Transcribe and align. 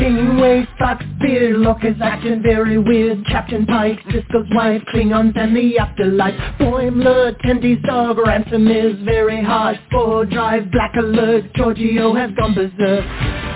Kingway, 0.00 0.66
Fox, 0.78 1.04
Beer, 1.20 1.58
Locker's 1.58 2.00
acting 2.02 2.42
very 2.42 2.78
weird. 2.78 3.22
Captain 3.26 3.66
Pike, 3.66 3.98
Sisko's 4.08 4.48
wife, 4.54 4.80
Klingons 4.94 5.36
and 5.36 5.54
the 5.54 5.76
afterlife. 5.76 6.34
Boimler, 6.58 7.38
Tendi's 7.42 7.82
dog, 7.84 8.16
Ransom 8.16 8.66
is 8.66 8.96
very 9.04 9.44
hard 9.44 9.78
For 9.90 10.24
Drive, 10.24 10.70
Black 10.70 10.94
Alert, 10.96 11.52
Giorgio 11.54 12.14
has 12.14 12.30
gone 12.34 12.54
berserk 12.54 13.49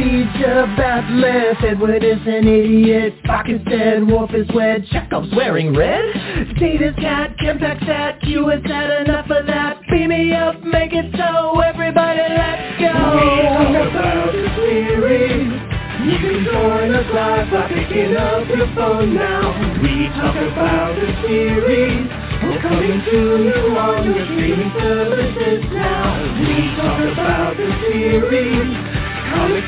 Teacher 0.00 0.64
Batleth, 0.80 1.62
Edward 1.62 2.02
is 2.02 2.24
an 2.24 2.48
idiot, 2.48 3.12
Spock 3.22 3.52
is 3.52 3.60
dead, 3.68 4.00
Worf 4.08 4.32
is 4.32 4.48
wed, 4.54 4.86
Chekov's 4.86 5.28
wearing 5.36 5.76
red. 5.76 6.56
Data's 6.58 6.96
cat, 6.96 7.36
Kempak's 7.36 7.86
at, 7.86 8.18
Q 8.22 8.48
has 8.48 8.62
had 8.64 9.02
enough 9.04 9.28
of 9.28 9.46
that. 9.46 9.82
Beam 9.90 10.08
me 10.08 10.32
up, 10.32 10.56
make 10.64 10.94
it 10.94 11.04
so, 11.12 11.60
everybody 11.60 12.16
let's 12.32 12.80
go. 12.80 12.96
We 13.12 13.44
talk 13.44 13.92
about 13.92 14.32
the 14.32 14.48
series. 14.56 15.52
You 16.00 16.16
can 16.16 16.44
join 16.48 16.94
us 16.96 17.06
live 17.12 17.50
by 17.52 17.68
picking 17.68 18.16
up 18.16 18.48
your 18.48 18.72
phone 18.72 19.14
now. 19.14 19.52
We 19.84 20.08
talk 20.16 20.32
about 20.32 20.96
the 20.96 21.12
series. 21.28 22.08
We're 22.40 22.62
coming 22.62 23.04
to 23.04 23.20
you 23.36 23.76
on 23.76 24.14
your 24.16 24.24
streaming 24.24 24.72
services 24.80 25.60
now. 25.76 26.24
We 26.40 26.72
talk 26.80 27.04
about 27.04 27.56
the 27.58 27.68
series. 27.84 28.99
Comic 29.30 29.64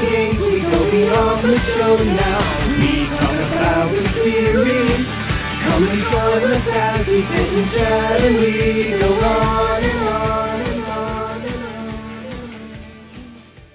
games, 0.00 0.38
we 0.40 0.60
go 0.62 0.90
beyond 0.90 1.44
the 1.44 1.58
show 1.74 1.96
now. 2.02 2.40
We 2.78 3.06
talk 3.18 3.38
about 3.52 3.90
the 3.90 4.02
series. 4.14 5.06
We 7.08 7.18
sit 7.22 7.48
and 7.52 7.70
chat 7.72 8.20
and 8.22 8.36
we 8.36 8.98
go 8.98 9.10
on 9.20 9.82
and 9.82 10.08
on. 10.08 10.42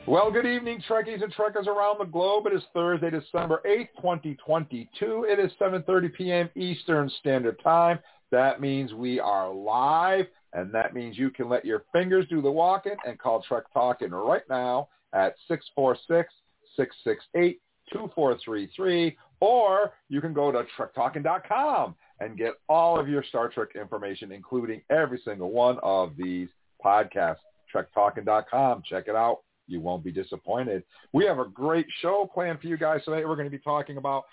Well, 0.08 0.32
good 0.32 0.46
evening, 0.46 0.82
Trekkies 0.88 1.22
and 1.22 1.34
Trekkers 1.34 1.68
around 1.68 2.00
the 2.00 2.06
globe. 2.06 2.48
It 2.48 2.54
is 2.54 2.64
Thursday, 2.74 3.10
December 3.10 3.62
8th, 3.66 3.90
2022. 3.98 5.26
It 5.30 5.40
is 5.40 5.52
7.30 5.60 6.14
p.m. 6.14 6.50
Eastern 6.56 7.10
Standard 7.20 7.62
Time. 7.62 8.00
That 8.32 8.62
means 8.62 8.94
we 8.94 9.20
are 9.20 9.54
live, 9.54 10.28
and 10.54 10.74
that 10.74 10.94
means 10.94 11.18
you 11.18 11.30
can 11.30 11.50
let 11.50 11.66
your 11.66 11.84
fingers 11.92 12.26
do 12.30 12.42
the 12.42 12.50
walking 12.50 12.96
and 13.06 13.20
call 13.20 13.42
Trek 13.42 13.66
Talking 13.74 14.12
right 14.12 14.44
now 14.50 14.88
at 15.18 15.36
646-668-2433, 16.78 19.16
or 19.40 19.94
you 20.10 20.22
can 20.22 20.34
go 20.34 20.52
to 20.52 20.64
trektalking.com 20.78 21.96
and 22.20 22.38
get 22.38 22.54
all 22.70 23.00
of 23.00 23.10
your 23.10 23.24
Star 23.24 23.50
Trek 23.50 23.70
information, 23.76 24.32
including 24.32 24.82
every 24.90 25.22
single 25.26 25.52
one 25.52 25.78
of 25.84 26.14
these 26.18 26.50
podcasts. 26.84 27.38
trektalking.com. 27.74 28.84
Check 28.90 29.06
it 29.08 29.16
out. 29.16 29.40
You 29.68 29.82
won't 29.82 30.04
be 30.04 30.12
disappointed. 30.12 30.84
We 31.14 31.26
have 31.26 31.40
a 31.40 31.46
great 31.46 31.88
show 32.02 32.30
planned 32.34 32.62
for 32.62 32.68
you 32.68 32.78
guys 32.78 33.02
today. 33.04 33.26
We're 33.26 33.36
going 33.36 33.50
to 33.50 33.58
be 33.58 33.62
talking 33.62 33.98
about 33.98 34.24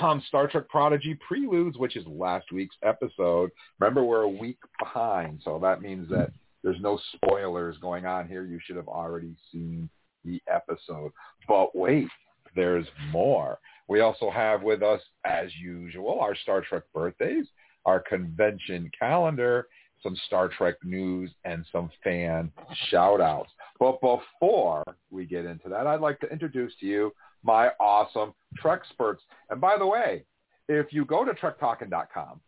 um, 0.00 0.22
Star 0.28 0.48
Trek 0.48 0.68
Prodigy 0.68 1.18
Preludes, 1.26 1.78
which 1.78 1.96
is 1.96 2.06
last 2.06 2.52
week's 2.52 2.76
episode. 2.84 3.50
Remember, 3.78 4.04
we're 4.04 4.22
a 4.22 4.28
week 4.28 4.58
behind, 4.78 5.40
so 5.44 5.58
that 5.62 5.82
means 5.82 6.08
that 6.10 6.30
there's 6.62 6.80
no 6.80 6.98
spoilers 7.14 7.76
going 7.78 8.06
on 8.06 8.28
here. 8.28 8.44
You 8.44 8.60
should 8.64 8.76
have 8.76 8.88
already 8.88 9.34
seen 9.50 9.88
the 10.24 10.40
episode. 10.48 11.12
But 11.48 11.74
wait, 11.74 12.08
there's 12.54 12.86
more. 13.10 13.58
We 13.88 14.00
also 14.00 14.30
have 14.30 14.62
with 14.62 14.82
us, 14.82 15.00
as 15.24 15.50
usual, 15.60 16.20
our 16.20 16.34
Star 16.34 16.62
Trek 16.62 16.84
birthdays, 16.94 17.46
our 17.84 18.00
convention 18.00 18.90
calendar, 18.98 19.66
some 20.02 20.16
Star 20.26 20.48
Trek 20.48 20.76
news, 20.84 21.30
and 21.44 21.64
some 21.70 21.90
fan 22.02 22.50
shout-outs. 22.90 23.50
But 23.78 24.00
before 24.00 24.82
we 25.10 25.26
get 25.26 25.44
into 25.44 25.68
that, 25.68 25.86
I'd 25.86 26.00
like 26.00 26.20
to 26.20 26.30
introduce 26.30 26.72
to 26.80 26.86
you 26.86 27.12
my 27.42 27.68
awesome 27.80 28.32
Trek 28.56 28.80
experts. 28.84 29.22
And 29.50 29.60
by 29.60 29.76
the 29.78 29.86
way, 29.86 30.24
if 30.68 30.92
you 30.92 31.04
go 31.04 31.24
to 31.24 31.32
trektalking.com 31.32 32.40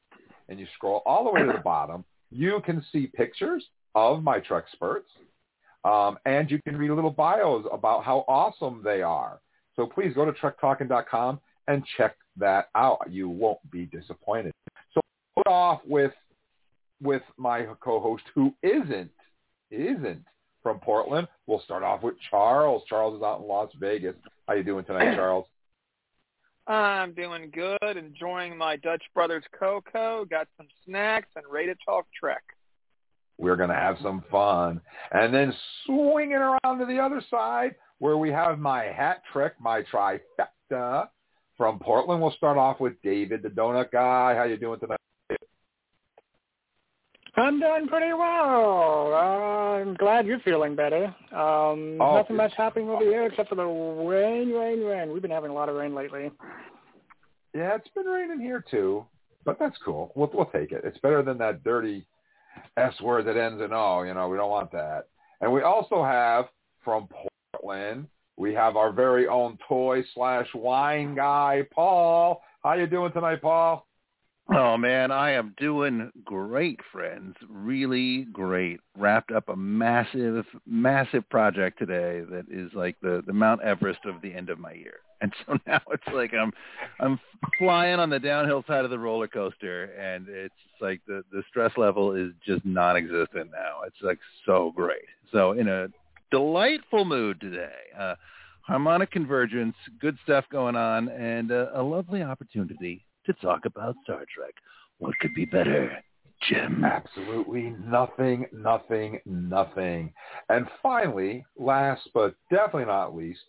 and 0.49 0.61
you 0.61 0.67
scroll 0.75 1.03
all 1.07 1.25
the 1.25 1.31
way 1.31 1.43
to 1.43 1.53
the 1.53 1.59
bottom, 1.59 2.05
you 2.31 2.61
can 2.65 2.85
see 2.93 3.07
pictures 3.07 3.65
of 3.95 4.23
my 4.23 4.41
Trek 4.41 4.65
experts 4.69 5.11
um, 5.85 6.19
and 6.25 6.51
you 6.51 6.61
can 6.63 6.77
read 6.77 6.91
little 6.91 7.11
bios 7.11 7.65
about 7.73 8.05
how 8.05 8.25
awesome 8.29 8.81
they 8.85 9.03
are. 9.03 9.41
So 9.77 9.87
please 9.87 10.15
go 10.15 10.25
to 10.25 10.33
trektalking.com 10.33 11.41
and 11.69 11.85
check 11.97 12.17
that 12.37 12.69
out. 12.75 12.99
You 13.11 13.29
won't 13.29 13.59
be 13.71 13.87
disappointed. 13.87 14.53
So 14.93 15.01
put 15.37 15.47
off 15.47 15.81
with 15.87 16.13
with 17.03 17.23
my 17.37 17.67
co-host 17.81 18.25
who 18.35 18.55
isn't 18.63 19.11
isn't 19.71 20.25
from 20.63 20.79
Portland. 20.79 21.29
We'll 21.47 21.61
start 21.61 21.83
off 21.83 22.03
with 22.03 22.15
Charles. 22.31 22.83
Charles 22.89 23.17
is 23.17 23.23
out 23.23 23.41
in 23.41 23.47
Las 23.49 23.71
Vegas. 23.79 24.15
How 24.47 24.55
you 24.55 24.65
doing 24.65 24.85
tonight, 24.85 25.15
Charles? 25.17 25.47
I'm 26.67 27.13
doing 27.13 27.53
good, 27.53 27.97
enjoying 27.97 28.57
my 28.57 28.77
Dutch 28.77 29.03
Brothers 29.13 29.45
cocoa. 29.59 30.25
Got 30.25 30.49
some 30.57 30.67
snacks 30.87 31.29
and 31.37 31.45
ready 31.51 31.67
to 31.67 31.77
talk 31.85 32.07
Trek. 32.19 32.43
We're 33.39 33.57
going 33.57 33.71
to 33.71 33.75
have 33.75 33.97
some 34.03 34.23
fun. 34.31 34.81
And 35.13 35.35
then 35.35 35.53
swinging 35.87 36.35
around 36.35 36.79
to 36.79 36.87
the 36.87 36.99
other 36.99 37.23
side 37.31 37.75
where 37.99 38.17
we 38.17 38.31
have 38.31 38.59
my 38.59 38.85
hat 38.85 39.23
trick, 39.33 39.55
my 39.61 39.83
trifecta 39.93 41.09
from 41.57 41.79
Portland. 41.79 42.21
We'll 42.21 42.33
start 42.33 42.57
off 42.59 42.81
with 42.81 42.95
David, 43.03 43.43
the 43.43 43.49
donut 43.49 43.91
guy. 43.91 44.35
How 44.35 44.45
you 44.45 44.57
doing 44.57 44.81
tonight? 44.81 44.99
I'm 47.37 47.59
doing 47.59 47.89
pretty 47.89 48.13
well. 48.13 49.13
Uh, 49.13 49.81
I'm 49.81 49.95
glad 49.95 50.25
you're 50.25 50.39
feeling 50.41 50.77
better. 50.77 51.07
Um, 51.33 51.99
Oh, 52.01 52.15
nothing 52.17 52.37
much 52.37 52.53
happening 52.57 52.89
over 52.89 53.03
here 53.03 53.27
except 53.27 53.49
for 53.49 53.57
the 53.57 53.65
rain, 53.65 54.53
rain, 54.53 54.85
rain. 54.85 55.13
We've 55.13 55.23
been 55.23 55.33
having 55.33 55.51
a 55.51 55.55
lot 55.55 55.69
of 55.69 55.75
rain 55.75 55.97
lately. 55.97 56.31
Yeah, 57.53 57.75
it's 57.75 57.89
been 57.89 58.07
raining 58.07 58.41
here 58.41 58.65
too, 58.71 59.05
but 59.45 59.59
that's 59.59 59.77
cool. 59.85 60.13
We'll 60.15 60.31
we'll 60.33 60.47
take 60.47 60.71
it. 60.71 60.83
It's 60.85 60.99
better 60.99 61.23
than 61.23 61.39
that 61.39 61.65
dirty 61.65 62.07
S 62.77 62.95
word 63.01 63.27
that 63.27 63.37
ends 63.37 63.63
in 63.63 63.73
O. 63.73 64.03
You 64.03 64.15
know, 64.15 64.29
we 64.29 64.37
don't 64.37 64.51
want 64.51 64.73
that. 64.73 65.09
And 65.41 65.53
we 65.53 65.63
also 65.63 66.03
have 66.03 66.47
from 66.85 67.09
Portland, 67.53 68.07
we 68.37 68.53
have 68.55 68.77
our 68.77 68.93
very 68.93 69.27
own 69.27 69.59
toy 69.69 70.03
slash 70.15 70.49
wine 70.55 71.15
guy, 71.15 71.63
Paul. 71.73 72.43
How 72.63 72.75
you 72.75 72.87
doing 72.87 73.13
tonight, 73.13 73.43
Paul? 73.43 73.87
Oh 74.53 74.77
man, 74.77 75.11
I 75.11 75.31
am 75.33 75.55
doing 75.57 76.11
great, 76.23 76.79
friends. 76.93 77.35
Really 77.49 78.25
great. 78.25 78.81
Wrapped 78.97 79.33
up 79.33 79.49
a 79.49 79.57
massive, 79.57 80.45
massive 80.67 81.29
project 81.31 81.79
today 81.79 82.23
that 82.31 82.45
is 82.51 82.71
like 82.75 82.97
the 83.01 83.23
the 83.27 83.33
Mount 83.33 83.63
Everest 83.63 84.01
of 84.05 84.21
the 84.21 84.35
end 84.35 84.51
of 84.51 84.59
my 84.59 84.73
year. 84.73 85.01
And 85.25 85.33
so 85.47 85.57
now 85.67 85.81
it's 85.91 86.07
like 86.13 86.35
I'm 86.35 86.53
I'm 87.01 87.19
flying 87.59 87.99
on 87.99 88.11
the 88.11 88.19
downhill 88.19 88.63
side 88.67 88.85
of 88.85 88.91
the 88.91 88.99
roller 88.99 89.29
coaster, 89.29 89.85
and 89.99 90.29
it's 90.29 90.53
like 90.83 91.01
the 91.07 91.25
the 91.33 91.43
stress 91.49 91.73
level 91.79 92.15
is 92.15 92.33
just 92.47 92.63
non-existent 92.67 93.51
now. 93.51 93.87
It's 93.87 93.97
like 94.03 94.19
so 94.45 94.73
great. 94.77 95.07
So 95.33 95.53
in 95.53 95.69
a 95.69 95.87
delightful 96.31 97.07
mood 97.07 97.41
today. 97.41 97.73
Uh, 97.99 98.17
harmonic 98.61 99.11
convergence, 99.11 99.77
good 100.01 100.19
stuff 100.25 100.45
going 100.51 100.75
on, 100.75 101.09
and 101.11 101.53
uh, 101.53 101.67
a 101.75 101.83
lovely 101.83 102.23
opportunity 102.23 103.05
to 103.27 103.33
talk 103.35 103.65
about 103.65 103.97
Star 104.05 104.25
Trek. 104.35 104.55
What 104.99 105.15
could 105.21 105.35
be 105.35 105.45
better, 105.45 105.91
Jim? 106.49 106.85
Absolutely 106.85 107.75
nothing, 107.85 108.47
nothing, 108.53 109.21
nothing. 109.27 110.13
And 110.49 110.67
finally, 110.83 111.45
last 111.59 112.09
but 112.15 112.35
definitely 112.51 112.87
not 112.87 113.17
least, 113.17 113.41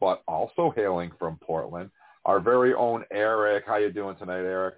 but 0.00 0.22
also 0.28 0.72
hailing 0.74 1.10
from 1.18 1.38
Portland, 1.42 1.90
our 2.24 2.40
very 2.40 2.74
own 2.74 3.04
Eric. 3.12 3.64
How 3.66 3.76
you 3.76 3.92
doing 3.92 4.16
tonight, 4.16 4.38
Eric? 4.38 4.74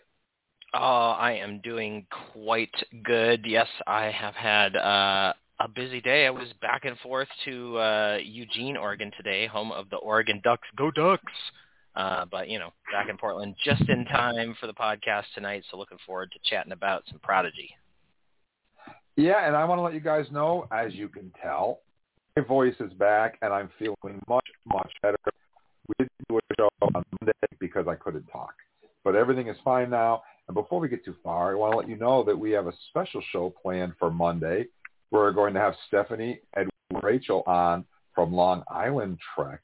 Oh, 0.74 1.10
I 1.10 1.32
am 1.32 1.60
doing 1.62 2.06
quite 2.32 2.74
good. 3.04 3.44
Yes, 3.46 3.68
I 3.86 4.06
have 4.06 4.34
had 4.34 4.74
uh, 4.74 5.32
a 5.60 5.68
busy 5.68 6.00
day. 6.00 6.26
I 6.26 6.30
was 6.30 6.48
back 6.60 6.84
and 6.84 6.98
forth 6.98 7.28
to 7.44 7.78
uh, 7.78 8.18
Eugene, 8.22 8.76
Oregon 8.76 9.12
today, 9.16 9.46
home 9.46 9.70
of 9.70 9.88
the 9.90 9.96
Oregon 9.96 10.40
Ducks. 10.42 10.66
Go 10.76 10.90
Ducks! 10.90 11.32
Uh, 11.96 12.24
but, 12.30 12.48
you 12.48 12.58
know, 12.58 12.70
back 12.92 13.08
in 13.08 13.16
Portland 13.16 13.54
just 13.64 13.88
in 13.88 14.04
time 14.06 14.56
for 14.60 14.66
the 14.66 14.74
podcast 14.74 15.24
tonight, 15.34 15.62
so 15.70 15.76
looking 15.76 15.98
forward 16.04 16.32
to 16.32 16.38
chatting 16.50 16.72
about 16.72 17.04
some 17.08 17.20
Prodigy. 17.20 17.70
Yeah, 19.16 19.46
and 19.46 19.54
I 19.54 19.64
want 19.64 19.78
to 19.78 19.82
let 19.82 19.94
you 19.94 20.00
guys 20.00 20.26
know, 20.32 20.66
as 20.72 20.92
you 20.94 21.08
can 21.08 21.32
tell, 21.40 21.80
my 22.36 22.42
voice 22.42 22.74
is 22.80 22.92
back, 22.94 23.38
and 23.42 23.52
I'm 23.52 23.70
feeling 23.78 24.20
much, 24.28 24.46
much 24.66 24.90
better. 25.02 25.16
We 25.86 25.94
didn't 26.00 26.28
do 26.28 26.38
a 26.38 26.40
show 26.58 26.68
on 26.82 27.04
Monday 27.20 27.32
because 27.60 27.86
I 27.86 27.94
couldn't 27.94 28.26
talk, 28.26 28.54
but 29.04 29.14
everything 29.14 29.46
is 29.46 29.56
fine 29.64 29.90
now. 29.90 30.22
And 30.48 30.54
before 30.54 30.80
we 30.80 30.88
get 30.88 31.04
too 31.04 31.14
far, 31.22 31.52
I 31.52 31.54
want 31.54 31.72
to 31.72 31.78
let 31.78 31.88
you 31.88 31.96
know 31.96 32.24
that 32.24 32.36
we 32.36 32.50
have 32.50 32.66
a 32.66 32.72
special 32.88 33.22
show 33.30 33.54
planned 33.62 33.92
for 34.00 34.10
Monday. 34.10 34.66
We're 35.12 35.30
going 35.30 35.54
to 35.54 35.60
have 35.60 35.74
Stephanie 35.86 36.40
and 36.56 36.68
Rachel 37.02 37.44
on 37.46 37.84
from 38.16 38.34
Long 38.34 38.64
Island 38.68 39.18
Trek, 39.34 39.60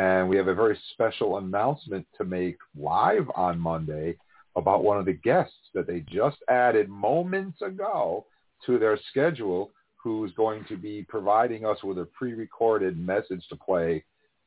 and 0.00 0.26
we 0.26 0.36
have 0.38 0.48
a 0.48 0.54
very 0.54 0.78
special 0.94 1.36
announcement 1.36 2.06
to 2.16 2.24
make 2.24 2.56
live 2.74 3.30
on 3.36 3.60
Monday 3.60 4.16
about 4.56 4.82
one 4.82 4.96
of 4.96 5.04
the 5.04 5.12
guests 5.12 5.68
that 5.74 5.86
they 5.86 6.00
just 6.10 6.38
added 6.48 6.88
moments 6.88 7.60
ago 7.60 8.24
to 8.64 8.78
their 8.78 8.98
schedule 9.10 9.70
who's 10.02 10.32
going 10.32 10.64
to 10.70 10.78
be 10.78 11.04
providing 11.06 11.66
us 11.66 11.76
with 11.84 11.98
a 11.98 12.06
pre-recorded 12.16 12.98
message 12.98 13.46
to 13.50 13.56
play 13.56 14.02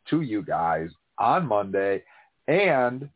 to 0.10 0.22
you 0.22 0.42
guys 0.42 0.90
on 1.20 1.46
Monday. 1.46 2.04
And, 2.48 3.08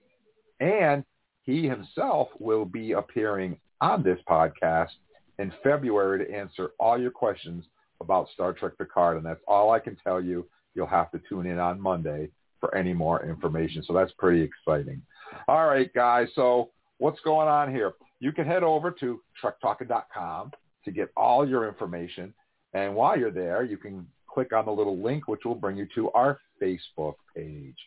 and 0.59 1.03
he 1.41 1.67
himself 1.67 2.27
will 2.39 2.65
be 2.65 2.91
appearing 2.91 3.57
on 3.81 4.03
this 4.03 4.19
podcast 4.29 4.91
in 5.39 5.51
February 5.63 6.23
to 6.23 6.31
answer 6.31 6.69
all 6.79 7.01
your 7.01 7.09
questions 7.09 7.65
about 7.99 8.29
Star 8.35 8.53
Trek 8.53 8.73
Picard. 8.77 9.17
And 9.17 9.25
that's 9.25 9.41
all 9.47 9.71
I 9.71 9.79
can 9.79 9.97
tell 10.03 10.21
you. 10.21 10.47
You'll 10.77 10.85
have 10.85 11.09
to 11.11 11.21
tune 11.27 11.47
in 11.47 11.57
on 11.57 11.81
Monday 11.81 12.29
for 12.59 12.73
any 12.75 12.93
more 12.93 13.25
information. 13.25 13.83
So 13.85 13.93
that's 13.93 14.11
pretty 14.19 14.41
exciting. 14.41 15.01
All 15.47 15.65
right, 15.65 15.91
guys. 15.93 16.27
So 16.35 16.69
what's 16.99 17.19
going 17.21 17.47
on 17.47 17.73
here? 17.73 17.95
You 18.19 18.31
can 18.31 18.45
head 18.45 18.61
over 18.63 18.91
to 18.91 19.19
trektalking.com 19.43 20.51
to 20.85 20.91
get 20.91 21.09
all 21.17 21.49
your 21.49 21.67
information. 21.67 22.31
And 22.73 22.95
while 22.95 23.17
you're 23.17 23.31
there, 23.31 23.63
you 23.63 23.77
can 23.77 24.05
click 24.29 24.53
on 24.53 24.65
the 24.65 24.71
little 24.71 25.01
link, 25.01 25.27
which 25.27 25.45
will 25.45 25.55
bring 25.55 25.77
you 25.77 25.87
to 25.95 26.11
our 26.11 26.39
Facebook 26.61 27.15
page. 27.35 27.77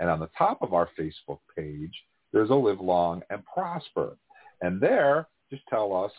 And 0.00 0.08
on 0.08 0.18
the 0.18 0.30
top 0.36 0.62
of 0.62 0.72
our 0.72 0.88
Facebook 0.98 1.40
page, 1.54 1.92
there's 2.32 2.50
a 2.50 2.54
live 2.54 2.80
long 2.80 3.22
and 3.28 3.44
prosper. 3.44 4.16
And 4.62 4.80
there, 4.80 5.28
just 5.50 5.62
tell 5.68 5.94
us 5.94 6.12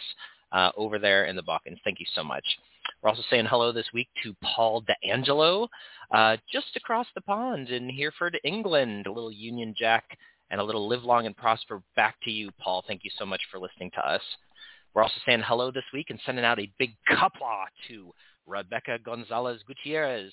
uh, 0.52 0.72
over 0.76 1.00
there 1.00 1.26
in 1.26 1.36
the 1.36 1.44
Balkans. 1.44 1.80
Thank 1.84 2.00
you 2.00 2.06
so 2.14 2.24
much. 2.24 2.44
We're 3.02 3.10
also 3.10 3.24
saying 3.30 3.46
hello 3.50 3.72
this 3.72 3.88
week 3.94 4.10
to 4.24 4.36
Paul 4.44 4.82
D'Angelo, 4.82 5.70
uh, 6.12 6.38
just 6.52 6.76
across 6.76 7.08
the 7.16 7.22
pond 7.22 7.70
in 7.70 7.90
Hereford, 7.90 8.38
England. 8.44 9.08
A 9.08 9.12
little 9.12 9.32
Union 9.32 9.74
Jack 9.78 10.18
and 10.52 10.60
a 10.60 10.64
little 10.64 10.88
live 10.90 11.04
long 11.04 11.26
and 11.26 11.38
prosper 11.38 11.82
back 11.96 12.16
to 12.24 12.32
you, 12.32 12.50
Paul. 12.60 12.84
Thank 12.88 13.04
you 13.04 13.12
so 13.18 13.26
much 13.26 13.42
for 13.52 13.60
listening 13.60 13.92
to 13.92 14.06
us. 14.06 14.22
We're 14.94 15.04
also 15.04 15.20
saying 15.26 15.44
hello 15.46 15.72
this 15.72 15.84
week 15.94 16.08
and 16.10 16.20
sending 16.26 16.46
out 16.46 16.60
a 16.60 16.72
big 16.80 16.96
Qapla' 17.10 17.66
to 17.88 18.12
Rebecca 18.48 18.98
Gonzalez 19.04 19.62
Gutierrez, 19.68 20.32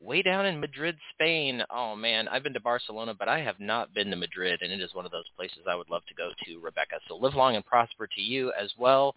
way 0.00 0.22
down 0.22 0.46
in 0.46 0.60
Madrid, 0.60 0.96
Spain. 1.14 1.62
Oh 1.70 1.94
man, 1.94 2.28
I've 2.28 2.42
been 2.42 2.54
to 2.54 2.60
Barcelona, 2.60 3.14
but 3.16 3.28
I 3.28 3.40
have 3.40 3.60
not 3.60 3.94
been 3.94 4.10
to 4.10 4.16
Madrid, 4.16 4.60
and 4.62 4.72
it 4.72 4.80
is 4.80 4.94
one 4.94 5.06
of 5.06 5.12
those 5.12 5.28
places 5.36 5.60
I 5.68 5.76
would 5.76 5.88
love 5.88 6.02
to 6.08 6.14
go 6.14 6.30
to, 6.44 6.60
Rebecca. 6.60 6.96
So 7.08 7.16
live 7.16 7.34
long 7.34 7.54
and 7.56 7.64
prosper 7.64 8.06
to 8.06 8.20
you 8.20 8.52
as 8.60 8.72
well. 8.76 9.14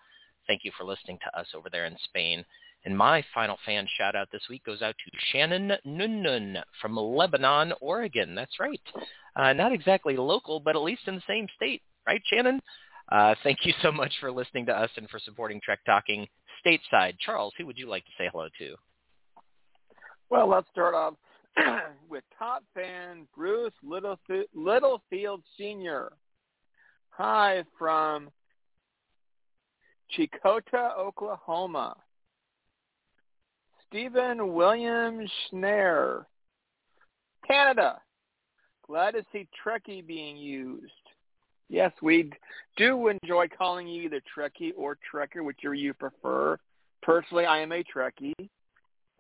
Thank 0.48 0.64
you 0.64 0.72
for 0.78 0.84
listening 0.84 1.20
to 1.24 1.40
us 1.40 1.48
over 1.56 1.70
there 1.70 1.86
in 1.86 1.98
Spain. 2.06 2.46
And 2.86 2.98
my 2.98 3.24
final 3.34 3.58
fan 3.66 3.88
shout 3.98 4.16
out 4.16 4.30
this 4.32 4.48
week 4.50 4.64
goes 4.64 4.82
out 4.82 4.96
to 4.98 5.18
Shannon 5.32 5.74
Nunnun 5.86 6.62
from 6.82 6.96
Lebanon, 6.96 7.74
Oregon. 7.82 8.36
That's 8.36 8.60
right. 8.60 8.82
Uh, 9.36 9.54
not 9.54 9.74
exactly 9.74 10.16
local, 10.16 10.60
but 10.60 10.76
at 10.76 10.82
least 10.82 11.08
in 11.08 11.16
the 11.16 11.22
same 11.28 11.48
state, 11.56 11.82
right, 12.08 12.22
Shannon? 12.26 12.62
Uh, 13.12 13.34
thank 13.44 13.60
you 13.64 13.74
so 13.82 13.92
much 13.92 14.14
for 14.20 14.32
listening 14.32 14.66
to 14.68 14.72
us 14.72 14.90
and 14.96 15.10
for 15.10 15.20
supporting 15.20 15.60
Trek 15.64 15.80
Talking 15.86 16.28
stateside. 16.66 17.14
Charles, 17.20 17.54
who 17.58 17.66
would 17.66 17.78
you 17.78 17.90
like 17.90 18.06
to 18.06 18.12
say 18.18 18.30
hello 18.32 18.48
to? 18.60 18.76
Well, 20.30 20.48
let's 20.48 20.68
start 20.70 20.94
off 20.94 21.16
with 22.10 22.24
top 22.38 22.64
fan 22.76 23.28
Bruce 23.36 23.74
Littlefield, 23.84 24.46
Littlefield 24.54 25.42
Sr. 25.58 26.12
Hi 27.10 27.64
from 27.78 28.30
Checotah, 30.16 30.98
Oklahoma. 30.98 31.96
Stephen 33.88 34.54
William 34.54 35.26
Schneer, 35.52 36.26
Canada. 37.48 38.00
Glad 38.86 39.12
to 39.12 39.26
see 39.32 39.48
Trekkie 39.66 40.06
being 40.06 40.38
used. 40.38 41.09
Yes, 41.70 41.92
we 42.02 42.32
do 42.78 43.10
enjoy 43.10 43.48
calling 43.48 43.88
you 43.88 44.04
either 44.04 44.22
Trekkie 44.36 44.74
or 44.76 44.98
Trekker, 45.14 45.44
whichever 45.46 45.76
you 45.76 45.94
prefer. 45.94 46.58
Personally, 47.04 47.46
I 47.46 47.60
am 47.60 47.72
a 47.72 47.84
Trekkie. 47.84 48.50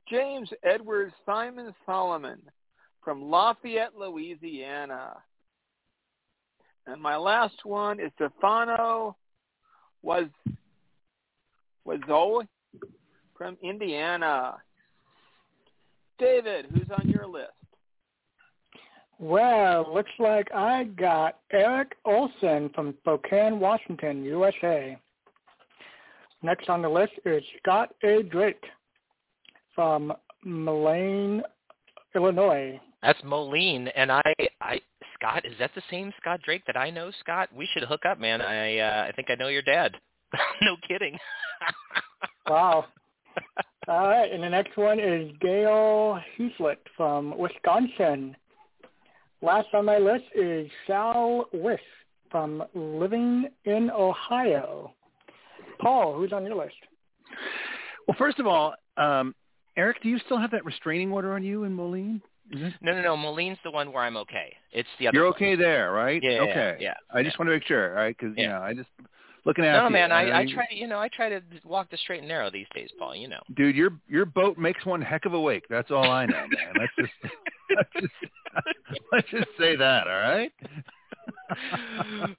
James 0.09 0.49
Edward 0.63 1.13
Simon 1.25 1.73
Solomon 1.85 2.41
from 3.03 3.29
Lafayette, 3.29 3.95
Louisiana. 3.95 5.17
And 6.87 6.99
my 6.99 7.15
last 7.15 7.63
one 7.63 7.99
is 7.99 8.11
Stefano 8.15 9.15
was 10.01 10.25
Wazoe 11.85 12.47
from 13.37 13.57
Indiana. 13.61 14.55
David, 16.17 16.65
who's 16.73 16.89
on 16.91 17.07
your 17.09 17.27
list? 17.27 17.58
Well, 19.19 19.93
looks 19.93 20.11
like 20.17 20.49
I 20.55 20.85
got 20.85 21.39
Eric 21.51 21.95
Olson 22.05 22.69
from 22.73 22.95
Spokane, 23.01 23.59
Washington, 23.59 24.23
USA. 24.23 24.97
Next 26.41 26.69
on 26.69 26.81
the 26.81 26.89
list 26.89 27.11
is 27.25 27.43
Scott 27.61 27.89
A. 28.03 28.23
Drake 28.23 28.63
from 29.75 30.13
Moline, 30.45 31.43
Illinois. 32.15 32.79
That's 33.03 33.21
Moline, 33.25 33.89
and 33.89 34.09
I, 34.09 34.23
I, 34.61 34.79
Scott, 35.15 35.45
is 35.45 35.53
that 35.59 35.71
the 35.75 35.81
same 35.91 36.13
Scott 36.21 36.39
Drake 36.45 36.63
that 36.65 36.77
I 36.77 36.89
know? 36.89 37.11
Scott, 37.19 37.49
we 37.53 37.67
should 37.73 37.83
hook 37.83 38.05
up, 38.09 38.19
man. 38.19 38.41
I, 38.41 38.77
uh, 38.79 39.05
I 39.09 39.11
think 39.11 39.29
I 39.29 39.35
know 39.35 39.49
your 39.49 39.61
dad. 39.61 39.97
no 40.61 40.77
kidding. 40.87 41.17
wow. 42.47 42.85
All 43.89 44.07
right, 44.07 44.31
and 44.31 44.43
the 44.43 44.49
next 44.49 44.77
one 44.77 44.99
is 44.99 45.29
Gail 45.41 46.21
Hueslet 46.37 46.77
from 46.95 47.37
Wisconsin. 47.37 48.35
Last 49.41 49.67
on 49.73 49.85
my 49.85 49.97
list 49.97 50.25
is 50.35 50.69
Sal 50.85 51.45
Wiss 51.53 51.79
from 52.29 52.63
Living 52.73 53.45
in 53.65 53.89
Ohio. 53.89 54.93
Paul, 55.79 56.13
who's 56.15 56.33
on 56.33 56.45
your 56.45 56.55
list? 56.55 56.75
Well, 58.07 58.15
first 58.17 58.39
of 58.39 58.47
all, 58.47 58.73
um, 58.97 59.33
Eric, 59.77 60.01
do 60.03 60.09
you 60.09 60.19
still 60.25 60.37
have 60.39 60.51
that 60.51 60.65
restraining 60.65 61.11
order 61.11 61.33
on 61.33 61.43
you 61.43 61.63
in 61.63 61.73
Moline? 61.73 62.21
No, 62.51 62.71
no, 62.81 63.01
no. 63.01 63.15
Moline's 63.15 63.59
the 63.63 63.71
one 63.71 63.93
where 63.93 64.03
I'm 64.03 64.17
okay. 64.17 64.55
It's 64.71 64.89
the 64.99 65.07
other. 65.07 65.15
You're 65.15 65.25
one. 65.25 65.35
okay 65.35 65.55
there, 65.55 65.91
right? 65.93 66.21
Yeah. 66.21 66.39
Okay. 66.41 66.77
Yeah. 66.79 66.95
I 67.13 67.21
just 67.21 67.37
want 67.37 67.47
to 67.47 67.53
make 67.53 67.63
sure, 67.65 67.89
all 67.91 68.03
right? 68.03 68.15
Because 68.17 68.35
Yeah. 68.35 68.43
you 68.43 68.49
know, 68.49 68.61
I 68.61 68.73
just 68.73 68.89
looking 69.45 69.65
at 69.65 69.73
No, 69.73 69.85
you. 69.85 69.89
man. 69.91 70.11
I, 70.11 70.29
I 70.31 70.45
mean, 70.45 70.53
try 70.53 70.65
to, 70.67 70.75
you 70.75 70.87
know, 70.87 70.99
I 70.99 71.07
try 71.09 71.29
to 71.29 71.41
walk 71.63 71.89
the 71.89 71.97
straight 71.97 72.19
and 72.19 72.27
narrow 72.27 72.49
these 72.51 72.67
days, 72.73 72.89
Paul. 72.97 73.15
You 73.15 73.27
know. 73.27 73.41
Dude, 73.55 73.75
your 73.75 73.91
your 74.07 74.25
boat 74.25 74.57
makes 74.57 74.85
one 74.85 75.01
heck 75.01 75.25
of 75.25 75.33
a 75.33 75.39
wake. 75.39 75.65
That's 75.69 75.91
all 75.91 76.09
I 76.09 76.25
know, 76.25 76.45
man. 76.47 76.73
Let's 76.79 76.91
just 76.99 77.33
let's 77.75 77.89
just 77.99 78.13
let's 79.11 79.29
just 79.29 79.49
say 79.59 79.75
that, 79.75 80.07
all 80.07 80.19
right? 80.19 80.51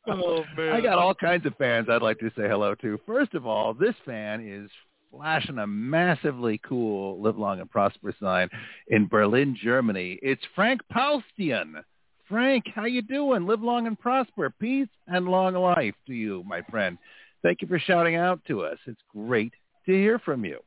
oh 0.09 0.45
man. 0.57 0.73
I 0.73 0.80
got 0.80 0.99
all 0.99 1.14
kinds 1.14 1.47
of 1.47 1.54
fans 1.57 1.88
I'd 1.90 2.02
like 2.02 2.19
to 2.21 2.30
say 2.37 2.49
hello 2.49 2.75
to. 2.76 2.99
First 3.07 3.35
of 3.35 3.47
all, 3.47 3.75
this 3.75 3.95
fan 4.04 4.47
is 4.47 4.71
flashing 5.11 5.59
a 5.59 5.66
massively 5.66 6.61
cool 6.66 7.21
"Live 7.21 7.37
Long 7.38 7.61
and 7.61 7.71
Prosper" 7.71 8.14
sign 8.21 8.49
in 8.88 9.07
Berlin, 9.09 9.57
Germany. 9.61 10.19
It's 10.23 10.42
Frank 10.54 10.80
Paustian. 10.92 11.83
Frank, 12.30 12.66
how 12.76 12.84
you 12.84 13.02
doing? 13.02 13.44
Live 13.44 13.60
long 13.60 13.88
and 13.88 13.99
prosper. 13.99 14.50
Peace 14.50 14.88
and 15.08 15.26
long 15.26 15.54
life 15.54 15.96
to 16.06 16.14
you, 16.14 16.44
my 16.46 16.62
friend. 16.70 16.96
Thank 17.42 17.60
you 17.60 17.66
for 17.66 17.80
shouting 17.80 18.14
out 18.14 18.40
to 18.46 18.62
us. 18.62 18.78
It's 18.87 19.00
great 19.12 19.52
to 19.87 19.92
hear 19.92 20.20
from 20.20 20.44
you. 20.44 20.60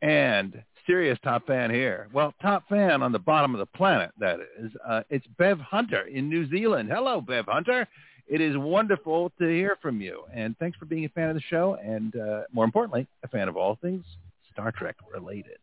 And 0.00 0.62
serious 0.86 1.18
top 1.22 1.46
fan 1.46 1.70
here. 1.70 2.08
Well, 2.14 2.32
top 2.40 2.66
fan 2.70 3.02
on 3.02 3.12
the 3.12 3.18
bottom 3.18 3.54
of 3.54 3.58
the 3.58 3.66
planet, 3.66 4.12
that 4.18 4.38
is. 4.58 4.72
Uh, 4.86 5.02
it's 5.10 5.26
Bev 5.38 5.58
Hunter 5.60 6.06
in 6.06 6.30
New 6.30 6.48
Zealand. 6.48 6.88
Hello, 6.90 7.20
Bev 7.20 7.44
Hunter. 7.48 7.86
It 8.26 8.40
is 8.40 8.56
wonderful 8.56 9.30
to 9.38 9.46
hear 9.46 9.76
from 9.82 10.00
you. 10.00 10.22
And 10.32 10.56
thanks 10.56 10.78
for 10.78 10.86
being 10.86 11.04
a 11.04 11.10
fan 11.10 11.28
of 11.28 11.34
the 11.34 11.42
show 11.42 11.76
and, 11.84 12.16
uh, 12.16 12.42
more 12.50 12.64
importantly, 12.64 13.06
a 13.22 13.28
fan 13.28 13.50
of 13.50 13.58
all 13.58 13.76
things 13.82 14.06
Star 14.50 14.72
Trek 14.72 14.96
related. 15.12 15.58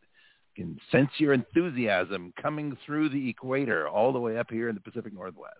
Can 0.54 0.78
sense 0.90 1.10
your 1.18 1.32
enthusiasm 1.32 2.32
coming 2.40 2.76
through 2.84 3.08
the 3.08 3.28
equator 3.28 3.88
all 3.88 4.12
the 4.12 4.18
way 4.18 4.36
up 4.36 4.50
here 4.50 4.68
in 4.68 4.74
the 4.74 4.80
Pacific 4.80 5.14
Northwest. 5.14 5.56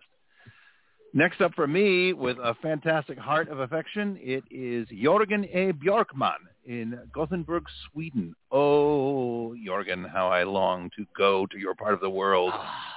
Next 1.15 1.41
up 1.41 1.53
for 1.53 1.67
me 1.67 2.13
with 2.13 2.37
a 2.37 2.55
fantastic 2.61 3.19
heart 3.19 3.47
of 3.47 3.59
affection, 3.59 4.17
it 4.19 4.43
is 4.49 4.87
Jorgen 4.89 5.47
A. 5.53 5.71
Bjorkman 5.73 6.39
in 6.65 6.99
Gothenburg, 7.13 7.65
Sweden. 7.91 8.35
Oh, 8.51 9.55
Jorgen, 9.55 10.09
how 10.09 10.27
I 10.29 10.43
long 10.43 10.89
to 10.97 11.05
go 11.15 11.45
to 11.51 11.59
your 11.59 11.75
part 11.75 11.93
of 11.93 11.99
the 11.99 12.09
world. 12.09 12.51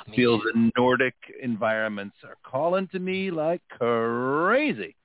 Me 0.08 0.16
Feel 0.16 0.38
the 0.38 0.70
Nordic 0.78 1.14
environments 1.42 2.16
are 2.24 2.38
calling 2.42 2.88
to 2.88 2.98
me 2.98 3.30
like 3.30 3.60
crazy. 3.68 4.96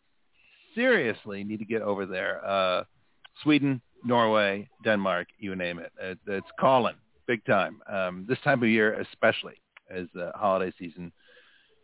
Seriously, 0.73 1.43
need 1.43 1.59
to 1.59 1.65
get 1.65 1.81
over 1.81 2.05
there. 2.05 2.45
Uh, 2.45 2.83
Sweden, 3.43 3.81
Norway, 4.03 4.69
Denmark, 4.83 5.27
you 5.39 5.55
name 5.55 5.79
it. 5.79 5.91
it 5.99 6.17
it's 6.27 6.47
calling 6.59 6.95
big 7.27 7.45
time. 7.45 7.81
Um, 7.87 8.25
this 8.27 8.39
time 8.43 8.61
of 8.61 8.69
year, 8.69 8.93
especially 8.99 9.55
as 9.89 10.07
the 10.13 10.31
holiday 10.35 10.73
season 10.77 11.11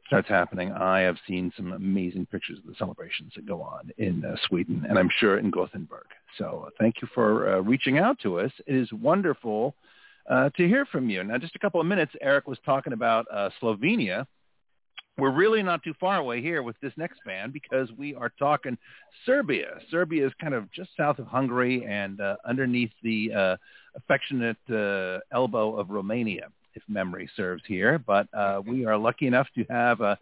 starts 0.05 0.29
happening, 0.29 0.71
I 0.71 1.01
have 1.01 1.17
seen 1.27 1.51
some 1.55 1.73
amazing 1.73 2.25
pictures 2.27 2.59
of 2.59 2.65
the 2.65 2.75
celebrations 2.77 3.33
that 3.35 3.45
go 3.45 3.61
on 3.61 3.91
in 3.97 4.25
uh, 4.25 4.35
Sweden, 4.47 4.85
and 4.89 4.97
I'm 4.97 5.09
sure 5.19 5.37
in 5.37 5.51
Gothenburg. 5.51 6.07
So 6.37 6.65
uh, 6.67 6.69
thank 6.79 7.01
you 7.01 7.07
for 7.13 7.55
uh, 7.55 7.59
reaching 7.59 7.97
out 7.97 8.19
to 8.23 8.39
us. 8.39 8.51
It 8.65 8.75
is 8.75 8.91
wonderful 8.93 9.75
uh, 10.29 10.49
to 10.57 10.67
hear 10.67 10.85
from 10.85 11.09
you. 11.09 11.23
Now, 11.23 11.37
just 11.37 11.55
a 11.55 11.59
couple 11.59 11.81
of 11.81 11.87
minutes, 11.87 12.13
Eric 12.21 12.47
was 12.47 12.57
talking 12.65 12.93
about 12.93 13.25
uh, 13.31 13.49
Slovenia. 13.61 14.25
We're 15.19 15.31
really 15.31 15.63
not 15.63 15.83
too 15.83 15.95
far 15.99 16.17
away 16.17 16.41
here 16.41 16.61
with 16.61 16.75
this 16.79 16.93
next 16.95 17.23
band 17.25 17.51
because 17.51 17.89
we 17.97 18.13
are 18.13 18.31
talking 18.37 18.77
Serbia. 19.25 19.79
Serbia 19.89 20.27
is 20.27 20.33
kind 20.39 20.53
of 20.53 20.71
just 20.71 20.91
south 20.95 21.17
of 21.17 21.25
Hungary 21.25 21.83
and 21.87 22.21
uh, 22.21 22.35
underneath 22.45 22.91
the 23.01 23.33
uh, 23.33 23.55
affectionate 23.95 24.57
uh, 24.69 25.19
elbow 25.31 25.75
of 25.75 25.89
Romania, 25.89 26.49
if 26.75 26.83
memory 26.87 27.27
serves 27.35 27.63
here. 27.65 27.97
But 27.97 28.27
uh, 28.31 28.61
we 28.63 28.85
are 28.85 28.95
lucky 28.95 29.25
enough 29.25 29.47
to 29.55 29.65
have 29.71 30.01
a 30.01 30.19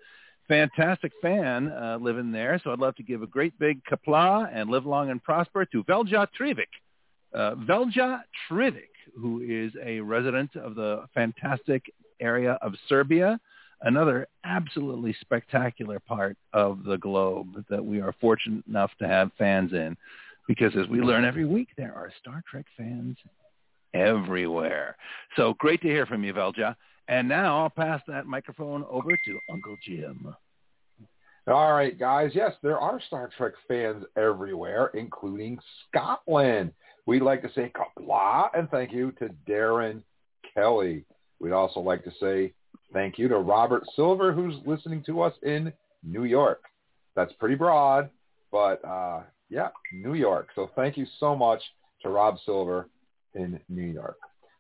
fantastic 0.48 1.12
fan 1.22 1.74
uh, 1.74 1.98
living 2.00 2.32
there. 2.32 2.62
So 2.64 2.72
I'd 2.72 2.80
love 2.80 2.96
to 2.96 3.04
give 3.04 3.22
a 3.22 3.28
great 3.28 3.60
big 3.60 3.82
Qapla' 3.84 4.50
and 4.54 4.70
live 4.70 4.86
long 4.86 5.10
and 5.10 5.22
prosper 5.22 5.66
to 5.66 5.84
Velja 5.84 6.26
Trivic. 6.40 6.72
Uh, 7.34 7.56
Velja 7.56 8.22
Trivic, 8.50 8.92
who 9.20 9.42
is 9.42 9.74
a 9.84 10.00
resident 10.00 10.56
of 10.56 10.76
the 10.76 11.04
fantastic 11.14 11.94
area 12.22 12.58
of 12.62 12.76
Serbia, 12.88 13.38
another 13.86 14.28
absolutely 14.44 15.16
spectacular 15.22 16.00
part 16.00 16.36
of 16.54 16.84
the 16.84 16.98
globe 16.98 17.64
that 17.70 17.84
we 17.84 18.02
are 18.02 18.14
fortunate 18.20 18.66
enough 18.68 18.92
to 19.00 19.08
have 19.08 19.32
fans 19.38 19.72
in. 19.72 19.96
Because 20.48 20.76
as 20.76 20.88
we 20.88 21.00
learn 21.00 21.26
every 21.26 21.46
week, 21.46 21.70
there 21.78 21.94
are 21.96 22.12
Star 22.20 22.44
Trek 22.50 22.66
fans 22.78 23.18
everywhere. 23.94 24.96
So 25.36 25.56
great 25.58 25.82
to 25.82 25.88
hear 25.88 26.06
from 26.06 26.24
you, 26.24 26.34
Velja. 26.34 26.76
And 27.08 27.28
now 27.28 27.64
I'll 27.64 27.70
pass 27.70 28.02
that 28.08 28.28
microphone 28.28 28.84
over 28.90 29.12
to 29.12 29.40
Uncle 29.52 29.76
Jim. 29.84 30.36
All 31.48 31.74
right, 31.74 31.98
guys. 31.98 32.32
Yes, 32.34 32.54
there 32.64 32.80
are 32.80 33.00
Star 33.08 33.30
Trek 33.38 33.54
fans 33.68 34.04
everywhere, 34.18 34.92
including 34.96 35.60
Scotland. 35.88 36.72
We'd 37.06 37.22
like 37.22 37.44
to 37.44 37.52
say 37.54 37.72
Qapla' 37.76 38.50
and 38.58 38.70
thank 38.72 38.92
you 38.92 39.12
to 39.20 39.30
Darren 39.48 40.02
Kelly. 40.54 41.06
We'd 41.40 41.52
also 41.52 41.80
like 41.80 42.04
to 42.04 42.12
say 42.20 42.54
thank 42.94 43.18
you 43.18 43.28
to 43.28 43.38
Robert 43.38 43.84
Silver, 43.96 44.32
who's 44.32 44.56
listening 44.66 45.04
to 45.04 45.22
us 45.22 45.34
in 45.44 45.72
New 46.04 46.24
York. 46.24 46.62
That's 47.16 47.34
pretty 47.34 47.56
broad, 47.56 48.10
but 48.52 48.84
uh, 48.86 49.22
yeah, 49.50 49.70
New 49.94 50.14
York. 50.14 50.50
So 50.56 50.70
thank 50.76 50.98
you 50.98 51.06
so 51.20 51.36
much 51.36 51.62
to 52.02 52.10
Rob 52.10 52.38
Silver 52.46 52.90
in 53.34 53.60
New 53.70 53.86
York. 53.86 54.18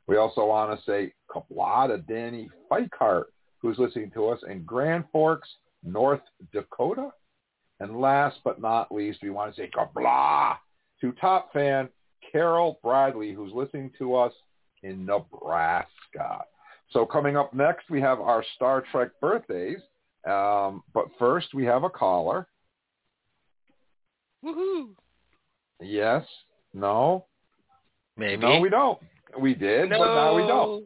We 0.08 0.17
also 0.17 0.46
want 0.46 0.77
to 0.77 0.86
say 0.86 1.13
Qapla' 1.29 1.88
to 1.88 1.98
Danny 1.98 2.50
Feikart, 2.72 3.25
who's 3.60 3.79
listening 3.79 4.12
to 4.12 4.27
us 4.27 4.39
in 4.50 4.63
Grand 4.63 5.05
Forks, 5.12 5.50
North 5.84 6.22
Dakota. 6.53 7.10
And 7.79 8.00
last 8.00 8.38
but 8.44 8.62
not 8.62 8.91
least, 8.91 9.20
we 9.22 9.32
want 9.32 9.53
to 9.53 9.62
say 9.62 9.70
Qapla' 9.75 10.58
to 11.01 11.12
top 11.13 11.51
fan 11.51 11.89
Carol 12.32 12.79
Bradley, 12.84 13.34
who's 13.34 13.51
listening 13.53 13.91
to 13.98 14.15
us 14.15 14.34
in 14.84 15.05
Nebraska. 15.05 16.46
So 16.96 17.06
coming 17.06 17.36
up 17.36 17.54
next, 17.54 17.90
we 17.90 18.00
have 18.00 18.22
our 18.22 18.42
Star 18.56 18.82
Trek 18.90 19.10
birthdays. 19.20 19.80
Um, 20.25 20.82
but 20.94 21.08
first, 21.20 21.54
we 21.54 21.66
have 21.66 21.84
a 21.84 21.90
caller. 21.90 22.48
Woohoo! 24.42 24.92
Yes? 25.82 26.25
No? 26.74 27.25
Maybe. 28.16 28.42
No, 28.42 28.62
we 28.62 28.70
don't. 28.70 28.98
We 29.38 29.54
did, 29.54 29.90
but 29.90 29.98
now 29.98 30.38
we 30.38 30.44
don't. 30.44 30.86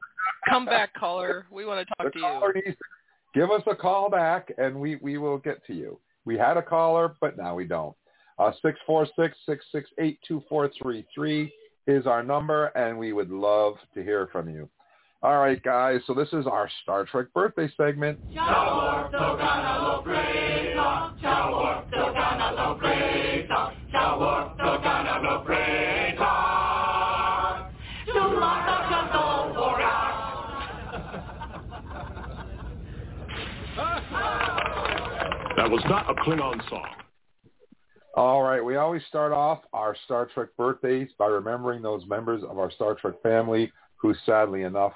Come 0.50 0.66
back, 0.66 0.96
caller. 0.96 1.46
We 1.51 1.68
want 1.68 1.88
to 1.88 1.94
The 2.00 2.06
talk 2.06 2.13
to 2.13 2.20
caller 2.20 2.54
you. 2.56 2.63
needs 2.66 2.78
to 2.78 3.39
give 3.39 3.51
us 3.51 3.62
a 3.68 3.75
call 3.75 4.10
back, 4.10 4.51
and 4.58 4.80
we, 4.80 4.96
we 4.96 5.20
will 5.20 5.38
get 5.38 5.63
to 5.68 5.75
you. 5.75 6.00
We 6.25 6.39
had 6.39 6.58
a 6.58 6.63
caller, 6.63 7.13
but 7.22 7.38
now 7.38 7.54
we 7.54 7.66
don't. 7.66 7.96
Uh, 8.39 8.51
646-668-2433 8.89 11.51
is 11.86 12.08
our 12.08 12.24
number, 12.24 12.66
and 12.68 12.98
we 12.98 13.13
would 13.13 13.30
love 13.30 13.75
to 13.94 14.01
hear 14.01 14.28
from 14.32 14.50
you. 14.50 14.68
All 15.22 15.38
right, 15.38 15.62
guys, 15.62 16.00
so 16.08 16.14
this 16.14 16.30
is 16.32 16.48
our 16.48 16.70
Star 16.82 17.04
Trek 17.04 17.26
birthday 17.34 17.70
segment. 17.76 18.18
That 35.58 35.70
was 35.70 35.84
not 35.90 36.10
a 36.10 36.14
Klingon 36.22 36.70
song. 36.70 36.88
All 38.16 38.42
right, 38.42 38.64
we 38.64 38.78
always 38.78 39.02
start 39.10 39.34
off 39.34 39.60
our 39.74 39.98
Star 40.06 40.30
Trek 40.34 40.50
birthdays 40.58 41.10
by 41.18 41.28
remembering 41.28 41.82
those 41.82 42.06
members 42.08 42.42
of 42.44 42.58
our 42.58 42.72
Star 42.72 42.96
Trek 42.96 43.16
family 43.22 43.70
who 43.98 44.16
sadly 44.26 44.64
enough 44.64 44.94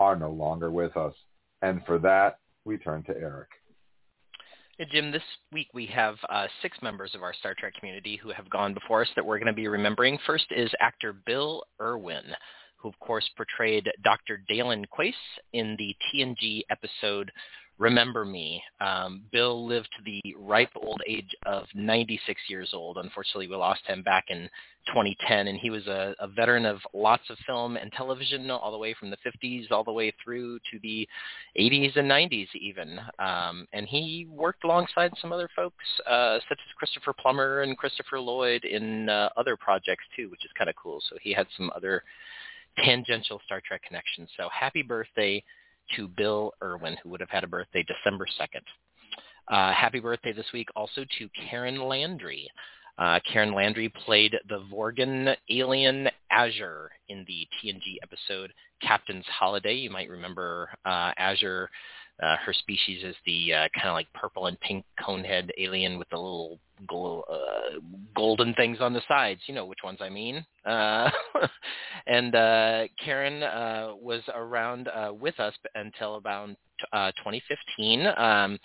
are 0.00 0.16
no 0.16 0.30
longer 0.30 0.70
with 0.70 0.96
us. 0.96 1.14
And 1.62 1.84
for 1.86 1.98
that, 2.00 2.38
we 2.64 2.76
turn 2.76 3.02
to 3.04 3.16
Eric. 3.16 3.48
Jim, 4.90 5.10
this 5.10 5.22
week 5.52 5.68
we 5.72 5.86
have 5.86 6.16
uh, 6.28 6.46
six 6.60 6.76
members 6.82 7.14
of 7.14 7.22
our 7.22 7.32
Star 7.32 7.54
Trek 7.58 7.72
community 7.78 8.16
who 8.16 8.30
have 8.30 8.50
gone 8.50 8.74
before 8.74 9.00
us 9.00 9.08
that 9.16 9.24
we're 9.24 9.38
going 9.38 9.46
to 9.46 9.54
be 9.54 9.68
remembering. 9.68 10.18
First 10.26 10.46
is 10.50 10.70
actor 10.80 11.14
Bill 11.24 11.62
Erwin, 11.80 12.24
who 12.76 12.88
of 12.88 12.98
course 13.00 13.28
portrayed 13.38 13.90
Dr. 14.04 14.42
Dalen 14.48 14.84
Quaice 14.90 15.14
in 15.54 15.76
the 15.78 15.96
TNG 16.12 16.60
episode 16.70 17.32
Remember 17.78 18.24
Me. 18.24 18.62
Um, 18.80 19.22
Bill 19.32 19.66
lived 19.66 19.88
to 19.96 20.02
the 20.04 20.34
ripe 20.38 20.70
old 20.76 21.02
age 21.06 21.36
of 21.44 21.64
96 21.74 22.40
years 22.48 22.70
old. 22.72 22.96
Unfortunately, 22.96 23.48
we 23.48 23.56
lost 23.56 23.82
him 23.86 24.02
back 24.02 24.26
in 24.28 24.48
2010, 24.86 25.48
and 25.48 25.58
he 25.58 25.68
was 25.68 25.86
a, 25.86 26.14
a 26.18 26.26
veteran 26.26 26.64
of 26.64 26.78
lots 26.94 27.24
of 27.28 27.36
film 27.46 27.76
and 27.76 27.92
television, 27.92 28.50
all 28.50 28.70
the 28.70 28.78
way 28.78 28.94
from 28.98 29.10
the 29.10 29.16
50s 29.18 29.70
all 29.70 29.84
the 29.84 29.92
way 29.92 30.12
through 30.22 30.58
to 30.70 30.78
the 30.82 31.06
80s 31.58 31.96
and 31.96 32.10
90s 32.10 32.48
even. 32.54 32.98
Um, 33.18 33.66
and 33.74 33.86
he 33.86 34.26
worked 34.30 34.64
alongside 34.64 35.12
some 35.20 35.32
other 35.32 35.50
folks, 35.54 35.84
uh, 36.08 36.38
such 36.48 36.58
as 36.58 36.74
Christopher 36.78 37.12
Plummer 37.12 37.60
and 37.60 37.76
Christopher 37.76 38.20
Lloyd 38.20 38.64
in 38.64 39.10
uh, 39.10 39.28
other 39.36 39.56
projects 39.56 40.04
too, 40.14 40.30
which 40.30 40.44
is 40.46 40.50
kind 40.56 40.70
of 40.70 40.76
cool. 40.76 41.02
So 41.10 41.16
he 41.20 41.34
had 41.34 41.46
some 41.56 41.70
other 41.76 42.02
tangential 42.78 43.40
Star 43.44 43.60
Trek 43.66 43.82
connections. 43.86 44.30
So 44.36 44.48
happy 44.50 44.82
birthday 44.82 45.42
to 45.94 46.08
Bill 46.08 46.52
Erwin, 46.62 46.96
who 47.02 47.10
would 47.10 47.20
have 47.20 47.30
had 47.30 47.44
a 47.44 47.48
birthday 47.48 47.84
December 47.84 48.26
2nd. 48.40 48.62
Uh, 49.48 49.72
happy 49.72 50.00
birthday 50.00 50.32
this 50.32 50.52
week 50.52 50.68
also 50.74 51.04
to 51.18 51.28
Karen 51.48 51.80
Landry. 51.80 52.50
Uh, 52.98 53.20
Karen 53.30 53.54
Landry 53.54 53.88
played 53.90 54.34
the 54.48 54.60
Vorgon 54.72 55.36
alien 55.50 56.08
Ajur 56.32 56.88
in 57.08 57.24
the 57.28 57.46
TNG 57.62 57.96
episode 58.02 58.52
Captain's 58.80 59.26
Holiday. 59.26 59.74
You 59.74 59.90
might 59.90 60.08
remember 60.08 60.70
uh, 60.84 61.12
Azure 61.18 61.68
Uh, 62.22 62.36
her 62.44 62.52
species 62.52 63.02
is 63.04 63.14
the 63.26 63.52
uh, 63.52 63.68
kind 63.74 63.88
of 63.88 63.94
like 63.94 64.10
purple 64.14 64.46
and 64.46 64.58
pink 64.60 64.84
conehead 64.98 65.50
alien 65.58 65.98
with 65.98 66.08
the 66.08 66.16
little 66.16 66.58
uh, 67.30 67.78
golden 68.14 68.54
things 68.54 68.78
on 68.80 68.92
the 68.92 69.02
sides. 69.06 69.40
You 69.46 69.54
know 69.54 69.66
which 69.66 69.80
ones 69.84 69.98
I 70.00 70.08
mean. 70.08 70.44
Uh, 70.64 71.10
and 72.06 72.34
uh, 72.34 72.84
Karen 73.02 73.42
uh, 73.42 73.92
was 74.00 74.22
around 74.34 74.88
uh, 74.88 75.12
with 75.12 75.38
us 75.40 75.54
until 75.74 76.16
about 76.16 76.50
uh, 76.92 77.12
2015. 77.18 78.06
Um, 78.16 78.58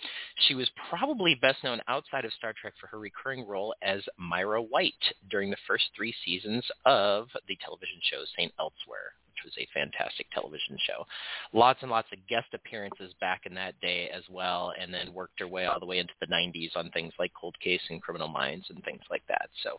she 0.46 0.54
was 0.54 0.70
probably 0.88 1.34
best 1.40 1.62
known 1.64 1.80
outside 1.88 2.24
of 2.24 2.32
Star 2.32 2.54
Trek 2.58 2.74
for 2.80 2.86
her 2.88 2.98
recurring 2.98 3.46
role 3.46 3.74
as 3.82 4.02
Myra 4.18 4.62
White 4.62 4.94
during 5.30 5.50
the 5.50 5.56
first 5.66 5.84
three 5.96 6.14
seasons 6.24 6.64
of 6.84 7.28
the 7.48 7.56
television 7.64 7.98
show 8.02 8.22
St. 8.36 8.52
Elsewhere 8.58 9.12
was 9.44 9.52
a 9.58 9.68
fantastic 9.74 10.26
television 10.32 10.76
show. 10.86 11.04
Lots 11.52 11.80
and 11.82 11.90
lots 11.90 12.08
of 12.12 12.26
guest 12.28 12.48
appearances 12.54 13.12
back 13.20 13.42
in 13.46 13.54
that 13.54 13.80
day 13.80 14.10
as 14.14 14.22
well, 14.30 14.72
and 14.80 14.92
then 14.92 15.12
worked 15.12 15.40
her 15.40 15.48
way 15.48 15.66
all 15.66 15.80
the 15.80 15.86
way 15.86 15.98
into 15.98 16.14
the 16.20 16.26
90s 16.26 16.76
on 16.76 16.90
things 16.90 17.12
like 17.18 17.32
Cold 17.38 17.56
Case 17.60 17.80
and 17.90 18.02
Criminal 18.02 18.28
Minds 18.28 18.66
and 18.70 18.82
things 18.84 19.02
like 19.10 19.22
that. 19.28 19.48
So 19.62 19.78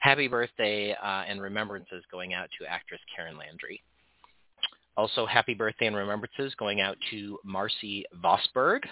happy 0.00 0.28
birthday 0.28 0.92
uh, 0.92 1.24
and 1.28 1.40
remembrances 1.40 2.04
going 2.10 2.34
out 2.34 2.48
to 2.58 2.66
actress 2.66 3.00
Karen 3.14 3.38
Landry. 3.38 3.82
Also, 4.96 5.26
happy 5.26 5.54
birthday 5.54 5.86
and 5.86 5.96
remembrances 5.96 6.54
going 6.56 6.80
out 6.80 6.96
to 7.10 7.38
Marcy 7.44 8.04
Vosburgh, 8.22 8.82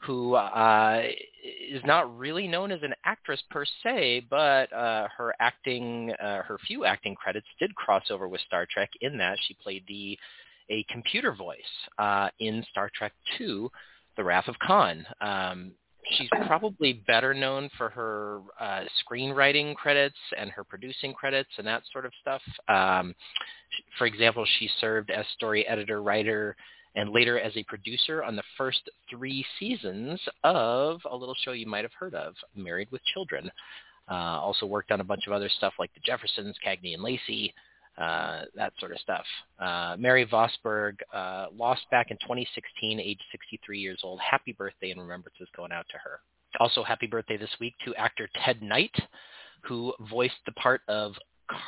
who 0.00 0.34
uh, 0.34 1.02
is 1.70 1.82
not 1.84 2.16
really 2.18 2.48
known 2.48 2.72
as 2.72 2.82
an 2.82 2.94
actress 3.04 3.40
per 3.50 3.64
se, 3.82 4.26
but 4.30 4.72
uh, 4.72 5.08
her 5.16 5.34
acting, 5.40 6.12
uh, 6.22 6.42
her 6.42 6.58
few 6.66 6.84
acting 6.84 7.14
credits 7.14 7.46
did 7.58 7.74
cross 7.74 8.04
over 8.10 8.26
with 8.26 8.40
Star 8.42 8.66
Trek 8.70 8.90
in 9.02 9.18
that 9.18 9.36
she 9.46 9.54
played 9.62 9.84
the 9.86 10.18
a 10.70 10.84
computer 10.88 11.32
voice 11.32 11.58
uh, 11.98 12.28
in 12.38 12.64
Star 12.70 12.90
Trek 12.94 13.12
II, 13.38 13.66
The 14.16 14.24
Wrath 14.24 14.46
of 14.46 14.56
Khan. 14.60 15.04
Um, 15.20 15.72
she's 16.12 16.28
probably 16.46 17.02
better 17.06 17.34
known 17.34 17.68
for 17.76 17.90
her 17.90 18.40
uh, 18.58 18.84
screenwriting 19.04 19.74
credits 19.74 20.16
and 20.38 20.50
her 20.50 20.64
producing 20.64 21.12
credits 21.12 21.50
and 21.58 21.66
that 21.66 21.82
sort 21.92 22.06
of 22.06 22.12
stuff. 22.20 22.42
Um, 22.68 23.14
for 23.98 24.06
example, 24.06 24.46
she 24.58 24.70
served 24.80 25.10
as 25.10 25.24
story 25.36 25.66
editor, 25.66 26.02
writer, 26.02 26.56
and 26.94 27.10
later 27.10 27.38
as 27.38 27.56
a 27.56 27.64
producer 27.64 28.22
on 28.22 28.36
the 28.36 28.42
first 28.56 28.88
three 29.08 29.44
seasons 29.58 30.20
of 30.44 31.00
a 31.10 31.16
little 31.16 31.36
show 31.44 31.52
you 31.52 31.66
might 31.66 31.84
have 31.84 31.92
heard 31.98 32.14
of, 32.14 32.34
Married 32.54 32.88
with 32.90 33.02
Children. 33.14 33.50
Uh, 34.10 34.40
also 34.40 34.66
worked 34.66 34.90
on 34.90 35.00
a 35.00 35.04
bunch 35.04 35.26
of 35.26 35.32
other 35.32 35.48
stuff 35.48 35.72
like 35.78 35.92
The 35.94 36.00
Jeffersons, 36.04 36.56
Cagney 36.66 36.94
and 36.94 37.02
Lacey, 37.02 37.54
uh, 37.96 38.44
that 38.56 38.72
sort 38.80 38.92
of 38.92 38.98
stuff. 38.98 39.24
Uh, 39.58 39.96
Mary 39.98 40.26
Vosburgh 40.26 40.96
uh, 41.12 41.46
lost 41.54 41.82
back 41.90 42.10
in 42.10 42.16
2016, 42.18 42.98
age 42.98 43.20
63 43.30 43.78
years 43.78 44.00
old. 44.02 44.18
Happy 44.20 44.52
birthday 44.52 44.90
and 44.90 45.00
remembrances 45.00 45.48
going 45.56 45.70
out 45.70 45.86
to 45.90 45.98
her. 45.98 46.20
Also, 46.58 46.82
happy 46.82 47.06
birthday 47.06 47.36
this 47.36 47.50
week 47.60 47.74
to 47.84 47.94
actor 47.94 48.28
Ted 48.44 48.62
Knight, 48.62 48.94
who 49.62 49.92
voiced 50.10 50.34
the 50.46 50.52
part 50.52 50.80
of 50.88 51.12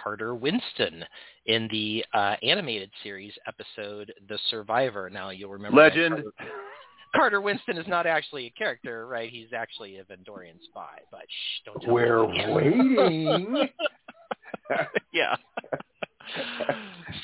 Carter 0.02 0.34
Winston 0.34 1.04
in 1.46 1.68
the 1.70 2.04
uh, 2.14 2.36
animated 2.42 2.90
series 3.02 3.32
episode 3.46 4.12
The 4.28 4.38
Survivor. 4.50 5.10
Now 5.10 5.30
you'll 5.30 5.50
remember 5.50 5.80
Legend. 5.80 6.14
Carter, 6.14 6.32
Carter, 7.16 7.40
Winston 7.40 7.76
is 7.76 7.86
not 7.88 8.06
actually 8.06 8.46
a 8.46 8.50
character, 8.50 9.06
right? 9.06 9.30
He's 9.30 9.52
actually 9.54 9.98
a 9.98 10.04
Vendorian 10.04 10.62
spy. 10.64 10.98
But 11.10 11.22
shh, 11.28 11.64
don't 11.66 11.80
tell 11.82 11.94
We're 11.94 12.24
waiting. 12.24 13.68
yeah. 15.12 15.36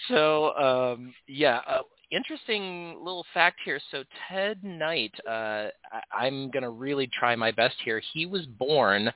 so 0.09 0.55
um, 0.57 1.15
yeah, 1.27 1.61
uh, 1.67 1.83
interesting 2.11 2.97
little 2.99 3.25
fact 3.33 3.61
here. 3.65 3.81
So 3.91 4.05
Ted 4.29 4.63
Knight, 4.65 5.15
uh, 5.27 5.69
I- 5.93 6.03
I'm 6.13 6.51
going 6.51 6.65
to 6.65 6.71
really 6.71 7.09
try 7.19 7.35
my 7.37 7.51
best 7.51 7.77
here. 7.85 8.03
He 8.13 8.27
was 8.27 8.45
born 8.47 9.11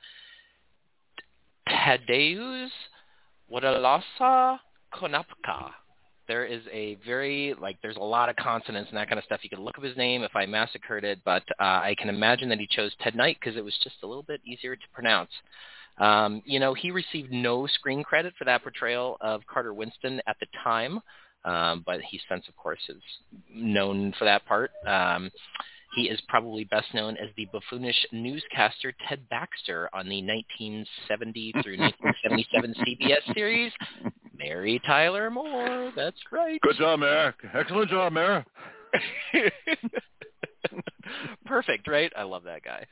Tadeusz 1.69 2.69
Wadalasa 3.53 4.57
Konopka. 4.93 5.71
There 6.27 6.45
is 6.45 6.61
a 6.71 6.95
very 7.05 7.53
like 7.59 7.77
there's 7.81 7.97
a 7.97 8.03
lot 8.03 8.29
of 8.29 8.35
consonants 8.37 8.89
and 8.89 8.97
that 8.97 9.09
kind 9.09 9.19
of 9.19 9.25
stuff. 9.25 9.41
You 9.43 9.49
can 9.49 9.61
look 9.61 9.77
up 9.77 9.83
his 9.83 9.97
name 9.97 10.23
if 10.23 10.35
I 10.35 10.45
massacred 10.45 11.03
it, 11.03 11.19
but 11.25 11.43
uh, 11.59 11.63
I 11.63 11.95
can 11.97 12.09
imagine 12.09 12.49
that 12.49 12.59
he 12.59 12.67
chose 12.67 12.93
Ted 13.01 13.15
Knight 13.15 13.37
because 13.39 13.57
it 13.57 13.63
was 13.63 13.77
just 13.83 13.97
a 14.03 14.07
little 14.07 14.23
bit 14.23 14.39
easier 14.45 14.75
to 14.75 14.81
pronounce. 14.93 15.31
Um, 15.99 16.41
you 16.45 16.59
know, 16.59 16.73
he 16.73 16.91
received 16.91 17.31
no 17.31 17.67
screen 17.67 18.03
credit 18.03 18.33
for 18.37 18.45
that 18.45 18.63
portrayal 18.63 19.17
of 19.21 19.41
Carter 19.45 19.73
Winston 19.73 20.21
at 20.25 20.37
the 20.39 20.47
time, 20.63 20.99
um, 21.45 21.83
but 21.85 22.01
he 22.01 22.19
since, 22.29 22.47
of 22.47 22.55
course, 22.55 22.79
is 22.89 23.01
known 23.53 24.13
for 24.17 24.25
that 24.25 24.45
part. 24.45 24.71
Um, 24.87 25.29
he 25.95 26.03
is 26.03 26.19
probably 26.27 26.63
best 26.65 26.93
known 26.93 27.17
as 27.17 27.29
the 27.37 27.47
buffoonish 27.53 28.05
newscaster 28.11 28.93
Ted 29.07 29.27
Baxter 29.29 29.89
on 29.93 30.09
the 30.09 30.21
1970 30.21 31.51
through 31.63 31.77
1977 31.77 32.75
CBS 32.85 33.33
series 33.33 33.71
Mary 34.37 34.81
Tyler 34.85 35.29
Moore. 35.29 35.91
That's 35.95 36.17
right. 36.31 36.59
Good 36.61 36.77
job, 36.77 36.99
Mayor. 36.99 37.35
Excellent 37.53 37.89
job, 37.89 38.13
Mayor. 38.13 38.45
Perfect, 41.45 41.87
right? 41.87 42.11
I 42.15 42.23
love 42.23 42.43
that 42.43 42.61
guy. 42.63 42.85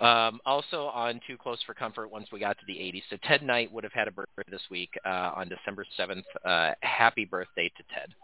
Um, 0.00 0.40
also 0.46 0.86
on 0.86 1.20
Too 1.26 1.36
Close 1.36 1.58
for 1.66 1.74
Comfort 1.74 2.10
once 2.10 2.28
we 2.32 2.40
got 2.40 2.58
to 2.58 2.64
the 2.66 2.74
80s. 2.74 3.02
So 3.10 3.16
Ted 3.24 3.42
Knight 3.42 3.70
would 3.72 3.84
have 3.84 3.92
had 3.92 4.08
a 4.08 4.12
birthday 4.12 4.44
this 4.50 4.62
week 4.70 4.90
uh, 5.04 5.32
on 5.36 5.48
December 5.48 5.84
7th. 5.98 6.22
Uh, 6.44 6.72
happy 6.82 7.24
birthday 7.24 7.70
to 7.76 7.82
Ted. 7.94 8.14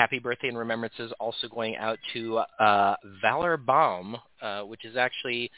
Happy 0.00 0.18
birthday 0.18 0.48
and 0.48 0.56
remembrances 0.56 1.12
also 1.20 1.46
going 1.46 1.76
out 1.76 1.98
to 2.14 2.38
uh, 2.38 2.96
Valor 3.20 3.58
Baum, 3.58 4.16
uh, 4.40 4.62
which 4.62 4.86
is 4.86 4.96
actually 4.96 5.50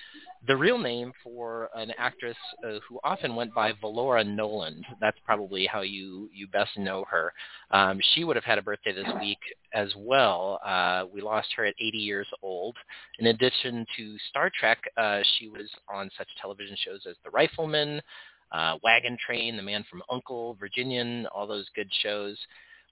the 0.48 0.56
real 0.56 0.78
name 0.78 1.12
for 1.22 1.68
an 1.76 1.92
actress 1.96 2.36
uh, 2.66 2.80
who 2.88 2.98
often 3.04 3.36
went 3.36 3.54
by 3.54 3.70
Valora 3.74 4.26
Noland. 4.26 4.84
That's 5.00 5.16
probably 5.24 5.64
how 5.66 5.82
you, 5.82 6.28
you 6.34 6.48
best 6.48 6.76
know 6.76 7.04
her. 7.08 7.32
Um, 7.70 8.00
she 8.14 8.24
would 8.24 8.34
have 8.34 8.44
had 8.44 8.58
a 8.58 8.62
birthday 8.62 8.92
this 8.92 9.06
week 9.20 9.38
as 9.74 9.92
well. 9.96 10.58
Uh, 10.66 11.04
we 11.14 11.20
lost 11.20 11.46
her 11.54 11.64
at 11.64 11.76
80 11.78 11.98
years 11.98 12.26
old. 12.42 12.74
In 13.20 13.28
addition 13.28 13.86
to 13.96 14.16
Star 14.28 14.50
Trek, 14.58 14.78
uh, 14.96 15.20
she 15.38 15.46
was 15.46 15.70
on 15.88 16.10
such 16.18 16.26
television 16.40 16.76
shows 16.84 17.02
as 17.08 17.14
The 17.22 17.30
Rifleman, 17.30 18.00
uh, 18.50 18.78
Wagon 18.82 19.16
Train, 19.24 19.56
The 19.56 19.62
Man 19.62 19.84
from 19.88 20.02
Uncle, 20.10 20.56
Virginian, 20.58 21.28
all 21.28 21.46
those 21.46 21.68
good 21.76 21.90
shows 22.02 22.36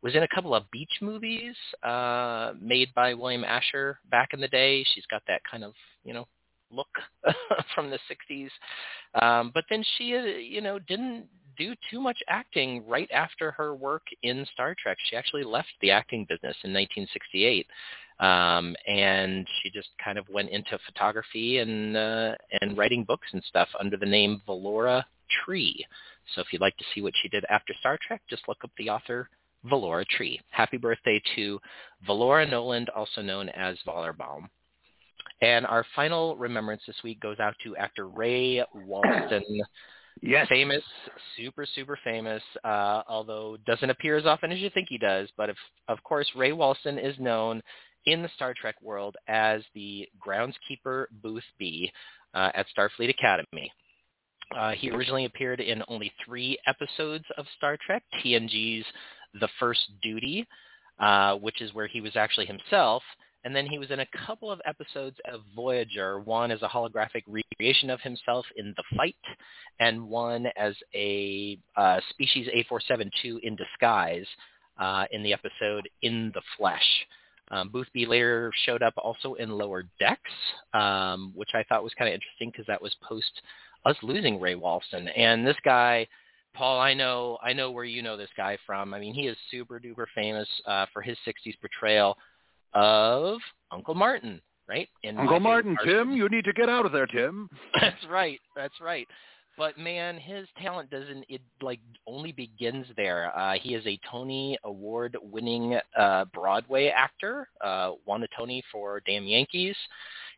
was 0.03 0.15
in 0.15 0.23
a 0.23 0.29
couple 0.29 0.55
of 0.55 0.71
beach 0.71 0.99
movies 1.01 1.55
uh, 1.83 2.53
made 2.61 2.89
by 2.95 3.15
William 3.15 3.45
Asher 3.45 3.99
back 4.11 4.31
in 4.33 4.41
the 4.41 4.49
day. 4.49 4.85
She's 4.95 5.07
got 5.07 5.23
that 5.29 5.43
kind 5.51 5.65
of, 5.65 5.73
you 6.05 6.15
know, 6.15 6.27
look 6.71 6.89
from 7.75 7.91
the 7.91 7.99
60s. 8.09 8.51
Um, 9.21 9.51
but 9.53 9.65
then 9.69 9.85
she, 9.97 10.17
uh, 10.17 10.23
you 10.23 10.61
know, 10.61 10.79
didn't 10.79 11.27
do 11.59 11.75
too 11.91 12.01
much 12.01 12.19
acting 12.29 12.87
right 12.89 13.11
after 13.13 13.51
her 13.51 13.75
work 13.75 14.03
in 14.23 14.47
Star 14.55 14.75
Trek. 14.81 14.97
She 15.09 15.17
actually 15.17 15.45
left 15.45 15.69
the 15.83 15.91
acting 15.91 16.25
business 16.29 16.57
in 16.65 16.73
1968. 16.73 17.67
Um, 18.21 18.77
and 18.87 19.47
she 19.63 19.71
just 19.71 19.89
kind 20.03 20.19
of 20.19 20.29
went 20.29 20.51
into 20.51 20.79
photography 20.87 21.59
and 21.59 21.97
uh, 21.97 22.35
and 22.61 22.77
writing 22.77 23.03
books 23.05 23.27
and 23.33 23.43
stuff 23.49 23.69
under 23.81 23.97
the 23.97 24.07
name 24.07 24.43
Valora 24.47 25.05
Tree. 25.45 25.87
So 26.35 26.43
if 26.43 26.49
you'd 26.53 26.61
like 26.61 26.77
to 26.77 26.85
see 26.95 27.01
what 27.01 27.15
she 27.23 27.29
did 27.29 27.47
after 27.49 27.73
Star 27.81 27.99
Trek, 28.07 28.21
just 28.29 28.47
look 28.47 28.59
up 28.63 28.71
the 28.77 28.91
author 28.91 29.31
Valora 29.67 30.07
Tree. 30.07 30.41
Happy 30.51 30.77
birthday 30.77 31.21
to 31.37 31.61
Valora 32.09 32.49
Noland, 32.49 32.89
also 32.91 33.23
known 33.23 33.49
as 33.51 33.77
Valorbaum. 33.87 34.49
And 35.43 35.67
our 35.67 35.87
final 35.97 36.37
remembrance 36.37 36.83
this 36.87 36.97
week 37.03 37.21
goes 37.21 37.39
out 37.39 37.55
to 37.65 37.77
actor 37.77 38.09
Ray 38.09 38.65
Walston. 38.77 39.43
Yes. 40.23 40.49
Famous, 40.49 40.83
super, 41.37 41.65
super 41.75 41.99
famous, 42.05 42.43
uh, 42.63 43.03
although 43.09 43.57
doesn't 43.65 43.89
appear 43.89 44.19
as 44.19 44.27
often 44.27 44.53
as 44.53 44.59
you 44.59 44.69
think 44.69 44.89
he 44.91 44.99
does. 44.99 45.31
But 45.37 45.49
if, 45.49 45.57
of 45.89 46.03
course, 46.03 46.29
Ray 46.37 46.51
Walston 46.51 47.03
is 47.03 47.19
known 47.19 47.63
in 48.05 48.21
the 48.21 48.29
Star 48.35 48.53
Trek 48.53 48.75
world 48.83 49.17
as 49.29 49.63
the 49.75 50.07
groundskeeper 50.23 51.07
Booth 51.23 51.45
B 51.59 51.91
uh, 52.35 52.51
at 52.55 52.67
Starfleet 52.77 53.09
Academy. 53.09 53.73
Uh, 54.55 54.73
he 54.73 54.91
originally 54.91 55.27
appeared 55.27 55.61
in 55.61 55.83
only 55.89 56.13
three 56.25 56.59
episodes 56.67 57.25
of 57.39 57.47
Star 57.57 57.79
Trek, 57.87 58.03
TNG's 58.23 58.85
The 59.35 59.49
First 59.59 59.81
Duty, 60.03 60.47
uh, 60.99 61.37
which 61.37 61.61
is 61.61 61.75
where 61.75 61.87
he 61.87 62.01
was 62.01 62.17
actually 62.17 62.47
himself, 62.47 63.03
and 63.45 63.57
then 63.57 63.67
he 63.67 63.79
was 63.79 63.91
in 63.91 64.01
a 64.01 64.07
couple 64.27 64.51
of 64.51 64.61
episodes 64.67 65.17
of 65.33 65.41
Voyager, 65.57 66.21
one 66.21 66.51
as 66.51 66.63
a 66.63 66.69
holographic 66.69 67.25
recreation 67.27 67.89
of 67.89 68.01
himself 68.01 68.45
in 68.57 68.75
The 68.77 68.97
Fight, 68.97 69.17
and 69.79 70.09
one 70.09 70.47
as 70.57 70.75
a 70.95 71.59
uh, 71.77 72.01
Species 72.11 72.49
8472 72.53 73.41
in 73.43 73.57
disguise 73.57 74.27
uh, 74.79 75.05
in 75.11 75.23
the 75.23 75.33
episode 75.33 75.89
In 76.03 76.31
the 76.35 76.43
Flesh. 76.59 77.07
Um, 77.51 77.69
Boothby 77.71 78.07
later 78.07 78.53
showed 78.65 78.83
up 78.83 78.95
also 78.97 79.35
in 79.35 79.51
Lower 79.51 79.85
Decks, 79.99 80.31
um, 80.73 81.33
which 81.35 81.51
I 81.55 81.65
thought 81.65 81.83
was 81.83 81.95
kind 81.95 82.09
of 82.09 82.15
interesting 82.15 82.51
because 82.51 82.67
that 82.67 82.81
was 82.81 82.95
post 83.03 83.43
us 83.87 83.97
losing 84.03 84.39
Ray 84.39 84.55
Walston. 84.55 85.11
And 85.17 85.47
this 85.47 85.57
guy, 85.65 86.07
Paul, 86.55 86.81
I 86.81 86.95
know, 86.95 87.39
I 87.43 87.53
know 87.53 87.71
where 87.71 87.85
you 87.85 88.03
know 88.03 88.17
this 88.17 88.31
guy 88.37 88.59
from. 88.67 88.93
I 88.93 89.01
mean, 89.01 89.15
he 89.15 89.29
is 89.29 89.37
super 89.51 89.79
duper 89.79 90.07
famous 90.15 90.49
uh, 90.67 90.87
for 90.93 91.03
his 91.03 91.17
'60s 91.27 91.55
portrayal 91.61 92.17
of 92.75 93.39
Uncle 93.71 93.95
Martin, 93.95 94.41
right? 94.69 94.89
In 95.03 95.19
Uncle 95.19 95.41
Martin, 95.41 95.77
Tim, 95.85 96.13
you 96.13 96.29
need 96.29 96.45
to 96.45 96.53
get 96.53 96.69
out 96.69 96.87
of 96.87 96.93
there, 96.93 97.07
Tim. 97.07 97.49
that's 97.81 98.05
right. 98.09 98.41
That's 98.57 98.81
right. 98.81 99.07
But 99.59 99.79
man, 99.79 100.17
his 100.17 100.49
talent 100.61 100.91
doesn't 100.91 101.25
it 101.29 101.43
like 101.61 101.81
only 102.07 102.33
begins 102.33 102.87
there. 102.97 103.37
Uh, 103.37 103.55
he 103.61 103.75
is 103.75 103.87
a 103.87 103.99
Tony 104.11 104.57
Award 104.65 105.17
winning 105.23 105.79
uh, 105.99 106.25
Broadway 106.33 106.89
actor. 106.89 107.49
Uh, 107.61 107.93
won 108.07 108.23
a 108.23 108.29
Tony 108.37 108.63
for 108.73 109.03
Damn 109.07 109.25
Yankees. 109.25 109.77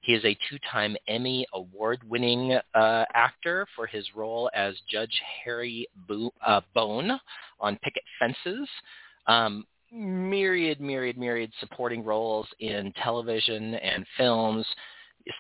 He 0.03 0.15
is 0.15 0.25
a 0.25 0.37
two-time 0.51 0.97
Emmy 1.07 1.47
Award-winning 1.55 2.59
uh, 2.75 3.05
actor 3.15 3.69
for 3.77 3.87
his 3.87 4.05
role 4.17 4.51
as 4.53 4.75
Judge 4.91 5.23
Harry 5.45 5.87
Bo- 6.09 6.35
uh, 6.45 6.61
Bone 6.75 7.21
on 7.61 7.79
Picket 7.85 8.03
Fences. 8.19 8.69
Um, 9.29 9.65
myriad, 9.93 10.81
myriad, 10.81 11.17
myriad 11.17 11.53
supporting 11.61 12.03
roles 12.03 12.49
in 12.59 12.93
television 13.01 13.75
and 13.75 14.05
films. 14.17 14.67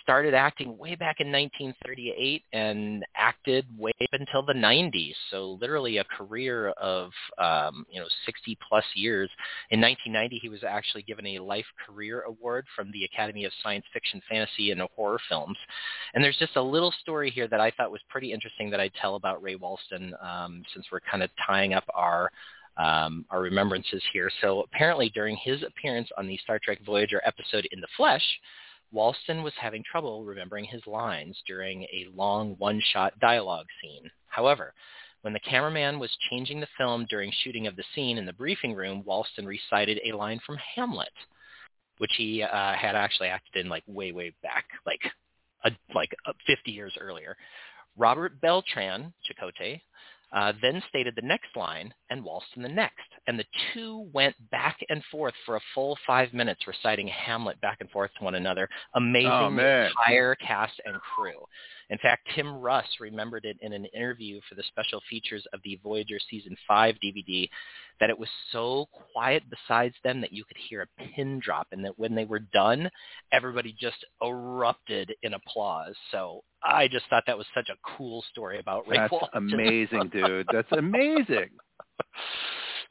Started 0.03 0.35
acting 0.35 0.77
way 0.79 0.95
back 0.95 1.17
in 1.21 1.33
1938 1.33 2.43
and 2.53 3.05
acted 3.17 3.67
way 3.79 3.93
up 4.03 4.09
until 4.13 4.43
the 4.43 4.53
90s. 4.53 5.15
So 5.31 5.59
literally 5.61 5.99
a 5.99 6.05
career 6.05 6.71
of 6.71 7.11
um, 7.39 7.87
you 7.91 8.01
know 8.01 8.07
60 8.27 8.59
plus 8.69 8.85
years. 8.95 9.31
In 9.71 9.81
1990, 9.81 10.39
he 10.39 10.49
was 10.49 10.65
actually 10.65 11.03
given 11.03 11.27
a 11.27 11.39
Life 11.39 11.67
Career 11.87 12.23
Award 12.23 12.67
from 12.75 12.91
the 12.93 13.05
Academy 13.05 13.45
of 13.45 13.53
Science 13.63 13.85
Fiction, 13.93 14.21
Fantasy, 14.29 14.71
and 14.71 14.81
Horror 14.97 15.21
Films. 15.29 15.59
And 16.15 16.23
there's 16.23 16.39
just 16.39 16.57
a 16.57 16.63
little 16.63 16.93
story 17.01 17.31
here 17.31 17.49
that 17.49 17.61
I 17.61 17.71
thought 17.71 17.91
was 17.91 18.01
pretty 18.09 18.33
interesting 18.33 18.71
that 18.71 18.81
I'd 18.81 18.95
tell 19.01 19.17
about 19.17 19.43
Ray 19.43 19.57
Walston 19.57 20.13
um, 20.25 20.63
since 20.75 20.87
we're 20.93 21.01
kind 21.01 21.23
of 21.23 21.31
tying 21.47 21.75
up 21.75 21.85
our 21.95 22.31
um, 22.77 23.25
our 23.31 23.41
remembrances 23.41 24.03
here. 24.13 24.31
So 24.41 24.61
apparently 24.61 25.11
during 25.11 25.37
his 25.37 25.63
appearance 25.63 26.09
on 26.17 26.27
the 26.27 26.39
Star 26.39 26.59
Trek 26.63 26.79
Voyager 26.85 27.21
episode 27.25 27.69
In 27.71 27.81
the 27.81 27.89
Flesh, 27.97 28.25
Walston 28.95 29.43
was 29.43 29.53
having 29.61 29.83
trouble 29.91 30.25
remembering 30.25 30.65
his 30.65 30.87
lines 30.87 31.41
during 31.47 31.83
a 31.85 32.09
long 32.15 32.55
one-shot 32.59 33.19
dialogue 33.21 33.67
scene. 33.81 34.11
However, 34.27 34.75
when 35.23 35.33
the 35.33 35.41
cameraman 35.41 35.99
was 35.99 36.11
changing 36.31 36.61
the 36.61 36.69
film 36.77 37.07
during 37.09 37.33
shooting 37.43 37.67
of 37.67 37.77
the 37.77 37.85
scene 37.95 38.19
in 38.19 38.27
the 38.27 38.33
briefing 38.33 38.75
room, 38.75 39.05
Walston 39.07 39.47
recited 39.47 40.01
a 40.05 40.17
line 40.17 40.41
from 40.45 40.57
Hamlet, 40.75 41.13
which 41.99 42.13
he 42.17 42.43
uh, 42.43 42.75
had 42.75 42.97
actually 42.97 43.29
acted 43.29 43.65
in 43.65 43.71
like 43.71 43.85
way, 43.87 44.13
way 44.13 44.35
back, 44.43 44.67
like 44.85 45.01
a, 45.65 45.71
like 45.95 46.11
uh, 46.27 46.33
50 46.47 46.71
years 46.73 46.93
earlier. 47.01 47.37
Robert 47.97 48.41
Beltran, 48.41 49.13
Chakotay, 49.27 49.81
uh, 50.33 50.53
then 50.63 50.83
stated 50.89 51.15
the 51.17 51.27
next 51.27 51.55
line 51.57 51.93
and 52.11 52.25
Walston 52.25 52.63
the 52.63 52.69
next. 52.69 52.97
And 53.27 53.39
the 53.39 53.45
two 53.73 54.09
went 54.13 54.35
back 54.51 54.79
and 54.89 55.03
forth 55.11 55.35
for 55.47 55.57
a 55.57 55.61
full 55.75 55.97
five 56.07 56.33
minutes 56.33 56.67
reciting 56.67 57.09
Hamlet 57.09 57.61
back 57.61 57.79
and 57.81 57.91
forth 57.91 58.11
to 58.19 58.25
one 58.25 58.35
another. 58.35 58.69
Amazing 58.95 59.31
Oh, 59.31 59.51
man. 59.51 59.91
entire 59.91 60.35
cast 60.37 60.81
and 60.85 60.97
crew. 61.01 61.39
In 61.91 61.99
fact, 61.99 62.29
Tim 62.35 62.57
Russ 62.61 62.87
remembered 63.01 63.45
it 63.45 63.57
in 63.61 63.73
an 63.73 63.85
interview 63.87 64.41
for 64.49 64.55
the 64.55 64.63
special 64.65 65.01
features 65.09 65.45
of 65.53 65.61
the 65.65 65.79
Voyager 65.83 66.19
Season 66.31 66.57
5 66.67 66.97
DVD 67.05 67.49
that 68.01 68.11
it 68.11 68.19
was 68.19 68.29
so 68.51 68.89
quiet 69.13 69.43
besides 69.51 69.95
them 70.03 70.21
that 70.21 70.33
you 70.33 70.45
could 70.45 70.57
hear 70.69 70.83
a 70.83 71.03
pin 71.15 71.39
drop 71.39 71.69
and 71.73 71.85
that 71.85 71.99
when 71.99 72.15
they 72.15 72.25
were 72.25 72.41
done, 72.41 72.91
everybody 73.33 73.75
just 73.79 74.05
erupted 74.23 75.13
in 75.23 75.35
applause. 75.35 75.95
So 76.11 76.43
I 76.63 76.89
just 76.89 77.05
thought 77.11 77.25
that 77.27 77.39
was 77.39 77.47
such 77.55 77.69
a 77.69 77.97
cool 77.97 78.25
story 78.31 78.59
about 78.59 78.89
Ray 78.89 78.99
That's 78.99 79.13
Walston. 79.13 79.53
amazing, 79.53 80.11
dude. 80.13 80.49
That's 80.53 80.73
amazing. 80.73 81.51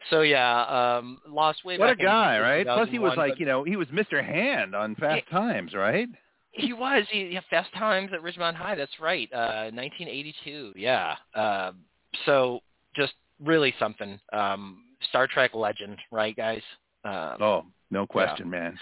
So 0.10 0.22
yeah, 0.22 0.98
um, 0.98 1.20
lost 1.28 1.64
way 1.64 1.78
What 1.78 1.92
a 1.92 1.96
guy, 1.96 2.40
right? 2.40 2.66
Plus, 2.66 2.90
he 2.90 2.98
was 2.98 3.16
like, 3.18 3.40
you 3.40 3.46
know, 3.46 3.64
he 3.64 3.76
was 3.76 3.88
Mr. 3.90 4.26
Hand 4.26 4.76
on 4.76 4.96
Fast 4.96 5.30
Times, 5.30 5.74
right? 5.74 6.10
He 6.52 6.74
was. 6.74 7.06
He, 7.10 7.28
yeah, 7.28 7.42
Fast 7.50 7.74
Times 7.74 8.12
at 8.14 8.22
Ridgemont 8.22 8.56
High. 8.56 8.76
That's 8.76 9.00
right. 9.00 9.30
Uh, 9.34 9.72
1982. 9.74 10.74
Yeah. 10.76 11.16
Um 11.36 11.78
so 12.26 12.62
just 12.96 13.14
really 13.44 13.74
something. 13.80 14.20
Um, 14.34 14.84
Star 15.10 15.28
Trek 15.28 15.52
legend, 15.56 15.98
right, 16.12 16.36
guys? 16.36 16.62
Um, 17.04 17.38
Oh, 17.42 17.66
no 17.90 18.06
question, 18.06 18.50
man. 18.50 18.78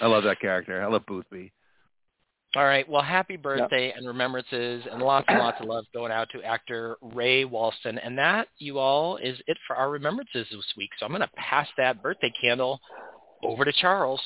I 0.00 0.06
love 0.06 0.24
that 0.24 0.40
character. 0.40 0.82
I 0.82 0.86
love 0.86 1.06
Boothby. 1.06 1.52
All 2.56 2.64
right. 2.64 2.88
Well, 2.88 3.02
happy 3.02 3.36
birthday 3.36 3.92
and 3.96 4.06
remembrances 4.08 4.84
and 4.90 5.00
lots 5.00 5.24
and 5.28 5.38
lots 5.38 5.60
of 5.60 5.68
love 5.68 5.84
going 5.94 6.10
out 6.10 6.28
to 6.32 6.42
actor 6.42 6.96
Ray 7.00 7.44
Walston. 7.44 7.98
And 8.02 8.18
that, 8.18 8.48
you 8.58 8.78
all, 8.78 9.18
is 9.18 9.38
it 9.46 9.56
for 9.68 9.76
our 9.76 9.88
remembrances 9.88 10.48
this 10.50 10.74
week. 10.76 10.90
So 10.98 11.06
I'm 11.06 11.12
going 11.12 11.20
to 11.20 11.30
pass 11.36 11.68
that 11.76 12.02
birthday 12.02 12.32
candle 12.40 12.80
over 13.44 13.64
to 13.64 13.72
Charles. 13.72 14.20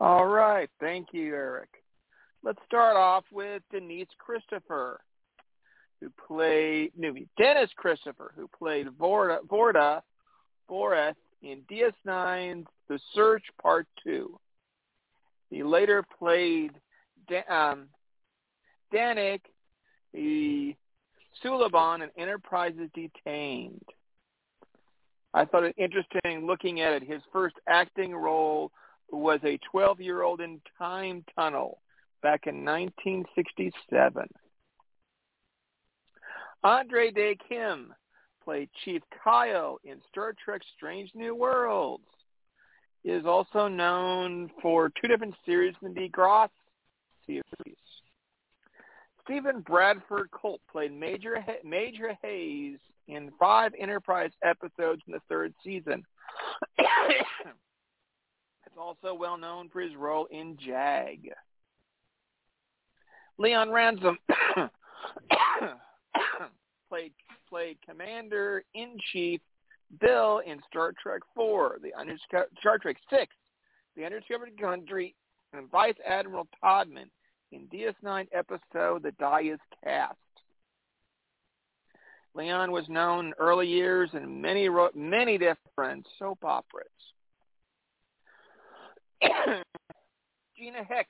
All 0.00 0.26
right. 0.26 0.70
Thank 0.80 1.08
you, 1.12 1.34
Eric. 1.34 1.70
Let's 2.44 2.60
start 2.66 2.96
off 2.96 3.24
with 3.32 3.62
Denise 3.72 4.06
Christopher, 4.18 5.00
who 6.00 6.10
played, 6.26 6.92
no, 6.96 7.12
Dennis 7.36 7.70
Christopher, 7.76 8.32
who 8.36 8.48
played 8.56 8.86
Vorda, 8.88 9.38
Vorda 9.48 10.02
Borath 10.70 11.16
in 11.42 11.62
DS9's 11.70 12.66
The 12.88 13.00
Search 13.12 13.42
Part 13.60 13.88
2. 14.04 14.38
He 15.50 15.62
later 15.64 16.04
played 16.18 16.72
um, 17.50 17.86
Danik, 18.94 19.40
the 20.14 20.76
Suliban 21.44 22.02
in 22.02 22.10
Enterprises 22.16 22.88
Detained. 22.94 23.82
I 25.34 25.44
thought 25.44 25.64
it 25.64 25.74
interesting 25.76 26.46
looking 26.46 26.80
at 26.80 26.92
it. 26.92 27.02
His 27.02 27.22
first 27.32 27.56
acting 27.68 28.14
role 28.14 28.70
was 29.10 29.40
a 29.44 29.58
12-year-old 29.74 30.40
in 30.40 30.60
Time 30.76 31.24
Tunnel 31.34 31.80
back 32.22 32.46
in 32.46 32.64
1967. 32.64 34.28
Andre 36.64 37.10
Dae 37.10 37.36
Kim 37.48 37.94
played 38.44 38.68
Chief 38.84 39.02
Kyle 39.22 39.78
in 39.84 39.98
Star 40.10 40.34
Trek 40.42 40.62
Strange 40.76 41.10
New 41.14 41.34
Worlds. 41.34 42.04
He 43.02 43.10
is 43.10 43.24
also 43.24 43.68
known 43.68 44.50
for 44.60 44.90
two 44.90 45.08
different 45.08 45.34
series 45.46 45.74
in 45.82 45.94
the 45.94 46.08
Degrassi 46.08 46.48
series. 47.26 47.76
Stephen 49.24 49.60
Bradford 49.60 50.30
Culp 50.30 50.60
played 50.70 50.92
Major 50.92 51.44
Major 51.62 52.16
Hayes 52.22 52.78
in 53.06 53.30
five 53.38 53.72
Enterprise 53.78 54.30
episodes 54.42 55.02
in 55.06 55.12
the 55.12 55.20
third 55.28 55.54
season. 55.62 56.04
Also 58.78 59.14
well 59.14 59.36
known 59.36 59.68
for 59.68 59.80
his 59.80 59.94
role 59.96 60.26
in 60.30 60.56
Jag. 60.64 61.30
Leon 63.38 63.68
Russom 63.68 64.16
played 66.88 67.12
played 67.48 67.78
Commander 67.86 68.62
in 68.74 68.96
Chief 69.12 69.40
Bill 70.00 70.40
in 70.44 70.60
Star 70.68 70.92
Trek 71.00 71.22
Four, 71.34 71.78
the 71.82 71.92
Undisco- 71.98 72.48
Star 72.60 72.78
Trek 72.78 72.96
Six, 73.10 73.34
the 73.96 74.04
Undiscovered 74.04 74.60
Country, 74.60 75.14
and 75.52 75.70
Vice 75.70 75.94
Admiral 76.06 76.46
Toddman 76.62 77.10
in 77.52 77.66
DS9 77.68 78.28
episode 78.32 79.02
The 79.02 79.12
Die 79.18 79.42
Is 79.52 79.60
Cast. 79.82 80.16
Leon 82.34 82.70
was 82.70 82.88
known 82.88 83.28
in 83.28 83.34
early 83.38 83.66
years 83.66 84.10
in 84.12 84.40
many 84.40 84.68
many 84.94 85.38
different 85.38 86.06
soap 86.18 86.44
operas. 86.44 86.86
Gina 90.56 90.84
Hecht 90.84 91.08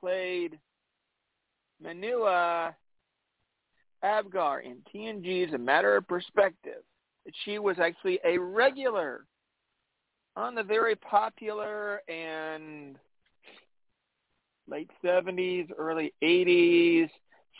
played 0.00 0.58
Manua 1.82 2.74
Apgar 4.02 4.60
in 4.60 4.78
TNG's 4.94 5.54
A 5.54 5.58
Matter 5.58 5.96
of 5.96 6.06
Perspective. 6.08 6.82
She 7.44 7.58
was 7.58 7.76
actually 7.78 8.20
a 8.24 8.38
regular 8.38 9.26
on 10.36 10.54
the 10.54 10.62
very 10.62 10.94
popular 10.96 12.02
and 12.08 12.96
late 14.68 14.90
70s, 15.04 15.68
early 15.76 16.12
80s 16.22 17.08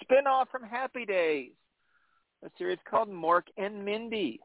spin-off 0.03 0.49
from 0.51 0.63
Happy 0.63 1.05
Days, 1.07 1.53
a 2.45 2.51
series 2.59 2.79
called 2.89 3.09
Mork 3.09 3.45
and 3.57 3.85
Mindy. 3.85 4.41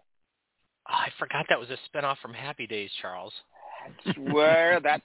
I 0.88 1.10
forgot 1.20 1.46
that 1.50 1.60
was 1.60 1.70
a 1.70 1.78
spinoff 1.90 2.18
from 2.22 2.34
Happy 2.34 2.66
Days, 2.66 2.90
Charles. 3.02 3.34
I 3.84 4.14
swear 4.14 4.80
that's 4.84 5.04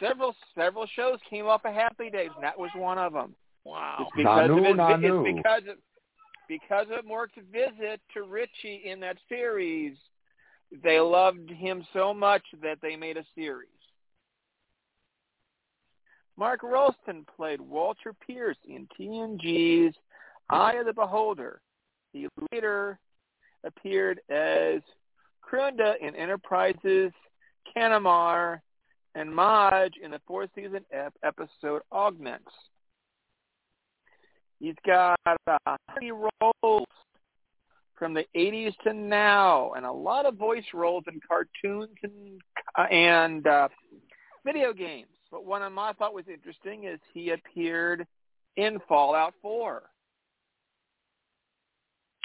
several 0.00 0.34
several 0.54 0.86
shows 0.94 1.18
came 1.28 1.46
off 1.46 1.64
of 1.64 1.74
Happy 1.74 2.10
Days, 2.10 2.30
and 2.34 2.44
that 2.44 2.58
was 2.58 2.70
one 2.74 2.98
of 2.98 3.12
them. 3.12 3.34
Wow. 3.64 3.98
It's 4.00 4.10
because 4.16 4.50
Nanu, 4.50 4.58
of 4.58 4.64
his, 4.64 4.76
Nanu. 4.76 5.28
it's 5.28 5.36
because 5.36 5.62
of 5.70 5.76
because 6.48 6.86
of 6.96 7.06
Mork's 7.06 7.32
visit 7.52 8.00
to 8.14 8.22
Richie 8.22 8.82
in 8.84 9.00
that 9.00 9.16
series. 9.28 9.96
They 10.82 11.00
loved 11.00 11.50
him 11.50 11.86
so 11.92 12.14
much 12.14 12.42
that 12.62 12.78
they 12.80 12.96
made 12.96 13.16
a 13.16 13.24
series. 13.34 13.68
Mark 16.36 16.62
Rolston 16.62 17.26
played 17.36 17.60
Walter 17.60 18.14
Pierce 18.26 18.56
in 18.66 18.88
TNG's 18.98 19.94
Eye 20.48 20.74
of 20.74 20.86
the 20.86 20.92
Beholder. 20.94 21.60
He 22.12 22.26
later 22.50 22.98
appeared 23.64 24.20
as 24.30 24.80
Krunda 25.42 25.94
in 26.00 26.16
Enterprises, 26.16 27.12
Canamar, 27.74 28.60
and 29.14 29.34
Marge 29.34 29.94
in 30.02 30.10
the 30.10 30.20
fourth 30.26 30.50
season 30.54 30.84
ep- 30.92 31.14
episode 31.22 31.82
Augments. 31.92 32.50
He's 34.58 34.74
got 34.86 35.18
uh, 35.26 35.76
30 35.94 36.12
roles 36.12 36.86
from 37.98 38.14
the 38.14 38.24
80s 38.36 38.74
to 38.84 38.92
now, 38.92 39.72
and 39.76 39.84
a 39.84 39.92
lot 39.92 40.26
of 40.26 40.36
voice 40.36 40.64
roles 40.72 41.04
in 41.12 41.20
cartoons 41.26 41.96
and 42.02 42.40
and 42.90 43.46
uh, 43.46 43.68
video 44.44 44.72
games. 44.72 45.08
But 45.30 45.44
one 45.44 45.62
of 45.62 45.72
my 45.72 45.92
thought 45.92 46.14
was 46.14 46.24
interesting 46.32 46.84
is 46.84 47.00
he 47.12 47.30
appeared 47.30 48.06
in 48.56 48.78
Fallout 48.88 49.34
4. 49.42 49.82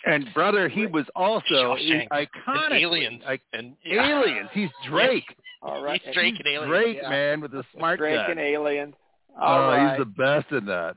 And 0.06 0.28
brother, 0.34 0.70
he 0.70 0.86
was 0.86 1.06
also 1.16 1.76
Shawshank. 1.76 2.08
iconic. 2.10 2.28
And 2.66 2.74
aliens. 2.74 3.22
Like 3.26 3.42
and 3.54 3.76
aliens. 3.86 4.50
He's 4.54 4.70
Drake. 4.90 5.36
All 5.62 5.82
right, 5.84 6.00
He's 6.04 6.14
Drake 6.14 6.36
and 6.38 6.48
aliens. 6.48 6.70
Drake, 6.70 6.98
yeah. 7.02 7.10
man, 7.10 7.42
with 7.42 7.52
the 7.52 7.64
smart 7.76 7.98
Drake 8.00 8.16
gun. 8.16 8.32
and 8.32 8.40
Aliens. 8.40 8.94
Oh, 9.36 9.44
All 9.44 9.60
oh, 9.64 9.68
right. 9.70 9.90
he's 9.90 10.00
the 10.00 10.06
best 10.06 10.52
in 10.52 10.66
that. 10.68 10.96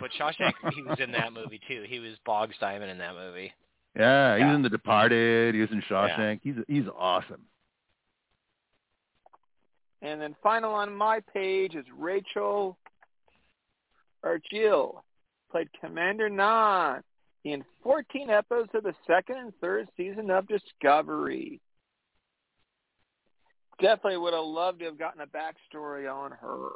But 0.00 0.10
Shawshank, 0.20 0.52
he 0.74 0.82
was 0.82 0.98
in 1.00 1.12
that 1.12 1.32
movie 1.32 1.60
too. 1.66 1.84
He 1.88 2.00
was 2.00 2.12
Bog 2.26 2.50
Simon 2.60 2.88
in 2.88 2.98
that 2.98 3.14
movie. 3.14 3.52
Yeah, 3.96 4.34
he 4.36 4.40
Yeah. 4.40 4.48
was 4.48 4.56
in 4.56 4.62
The 4.62 4.68
Departed. 4.68 5.54
He 5.54 5.60
was 5.60 5.70
in 5.70 5.80
Shawshank. 5.82 6.40
He's 6.42 6.56
he's 6.66 6.84
awesome. 6.98 7.40
And 10.02 10.20
then 10.20 10.36
final 10.42 10.74
on 10.74 10.94
my 10.94 11.20
page 11.32 11.74
is 11.74 11.84
Rachel 11.96 12.76
Argil, 14.24 15.00
played 15.50 15.68
Commander 15.80 16.28
Nhan 16.28 17.02
in 17.44 17.64
14 17.82 18.30
episodes 18.30 18.70
of 18.74 18.82
the 18.82 18.94
second 19.06 19.36
and 19.36 19.52
third 19.60 19.88
season 19.96 20.30
of 20.30 20.46
Discovery. 20.48 21.60
Definitely 23.80 24.18
would 24.18 24.34
have 24.34 24.44
loved 24.44 24.80
to 24.80 24.86
have 24.86 24.98
gotten 24.98 25.20
a 25.20 25.26
backstory 25.26 26.12
on 26.12 26.32
her. 26.32 26.70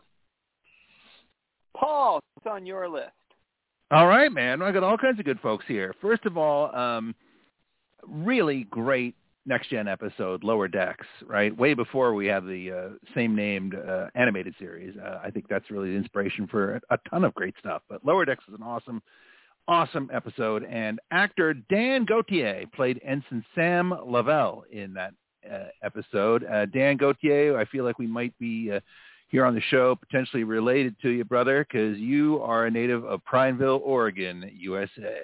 Paul, 1.77 2.21
what's 2.35 2.47
on 2.47 2.65
your 2.65 2.89
list? 2.89 3.11
All 3.91 4.07
right, 4.07 4.33
man. 4.33 4.63
I 4.63 4.73
got 4.73 4.85
all 4.85 4.97
kinds 4.97 5.19
of 5.19 5.25
good 5.25 5.41
folks 5.41 5.65
here. 5.67 5.95
First 6.01 6.25
of 6.25 6.39
all, 6.39 6.75
um, 6.75 7.15
really 8.07 8.65
great 8.65 9.15
next 9.45 9.71
gen 9.71 9.89
episode, 9.89 10.45
Lower 10.45 10.69
Decks. 10.69 11.07
Right, 11.27 11.57
way 11.57 11.75
before 11.75 12.15
we 12.15 12.27
have 12.27 12.45
the 12.47 12.71
uh, 12.71 13.13
same 13.15 13.35
named 13.35 13.75
uh, 13.75 14.07
animated 14.15 14.55
series. 14.59 14.97
Uh, 14.97 15.21
I 15.23 15.31
think 15.31 15.49
that's 15.49 15.71
really 15.71 15.91
the 15.91 15.97
inspiration 15.97 16.47
for 16.47 16.77
a, 16.77 16.81
a 16.95 16.99
ton 17.11 17.25
of 17.25 17.35
great 17.35 17.55
stuff. 17.59 17.83
But 17.89 18.05
Lower 18.05 18.25
Decks 18.25 18.45
is 18.49 18.55
an 18.55 18.63
awesome, 18.63 19.03
awesome 19.69 20.11
episode, 20.13 20.65
and 20.65 21.01
actor 21.11 21.55
Dan 21.55 22.05
Gauthier 22.05 22.65
played 22.75 23.01
Ensign 23.05 23.45
Sam 23.55 23.95
Lavelle 24.07 24.65
in 24.71 24.95
that 24.95 25.15
uh, 25.51 25.65
episode. 25.83 26.45
Uh, 26.45 26.67
Dan 26.67 26.97
Gauthier, 26.97 27.59
I 27.59 27.65
feel 27.67 27.85
like 27.85 27.99
we 27.99 28.07
might 28.07 28.37
be. 28.39 28.73
Uh, 28.73 28.81
here 29.33 29.47
on 29.47 29.55
the 29.55 29.63
show, 29.63 29.97
potentially 29.97 30.45
related 30.45 30.95
to 31.01 31.09
you, 31.09 31.25
brother, 31.25 31.65
because 31.67 31.99
you 31.99 32.39
are 32.43 32.67
a 32.67 32.71
native 32.71 33.03
of 33.05 33.25
Prineville, 33.25 33.81
Oregon, 33.83 34.49
USA. 34.55 35.21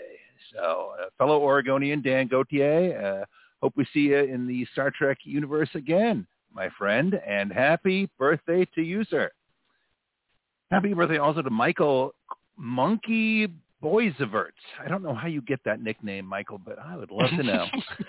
So, 0.55 0.93
uh, 0.99 1.07
fellow 1.19 1.43
Oregonian 1.43 2.01
Dan 2.01 2.27
Gauthier, 2.27 3.21
uh, 3.21 3.25
hope 3.63 3.75
we 3.77 3.87
see 3.93 4.09
you 4.09 4.19
in 4.19 4.47
the 4.47 4.67
Star 4.73 4.91
Trek 4.91 5.19
universe 5.25 5.69
again, 5.75 6.27
my 6.55 6.71
friend, 6.79 7.21
and 7.27 7.53
happy 7.53 8.09
birthday 8.19 8.67
to 8.75 8.83
you, 8.83 9.05
sir. 9.05 9.31
Happy 10.71 10.95
birthday 10.95 11.19
also 11.19 11.43
to 11.43 11.51
Michael 11.51 12.15
Monkey 12.57 13.49
Boisvert. 13.83 14.53
I 14.83 14.89
don't 14.89 15.03
know 15.03 15.15
how 15.15 15.29
you 15.29 15.41
get 15.43 15.61
that 15.65 15.81
nickname, 15.83 16.27
Michael, 16.27 16.59
but 16.59 16.79
I 16.79 16.97
would 16.97 17.11
love 17.11 17.31
to 17.31 17.43
know. 17.43 17.67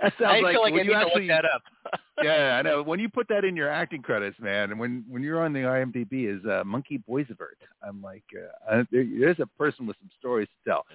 that 0.00 0.12
sounds 0.18 0.20
I 0.20 0.40
like 0.40 0.54
feel 0.54 0.62
like 0.62 0.72
I 0.72 0.74
when 0.74 0.86
need 0.86 0.86
you 0.86 0.94
actually 0.94 1.26
look 1.26 1.28
that 1.28 1.44
up. 1.44 1.62
yeah, 2.22 2.56
I 2.58 2.62
know. 2.62 2.82
When 2.82 3.00
you 3.00 3.08
put 3.08 3.28
that 3.28 3.44
in 3.44 3.56
your 3.56 3.68
acting 3.68 4.02
credits, 4.02 4.38
man, 4.40 4.70
and 4.70 4.78
when 4.78 5.04
when 5.08 5.22
you're 5.22 5.44
on 5.44 5.52
the 5.52 5.60
IMDb 5.60 6.32
is 6.32 6.44
uh, 6.46 6.62
Monkey 6.64 7.02
Boisvert, 7.08 7.58
I'm 7.86 8.00
like, 8.02 8.24
uh, 8.36 8.74
uh, 8.74 8.84
there, 8.90 9.06
there's 9.18 9.40
a 9.40 9.46
person 9.58 9.86
with 9.86 9.96
some 10.00 10.10
stories 10.18 10.48
to 10.48 10.70
tell. 10.70 10.86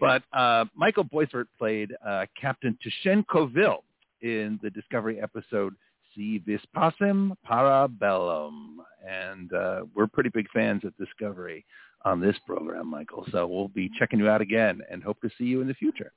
But 0.00 0.22
uh, 0.32 0.64
Michael 0.76 1.04
Boisvert 1.04 1.46
played 1.58 1.90
uh, 2.06 2.26
Captain 2.40 2.78
Tushenkoville 2.84 3.82
in 4.22 4.58
the 4.62 4.70
Discovery 4.70 5.20
episode 5.20 5.74
Si 6.14 6.38
Vis 6.38 6.60
Pacem 6.76 7.32
Parabellum, 7.48 8.76
and 9.06 9.52
uh, 9.52 9.80
we're 9.94 10.06
pretty 10.06 10.30
big 10.30 10.46
fans 10.54 10.84
of 10.84 10.96
Discovery 10.96 11.64
on 12.04 12.20
this 12.20 12.36
program, 12.46 12.88
Michael. 12.88 13.26
So 13.32 13.46
we'll 13.46 13.68
be 13.68 13.90
checking 13.98 14.18
you 14.18 14.28
out 14.28 14.40
again, 14.40 14.80
and 14.90 15.02
hope 15.02 15.20
to 15.20 15.30
see 15.36 15.44
you 15.44 15.60
in 15.60 15.68
the 15.68 15.74
future. 15.74 16.12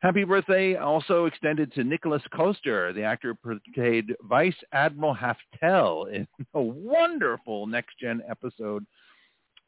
Happy 0.00 0.24
birthday 0.24 0.76
also 0.76 1.24
extended 1.24 1.72
to 1.72 1.82
Nicholas 1.82 2.22
Coster, 2.32 2.92
the 2.92 3.02
actor 3.02 3.34
who 3.42 3.58
portrayed 3.58 4.14
Vice 4.28 4.54
Admiral 4.72 5.16
Haftel 5.16 6.12
in 6.12 6.28
a 6.54 6.60
wonderful 6.60 7.66
next-gen 7.66 8.22
episode, 8.28 8.84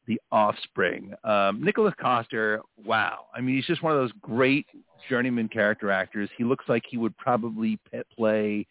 The 0.07 0.21
Offspring. 0.31 1.15
Um, 1.25 1.65
Nicholas 1.65 1.95
Coster, 1.99 2.61
wow. 2.85 3.25
I 3.35 3.41
mean, 3.41 3.57
he's 3.57 3.67
just 3.67 3.83
one 3.83 3.95
of 3.95 3.99
those 3.99 4.13
great 4.21 4.67
journeyman 5.09 5.49
character 5.49 5.91
actors. 5.91 6.29
He 6.37 6.45
looks 6.45 6.67
like 6.69 6.85
he 6.87 6.99
would 6.99 7.17
probably 7.17 7.79
play 8.15 8.67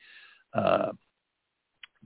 uh, 0.53 0.91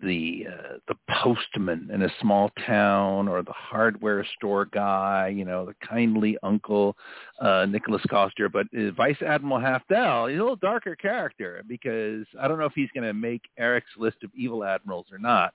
the 0.01 0.47
uh, 0.49 0.77
the 0.87 0.95
postman 1.21 1.89
in 1.93 2.03
a 2.03 2.09
small 2.21 2.51
town 2.65 3.27
or 3.27 3.41
the 3.43 3.53
hardware 3.53 4.25
store 4.37 4.65
guy, 4.65 5.33
you 5.35 5.45
know, 5.45 5.65
the 5.65 5.75
kindly 5.87 6.37
uncle 6.43 6.95
uh, 7.39 7.65
Nicholas 7.67 8.01
Coster. 8.09 8.49
But 8.49 8.67
uh, 8.77 8.91
Vice 8.91 9.21
Admiral 9.25 9.59
Haftel, 9.59 10.29
he's 10.29 10.39
a 10.39 10.41
little 10.41 10.55
darker 10.55 10.95
character 10.95 11.63
because 11.67 12.25
I 12.39 12.47
don't 12.47 12.59
know 12.59 12.65
if 12.65 12.73
he's 12.73 12.89
going 12.93 13.07
to 13.07 13.13
make 13.13 13.41
Eric's 13.57 13.91
list 13.97 14.17
of 14.23 14.31
evil 14.35 14.63
admirals 14.63 15.07
or 15.11 15.19
not. 15.19 15.53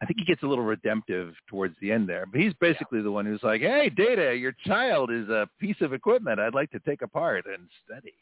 I 0.00 0.06
think 0.06 0.20
he 0.20 0.24
gets 0.24 0.44
a 0.44 0.46
little 0.46 0.64
redemptive 0.64 1.34
towards 1.48 1.74
the 1.80 1.90
end 1.90 2.08
there, 2.08 2.24
but 2.30 2.40
he's 2.40 2.54
basically 2.60 3.02
the 3.02 3.10
one 3.10 3.26
who's 3.26 3.42
like, 3.42 3.60
"Hey, 3.60 3.90
Data, 3.90 4.34
your 4.36 4.52
child 4.64 5.10
is 5.10 5.28
a 5.28 5.48
piece 5.58 5.80
of 5.80 5.92
equipment 5.92 6.38
I'd 6.38 6.54
like 6.54 6.70
to 6.70 6.80
take 6.80 7.02
apart 7.02 7.46
and 7.46 7.68
study." 7.84 8.14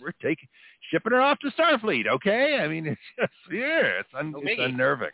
And, 0.00 0.12
you 0.12 0.16
know, 0.16 0.22
we're 0.22 0.28
taking 0.28 0.48
shipping 0.90 1.12
her 1.12 1.20
off 1.20 1.38
to 1.40 1.50
Starfleet. 1.50 2.06
Okay, 2.06 2.58
I 2.60 2.68
mean, 2.68 2.86
it's 2.86 3.00
just 3.18 3.32
yeah, 3.52 4.00
it's, 4.00 4.08
un, 4.18 4.34
it's 4.36 4.60
unnerving 4.60 5.10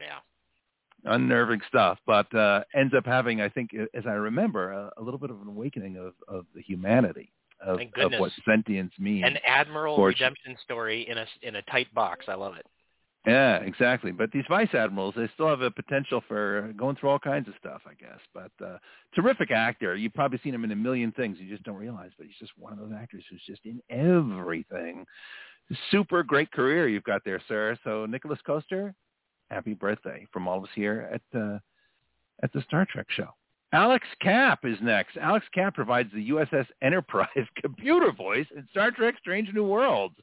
Yeah. 0.00 1.12
unnerving 1.12 1.60
stuff, 1.68 1.98
but 2.06 2.32
uh, 2.34 2.64
ends 2.74 2.94
up 2.96 3.06
having, 3.06 3.40
I 3.40 3.48
think, 3.48 3.70
as 3.94 4.04
I 4.06 4.12
remember, 4.12 4.72
a, 4.72 4.90
a 4.96 5.02
little 5.02 5.18
bit 5.18 5.30
of 5.30 5.40
an 5.40 5.48
awakening 5.48 5.96
of, 5.96 6.14
of 6.28 6.46
the 6.54 6.62
humanity 6.62 7.32
of, 7.64 7.80
of 7.96 8.12
what 8.18 8.32
sentience 8.44 8.92
means. 8.98 9.24
An 9.26 9.38
admiral 9.46 10.02
redemption 10.02 10.56
story 10.62 11.08
in 11.08 11.18
a 11.18 11.26
in 11.42 11.56
a 11.56 11.62
tight 11.62 11.92
box. 11.94 12.26
I 12.28 12.34
love 12.34 12.56
it. 12.56 12.66
Yeah, 13.26 13.56
exactly. 13.56 14.12
But 14.12 14.32
these 14.32 14.44
vice 14.48 14.74
admirals, 14.74 15.14
they 15.16 15.28
still 15.32 15.48
have 15.48 15.62
a 15.62 15.70
potential 15.70 16.22
for 16.28 16.72
going 16.76 16.96
through 16.96 17.08
all 17.08 17.18
kinds 17.18 17.48
of 17.48 17.54
stuff, 17.58 17.80
I 17.86 17.94
guess. 17.94 18.18
But 18.34 18.50
uh, 18.64 18.76
terrific 19.14 19.50
actor. 19.50 19.96
You've 19.96 20.12
probably 20.12 20.38
seen 20.44 20.54
him 20.54 20.64
in 20.64 20.72
a 20.72 20.76
million 20.76 21.10
things. 21.12 21.38
You 21.40 21.48
just 21.48 21.62
don't 21.62 21.76
realize, 21.76 22.10
but 22.18 22.26
he's 22.26 22.36
just 22.38 22.52
one 22.58 22.74
of 22.74 22.78
those 22.78 22.92
actors 22.94 23.24
who's 23.30 23.40
just 23.46 23.62
in 23.64 23.80
everything. 23.88 25.06
Super 25.90 26.22
great 26.22 26.52
career 26.52 26.86
you've 26.86 27.04
got 27.04 27.24
there, 27.24 27.40
sir. 27.48 27.78
So 27.82 28.04
Nicholas 28.04 28.40
Coster, 28.46 28.94
happy 29.50 29.72
birthday 29.72 30.26
from 30.30 30.46
all 30.46 30.58
of 30.58 30.64
us 30.64 30.70
here 30.74 31.08
at 31.12 31.38
uh, 31.38 31.58
at 32.42 32.52
the 32.52 32.60
Star 32.62 32.86
Trek 32.90 33.06
show. 33.08 33.28
Alex 33.72 34.06
Kapp 34.20 34.66
is 34.66 34.76
next. 34.82 35.16
Alex 35.16 35.46
Kapp 35.54 35.74
provides 35.74 36.10
the 36.12 36.28
USS 36.28 36.66
Enterprise 36.82 37.28
computer 37.62 38.12
voice 38.12 38.46
in 38.54 38.68
Star 38.70 38.90
Trek 38.90 39.14
Strange 39.18 39.48
New 39.54 39.64
Worlds 39.64 40.16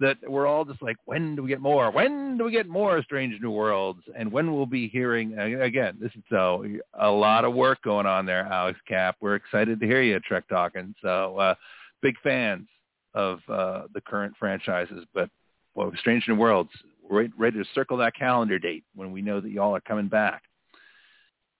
that 0.00 0.16
we're 0.26 0.46
all 0.46 0.64
just 0.64 0.82
like, 0.82 0.96
when 1.04 1.36
do 1.36 1.42
we 1.42 1.48
get 1.48 1.60
more? 1.60 1.90
When 1.90 2.38
do 2.38 2.44
we 2.44 2.52
get 2.52 2.66
more 2.66 3.02
Strange 3.02 3.40
New 3.40 3.50
Worlds? 3.50 4.00
And 4.16 4.32
when 4.32 4.50
will 4.50 4.56
we'll 4.56 4.66
be 4.66 4.88
hearing, 4.88 5.38
again, 5.38 5.98
this 6.00 6.10
is 6.16 6.22
so 6.30 6.64
a 6.98 7.10
lot 7.10 7.44
of 7.44 7.54
work 7.54 7.82
going 7.82 8.06
on 8.06 8.26
there, 8.26 8.46
Alex 8.46 8.78
Kapp. 8.88 9.16
We're 9.20 9.36
excited 9.36 9.78
to 9.78 9.86
hear 9.86 10.02
you, 10.02 10.18
Trek 10.20 10.44
Talking. 10.48 10.94
So 11.02 11.36
uh, 11.36 11.54
big 12.02 12.16
fans 12.22 12.66
of 13.14 13.40
uh, 13.48 13.82
the 13.92 14.00
current 14.00 14.34
franchises, 14.38 15.04
but 15.12 15.28
well, 15.74 15.92
Strange 15.98 16.24
New 16.26 16.36
Worlds, 16.36 16.70
we're 17.02 17.18
ready, 17.18 17.32
ready 17.36 17.58
to 17.58 17.64
circle 17.74 17.96
that 17.98 18.14
calendar 18.14 18.58
date 18.58 18.84
when 18.94 19.12
we 19.12 19.22
know 19.22 19.40
that 19.40 19.50
y'all 19.50 19.76
are 19.76 19.80
coming 19.80 20.08
back. 20.08 20.42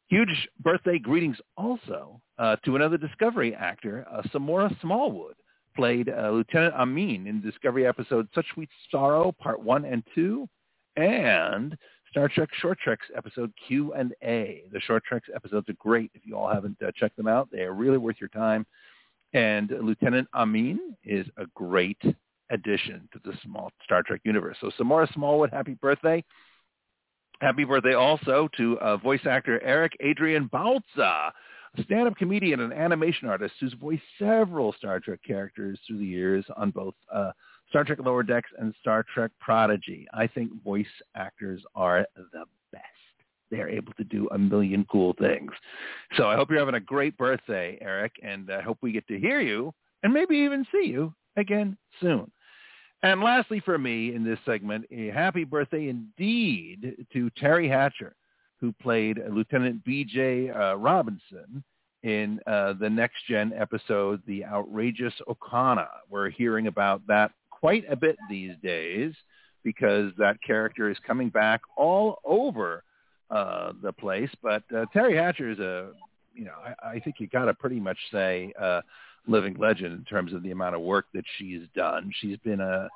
Huge 0.09 0.49
birthday 0.61 0.99
greetings 0.99 1.37
also 1.57 2.21
uh, 2.39 2.57
to 2.65 2.75
another 2.75 2.97
Discovery 2.97 3.55
actor, 3.55 4.05
uh, 4.13 4.23
Samora 4.35 4.75
Smallwood, 4.81 5.35
played 5.75 6.09
uh, 6.09 6.31
Lieutenant 6.31 6.75
Amin 6.75 7.27
in 7.27 7.41
Discovery 7.41 7.87
episode 7.87 8.29
Such 8.35 8.47
Sweet 8.55 8.69
Sorrow, 8.91 9.33
Part 9.33 9.63
1 9.63 9.85
and 9.85 10.03
2, 10.15 10.49
and 10.97 11.77
Star 12.11 12.29
Trek 12.29 12.49
Short 12.61 12.79
Treks 12.79 13.07
episode 13.17 13.53
Q 13.67 13.93
and 13.93 14.13
A. 14.25 14.65
The 14.73 14.81
Short 14.81 15.05
Treks 15.05 15.29
episodes 15.35 15.69
are 15.69 15.75
great. 15.79 16.11
If 16.15 16.23
you 16.25 16.37
all 16.37 16.53
haven't 16.53 16.77
uh, 16.83 16.91
checked 16.97 17.17
them 17.17 17.29
out, 17.29 17.49
they 17.53 17.61
are 17.61 17.73
really 17.73 17.99
worth 17.99 18.17
your 18.21 18.29
time. 18.29 18.67
And 19.33 19.71
Lieutenant 19.71 20.29
Amin 20.35 20.97
is 21.05 21.27
a 21.37 21.47
great 21.55 22.01
addition 22.51 23.09
to 23.13 23.21
the 23.25 23.33
small 23.45 23.71
Star 23.85 24.03
Trek 24.03 24.21
universe. 24.25 24.57
So 24.61 24.71
Samora 24.79 25.13
Smallwood, 25.15 25.51
happy 25.51 25.75
birthday. 25.75 26.25
Happy 27.41 27.65
birthday 27.65 27.95
also 27.95 28.49
to 28.57 28.79
uh, 28.81 28.97
voice 28.99 29.25
actor 29.25 29.63
Eric 29.63 29.93
Adrian 30.01 30.49
Bauza, 30.53 31.31
a 31.79 31.83
stand-up 31.85 32.17
comedian 32.17 32.61
and 32.61 32.73
animation 32.73 33.29
artist 33.29 33.55
who's 33.61 33.75
voiced 33.81 34.03
several 34.19 34.73
Star 34.73 35.01
Trek 35.01 35.21
characters 35.27 35.79
through 35.87 35.99
the 35.99 36.05
years 36.05 36.45
on 36.57 36.71
both 36.71 36.95
uh, 37.13 37.31
Star 37.69 37.85
Trek 37.85 37.99
Lower 38.05 38.25
Decks, 38.25 38.51
and 38.59 38.75
Star 38.81 39.05
Trek 39.15 39.31
Prodigy. 39.41 40.07
I 40.13 40.27
think 40.27 40.63
voice 40.65 40.87
actors 41.15 41.63
are 41.77 42.05
the 42.17 42.45
best. 42.73 42.85
They're 43.51 43.69
able 43.69 43.93
to 43.95 44.05
do 44.05 44.29
a 44.33 44.39
million 44.39 44.85
cool 44.91 45.15
things. 45.19 45.53
So 46.17 46.29
I 46.29 46.37
hope 46.37 46.51
you're 46.51 46.59
having 46.59 46.75
a 46.75 46.81
great 46.81 47.17
birthday, 47.17 47.79
Eric, 47.81 48.13
and 48.23 48.51
I 48.51 48.61
hope 48.61 48.79
we 48.81 48.93
get 48.93 49.07
to 49.09 49.19
hear 49.19 49.41
you 49.41 49.73
and 50.03 50.13
maybe 50.13 50.37
even 50.37 50.67
see 50.73 50.89
you 50.89 51.15
again 51.37 51.77
soon. 52.01 52.31
And 53.03 53.23
lastly 53.23 53.61
for 53.61 53.79
me 53.79 54.15
in 54.15 54.25
this 54.25 54.39
segment, 54.45 54.85
a 54.91 55.09
happy 55.09 55.45
birthday 55.45 55.89
indeed 55.89 57.07
to 57.13 57.31
Teri 57.41 57.69
Hatcher, 57.69 58.15
who 58.61 58.73
played 58.73 59.19
Lieutenant 59.31 59.85
B.J. 59.85 60.51
Uh, 60.51 60.75
Robinson 60.75 61.65
in 62.03 62.41
uh, 62.47 62.75
the 62.75 62.89
Next 62.89 63.27
Gen 63.29 63.53
episode, 63.57 64.23
The 64.27 64.45
Outrageous 64.45 65.15
Okona. 65.29 65.89
We're 66.09 66.31
hearing 66.31 66.67
about 66.67 67.07
that 67.07 67.33
quite 67.51 67.85
a 67.91 67.97
bit 67.97 68.17
these 68.29 68.55
days 68.63 69.13
because 69.63 70.13
that 70.17 70.43
character 70.47 70.91
is 70.91 70.97
coming 71.07 71.29
back 71.29 71.61
all 71.77 72.21
over 72.25 72.83
uh, 73.31 73.73
the 73.83 73.93
place. 73.93 74.31
But 74.43 74.63
uh, 74.75 74.87
Teri 74.95 75.15
Hatcher 75.15 75.51
is 75.51 75.59
a, 75.59 75.91
you 76.35 76.45
know, 76.45 76.55
I, 76.65 76.89
I 76.89 77.01
think 77.01 77.17
you 77.19 77.27
got 77.27 77.47
to 77.47 77.55
pretty 77.55 77.81
much 77.81 77.99
say 78.11 78.53
uh, 78.61 78.81
living 79.27 79.57
legend 79.59 79.93
in 79.93 80.05
terms 80.05 80.33
of 80.33 80.43
the 80.43 80.51
amount 80.51 80.75
of 80.75 80.81
work 80.81 81.07
that 81.15 81.25
she's 81.37 81.63
done. 81.75 82.11
She's 82.21 82.39
been 82.39 82.61
a 82.61 82.89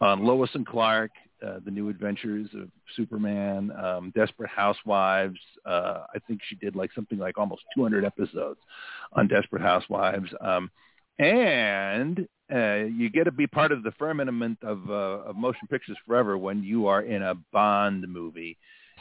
on 0.00 0.24
Lois 0.24 0.50
and 0.54 0.66
Clark, 0.66 1.10
uh, 1.46 1.60
The 1.64 1.70
New 1.70 1.88
Adventures 1.88 2.48
of 2.54 2.68
Superman, 2.96 3.72
um, 3.72 4.12
Desperate 4.14 4.50
Housewives. 4.50 5.38
Uh, 5.64 6.04
I 6.14 6.18
think 6.26 6.40
she 6.48 6.56
did 6.56 6.76
like 6.76 6.90
something 6.94 7.18
like 7.18 7.38
almost 7.38 7.62
200 7.76 8.04
episodes 8.04 8.60
on 9.12 9.28
Desperate 9.28 9.62
Housewives. 9.62 10.30
Um, 10.40 10.70
and 11.18 12.26
uh, 12.52 12.84
you 12.84 13.10
get 13.10 13.24
to 13.24 13.32
be 13.32 13.46
part 13.46 13.72
of 13.72 13.82
the 13.82 13.92
firmament 13.92 14.58
of, 14.62 14.88
uh, 14.88 15.28
of 15.28 15.36
motion 15.36 15.68
pictures 15.68 15.96
forever 16.06 16.38
when 16.38 16.62
you 16.62 16.86
are 16.86 17.02
in 17.02 17.22
a 17.22 17.34
Bond 17.52 18.06
movie. 18.08 18.56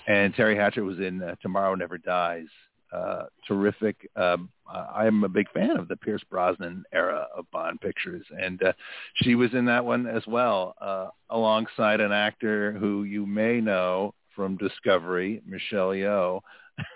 And 0.07 0.33
Teri 0.33 0.55
Hatcher 0.55 0.83
was 0.83 0.99
in 0.99 1.21
uh, 1.21 1.35
Tomorrow 1.41 1.75
Never 1.75 1.97
Dies 1.97 2.47
uh, 2.91 3.23
terrific. 3.47 4.09
Uh, 4.15 4.37
I'm 4.67 5.23
a 5.23 5.29
big 5.29 5.49
fan 5.51 5.77
of 5.77 5.87
the 5.87 5.95
Pierce 5.95 6.23
Brosnan 6.29 6.83
era 6.93 7.27
of 7.35 7.49
Bond 7.51 7.81
pictures, 7.81 8.25
and 8.37 8.61
uh, 8.63 8.73
she 9.15 9.35
was 9.35 9.53
in 9.53 9.65
that 9.65 9.85
one 9.85 10.07
as 10.07 10.23
well, 10.27 10.75
uh, 10.81 11.07
alongside 11.29 12.01
an 12.01 12.11
actor 12.11 12.71
who 12.73 13.03
you 13.03 13.25
may 13.25 13.61
know 13.61 14.13
from 14.35 14.57
Discovery, 14.57 15.41
Michelle 15.45 15.89
Yeoh, 15.89 16.41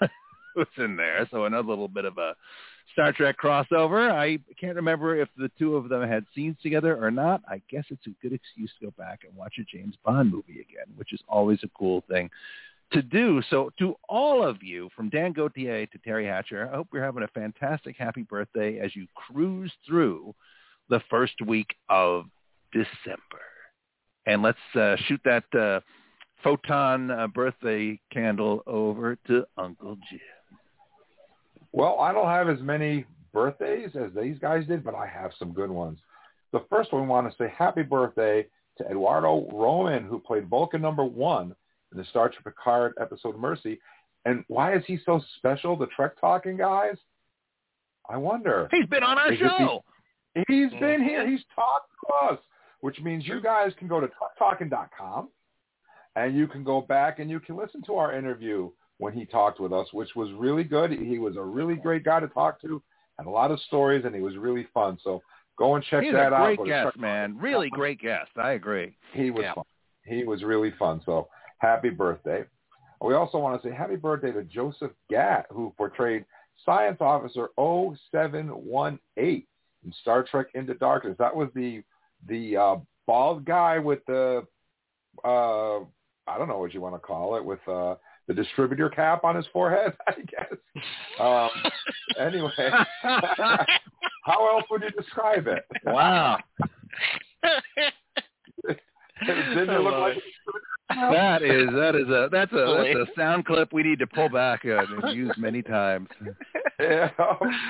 was 0.55 0.67
in 0.77 0.95
there. 0.95 1.27
So 1.31 1.45
another 1.45 1.67
little 1.67 1.87
bit 1.87 2.05
of 2.05 2.17
a 2.17 2.35
Star 2.91 3.11
Trek 3.11 3.37
crossover. 3.41 4.11
I 4.11 4.39
can't 4.59 4.75
remember 4.75 5.19
if 5.19 5.29
the 5.37 5.49
two 5.57 5.75
of 5.75 5.89
them 5.89 6.07
had 6.07 6.25
scenes 6.35 6.57
together 6.61 7.03
or 7.03 7.11
not. 7.11 7.41
I 7.47 7.61
guess 7.69 7.85
it's 7.89 8.05
a 8.07 8.11
good 8.21 8.33
excuse 8.33 8.71
to 8.79 8.87
go 8.87 8.93
back 8.97 9.21
and 9.27 9.35
watch 9.35 9.55
a 9.59 9.63
James 9.63 9.95
Bond 10.05 10.31
movie 10.31 10.61
again, 10.61 10.93
which 10.95 11.13
is 11.13 11.21
always 11.27 11.59
a 11.63 11.69
cool 11.77 12.03
thing 12.09 12.29
to 12.93 13.01
do. 13.01 13.41
So 13.49 13.71
to 13.79 13.95
all 14.07 14.43
of 14.43 14.63
you, 14.63 14.89
from 14.95 15.09
Dan 15.09 15.33
Gauthier 15.33 15.85
to 15.87 15.97
Teri 15.99 16.25
Hatcher, 16.25 16.69
I 16.71 16.75
hope 16.75 16.87
you're 16.93 17.03
having 17.03 17.23
a 17.23 17.27
fantastic 17.27 17.95
happy 17.97 18.23
birthday 18.23 18.79
as 18.79 18.95
you 18.95 19.07
cruise 19.15 19.71
through 19.87 20.33
the 20.89 21.01
first 21.09 21.33
week 21.45 21.75
of 21.89 22.25
December. 22.71 23.41
And 24.25 24.41
let's 24.41 24.57
uh, 24.75 24.95
shoot 25.07 25.19
that 25.25 25.43
uh, 25.57 25.79
photon 26.43 27.11
uh, 27.11 27.27
birthday 27.27 27.99
candle 28.11 28.63
over 28.67 29.17
to 29.27 29.45
Uncle 29.57 29.97
Jim. 30.09 30.19
Well, 31.71 31.99
I 31.99 32.13
don't 32.13 32.27
have 32.27 32.49
as 32.49 32.61
many 32.61 33.05
birthdays 33.33 33.91
as 33.95 34.11
these 34.15 34.37
guys 34.39 34.67
did, 34.67 34.83
but 34.83 34.93
I 34.93 35.07
have 35.07 35.31
some 35.39 35.51
good 35.51 35.71
ones. 35.71 35.99
The 36.51 36.63
first 36.69 36.93
one, 36.93 37.03
I 37.03 37.07
want 37.07 37.29
to 37.29 37.37
say 37.37 37.51
happy 37.57 37.81
birthday 37.81 38.45
to 38.77 38.85
Eduardo 38.85 39.49
Roman, 39.51 40.03
who 40.03 40.19
played 40.19 40.47
Vulcan 40.47 40.81
number 40.81 41.03
one 41.03 41.55
in 41.93 41.99
the 41.99 42.05
Star 42.05 42.29
Trek 42.29 42.43
Picard 42.43 42.93
episode 42.99 43.37
Mercy. 43.37 43.79
And 44.25 44.43
why 44.47 44.75
is 44.75 44.83
he 44.85 44.99
so 45.05 45.21
special, 45.37 45.77
the 45.77 45.87
Trek 45.87 46.19
talking 46.19 46.57
guys? 46.57 46.95
I 48.09 48.17
wonder. 48.17 48.67
He's 48.71 48.85
been 48.87 49.03
on 49.03 49.17
our 49.17 49.31
Is 49.31 49.39
show. 49.39 49.83
He, 50.35 50.43
he's 50.47 50.69
mm-hmm. 50.71 50.79
been 50.79 51.03
here. 51.03 51.29
He's 51.29 51.43
talked 51.55 51.91
to 52.05 52.33
us, 52.33 52.39
which 52.81 52.99
means 53.01 53.25
you 53.25 53.41
guys 53.41 53.71
can 53.77 53.87
go 53.87 53.99
to 53.99 54.09
talking.com 54.37 55.29
and 56.15 56.35
you 56.35 56.47
can 56.47 56.63
go 56.63 56.81
back 56.81 57.19
and 57.19 57.29
you 57.29 57.39
can 57.39 57.55
listen 57.55 57.81
to 57.83 57.95
our 57.95 58.15
interview 58.15 58.69
when 58.97 59.13
he 59.13 59.25
talked 59.25 59.59
with 59.59 59.73
us, 59.73 59.87
which 59.93 60.09
was 60.15 60.29
really 60.33 60.63
good. 60.63 60.91
He 60.91 61.19
was 61.19 61.35
a 61.37 61.41
really 61.41 61.75
great 61.75 62.03
guy 62.03 62.19
to 62.19 62.27
talk 62.27 62.61
to, 62.61 62.81
and 63.17 63.27
a 63.27 63.29
lot 63.29 63.51
of 63.51 63.59
stories, 63.61 64.05
and 64.05 64.13
he 64.13 64.21
was 64.21 64.37
really 64.37 64.67
fun. 64.73 64.97
So 65.03 65.21
go 65.57 65.75
and 65.75 65.83
check 65.85 66.03
He's 66.03 66.13
that 66.13 66.31
a 66.31 66.35
out. 66.35 66.45
great 66.45 66.57
Go 66.57 66.63
to 66.65 66.69
guest, 66.69 66.97
man. 66.97 67.37
Really 67.37 67.69
great 67.69 67.99
guest. 67.99 68.31
I 68.37 68.51
agree. 68.51 68.95
he 69.13 69.31
was 69.31 69.43
Yeah. 69.43 69.53
fun. 69.55 69.65
He 70.05 70.23
was 70.23 70.43
really 70.43 70.71
fun. 70.71 71.01
So 71.05 71.29
happy 71.63 71.89
birthday. 71.89 72.43
We 73.01 73.15
also 73.15 73.39
want 73.39 73.61
to 73.61 73.67
say 73.67 73.73
happy 73.73 73.95
birthday 73.95 74.31
to 74.31 74.43
Joseph 74.43 74.91
Gatt, 75.09 75.45
who 75.49 75.73
portrayed 75.77 76.25
Science 76.65 76.97
Officer 76.99 77.49
0718 77.57 79.43
in 79.85 79.93
Star 80.01 80.23
Trek 80.23 80.47
Into 80.53 80.73
Darkness. 80.75 81.15
That 81.17 81.35
was 81.35 81.49
the 81.55 81.81
the 82.27 82.55
uh, 82.55 82.75
bald 83.07 83.45
guy 83.45 83.79
with 83.79 83.99
the 84.07 84.45
uh, 85.23 85.79
I 86.27 86.37
don't 86.37 86.47
know 86.47 86.59
what 86.59 86.73
you 86.73 86.81
want 86.81 86.95
to 86.95 86.99
call 86.99 87.35
it 87.35 87.43
with 87.43 87.59
uh, 87.67 87.95
the 88.27 88.33
distributor 88.33 88.89
cap 88.89 89.23
on 89.23 89.35
his 89.35 89.45
forehead. 89.51 89.93
I 90.07 90.13
guess. 90.13 90.53
Um, 91.19 91.49
anyway, 92.19 92.69
how 93.01 94.47
else 94.53 94.63
would 94.69 94.81
you 94.83 94.91
describe 94.91 95.47
it? 95.47 95.65
Wow. 95.85 96.37
Didn't 99.25 99.69
it 99.69 99.81
look 99.81 99.95
like? 99.95 100.17
That 101.11 101.41
is 101.43 101.69
that 101.73 101.95
is 101.95 102.07
a 102.07 102.29
that's 102.31 102.51
a 102.51 102.83
that's 102.95 103.09
a 103.09 103.19
sound 103.19 103.45
clip 103.45 103.73
we 103.73 103.83
need 103.83 103.99
to 103.99 104.07
pull 104.07 104.29
back 104.29 104.61
uh, 104.65 104.85
and 105.03 105.15
use 105.15 105.33
many 105.37 105.61
times. 105.61 106.09
Yeah. 106.79 107.11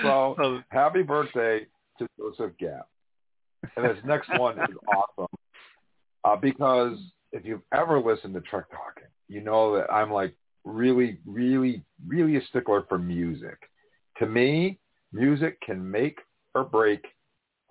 So 0.01 0.61
happy 0.69 1.03
birthday 1.03 1.67
to 1.99 2.07
Joseph 2.17 2.53
Gatt. 2.57 2.87
And 3.75 3.85
this 3.85 3.97
next 4.05 4.29
one 4.39 4.57
is 4.57 4.75
awesome 4.87 5.27
uh, 6.23 6.35
because 6.37 6.97
if 7.31 7.45
you've 7.45 7.61
ever 7.73 7.99
listened 7.99 8.33
to 8.35 8.41
Trek 8.41 8.65
Talking, 8.71 9.09
you 9.27 9.41
know 9.41 9.75
that 9.75 9.91
I'm 9.91 10.09
like 10.09 10.33
really, 10.63 11.19
really, 11.25 11.83
really 12.07 12.37
a 12.37 12.41
stickler 12.49 12.85
for 12.87 12.97
music. 12.97 13.57
To 14.19 14.25
me, 14.25 14.79
music 15.11 15.59
can 15.61 15.89
make 15.89 16.19
or 16.55 16.63
break 16.63 17.03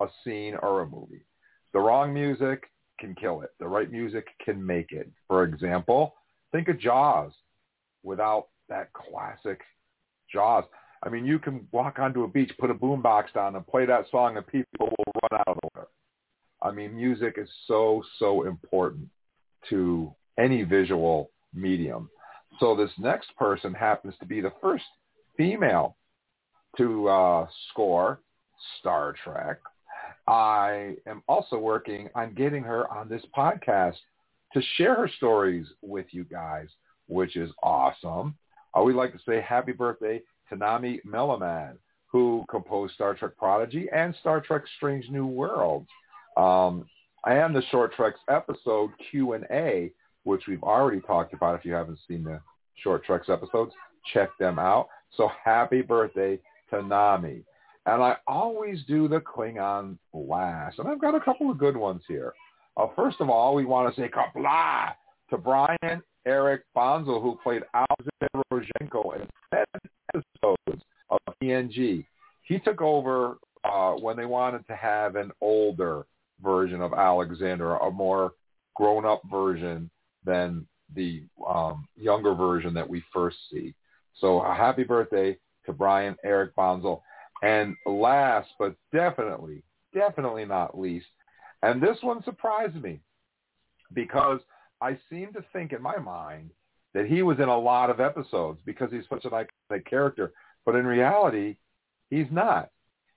a 0.01 0.07
scene 0.23 0.55
or 0.61 0.81
a 0.81 0.85
movie. 0.85 1.25
The 1.73 1.79
wrong 1.79 2.13
music 2.13 2.63
can 3.03 3.15
kill 3.15 3.41
it. 3.41 3.51
The 3.59 3.67
right 3.67 3.91
music 3.91 4.27
can 4.43 4.65
make 4.65 4.91
it. 4.91 5.09
For 5.27 5.43
example, 5.43 6.15
think 6.51 6.69
of 6.69 6.79
Jaws 6.79 7.33
without 8.03 8.47
that 8.69 8.91
classic 8.93 9.59
Jaws. 10.31 10.63
I 11.03 11.09
mean, 11.09 11.25
you 11.25 11.37
can 11.37 11.67
walk 11.73 11.99
onto 11.99 12.23
a 12.23 12.27
beach, 12.27 12.51
put 12.57 12.71
a 12.71 12.73
boombox 12.73 13.33
down, 13.33 13.55
and 13.55 13.67
play 13.67 13.85
that 13.85 14.05
song, 14.09 14.37
and 14.37 14.47
people 14.47 14.87
will 14.89 15.21
run 15.21 15.41
out 15.41 15.47
of 15.49 15.57
water. 15.63 15.87
I 16.61 16.71
mean, 16.71 16.95
music 16.95 17.35
is 17.37 17.49
so, 17.67 18.01
so 18.19 18.47
important 18.47 19.09
to 19.69 20.13
any 20.39 20.63
visual 20.63 21.29
medium. 21.53 22.09
So 22.61 22.73
this 22.73 22.91
next 22.97 23.35
person 23.35 23.73
happens 23.73 24.13
to 24.21 24.25
be 24.25 24.39
the 24.39 24.53
first 24.61 24.85
female 25.35 25.97
to 26.77 27.09
uh, 27.09 27.47
score 27.69 28.21
Star 28.79 29.13
Trek. 29.23 29.59
I 30.27 30.95
am 31.05 31.21
also 31.27 31.57
working 31.57 32.09
on 32.15 32.33
getting 32.33 32.63
her 32.63 32.91
on 32.91 33.09
this 33.09 33.23
podcast 33.35 33.95
to 34.53 34.61
share 34.77 34.95
her 34.95 35.09
stories 35.17 35.67
with 35.81 36.05
you 36.11 36.23
guys, 36.23 36.67
which 37.07 37.35
is 37.35 37.51
awesome. 37.61 38.35
I 38.73 38.79
would 38.79 38.95
like 38.95 39.11
to 39.13 39.19
say 39.27 39.41
happy 39.41 39.71
birthday 39.71 40.21
to 40.49 40.55
Nami 40.55 41.01
Melumad, 41.05 41.75
who 42.07 42.45
composed 42.49 42.93
Star 42.93 43.15
Trek 43.15 43.31
Prodigy 43.37 43.87
and 43.93 44.15
Star 44.21 44.39
Trek 44.39 44.63
Strange 44.77 45.09
New 45.09 45.25
Worlds. 45.25 45.89
Um, 46.37 46.85
and 47.25 47.55
the 47.55 47.63
Short 47.71 47.93
Treks 47.93 48.19
episode 48.29 48.91
Q&A, 49.09 49.91
which 50.23 50.43
we've 50.47 50.63
already 50.63 51.01
talked 51.01 51.33
about. 51.33 51.55
If 51.57 51.65
you 51.65 51.73
haven't 51.73 51.99
seen 52.07 52.23
the 52.23 52.39
Short 52.75 53.03
Treks 53.05 53.29
episodes, 53.29 53.73
check 54.13 54.29
them 54.39 54.59
out. 54.59 54.87
So 55.15 55.29
happy 55.43 55.81
birthday 55.81 56.39
to 56.69 56.81
Nami. 56.81 57.43
And 57.85 58.01
I 58.01 58.15
always 58.27 58.79
do 58.87 59.07
the 59.07 59.19
Klingon 59.19 59.97
last. 60.13 60.79
And 60.79 60.87
I've 60.87 61.01
got 61.01 61.15
a 61.15 61.19
couple 61.19 61.51
of 61.51 61.57
good 61.57 61.75
ones 61.75 62.01
here. 62.07 62.33
Uh, 62.77 62.87
first 62.95 63.17
of 63.19 63.29
all, 63.29 63.53
we 63.53 63.65
want 63.65 63.93
to 63.93 64.01
say 64.01 64.09
Qapla' 64.09 64.93
to 65.29 65.37
Brian 65.37 66.01
Eric 66.25 66.63
Bonsall, 66.75 67.21
who 67.21 67.37
played 67.43 67.63
Alexander 67.73 68.43
Rozhenko 68.51 69.15
in 69.15 69.27
seven 69.53 69.89
episodes 70.15 70.83
of 71.09 71.19
TNG. 71.41 72.05
He 72.43 72.59
took 72.59 72.81
over 72.81 73.37
uh, 73.63 73.93
when 73.93 74.17
they 74.17 74.25
wanted 74.25 74.65
to 74.67 74.75
have 74.75 75.15
an 75.15 75.31
older 75.41 76.05
version 76.41 76.81
of 76.81 76.93
Alexander, 76.93 77.75
a 77.75 77.91
more 77.91 78.33
grown-up 78.75 79.21
version 79.29 79.89
than 80.25 80.65
the 80.95 81.23
um, 81.47 81.87
younger 81.95 82.33
version 82.33 82.73
that 82.73 82.87
we 82.87 83.03
first 83.13 83.37
see. 83.51 83.73
So 84.19 84.41
a 84.41 84.53
happy 84.53 84.83
birthday 84.83 85.37
to 85.65 85.73
Brian 85.73 86.15
Eric 86.23 86.55
Bonsall. 86.55 87.03
And 87.43 87.75
last 87.85 88.47
but 88.57 88.73
definitely, 88.93 89.63
definitely 89.93 90.45
not 90.45 90.79
least, 90.79 91.07
And 91.61 91.81
this 91.81 91.97
one 92.01 92.23
surprised 92.23 92.81
me 92.81 93.01
because 93.93 94.39
I 94.81 94.97
seem 95.09 95.33
to 95.33 95.43
think 95.51 95.73
in 95.73 95.81
my 95.81 95.97
mind 95.97 96.51
that 96.93 97.05
he 97.05 97.21
was 97.21 97.39
in 97.39 97.49
a 97.49 97.59
lot 97.59 97.89
of 97.89 97.99
episodes 97.99 98.59
because 98.65 98.91
he's 98.91 99.03
such 99.09 99.25
an 99.25 99.31
iconic 99.31 99.85
character. 99.85 100.31
But 100.65 100.75
in 100.75 100.85
reality, 100.85 101.57
he's 102.09 102.27
not. 102.31 102.69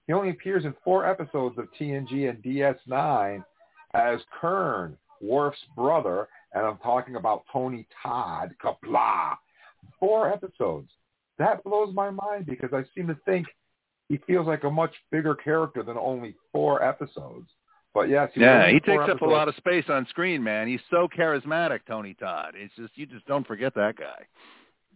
He 0.09 0.13
only 0.13 0.31
appears 0.31 0.65
in 0.65 0.75
four 0.83 1.07
episodes 1.07 1.57
of 1.59 1.69
TNG 1.79 2.29
and 2.29 2.43
DS9 2.43 3.45
as 3.95 4.21
Kurn, 4.41 4.97
Worf's 5.21 5.65
brother, 5.77 6.29
and 6.53 6.67
I'm 6.67 6.79
talking 6.79 7.15
about 7.15 7.45
Tony 7.53 7.87
Todd, 8.03 8.55
Qapla'. 8.63 9.37
Four 10.01 10.33
episodes. 10.33 10.91
That 11.39 11.63
blows 11.63 11.95
my 11.95 12.11
mind 12.11 12.47
because 12.47 12.71
I 12.73 12.85
seem 12.95 13.07
to 13.07 13.17
think 13.25 13.47
he 14.09 14.19
feels 14.27 14.47
like 14.47 14.65
a 14.65 14.71
much 14.71 14.95
bigger 15.11 15.35
character 15.35 15.83
than 15.83 15.97
only 15.97 16.35
four 16.53 16.83
episodes. 16.83 17.49
But 17.95 18.09
yes, 18.09 18.31
he 18.35 18.43
yeah, 18.43 18.69
he 18.69 18.79
takes 18.79 19.05
up 19.09 19.23
a 19.23 19.25
lot 19.25 19.49
of 19.49 19.57
space 19.57 19.87
on 19.89 20.07
screen, 20.11 20.43
man. 20.43 20.69
He's 20.69 20.81
so 20.91 21.09
charismatic, 21.09 21.81
Tony 21.89 22.15
Todd. 22.15 22.55
It's 22.55 22.75
just 22.77 22.93
you 22.97 23.07
just 23.07 23.25
don't 23.27 23.47
forget 23.47 23.75
that 23.75 23.97
guy. 23.97 24.27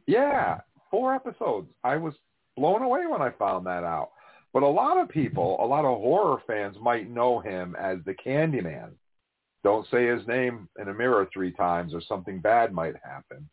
Yeah, 0.07 0.61
four 0.91 1.15
episodes. 1.15 1.69
I 1.83 1.97
was 1.97 2.15
blown 2.57 2.83
away 2.83 3.07
when 3.07 3.23
I 3.23 3.31
found 3.31 3.67
that 3.67 3.85
out. 3.85 4.11
But 4.53 4.65
a 4.65 4.69
lot 4.69 4.99
of 4.99 5.09
people, 5.09 5.57
a 5.61 5.67
lot 5.67 5.85
of 5.85 5.99
horror 5.99 6.43
fans 6.47 6.77
might 6.81 7.09
know 7.09 7.39
him 7.39 7.77
as 7.81 7.99
the 8.05 8.15
Candyman. 8.15 8.91
Don't 9.63 9.87
say 9.91 10.07
his 10.07 10.27
name 10.27 10.69
in 10.81 10.89
a 10.89 10.95
mirror 10.95 11.29
three 11.33 11.53
times 11.53 11.95
or 11.95 12.01
something 12.01 12.41
bad 12.41 12.73
might 12.73 12.97
happen. 13.03 13.49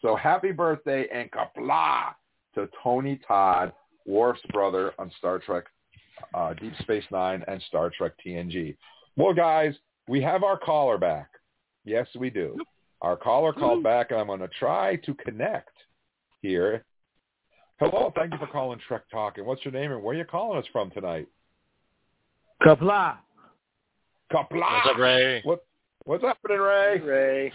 So 0.00 0.14
happy 0.16 0.52
birthday 0.52 1.06
and 1.12 1.30
Qapla' 1.30 2.14
to 2.54 2.68
Tony 2.82 3.18
Todd, 3.26 3.72
Worf's 4.06 4.40
brother 4.52 4.92
on 4.98 5.10
Star 5.18 5.38
Trek 5.38 5.64
uh, 6.34 6.54
Deep 6.54 6.72
Space 6.80 7.04
Nine 7.10 7.44
and 7.48 7.62
Star 7.68 7.90
Trek 7.96 8.12
TNG. 8.24 8.76
Well, 9.16 9.34
guys, 9.34 9.74
we 10.08 10.22
have 10.22 10.42
our 10.42 10.58
caller 10.58 10.98
back. 10.98 11.28
Yes, 11.84 12.06
we 12.18 12.30
do. 12.30 12.56
Our 13.00 13.16
caller 13.16 13.52
called 13.52 13.82
back, 13.82 14.10
and 14.10 14.20
I'm 14.20 14.28
going 14.28 14.40
to 14.40 14.48
try 14.58 14.96
to 14.96 15.14
connect 15.14 15.76
here. 16.40 16.84
Hello, 17.80 18.12
thank 18.14 18.32
you 18.32 18.38
for 18.38 18.46
calling 18.46 18.78
Trek 18.86 19.02
Talk. 19.10 19.38
And 19.38 19.46
what's 19.46 19.64
your 19.64 19.72
name 19.72 19.90
and 19.90 20.02
where 20.02 20.14
are 20.14 20.18
you 20.18 20.24
calling 20.24 20.58
us 20.58 20.64
from 20.72 20.90
tonight? 20.92 21.26
Qapla'. 22.62 23.16
Qapla'. 24.32 24.60
What's 24.60 24.88
up, 24.88 24.98
Ray? 24.98 25.40
What, 25.42 25.64
what's 26.04 26.22
happening, 26.22 26.58
Ray? 26.58 27.00
Ray. 27.00 27.52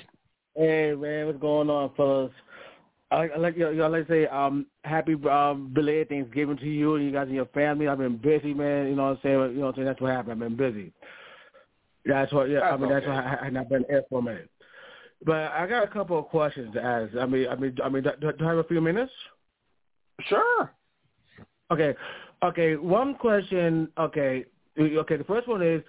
Hey 0.58 0.96
man, 0.96 1.28
what's 1.28 1.40
going 1.40 1.70
on, 1.70 1.92
fellas? 1.96 2.32
I, 3.10 3.30
I 3.30 3.38
like 3.38 3.58
you 3.58 3.74
know, 3.74 3.88
like 3.88 4.08
to 4.08 4.14
say 4.14 4.28
um 4.28 4.66
happy 4.84 5.16
um 5.30 5.72
belated 5.74 6.10
Thanksgiving 6.10 6.58
to 6.58 6.66
you 6.66 6.96
and 6.96 7.06
you 7.06 7.12
guys 7.12 7.28
and 7.28 7.36
your 7.36 7.46
family. 7.48 7.88
I've 7.88 7.98
been 7.98 8.18
busy, 8.18 8.54
man. 8.54 8.88
You 8.88 8.96
know 8.96 9.04
what 9.04 9.10
I'm 9.12 9.20
saying? 9.24 9.34
You 9.34 9.60
know 9.60 9.62
what 9.62 9.68
I'm 9.70 9.76
saying? 9.76 9.88
That's 9.88 10.02
what 10.02 10.12
happened. 10.12 10.34
I've 10.34 10.40
been 10.40 10.58
busy. 10.58 10.92
That's 12.06 12.32
what. 12.34 12.50
Yeah, 12.50 12.62
That's 12.62 12.74
I 12.74 12.78
mean 12.78 12.90
that's 12.90 13.06
okay. 13.06 13.14
why 13.14 13.38
I, 13.42 13.46
I 13.46 13.50
not 13.50 13.70
been 13.70 13.86
here 13.90 14.04
for 14.10 14.20
a 14.20 14.24
minute. 14.24 14.50
But 15.26 15.52
I 15.52 15.66
got 15.68 15.84
a 15.84 15.88
couple 15.88 16.20
of 16.20 16.26
questions 16.26 16.74
to 16.74 16.82
ask. 16.82 17.16
I 17.16 17.26
mean, 17.26 17.48
I 17.48 17.56
mean, 17.56 17.76
I 17.84 17.90
mean, 17.90 18.04
do, 18.04 18.12
do 18.20 18.46
I 18.46 18.50
have 18.50 18.58
a 18.58 18.64
few 18.66 18.82
minutes? 18.82 19.12
Sure. 20.28 20.72
Okay, 21.72 21.96
okay. 22.44 22.76
One 22.76 23.16
question. 23.16 23.88
Okay, 23.98 24.46
okay. 24.80 25.18
The 25.18 25.24
first 25.24 25.48
one 25.48 25.62
is 25.62 25.82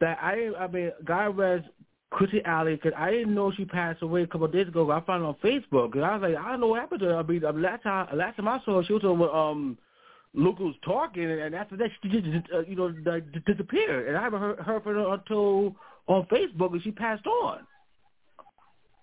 that 0.00 0.18
I, 0.20 0.50
I 0.58 0.66
mean, 0.66 0.92
God 1.04 1.36
rest 1.36 1.68
Kirstie 2.12 2.44
Alley 2.44 2.76
because 2.76 2.92
I 2.96 3.10
didn't 3.10 3.34
know 3.34 3.52
she 3.52 3.64
passed 3.64 4.02
away 4.02 4.22
a 4.22 4.26
couple 4.26 4.46
of 4.46 4.52
days 4.52 4.68
ago. 4.68 4.90
I 4.90 5.00
found 5.00 5.22
her 5.22 5.28
on 5.28 5.36
Facebook 5.44 5.94
and 5.94 6.04
I 6.04 6.16
was 6.16 6.22
like, 6.22 6.36
I 6.36 6.50
don't 6.52 6.60
know 6.60 6.68
what 6.68 6.80
happened 6.80 7.00
to 7.00 7.06
her. 7.06 7.16
I 7.16 7.22
mean, 7.22 7.42
last 7.62 7.82
time, 7.82 8.06
last 8.16 8.36
time 8.36 8.48
I 8.48 8.60
saw 8.64 8.80
her, 8.80 8.84
she 8.84 8.92
was 8.92 9.04
on 9.04 9.22
um, 9.22 9.78
Luke 10.36 10.58
was 10.58 10.74
talking, 10.84 11.24
and 11.24 11.54
after 11.54 11.76
that, 11.78 11.88
she 12.02 12.08
just, 12.10 12.52
uh, 12.54 12.60
you 12.60 12.76
know, 12.76 12.90
disappeared. 13.46 14.06
And 14.06 14.16
I 14.18 14.22
haven't 14.22 14.40
heard, 14.40 14.58
heard 14.58 14.82
from 14.82 14.94
her 14.94 15.14
until 15.14 15.74
on 16.08 16.26
Facebook, 16.26 16.72
and 16.72 16.82
she 16.82 16.90
passed 16.90 17.26
on. 17.26 17.60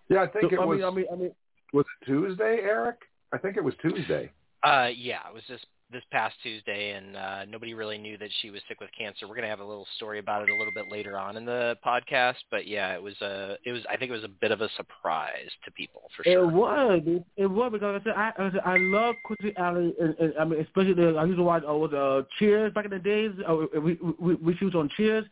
Yeah, 0.10 0.22
I 0.22 0.28
think 0.28 0.52
So, 0.52 0.58
it 0.58 0.60
I 0.60 0.66
was. 0.66 0.78
mean, 0.78 0.86
I 0.86 0.92
mean, 0.92 1.06
I 1.12 1.16
mean, 1.16 1.32
was 1.74 1.86
it 2.02 2.06
Tuesday, 2.06 2.60
Eric? 2.62 2.98
I 3.34 3.40
think 3.40 3.58
it 3.58 3.64
was 3.64 3.74
Tuesday. 3.82 4.32
Uh, 4.64 4.90
yeah, 4.96 5.28
it 5.28 5.34
was 5.34 5.44
just 5.48 5.66
this 5.94 6.04
past 6.12 6.36
Tuesday, 6.44 6.92
and 6.92 7.16
uh, 7.16 7.46
nobody 7.46 7.74
really 7.74 7.98
knew 7.98 8.18
that 8.18 8.30
she 8.42 8.50
was 8.50 8.62
sick 8.68 8.80
with 8.82 8.90
cancer. 8.98 9.28
We're 9.28 9.36
gonna 9.36 9.48
have 9.48 9.60
a 9.60 9.66
little 9.66 9.88
story 9.96 10.20
about 10.20 10.44
it 10.44 10.50
a 10.50 10.56
little 10.56 10.74
bit 10.74 10.92
later 10.92 11.18
on 11.18 11.38
in 11.38 11.46
the 11.46 11.78
podcast, 11.86 12.36
but 12.52 12.68
yeah, 12.68 12.94
it 12.94 13.02
was 13.02 13.14
a, 13.22 13.56
it 13.64 13.72
was, 13.72 13.82
I 13.90 13.96
think 13.96 14.10
it 14.10 14.16
was 14.16 14.24
a 14.24 14.30
bit 14.30 14.52
of 14.52 14.62
a 14.62 14.70
surprise 14.76 15.50
to 15.66 15.72
people 15.72 16.02
for 16.18 16.24
sure. 16.24 16.44
It 16.44 16.54
was. 16.54 17.02
It, 17.38 17.48
was 17.48 17.72
because 17.72 18.02
I 18.02 18.04
said 18.04 18.14
I 18.16 18.32
I, 18.38 18.52
said, 18.52 18.62
I 18.66 18.78
love 18.78 19.16
Kirstie 19.26 19.56
Alley, 19.58 19.94
and, 20.00 20.16
and 20.20 20.34
I 20.40 20.46
mean 20.46 20.60
especially 20.60 20.94
the, 20.94 21.16
I 21.16 21.26
used 21.26 21.38
to 21.38 21.44
watch 21.44 21.64
uh, 21.68 21.74
was 21.74 21.94
uh, 21.94 22.24
Cheers 22.40 22.74
back 22.74 22.86
in 22.86 22.92
the 22.92 23.00
days. 23.00 23.32
Uh, 23.48 23.56
we 23.80 23.98
we 24.20 24.36
we 24.36 24.56
shoot 24.58 24.76
on 24.76 24.90
Cheers, 24.98 25.26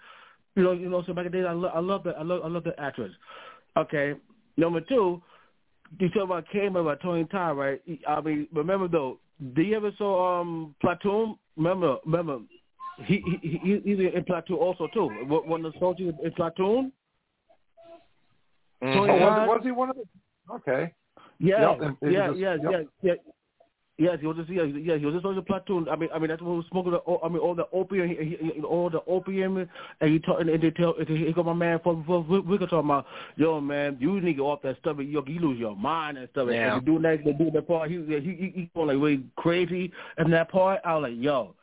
you 0.55 0.63
know 0.63 0.71
you 0.71 0.89
know 0.89 1.03
so 1.05 1.13
back 1.13 1.25
in 1.25 1.31
the 1.31 1.37
days 1.39 1.47
I 1.47 1.53
love 1.53 1.71
I 1.73 1.79
love 1.79 2.03
that 2.03 2.17
I 2.17 2.23
love 2.23 2.41
I 2.43 2.47
love 2.47 2.63
the 2.63 2.79
actress. 2.79 3.11
Okay, 3.77 4.13
number 4.57 4.81
two, 4.81 5.21
you 5.99 6.09
talk 6.09 6.23
about 6.23 6.49
came 6.49 6.75
about 6.75 7.01
Tony 7.01 7.25
Todd, 7.25 7.57
right? 7.57 7.81
I 8.07 8.21
mean 8.21 8.47
remember 8.53 8.87
though, 8.87 9.19
did 9.53 9.67
you 9.67 9.75
ever 9.75 9.91
saw 9.97 10.41
um 10.41 10.75
Platoon? 10.81 11.35
Remember 11.57 11.97
remember. 12.05 12.39
He, 13.05 13.23
he 13.41 13.59
he 13.63 13.81
he's 13.83 13.99
in 14.13 14.23
Platoon 14.25 14.57
also 14.57 14.87
too. 14.93 15.07
One 15.27 15.65
of 15.65 15.73
the 15.73 15.79
soldiers 15.79 16.13
in 16.23 16.31
Platoon. 16.33 16.91
Mhm. 18.83 18.93
Tony 18.93 19.13
Oh, 19.13 19.17
was, 19.17 19.47
was 19.47 19.61
he 19.63 19.71
one 19.71 19.89
of 19.89 19.95
the? 19.95 20.53
Okay. 20.53 20.93
Yeah, 21.39 21.75
Yep, 21.79 21.97
yeah, 22.01 22.09
yeah, 22.09 22.31
yep. 22.35 22.61
yeah, 22.61 22.81
yeah. 23.01 23.13
Yes, 24.01 24.17
he 24.19 24.25
was 24.25 24.35
just 24.37 24.49
yeah, 24.49 24.63
yeah, 24.63 24.97
he 24.97 25.05
was 25.05 25.13
just 25.13 25.25
on 25.27 25.35
the 25.35 25.43
platoon. 25.43 25.87
I 25.87 25.95
mean, 25.95 26.09
I 26.11 26.17
mean 26.17 26.29
that's 26.29 26.41
what 26.41 26.49
he 26.53 26.57
was 26.57 26.65
smoking. 26.71 26.93
The, 26.93 27.19
I 27.23 27.29
mean, 27.29 27.37
all 27.37 27.53
the 27.53 27.67
opium, 27.71 28.09
he, 28.09 28.15
he, 28.15 28.51
he- 28.55 28.61
all 28.61 28.89
the 28.89 29.03
opium, 29.05 29.57
and 29.57 30.11
he 30.11 30.17
talk, 30.17 30.41
and 30.41 30.49
they 30.49 30.71
tell, 30.71 30.95
and 30.97 31.07
he 31.07 31.31
got 31.31 31.45
my 31.45 31.53
man 31.53 31.79
for 31.83 32.03
for 32.07 32.21
we 32.21 32.39
we 32.39 32.57
could 32.57 32.71
talk 32.71 32.83
about, 32.83 33.05
yo 33.35 33.61
man, 33.61 33.97
you 33.99 34.15
need 34.15 34.21
to 34.21 34.33
get 34.33 34.41
off 34.41 34.63
that 34.63 34.79
stuff. 34.79 34.97
You, 34.97 35.23
you 35.27 35.39
lose 35.39 35.59
your 35.59 35.75
mind 35.75 36.17
and 36.17 36.27
stuff. 36.31 36.47
Yeah. 36.49 36.73
And 36.77 36.81
he 36.81 36.85
doing 36.85 37.03
that, 37.03 37.23
they 37.23 37.33
do 37.33 37.51
that 37.51 37.67
part. 37.67 37.91
He 37.91 37.97
he 37.97 38.19
he, 38.19 38.51
he 38.55 38.71
going 38.73 38.87
like 38.87 38.97
really 38.97 39.23
crazy. 39.35 39.91
And 40.17 40.33
that 40.33 40.49
part, 40.49 40.81
I 40.83 40.95
was 40.95 41.03
like, 41.03 41.13
yo, 41.21 41.53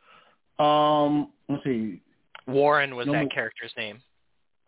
um, 0.65 1.33
let's 1.49 1.65
see. 1.65 2.01
Warren 2.47 2.95
was 2.95 3.09
No 3.09 3.15
that 3.15 3.33
character's 3.33 3.73
name. 3.77 4.01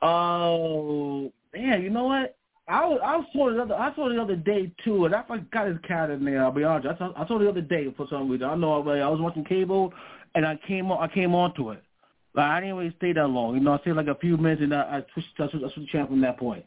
Oh, 0.02 1.32
man, 1.54 1.82
you 1.82 1.90
know 1.90 2.04
what? 2.04 2.36
I 2.70 2.86
was, 2.86 3.00
I 3.02 3.32
saw 3.32 3.48
it 3.48 3.54
the 3.54 3.62
other 3.62 3.74
I 3.74 3.94
saw 3.94 4.08
the 4.08 4.22
other 4.22 4.36
day 4.36 4.70
too, 4.84 5.04
and 5.04 5.14
I 5.14 5.24
forgot 5.24 5.66
his 5.66 5.78
character 5.86 6.16
name. 6.18 6.38
I'll 6.38 6.52
be 6.52 6.62
honest. 6.62 6.86
I 6.94 6.98
saw, 6.98 7.12
I 7.16 7.26
saw 7.26 7.38
the 7.38 7.48
other 7.48 7.60
day 7.60 7.92
for 7.96 8.06
some 8.08 8.30
reason. 8.30 8.48
I 8.48 8.54
know 8.54 8.88
I, 8.88 8.98
I 8.98 9.08
was 9.08 9.20
watching 9.20 9.44
cable, 9.44 9.92
and 10.34 10.46
I 10.46 10.58
came 10.68 10.90
on 10.92 11.02
I 11.02 11.12
came 11.12 11.34
onto 11.34 11.70
it. 11.70 11.82
Like 12.34 12.46
I 12.46 12.60
didn't 12.60 12.76
really 12.76 12.94
stay 12.98 13.12
that 13.12 13.26
long. 13.26 13.54
You 13.54 13.60
know, 13.60 13.72
I 13.72 13.78
stayed 13.80 13.94
like 13.94 14.06
a 14.06 14.14
few 14.14 14.36
minutes, 14.36 14.62
and 14.62 14.72
I, 14.72 14.98
I 14.98 15.04
switched 15.12 15.28
I 15.38 15.50
switched, 15.50 15.64
I 15.64 15.74
switched 15.74 15.90
channel 15.90 16.06
from 16.06 16.20
that 16.20 16.38
point. 16.38 16.64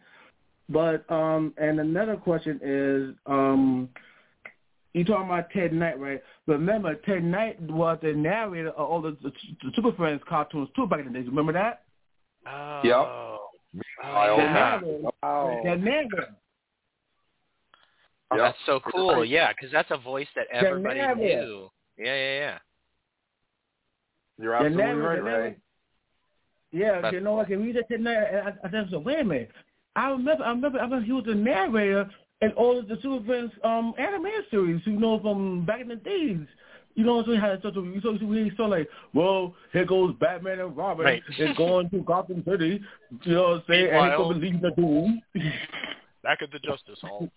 But 0.67 1.09
um, 1.09 1.53
and 1.57 1.79
another 1.79 2.17
question 2.17 2.59
is 2.61 3.15
um. 3.25 3.89
You 4.95 5.03
talking 5.03 5.25
about 5.25 5.49
Ted 5.49 5.73
Knight, 5.73 5.99
right? 5.99 6.21
Remember, 6.45 6.93
Ted 6.93 7.23
Knight 7.23 7.59
was 7.61 7.97
the 8.03 8.13
narrator 8.13 8.69
of 8.69 8.87
all 8.87 9.01
the, 9.01 9.17
the, 9.23 9.31
the 9.63 9.71
Super 9.75 9.91
Friends 9.93 10.21
cartoons 10.29 10.69
too 10.75 10.85
back 10.85 10.99
in 10.99 11.11
the 11.11 11.13
days. 11.17 11.27
Remember 11.27 11.51
that? 11.53 11.81
Oh. 12.45 12.81
Yep. 12.83 13.42
Oh, 14.03 14.13
My 14.13 14.29
old 14.29 14.39
yeah. 14.39 14.79
man. 14.81 15.01
Wow. 15.23 15.61
The 15.63 15.75
narrator. 15.75 16.35
Oh, 18.31 18.35
Yep. 18.37 18.45
that's 18.45 18.57
so 18.65 18.79
cool. 18.91 19.23
Yeah, 19.23 19.51
because 19.53 19.71
that's 19.71 19.91
a 19.91 19.97
voice 19.97 20.27
that 20.35 20.47
everybody 20.51 20.99
narrator. 20.99 21.45
knew. 21.45 21.71
Yeah, 21.97 22.05
yeah, 22.15 22.39
yeah. 22.39 22.57
You're 24.39 24.55
absolutely 24.55 24.83
narrator- 24.83 25.01
right, 25.03 25.15
the 25.17 25.23
Ray. 25.23 25.55
Yeah, 26.71 27.01
But- 27.01 27.13
you 27.13 27.19
know 27.21 27.35
what? 27.35 27.47
Can 27.47 27.63
we 27.63 27.71
just 27.71 27.87
sit 27.87 28.03
there? 28.03 28.57
I, 28.63 28.67
I 28.67 28.71
said, 28.71 28.87
so 28.89 28.99
wait 28.99 29.19
a 29.19 29.23
minute. 29.23 29.51
I 29.95 30.09
remember, 30.09 30.43
I 30.43 30.49
remember, 30.49 30.79
I 30.79 30.83
remember 30.83 31.05
he 31.05 31.11
was 31.11 31.25
the 31.25 31.35
narrator 31.35 32.09
in 32.41 32.51
all 32.53 32.79
of 32.79 32.87
the 32.87 32.97
Super 33.01 33.23
Friends 33.25 33.51
um 33.63 33.93
animated 33.99 34.45
series. 34.49 34.81
You 34.87 34.99
know, 34.99 35.19
from 35.19 35.65
back 35.65 35.81
in 35.81 35.87
the 35.87 35.95
days. 35.97 36.39
You 36.95 37.03
know, 37.05 37.23
so 37.23 37.31
we 37.31 37.37
had 37.37 37.61
such 37.63 37.75
a 37.75 38.01
so 38.03 38.11
we 38.25 38.51
saw 38.55 38.65
like, 38.67 38.87
well, 39.13 39.55
here 39.71 39.85
goes 39.85 40.13
Batman 40.19 40.59
and 40.59 40.77
Robin. 40.77 41.05
Right. 41.05 41.23
They're 41.37 41.55
going 41.55 41.89
to 41.89 41.99
Gotham 42.01 42.43
City. 42.47 42.81
You 43.23 43.33
know 43.33 43.41
what 43.43 43.49
I'm 43.55 43.63
saying? 43.67 43.89
And 43.91 44.05
he's 44.11 44.17
gonna 44.17 44.37
leave 44.37 44.61
the 44.61 44.71
doom. 44.71 45.21
Back 46.23 46.41
at 46.41 46.51
the 46.51 46.59
Justice 46.59 46.99
Hall. 47.01 47.29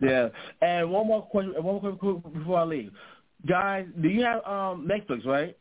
yeah. 0.00 0.28
And 0.62 0.90
one 0.90 1.06
more 1.08 1.22
question. 1.22 1.54
One 1.54 1.82
more 1.82 1.96
question 1.96 2.22
before 2.38 2.60
I 2.60 2.64
leave, 2.64 2.92
guys. 3.46 3.86
Do 4.00 4.08
you 4.08 4.22
have 4.22 4.44
um 4.46 4.88
Netflix? 4.88 5.26
Right? 5.26 5.56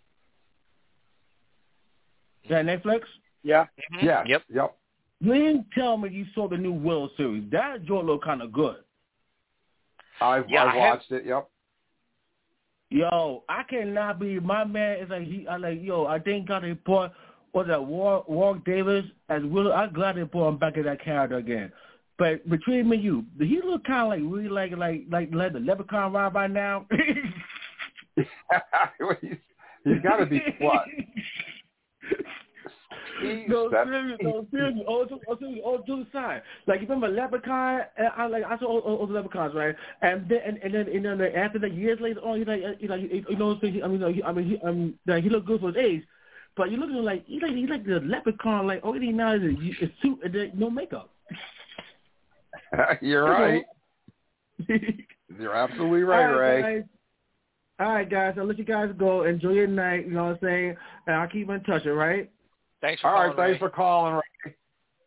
You 2.43 2.55
have 2.55 2.65
Netflix? 2.65 3.01
Yeah. 3.43 3.65
Mhm. 3.95 4.03
Yeah. 4.03 4.23
Yep. 4.27 4.43
Yep. 4.53 4.75
Please 5.23 5.57
tell 5.73 5.97
me 5.97 6.09
you 6.09 6.25
saw 6.35 6.47
the 6.47 6.57
new 6.57 6.73
Will 6.73 7.09
series. 7.17 7.49
That 7.51 7.83
joint 7.85 8.05
looked 8.05 8.25
kind 8.25 8.41
of 8.41 8.51
good. 8.51 8.75
I've, 10.21 10.47
Yeah, 10.49 10.63
I've 10.63 10.67
I 10.67 10.71
have- 10.77 10.89
watched 10.99 11.11
it. 11.11 11.25
Yep. 11.25 11.49
Yo, 12.89 13.43
I 13.49 13.63
cannot 13.63 14.19
be. 14.19 14.39
My 14.39 14.63
man 14.63 14.99
is 14.99 15.09
like 15.09 15.23
he. 15.23 15.47
I 15.47 15.57
like 15.57 15.81
yo. 15.81 16.05
I 16.05 16.19
think 16.19 16.47
God 16.47 16.63
they 16.63 16.73
brought 16.73 17.13
was 17.53 17.67
that 17.67 17.83
War 17.83 18.23
Warwick 18.27 18.63
Davis 18.65 19.05
as 19.29 19.43
Will. 19.43 19.73
I'm 19.73 19.93
glad 19.93 20.17
they 20.17 20.23
brought 20.23 20.49
him 20.49 20.57
back 20.57 20.77
in 20.77 20.83
that 20.83 21.03
character 21.03 21.37
again. 21.37 21.71
But 22.17 22.47
between 22.49 22.87
me 22.87 22.97
and 22.97 23.05
you, 23.05 23.25
he 23.39 23.59
look 23.65 23.83
kind 23.85 24.03
of 24.03 24.09
like 24.09 24.21
really 24.33 24.49
like 24.49 24.71
like 24.77 25.05
like 25.09 25.29
like 25.33 25.53
the 25.53 25.59
Leprechaun 25.59 26.13
ride 26.13 26.33
by 26.33 26.47
now? 26.47 26.85
he's 28.15 28.25
he's 29.83 30.01
got 30.03 30.17
to 30.17 30.25
be 30.25 30.41
what 30.59 30.85
no, 33.23 33.69
Step- 33.69 33.87
serious, 33.87 34.17
no, 34.21 34.47
serious. 34.51 34.79
Oh, 34.87 35.05
to, 35.05 35.19
oh, 35.27 35.37
serious. 35.37 35.61
Oh, 35.65 35.77
to 35.77 36.03
the 36.03 36.07
side. 36.11 36.41
Like, 36.67 36.81
you 36.81 36.87
remember 36.87 37.07
Leprechaun? 37.07 37.81
And 37.97 38.07
I 38.15 38.27
like, 38.27 38.43
I 38.43 38.57
saw 38.59 38.65
all, 38.65 38.79
all, 38.79 38.97
all 38.97 39.07
the 39.07 39.13
Leprechauns, 39.13 39.53
right? 39.55 39.75
And 40.01 40.27
then, 40.29 40.39
and, 40.45 40.57
and 40.57 40.73
then, 40.73 40.87
and 40.87 41.05
then 41.05 41.17
like, 41.19 41.33
after 41.33 41.59
that, 41.59 41.73
years 41.73 41.99
later 42.01 42.19
on, 42.21 42.39
he 42.39 42.45
like, 42.45 42.61
you 42.79 42.87
know, 42.87 42.95
you, 42.95 43.25
you 43.29 43.37
know, 43.37 43.57
he, 43.61 43.81
I 43.81 43.87
mean, 43.87 44.13
he, 44.13 44.23
I 44.23 44.31
mean, 44.31 44.49
he, 44.49 44.57
um, 44.67 44.93
like, 45.05 45.23
he 45.23 45.29
looked 45.29 45.47
good 45.47 45.61
for 45.61 45.67
his 45.71 45.77
age. 45.77 46.03
But 46.57 46.71
you 46.71 46.77
look 46.77 46.89
at 46.89 46.95
him 46.95 47.03
like 47.03 47.25
he 47.25 47.39
like 47.41 47.51
he 47.51 47.67
like 47.67 47.85
the 47.85 47.99
leprechaun 47.99 48.65
like 48.65 48.79
all 48.81 48.93
he 48.93 49.11
now 49.11 49.33
is 49.33 49.41
a, 49.41 49.85
a 49.85 49.91
suit 50.01 50.19
and 50.23 50.33
then 50.33 50.51
no 50.55 50.69
makeup. 50.69 51.09
You're 53.01 53.25
right. 53.25 53.65
You're 55.39 55.55
absolutely 55.55 56.03
right, 56.03 56.31
All 56.31 56.39
Ray. 56.39 56.61
Guys. 56.61 56.83
All 57.79 57.93
right, 57.93 58.09
guys. 58.09 58.35
I'll 58.37 58.45
let 58.45 58.57
you 58.57 58.63
guys 58.63 58.89
go. 58.97 59.23
Enjoy 59.23 59.49
your 59.49 59.67
night. 59.67 60.07
You 60.07 60.13
know 60.13 60.25
what 60.25 60.33
I'm 60.33 60.39
saying? 60.41 60.77
And 61.07 61.15
I'll 61.17 61.27
keep 61.27 61.49
in 61.49 61.61
touch. 61.63 61.85
All 61.85 61.93
right. 61.93 62.31
Thanks 62.85 63.01
for 63.01 63.07
All 63.07 63.13
right, 63.15 63.21
calling, 63.35 63.37
thanks 63.37 63.53
Ray. 63.53 63.67
for 63.67 63.69
calling, 63.75 64.13
Ray. 64.13 64.55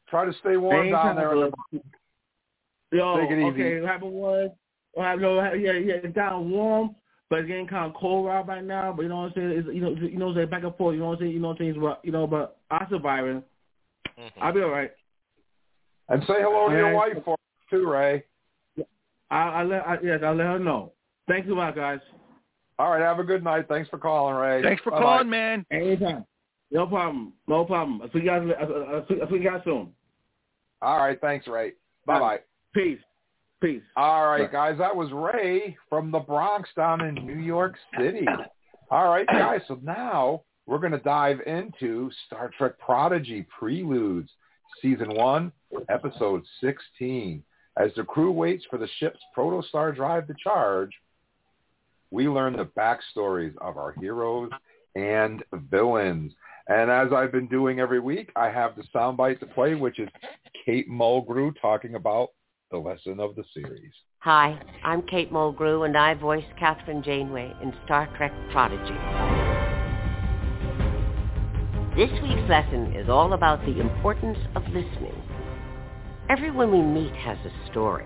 Try 0.09 0.24
to 0.24 0.33
stay 0.41 0.57
warm 0.57 0.91
down 0.91 1.14
there. 1.14 1.33
in 1.33 1.41
the- 1.43 1.51
bud. 1.72 1.83
Yo, 2.91 3.20
Take 3.20 3.31
it 3.31 3.39
easy. 3.39 3.47
okay. 3.76 3.87
Have 3.87 4.03
a 4.03 4.07
one. 4.07 4.51
Well, 4.95 5.07
have 5.07 5.20
no, 5.20 5.53
yeah, 5.53 5.72
yeah. 5.72 5.95
It's 6.03 6.12
down 6.14 6.51
warm, 6.51 6.97
but 7.31 7.41
it's 7.41 7.47
getting 7.49 7.68
kind 7.68 7.87
of 7.87 7.95
cold 8.01 8.29
out 8.29 8.49
right 8.49 8.64
now. 8.64 8.93
But 8.93 9.03
you 9.03 9.09
know 9.11 9.18
what 9.18 9.26
I'm 9.26 9.33
saying? 9.35 9.51
It's, 9.51 9.68
you 9.68 9.81
know, 9.81 9.91
you 9.91 10.18
know, 10.18 10.26
what 10.26 10.31
I'm 10.33 10.37
saying 10.39 10.51
back 10.51 10.64
and 10.64 10.74
forth. 10.74 10.95
You 10.95 11.01
know 11.01 11.07
what 11.11 11.12
I'm 11.12 11.18
saying? 11.20 11.33
You 11.33 11.39
know 11.39 11.55
things, 11.55 11.76
but 11.79 12.01
you 12.03 12.11
know, 12.11 12.26
but 12.26 12.57
I'm 12.68 12.89
surviving. 12.91 13.45
Mhm. 14.18 14.33
I'll 14.41 14.53
be 14.53 14.62
all 14.62 14.70
right. 14.70 14.91
And 16.09 16.24
say 16.24 16.41
hello 16.43 16.70
to 16.70 16.74
your 16.76 16.95
wife 16.95 17.22
for 17.24 17.35
us 17.35 17.39
too, 17.70 17.89
Ray. 17.89 18.24
I, 19.31 19.37
I 19.37 19.62
let, 19.62 19.87
I, 19.87 19.99
yes, 20.03 20.20
I'll 20.24 20.35
let 20.35 20.47
her 20.47 20.59
know. 20.59 20.95
Thanks 21.29 21.49
a 21.49 21.53
lot, 21.53 21.76
guys. 21.76 22.01
All 22.81 22.91
right, 22.91 23.03
have 23.03 23.20
a 23.20 23.24
good 23.24 23.45
night. 23.45 23.66
Thanks 23.68 23.89
for 23.89 23.99
calling, 23.99 24.35
Ray. 24.35 24.62
Thanks 24.62 24.83
for 24.83 24.91
Bye-bye. 24.91 25.03
calling, 25.03 25.31
man. 25.31 25.64
Anytime. 25.70 26.24
No 26.71 26.87
problem. 26.87 27.33
No 27.47 27.64
problem. 27.64 28.03
I'll 28.03 28.11
see 28.12 28.19
you 28.21 28.27
guys. 28.27 28.47
I'll, 28.61 29.05
see, 29.09 29.16
I'll 29.23 29.29
see 29.29 29.37
you 29.37 29.45
guys 29.45 29.61
soon. 29.64 29.89
All 30.83 30.99
right, 30.99 31.21
thanks, 31.21 31.47
Ray. 31.49 31.73
Bye 32.07 32.19
bye. 32.21 32.41
Peace. 32.75 32.99
Peace. 33.61 33.83
All 33.97 34.27
right, 34.27 34.43
Right. 34.43 34.53
guys, 34.53 34.79
that 34.79 34.95
was 34.95 35.11
Ray 35.12 35.77
from 35.89 36.11
the 36.12 36.21
Bronx 36.21 36.69
down 36.77 37.01
in 37.01 37.14
New 37.27 37.39
York 37.41 37.75
City. 37.99 38.25
All 38.91 39.09
right, 39.09 39.27
guys, 39.27 39.61
so 39.66 39.79
now 39.83 40.43
we're 40.66 40.79
going 40.79 40.93
to 40.93 40.99
dive 40.99 41.41
into 41.47 42.11
Star 42.27 42.51
Trek 42.57 42.79
Prodigy 42.79 43.45
Preludes, 43.59 44.31
Season 44.81 45.12
1, 45.12 45.51
Episode 45.89 46.45
16. 46.61 47.43
As 47.77 47.91
the 47.97 48.05
crew 48.05 48.31
waits 48.31 48.64
for 48.71 48.79
the 48.79 48.89
ship's 48.99 49.19
protostar 49.37 49.95
drive 49.95 50.27
to 50.29 50.35
charge, 50.43 50.93
we 52.11 52.29
learn 52.29 52.57
the 52.57 52.64
backstories 52.79 53.57
of 53.61 53.77
our 53.77 53.93
heroes 54.01 54.51
and 54.95 55.43
villains. 55.71 56.33
And 56.69 56.91
as 56.91 57.09
I've 57.14 57.33
been 57.33 57.49
doing 57.49 57.81
every 57.81 57.99
week, 57.99 58.31
I 58.37 58.51
have 58.51 58.77
the 58.77 58.85
soundbite 58.95 59.41
to 59.41 59.47
play, 59.47 59.75
which 59.75 59.99
is 59.99 60.09
Kate 60.66 60.89
Mulgrew 60.89 61.55
talking 61.61 61.95
about 61.95 62.29
the 62.71 62.77
lesson 62.77 63.21
of 63.21 63.35
the 63.37 63.45
series. 63.55 63.93
Hi, 64.19 64.61
I'm 64.85 65.01
Kate 65.03 65.33
Mulgrew, 65.33 65.87
and 65.87 65.97
I 65.97 66.12
voice 66.12 66.45
Catherine 66.59 67.03
Janeway 67.03 67.55
in 67.62 67.73
Star 67.87 68.07
Trek 68.19 68.33
Prodigy. 68.51 68.99
This 71.97 72.11
week's 72.23 72.49
lesson 72.51 72.93
is 72.95 73.09
all 73.09 73.33
about 73.33 73.64
the 73.64 73.81
importance 73.81 74.39
of 74.55 74.62
listening. 74.64 75.14
Everyone 76.31 76.70
we 76.70 76.83
meet 76.83 77.14
has 77.16 77.39
a 77.47 77.70
story, 77.70 78.05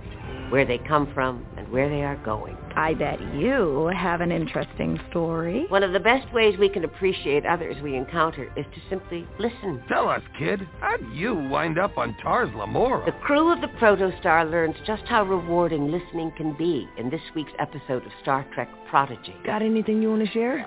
where 0.51 0.65
they 0.65 0.79
come 0.79 1.13
from 1.13 1.45
and 1.57 1.69
where 1.73 1.89
they 1.89 2.05
are 2.05 2.15
going. 2.25 2.57
I 2.77 2.95
bet 2.95 3.21
you 3.35 3.91
have 3.97 4.21
an 4.21 4.31
interesting 4.31 5.01
story. 5.11 5.67
One 5.71 5.83
of 5.83 5.93
the 5.93 5.99
best 5.99 6.33
ways 6.33 6.57
we 6.57 6.69
can 6.69 6.85
appreciate 6.85 7.45
others 7.45 7.75
we 7.83 7.97
encounter 7.97 8.45
is 8.57 8.65
to 8.75 8.81
simply 8.89 9.27
listen. 9.41 9.83
Tell 9.89 10.09
us, 10.09 10.23
kid, 10.39 10.61
how 10.79 10.99
would 11.01 11.17
you 11.17 11.35
wind 11.35 11.81
up 11.81 11.99
on 11.99 12.17
Tars 12.23 12.49
Lamora? 12.55 13.05
The 13.07 13.19
crew 13.27 13.53
of 13.53 13.61
the 13.61 13.67
Protostar 13.67 14.49
learns 14.49 14.77
just 14.87 15.03
how 15.07 15.25
rewarding 15.25 15.91
listening 15.91 16.31
can 16.37 16.57
be 16.57 16.87
in 16.97 17.11
this 17.11 17.21
week's 17.35 17.53
episode 17.59 18.07
of 18.07 18.13
Star 18.23 18.47
Trek 18.55 18.69
Prodigy. 18.89 19.35
Got 19.45 19.63
anything 19.63 20.01
you 20.01 20.11
want 20.11 20.25
to 20.25 20.31
share? 20.31 20.59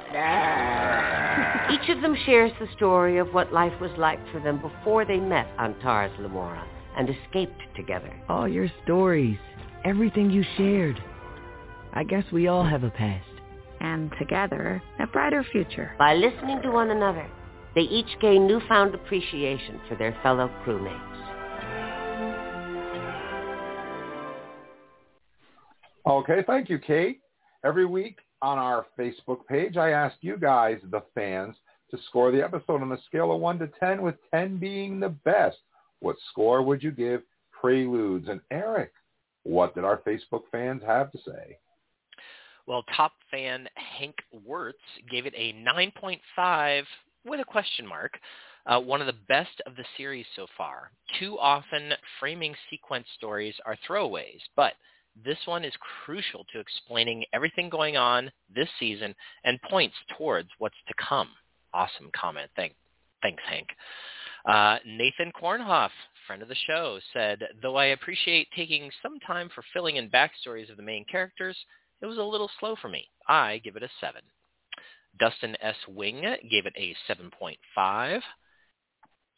Each 1.72 1.90
of 1.90 2.02
them 2.02 2.18
shares 2.26 2.52
the 2.60 2.68
story 2.76 3.18
of 3.18 3.34
what 3.34 3.54
life 3.54 3.80
was 3.80 3.92
like 3.98 4.20
for 4.34 4.42
them 4.42 4.60
before 4.60 5.06
they 5.06 5.22
met 5.22 5.48
on 5.58 5.80
Tars 5.80 6.12
Lamora 6.20 6.68
and 6.98 7.10
escaped 7.10 7.62
together. 7.76 8.14
All 8.30 8.48
your 8.48 8.68
stories, 8.84 9.38
everything 9.84 10.32
you 10.32 10.44
shared. 10.58 11.02
I 11.94 12.04
guess 12.04 12.24
we 12.32 12.48
all 12.48 12.64
have 12.64 12.84
a 12.84 12.90
past. 12.90 13.26
And 13.80 14.12
together, 14.20 14.82
a 15.00 15.08
brighter 15.08 15.46
future. 15.52 15.94
By 15.98 16.16
listening 16.16 16.62
to 16.64 16.72
one 16.72 16.92
another, 16.92 17.30
they 17.76 17.82
each 17.82 18.20
gain 18.22 18.48
newfound 18.48 18.96
appreciation 18.96 19.80
for 19.88 19.96
their 19.96 20.18
fellow 20.24 20.50
crewmates. 20.66 21.16
Okay, 26.08 26.44
thank 26.46 26.70
you, 26.70 26.78
Kate. 26.80 27.20
Every 27.64 27.86
week 27.86 28.20
on 28.42 28.60
our 28.60 28.86
Facebook 28.98 29.46
page, 29.48 29.76
I 29.76 29.90
ask 29.90 30.16
you 30.22 30.38
guys, 30.38 30.78
the 30.92 31.02
fans, 31.16 31.56
to 31.92 31.98
score 32.08 32.32
the 32.32 32.44
episode 32.44 32.82
on 32.82 32.92
a 32.92 33.02
scale 33.08 33.32
of 33.32 33.42
1 33.42 33.60
to 33.60 33.68
10, 33.80 34.02
with 34.02 34.16
10 34.32 34.58
being 34.58 35.00
the 35.00 35.10
best. 35.10 35.58
What 36.06 36.18
score 36.30 36.62
would 36.62 36.84
you 36.84 36.92
give 36.92 37.24
Preludes? 37.52 38.30
And 38.30 38.40
Eric, 38.52 38.92
what 39.42 39.74
did 39.74 39.84
our 39.84 40.04
Facebook 40.06 40.44
fans 40.52 40.84
have 40.86 41.12
to 41.14 41.18
say? 41.26 41.58
Well, 42.68 42.84
top 42.96 43.14
fan 43.32 43.68
Hank 43.74 44.14
Wirtz 44.46 44.78
gave 45.10 45.26
it 45.26 45.34
a 45.36 45.54
9.5 45.54 46.84
with 47.26 47.40
a 47.40 47.44
question 47.44 47.88
mark. 47.88 48.20
Uh, 48.68 48.80
one 48.80 49.02
of 49.02 49.08
the 49.08 49.16
best 49.28 49.60
of 49.66 49.76
the 49.76 49.86
series 49.98 50.28
so 50.36 50.46
far. 50.56 50.92
Too 51.20 51.40
often, 51.40 51.94
framing 52.20 52.54
sequence 52.70 53.08
stories 53.18 53.56
are 53.66 53.76
throwaways, 53.90 54.42
but 54.56 54.74
this 55.24 55.40
one 55.46 55.66
is 55.66 55.74
crucial 56.06 56.46
to 56.54 56.60
explaining 56.60 57.26
everything 57.34 57.68
going 57.68 57.98
on 57.98 58.32
this 58.54 58.70
season 58.80 59.16
and 59.44 59.60
points 59.72 59.96
towards 60.16 60.50
what's 60.60 60.76
to 60.88 60.94
come. 61.04 61.30
Awesome 61.74 62.12
comment. 62.16 62.52
Thank, 62.56 62.76
thanks, 63.24 63.42
Hank. 63.50 63.70
Uh, 64.46 64.78
Nathan 64.86 65.32
Kornhoff, 65.32 65.90
friend 66.28 66.44
of 66.44 66.48
the 66.48 66.56
show, 66.68 67.00
said, 67.14 67.42
though 67.62 67.78
I 67.78 67.86
appreciate 67.86 68.48
taking 68.56 68.92
some 69.02 69.20
time 69.20 69.50
for 69.54 69.64
filling 69.74 69.96
in 69.96 70.10
backstories 70.10 70.70
of 70.70 70.78
the 70.78 70.84
main 70.84 71.04
characters, 71.06 71.58
it 72.02 72.06
was 72.06 72.18
a 72.18 72.24
little 72.24 72.52
slow 72.60 72.76
for 72.80 72.90
me. 72.90 73.08
I 73.28 73.60
give 73.64 73.76
it 73.76 73.84
a 73.84 73.90
7. 74.00 74.22
Dustin 75.20 75.56
S. 75.62 75.76
Wing 75.88 76.22
gave 76.50 76.66
it 76.66 76.74
a 76.78 76.96
7.5. 77.10 78.22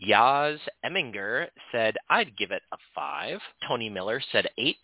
Yaz 0.06 0.60
Eminger 0.86 1.48
said, 1.72 1.96
I'd 2.10 2.38
give 2.38 2.52
it 2.52 2.64
a 2.74 2.78
5. 2.94 3.40
Tony 3.68 3.90
Miller 3.90 4.22
said 4.32 4.50
8. 4.58 4.76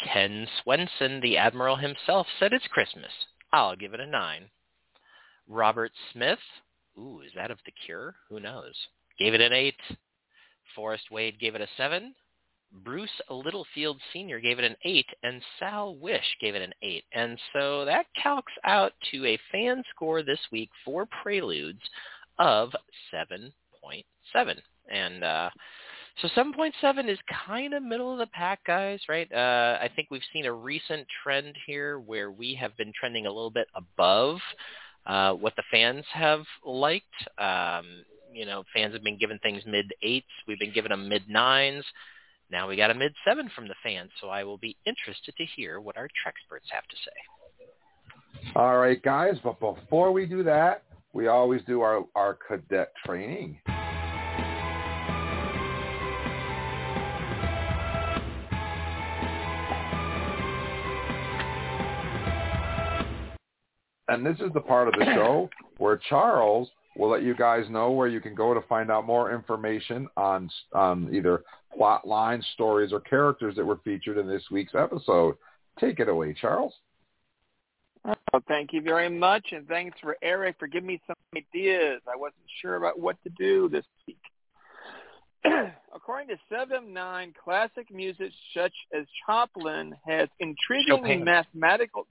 Ken 0.00 0.46
Swenson, 0.62 1.20
the 1.20 1.36
Admiral 1.36 1.76
himself, 1.76 2.26
said 2.38 2.52
it's 2.52 2.66
Christmas. 2.68 3.12
I'll 3.52 3.76
give 3.76 3.94
it 3.94 4.00
a 4.00 4.06
9. 4.06 4.50
Robert 5.46 5.92
Smith, 6.12 6.38
ooh, 6.98 7.20
is 7.20 7.32
that 7.36 7.50
of 7.50 7.58
The 7.64 7.72
Cure? 7.72 8.16
Who 8.28 8.40
knows? 8.40 8.74
Gave 9.18 9.34
it 9.34 9.40
an 9.40 9.52
8. 9.52 9.74
Forrest 10.74 11.10
Wade 11.10 11.38
gave 11.38 11.54
it 11.54 11.60
a 11.60 11.68
7. 11.76 12.14
Bruce 12.82 13.20
Littlefield 13.30 14.00
Sr. 14.12 14.40
gave 14.40 14.58
it 14.58 14.64
an 14.64 14.76
8, 14.84 15.06
and 15.22 15.40
Sal 15.58 15.94
Wish 15.96 16.36
gave 16.40 16.56
it 16.56 16.62
an 16.62 16.72
8. 16.82 17.04
And 17.12 17.38
so 17.52 17.84
that 17.84 18.06
calcs 18.22 18.42
out 18.64 18.92
to 19.12 19.26
a 19.26 19.38
fan 19.52 19.84
score 19.94 20.22
this 20.22 20.40
week 20.50 20.70
for 20.84 21.06
Preludes 21.22 21.82
of 22.38 22.72
7.7. 23.12 23.52
And 24.90 25.22
uh, 25.22 25.50
so 26.20 26.28
7.7 26.36 27.08
is 27.08 27.18
kind 27.46 27.74
of 27.74 27.82
middle 27.82 28.12
of 28.12 28.18
the 28.18 28.26
pack, 28.26 28.64
guys, 28.64 29.00
right? 29.08 29.30
Uh, 29.32 29.78
I 29.80 29.88
think 29.94 30.08
we've 30.10 30.22
seen 30.32 30.46
a 30.46 30.52
recent 30.52 31.06
trend 31.22 31.56
here 31.66 32.00
where 32.00 32.30
we 32.30 32.54
have 32.54 32.76
been 32.76 32.92
trending 32.98 33.26
a 33.26 33.32
little 33.32 33.50
bit 33.50 33.68
above 33.74 34.38
uh, 35.06 35.32
what 35.34 35.54
the 35.56 35.62
fans 35.70 36.04
have 36.12 36.44
liked. 36.64 37.06
Um, 37.38 38.04
you 38.34 38.44
know, 38.44 38.64
fans 38.74 38.92
have 38.94 39.04
been 39.04 39.18
given 39.18 39.38
things 39.38 39.62
mid 39.66 39.92
eights. 40.02 40.26
We've 40.46 40.58
been 40.58 40.72
giving 40.72 40.90
them 40.90 41.08
mid 41.08 41.28
nines. 41.28 41.84
Now 42.50 42.68
we 42.68 42.76
got 42.76 42.90
a 42.90 42.94
mid 42.94 43.14
seven 43.26 43.50
from 43.54 43.68
the 43.68 43.74
fans, 43.82 44.10
so 44.20 44.28
I 44.28 44.44
will 44.44 44.58
be 44.58 44.76
interested 44.84 45.34
to 45.36 45.44
hear 45.56 45.80
what 45.80 45.96
our 45.96 46.08
experts 46.26 46.66
have 46.70 46.86
to 46.88 46.96
say. 46.96 48.50
All 48.56 48.78
right, 48.78 49.00
guys, 49.02 49.36
but 49.42 49.58
before 49.60 50.12
we 50.12 50.26
do 50.26 50.42
that, 50.42 50.82
we 51.12 51.28
always 51.28 51.62
do 51.66 51.80
our, 51.80 52.04
our 52.14 52.36
cadet 52.46 52.92
training. 53.06 53.58
And 64.08 64.24
this 64.24 64.36
is 64.40 64.52
the 64.52 64.60
part 64.60 64.88
of 64.88 64.94
the 64.94 65.06
show 65.14 65.48
where 65.78 66.00
Charles 66.08 66.68
will 66.96 67.10
let 67.10 67.22
you 67.22 67.34
guys 67.34 67.64
know 67.68 67.90
where 67.90 68.08
you 68.08 68.20
can 68.20 68.34
go 68.34 68.54
to 68.54 68.60
find 68.62 68.90
out 68.90 69.06
more 69.06 69.32
information 69.32 70.08
on 70.16 70.50
on 70.72 71.12
either 71.12 71.42
plot 71.76 72.06
lines, 72.06 72.46
stories, 72.54 72.92
or 72.92 73.00
characters 73.00 73.56
that 73.56 73.64
were 73.64 73.78
featured 73.84 74.18
in 74.18 74.28
this 74.28 74.44
week's 74.50 74.74
episode. 74.74 75.36
Take 75.80 75.98
it 76.00 76.08
away, 76.08 76.34
Charles. 76.40 76.72
Oh, 78.06 78.40
thank 78.48 78.72
you 78.72 78.82
very 78.82 79.08
much, 79.08 79.46
and 79.52 79.66
thanks 79.66 79.98
for 80.00 80.16
Eric 80.22 80.56
for 80.58 80.66
giving 80.66 80.88
me 80.88 81.00
some 81.06 81.16
ideas. 81.34 82.02
I 82.06 82.16
wasn't 82.16 82.44
sure 82.60 82.76
about 82.76 82.98
what 82.98 83.16
to 83.24 83.30
do 83.30 83.68
this 83.68 83.84
week. 84.06 84.18
According 85.94 86.28
to 86.28 86.36
Seven 86.50 86.92
Nine, 86.92 87.32
classic 87.42 87.92
music 87.92 88.30
such 88.54 88.74
as 88.96 89.06
Chopin 89.26 89.94
has 90.06 90.28
intriguing 90.38 90.96
Chopin. 90.98 91.24
mathematical 91.24 92.06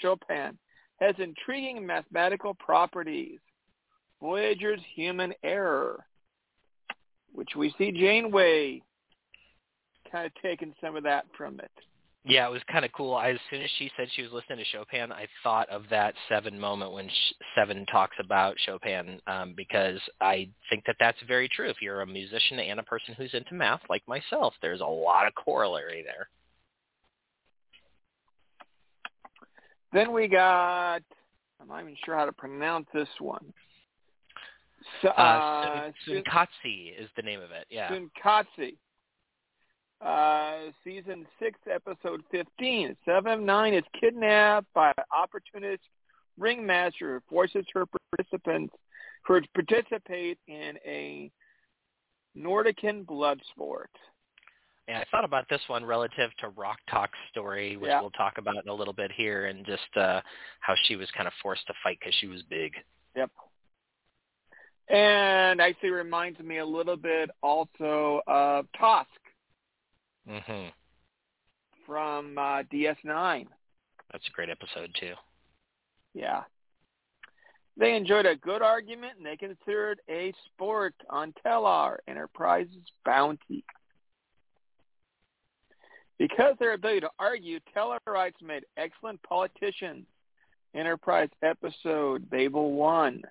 Chopin 0.00 0.58
has 1.00 1.14
intriguing 1.18 1.84
mathematical 1.84 2.54
properties. 2.54 3.40
Voyager's 4.22 4.80
human 4.94 5.34
error, 5.42 6.06
which 7.32 7.50
we 7.56 7.74
see 7.76 7.90
Janeway 7.90 8.80
kind 10.10 10.26
of 10.26 10.32
taking 10.40 10.72
some 10.80 10.94
of 10.94 11.02
that 11.02 11.24
from 11.36 11.58
it. 11.58 11.70
Yeah, 12.24 12.46
it 12.46 12.52
was 12.52 12.62
kind 12.70 12.84
of 12.84 12.92
cool. 12.92 13.14
I, 13.14 13.30
as 13.30 13.38
soon 13.50 13.62
as 13.62 13.70
she 13.78 13.90
said 13.96 14.06
she 14.14 14.22
was 14.22 14.30
listening 14.30 14.58
to 14.58 14.64
Chopin, 14.70 15.10
I 15.10 15.26
thought 15.42 15.68
of 15.70 15.82
that 15.90 16.14
Seven 16.28 16.58
moment 16.58 16.92
when 16.92 17.10
Seven 17.56 17.84
talks 17.86 18.16
about 18.20 18.54
Chopin 18.64 19.20
um, 19.26 19.54
because 19.56 19.98
I 20.20 20.48
think 20.70 20.84
that 20.86 20.94
that's 21.00 21.18
very 21.26 21.48
true. 21.48 21.68
If 21.68 21.82
you're 21.82 22.02
a 22.02 22.06
musician 22.06 22.60
and 22.60 22.78
a 22.78 22.84
person 22.84 23.14
who's 23.14 23.34
into 23.34 23.54
math 23.54 23.80
like 23.90 24.06
myself, 24.06 24.54
there's 24.62 24.82
a 24.82 24.86
lot 24.86 25.26
of 25.26 25.34
corollary 25.34 26.04
there. 26.04 26.28
Then 29.92 30.12
we 30.12 30.28
got, 30.28 31.02
I'm 31.60 31.66
not 31.66 31.82
even 31.82 31.96
sure 32.04 32.14
how 32.14 32.26
to 32.26 32.32
pronounce 32.32 32.86
this 32.94 33.08
one. 33.18 33.52
Uh, 35.04 35.08
uh, 35.08 35.90
Sun- 36.06 36.22
Tsunkatse 36.24 37.00
is 37.00 37.08
the 37.16 37.22
name 37.22 37.40
of 37.40 37.50
it. 37.50 37.66
Yeah. 37.70 37.90
Tsunkatse. 37.90 38.76
Uh, 40.00 40.72
season 40.82 41.26
6, 41.38 41.58
episode 41.70 42.22
15. 42.32 42.96
7 43.04 43.32
of 43.32 43.40
9 43.40 43.74
is 43.74 43.84
kidnapped 44.00 44.66
by 44.74 44.88
an 44.98 45.04
opportunist 45.16 45.82
ringmaster 46.38 47.14
who 47.14 47.20
forces 47.34 47.64
her 47.72 47.84
participants 48.16 48.74
her 49.24 49.40
to 49.40 49.48
participate 49.54 50.38
in 50.48 50.76
a 50.84 51.30
Norcadian 52.36 53.06
blood 53.06 53.40
sport. 53.52 53.90
And 54.88 54.96
I 54.96 55.04
thought 55.12 55.24
about 55.24 55.48
this 55.48 55.60
one 55.68 55.84
relative 55.84 56.30
to 56.40 56.48
Rock 56.48 56.78
Talk's 56.90 57.18
story, 57.30 57.76
which 57.76 57.88
Yeah. 57.88 58.00
we'll 58.00 58.10
talk 58.10 58.38
about 58.38 58.56
in 58.64 58.68
a 58.68 58.74
little 58.74 58.92
bit 58.92 59.12
here, 59.12 59.46
and 59.46 59.64
just 59.64 59.96
uh, 59.96 60.20
how 60.58 60.74
she 60.84 60.96
was 60.96 61.08
kind 61.12 61.28
of 61.28 61.32
forced 61.40 61.64
to 61.68 61.74
fight 61.84 61.98
because 62.00 62.14
she 62.16 62.26
was 62.26 62.42
big. 62.42 62.74
Yep. 63.14 63.30
And 64.88 65.60
actually 65.60 65.90
reminds 65.90 66.40
me 66.40 66.58
a 66.58 66.66
little 66.66 66.96
bit 66.96 67.30
also 67.42 68.20
of 68.26 68.66
Tosk 68.78 69.06
hmm 70.28 70.68
from 71.86 72.38
uh, 72.38 72.62
DS9. 72.72 73.46
That's 74.12 74.26
a 74.26 74.30
great 74.32 74.48
episode 74.48 74.94
too. 74.98 75.14
Yeah. 76.14 76.42
They 77.76 77.96
enjoyed 77.96 78.26
a 78.26 78.36
good 78.36 78.62
argument 78.62 79.14
and 79.16 79.26
they 79.26 79.36
considered 79.36 80.00
a 80.08 80.32
sport 80.46 80.94
on 81.08 81.32
Tellar 81.44 81.96
Enterprise's 82.06 82.92
bounty. 83.04 83.64
Because 86.18 86.54
their 86.58 86.74
ability 86.74 87.00
to 87.00 87.10
argue, 87.18 87.58
Tellarites 87.74 88.40
made 88.42 88.64
excellent 88.76 89.20
politicians. 89.22 90.06
Enterprise 90.74 91.30
episode 91.42 92.30
Babel 92.30 92.72
1. 92.72 93.22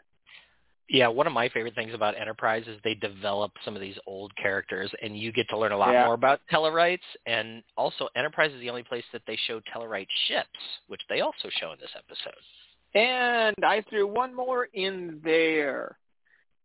Yeah, 0.94 1.08
one 1.08 1.26
of 1.26 1.32
my 1.32 1.48
favorite 1.48 1.74
things 1.74 1.94
about 1.94 2.20
Enterprise 2.20 2.66
is 2.68 2.78
they 2.84 2.96
develop 2.96 3.54
some 3.64 3.76
of 3.76 3.82
these 3.82 3.98
old 4.06 4.36
characters, 4.36 4.92
and 5.02 5.18
you 5.18 5.32
get 5.32 5.48
to 5.48 5.58
learn 5.58 5.72
a 5.72 5.78
lot 5.78 5.94
Yeah. 5.94 6.04
more 6.04 6.16
about 6.16 6.42
Tellarites. 6.52 7.00
And 7.26 7.64
also, 7.78 8.10
Enterprise 8.14 8.52
is 8.52 8.60
the 8.60 8.70
only 8.70 8.84
place 8.84 9.06
that 9.14 9.26
they 9.26 9.38
show 9.38 9.62
Tellarite 9.62 10.10
ships, 10.28 10.60
which 10.88 11.00
they 11.08 11.22
also 11.22 11.50
show 11.50 11.72
in 11.72 11.80
this 11.80 11.96
episode. 11.96 12.44
And 12.94 13.56
I 13.64 13.80
threw 13.84 14.06
one 14.06 14.34
more 14.34 14.66
in 14.66 15.22
there, 15.22 15.98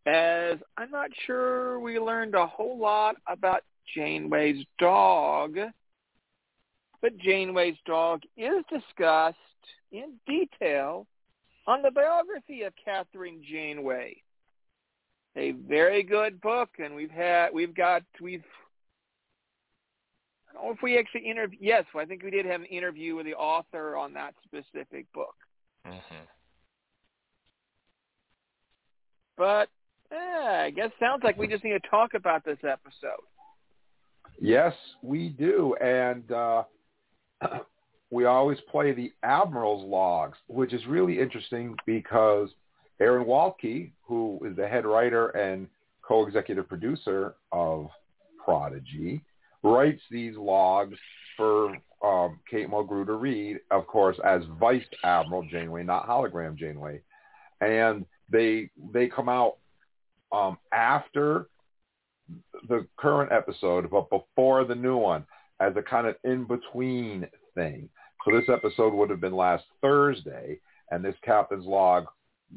as 0.07 0.61
I'm 0.77 0.91
not 0.91 1.14
sure 1.24 1.79
we 1.79 2.01
learned 2.01 2.35
a 2.35 2.49
whole 2.49 2.77
lot 2.77 3.14
about 3.29 3.62
Janeway's 3.95 4.66
dog, 4.81 5.57
but 7.01 7.16
Janeway's 7.18 7.79
dog 7.87 8.24
is 8.37 8.64
discussed 8.66 9.39
in 9.93 10.18
detail 10.27 11.07
on 11.67 11.83
the 11.83 11.91
biography 11.91 12.62
of 12.62 12.73
Catherine 12.83 13.43
Janeway. 13.49 14.17
A 15.37 15.53
very 15.53 16.03
good 16.03 16.41
book, 16.41 16.71
and 16.79 16.95
we've 16.95 17.11
had 17.11 17.51
we've 17.53 17.75
got 17.75 18.03
we've 18.23 18.45
I 20.49 20.55
don't 20.55 20.64
know 20.64 20.73
if 20.73 20.83
we 20.83 20.99
actually 20.99 21.29
interview. 21.29 21.59
Yes, 21.61 21.85
I 21.95 22.07
think 22.07 22.23
we 22.23 22.31
did 22.31 22.47
have 22.47 22.62
an 22.62 22.67
interview 22.67 23.17
with 23.17 23.27
the 23.27 23.35
author 23.35 23.97
on 23.97 24.14
that 24.14 24.35
specific 24.45 25.12
book. 25.12 25.35
Mm-hmm. 25.87 26.25
But 29.37 29.69
eh, 30.11 30.17
I 30.17 30.71
guess 30.75 30.91
sounds 30.99 31.23
like 31.23 31.37
we 31.37 31.47
just 31.47 31.64
need 31.64 31.73
to 31.73 31.89
talk 31.91 32.14
about 32.14 32.43
this 32.45 32.59
episode. 32.62 33.21
Yes, 34.41 34.73
we 35.03 35.29
do. 35.29 35.75
And 35.83 36.31
uh, 36.33 36.62
we 38.11 38.24
always 38.24 38.59
play 38.70 38.92
the 38.92 39.12
Admiral's 39.22 39.84
logs, 39.84 40.38
which 40.46 40.72
is 40.72 40.86
really 40.86 41.20
interesting 41.20 41.74
because 41.86 42.48
Aaron 43.00 43.26
Waltke, 43.26 43.90
who 44.02 44.40
is 44.48 44.57
the 44.57 44.66
head 44.66 44.86
writer 44.86 45.28
and 45.30 45.66
co-executive 46.02 46.68
producer 46.68 47.34
of 47.52 47.88
Prodigy, 48.42 49.22
writes 49.62 50.02
these 50.11 50.36
logs 50.36 50.96
for 51.36 51.76
um, 52.04 52.38
Kate 52.48 52.70
Mulgrew 52.70 53.04
to 53.07 53.14
read, 53.14 53.59
of 53.70 53.86
course, 53.86 54.16
as 54.24 54.42
Vice 54.61 54.84
Admiral 55.02 55.46
Janeway, 55.50 55.82
not 55.82 56.09
hologram 56.09 56.57
Janeway. 56.57 57.00
And 57.61 58.07
they 58.30 58.70
they 58.92 59.09
come 59.09 59.28
out 59.28 59.57
um, 60.32 60.59
after 60.72 61.48
the 62.68 62.86
current 62.96 63.32
episode, 63.32 63.90
but 63.90 64.11
before 64.11 64.64
the 64.64 64.74
new 64.74 64.96
one, 64.96 65.24
as 65.61 65.72
a 65.76 65.82
kind 65.82 66.07
of 66.07 66.16
in-between 66.24 67.26
thing. 67.57 67.88
So 68.24 68.30
this 68.36 68.48
episode 68.48 68.94
would 68.94 69.11
have 69.11 69.20
been 69.20 69.34
last 69.34 69.64
Thursday, 69.82 70.61
and 70.92 71.04
this 71.04 71.16
captain's 71.24 71.66
log 71.66 72.04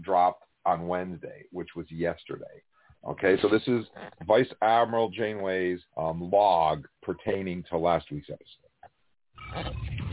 dropped 0.01 0.43
on 0.65 0.87
Wednesday, 0.87 1.45
which 1.51 1.69
was 1.75 1.87
yesterday. 1.89 2.61
Okay, 3.07 3.37
so 3.41 3.47
this 3.47 3.65
is 3.65 3.85
Vice 4.27 4.51
Admiral 4.61 5.09
Janeway's 5.09 5.79
um, 5.97 6.29
log 6.29 6.85
pertaining 7.01 7.63
to 7.69 7.77
last 7.77 8.11
week's 8.11 8.29
episode. 8.29 8.69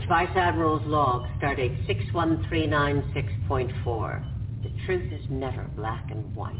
Vice 0.08 0.30
Admiral's 0.36 0.86
log, 0.86 1.26
stardate 1.40 1.76
61396.4. 2.12 4.24
The 4.62 4.70
truth 4.86 5.12
is 5.12 5.26
never 5.28 5.64
black 5.76 6.10
and 6.10 6.34
white. 6.34 6.54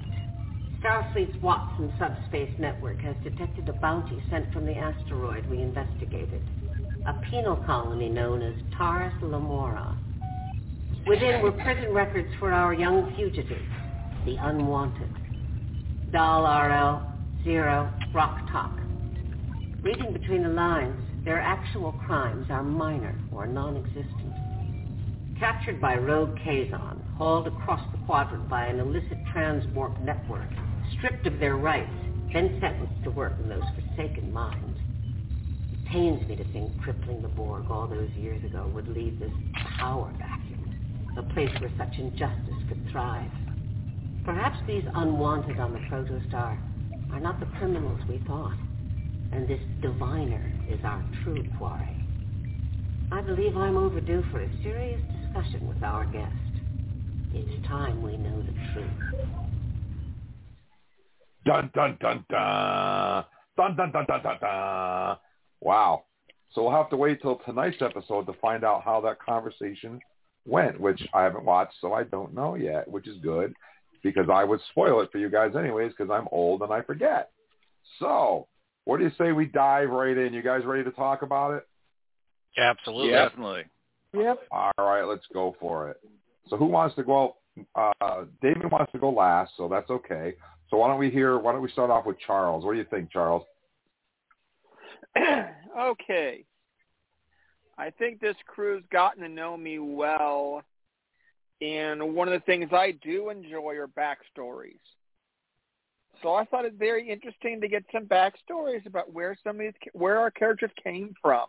Starfleet's 0.83 1.41
Watson 1.43 1.91
subspace 1.99 2.53
network 2.59 3.01
has 3.01 3.17
detected 3.23 3.67
a 3.69 3.73
bounty 3.75 4.21
sent 4.31 4.53
from 4.53 4.67
the 4.67 4.77
asteroid 4.77 5.47
we 5.47 5.63
investigated. 5.63 6.43
A 7.07 7.13
penal 7.31 7.55
colony 7.55 8.09
known 8.09 8.43
as 8.43 8.53
Tars 8.77 9.13
Lamora. 9.23 9.97
Within 11.07 11.41
were 11.41 11.53
prison 11.53 11.95
records 11.95 12.29
for 12.41 12.53
our 12.53 12.75
young 12.75 13.15
fugitives, 13.15 13.63
the 14.25 14.35
unwanted. 14.35 15.09
Dal 16.11 16.43
R'El, 16.43 17.03
Zero, 17.45 17.89
Rok-Tahk. 18.13 18.73
Reading 19.83 20.13
between 20.13 20.43
the 20.43 20.49
lines, 20.49 21.01
their 21.25 21.41
actual 21.41 21.93
crimes 21.93 22.47
are 22.51 22.65
minor 22.65 23.15
or 23.31 23.47
non-existent. 23.47 24.35
Captured 25.39 25.81
by 25.81 25.95
rogue 25.95 26.37
Kazon, 26.45 27.01
hauled 27.17 27.47
across 27.47 27.89
the 27.93 27.99
quadrant 27.99 28.49
by 28.49 28.67
an 28.67 28.81
illicit 28.81 29.19
transport 29.33 29.93
network, 30.03 30.49
stripped 30.99 31.25
of 31.29 31.39
their 31.39 31.57
rights, 31.57 31.95
then 32.33 32.59
sentenced 32.61 33.05
to 33.05 33.13
work 33.13 33.35
in 33.41 33.49
those 33.49 33.63
forsaken 33.77 34.33
mines 34.33 34.66
pains 35.91 36.27
me 36.29 36.37
to 36.37 36.45
think 36.53 36.77
crippling 36.81 37.23
the 37.23 37.29
Borg 37.29 37.71
all 37.71 37.87
those 37.87 38.11
years 38.17 38.43
ago 38.45 38.71
would 38.75 38.89
leave 38.89 39.19
this 39.19 39.33
power 39.79 40.13
vacuum, 40.19 41.15
a 41.17 41.23
place 41.35 41.51
where 41.61 41.71
such 41.79 41.99
injustice 41.99 42.63
could 42.69 42.89
thrive. 42.91 43.31
Perhaps 44.25 44.59
these 44.67 44.85
unwanted 44.95 45.61
on 45.61 45.73
the 45.73 45.79
protostar 45.91 46.59
are 47.13 47.21
not 47.21 47.39
the 47.39 47.47
criminals 47.59 48.01
we 48.09 48.19
thought, 48.27 48.57
and 49.33 49.49
this 49.49 49.61
diviner 49.81 50.53
is 50.69 50.81
our 50.85 51.05
true 51.23 51.45
quarry. 51.59 52.05
I 53.13 53.21
believe 53.21 53.57
I'm 53.57 53.77
overdue 53.77 54.25
for 54.33 54.41
a 54.41 54.63
serious 54.63 55.01
discussion 55.23 55.69
with 55.69 55.83
our 55.83 56.05
guest. 56.07 56.33
It's 57.33 57.67
time 57.69 58.03
we 58.03 58.17
know 58.17 58.43
the 58.43 58.53
truth. 58.73 59.37
Dun 61.45 61.71
dun 61.75 61.97
dun 62.01 62.25
dun. 62.29 63.25
Dun 63.57 63.77
dun 63.77 63.93
dun 63.93 64.05
dun 64.07 64.23
dun 64.23 64.39
dun. 64.41 65.17
Wow. 65.61 66.05
So 66.53 66.63
we'll 66.63 66.73
have 66.73 66.91
to 66.91 66.97
wait 66.97 67.21
till 67.21 67.37
tonight's 67.45 67.83
episode 67.83 68.27
to 68.27 68.33
find 68.35 68.65
out 68.65 68.83
how 68.83 69.01
that 69.03 69.21
conversation 69.21 70.01
went, 70.47 70.81
which 70.81 71.01
I 71.13 71.23
haven't 71.23 71.45
watched, 71.45 71.75
so 71.81 71.93
I 71.93 72.05
don't 72.05 72.35
know 72.35 72.55
yet, 72.55 72.89
which 72.89 73.09
is 73.09 73.17
good 73.23 73.53
because 74.03 74.27
I 74.33 74.45
would 74.45 74.61
spoil 74.71 75.01
it 75.01 75.11
for 75.11 75.19
you 75.19 75.29
guys 75.29 75.53
anyways 75.59 75.93
because 75.97 76.11
I'm 76.11 76.29
old 76.31 76.63
and 76.63 76.73
I 76.73 76.83
forget. 76.83 77.31
So, 77.99 78.47
what 78.85 78.99
do 78.99 79.05
you 79.05 79.13
say 79.19 79.33
we 79.33 79.47
dive 79.47 79.91
right 79.91 80.17
in? 80.17 80.33
You 80.33 80.43
guys 80.43 80.65
ready 80.65 80.85
to 80.85 80.93
talk 80.93 81.23
about 81.23 81.55
it? 81.55 81.67
Absolutely. 82.57 83.13
Definitely. 83.13 83.65
Yep. 84.15 84.39
All 84.51 84.73
right, 84.79 85.03
let's 85.03 85.27
go 85.33 85.57
for 85.61 85.91
it. 85.91 86.01
So 86.49 86.57
who 86.57 86.67
wants 86.67 86.95
to 86.97 87.03
go? 87.03 87.37
Uh, 87.75 88.25
David 88.41 88.71
wants 88.71 88.93
to 88.93 88.99
go 88.99 89.11
last, 89.11 89.53
so 89.57 89.69
that's 89.69 89.91
okay. 89.91 90.35
So 90.71 90.79
why 90.79 90.89
don't 90.89 90.99
we 90.99 91.11
hear? 91.11 91.39
Why 91.39 91.53
don't 91.53 91.63
we 91.63 91.71
start 91.71 91.91
off 91.91 92.07
with 92.07 92.17
Charles? 92.25 92.65
What 92.65 92.73
do 92.73 92.79
you 92.79 92.87
think, 92.89 93.11
Charles? 93.11 93.43
okay. 95.81 96.45
I 97.79 97.91
think 97.91 98.21
this 98.21 98.37
crew's 98.47 98.85
gotten 98.91 99.23
to 99.23 99.29
know 99.29 99.57
me 99.57 99.79
well, 99.79 100.63
and 101.61 102.15
one 102.15 102.29
of 102.29 102.35
the 102.35 102.45
things 102.45 102.71
I 102.73 102.93
do 103.03 103.29
enjoy 103.31 103.77
are 103.77 103.89
backstories. 103.89 104.79
So 106.23 106.35
I 106.35 106.45
thought 106.47 106.65
it 106.65 106.75
very 106.79 107.09
interesting 107.11 107.61
to 107.61 107.69
get 107.69 107.85
some 107.93 108.07
backstories 108.07 108.87
about 108.87 109.13
where 109.13 109.37
some 109.45 109.57
of 109.57 109.61
these, 109.61 109.73
where 109.93 110.19
our 110.19 110.31
characters 110.31 110.71
came 110.83 111.15
from. 111.21 111.47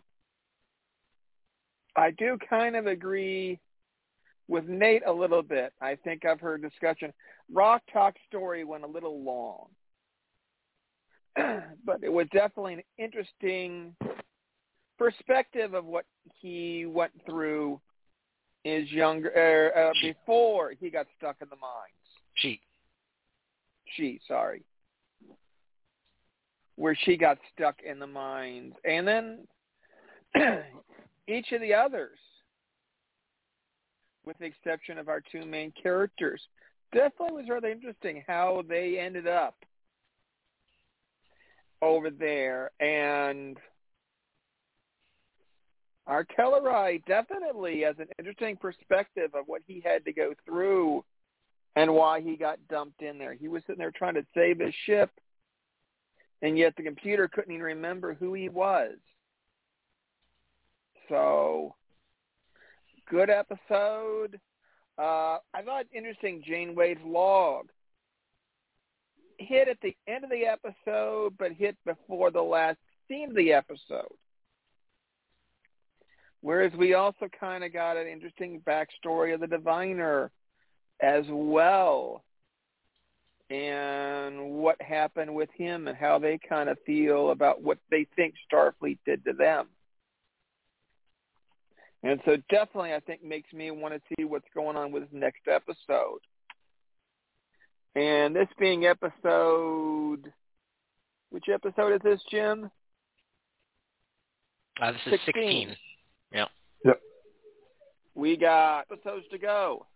I 1.96 2.12
do 2.12 2.38
kind 2.50 2.76
of 2.76 2.86
agree 2.86 3.60
with 4.48 4.68
Nate 4.68 5.04
a 5.06 5.12
little 5.12 5.42
bit. 5.42 5.74
I 5.82 5.96
think 5.96 6.26
I've 6.26 6.40
heard 6.40 6.62
discussion. 6.62 7.14
Rock 7.52 7.82
Talk 7.92 8.16
story 8.28 8.64
went 8.66 8.84
a 8.84 8.88
little 8.88 9.24
long, 9.24 9.68
but 11.86 12.04
it 12.04 12.12
was 12.12 12.28
definitely 12.34 12.76
an 12.76 12.84
interesting 12.98 13.96
perspective 14.98 15.74
of 15.74 15.86
what 15.86 16.06
he 16.40 16.86
went 16.86 17.12
through 17.26 17.80
his 18.64 18.92
younger 18.92 19.32
uh, 19.76 19.80
uh, 19.80 19.94
before 20.02 20.74
he 20.80 20.90
got 20.90 21.06
stuck 21.18 21.38
in 21.42 21.48
the 21.50 21.56
mines. 21.56 21.94
She. 22.36 22.60
She, 23.96 24.20
sorry. 24.28 24.64
Where 26.76 26.98
she 27.04 27.18
got 27.18 27.38
stuck 27.56 27.76
in 27.84 28.00
the 28.00 28.08
mines. 28.08 28.74
And 28.84 29.08
then 29.08 29.48
each 31.28 31.52
of 31.52 31.62
the 31.62 31.74
others, 31.74 32.18
with 34.26 34.38
the 34.40 34.46
exception 34.46 34.98
of 34.98 35.08
our 35.08 35.22
two 35.32 35.46
main 35.46 35.72
characters, 35.82 36.42
definitely 36.94 37.42
was 37.42 37.50
rather 37.50 37.70
interesting 37.70 38.24
how 38.28 38.64
they 38.68 39.00
ended 39.00 39.28
up 39.28 39.56
over 41.82 42.10
there. 42.10 42.72
And 42.80 43.58
Tellarite 46.08 47.06
definitely 47.06 47.82
has 47.82 47.96
an 48.00 48.08
interesting 48.18 48.56
perspective 48.56 49.32
of 49.34 49.46
what 49.48 49.62
he 49.68 49.82
had 49.84 50.06
to 50.06 50.14
go 50.14 50.34
through 50.46 51.04
and 51.76 51.94
why 51.94 52.22
he 52.22 52.36
got 52.36 52.60
dumped 52.70 53.02
in 53.02 53.18
there. 53.18 53.34
He 53.34 53.48
was 53.48 53.62
sitting 53.68 53.80
there 53.80 53.92
trying 53.92 54.16
to 54.16 54.26
save 54.34 54.60
his 54.60 54.74
ship, 54.86 55.12
and 56.42 56.58
yet 56.58 56.74
the 56.76 56.84
computer 56.84 57.28
couldn't 57.28 57.54
even 57.54 57.64
remember 57.64 58.14
who 58.14 58.34
he 58.34 58.50
was. 58.50 58.96
So, 61.10 61.76
good 63.10 63.30
episode. 63.30 64.40
Uh, 64.98 65.38
I 65.54 65.62
thought 65.64 65.86
interesting 65.94 66.42
Janeway's 66.46 66.98
log 67.06 67.68
hit 69.38 69.68
at 69.68 69.78
the 69.82 69.96
end 70.08 70.24
of 70.24 70.30
the 70.30 70.46
episode, 70.46 71.38
but 71.38 71.52
hit 71.52 71.78
before 71.86 72.32
the 72.32 72.42
last 72.42 72.78
scene 73.08 73.30
of 73.30 73.36
the 73.36 73.54
episode. 73.54 74.14
Whereas 76.42 76.72
we 76.78 76.94
also 76.94 77.28
kind 77.40 77.64
of 77.64 77.74
got 77.74 77.98
an 77.98 78.08
interesting 78.08 78.62
backstory 78.68 79.34
of 79.34 79.42
the 79.42 79.48
diviner 79.48 80.32
as 81.02 81.26
well 81.30 82.24
and 83.50 84.50
what 84.52 84.82
happened 84.82 85.34
with 85.34 85.50
him 85.56 85.88
and 85.88 85.98
how 85.98 86.20
they 86.20 86.38
kind 86.48 86.70
of 86.70 86.78
feel 86.86 87.32
about 87.32 87.62
what 87.62 87.78
they 87.90 88.06
think 88.16 88.34
Starfleet 88.52 88.98
did 89.06 89.24
to 89.26 89.34
them. 89.34 89.68
And 92.04 92.20
so 92.26 92.38
definitely 92.50 92.94
I 92.94 93.00
think 93.00 93.24
makes 93.24 93.52
me 93.54 93.72
want 93.72 93.94
to 93.94 94.02
see 94.16 94.24
what's 94.26 94.48
going 94.54 94.76
on 94.78 94.92
with 94.92 95.04
this 95.04 95.14
next 95.14 95.48
episode. 95.48 96.20
And 97.98 98.36
this 98.36 98.48
being 98.60 98.86
episode 98.86 100.32
which 101.32 101.46
episode 101.52 101.94
is 101.96 102.02
this, 102.04 102.22
Jim? 102.30 102.70
Uh, 104.80 104.92
this 104.92 105.02
is 105.08 105.14
16. 105.26 105.34
16. 105.34 105.76
Yep. 106.32 106.48
Yep. 106.86 107.02
We 108.14 108.38
got 108.38 108.86
episodes 108.92 109.26
to 109.32 109.40
go. 109.40 109.88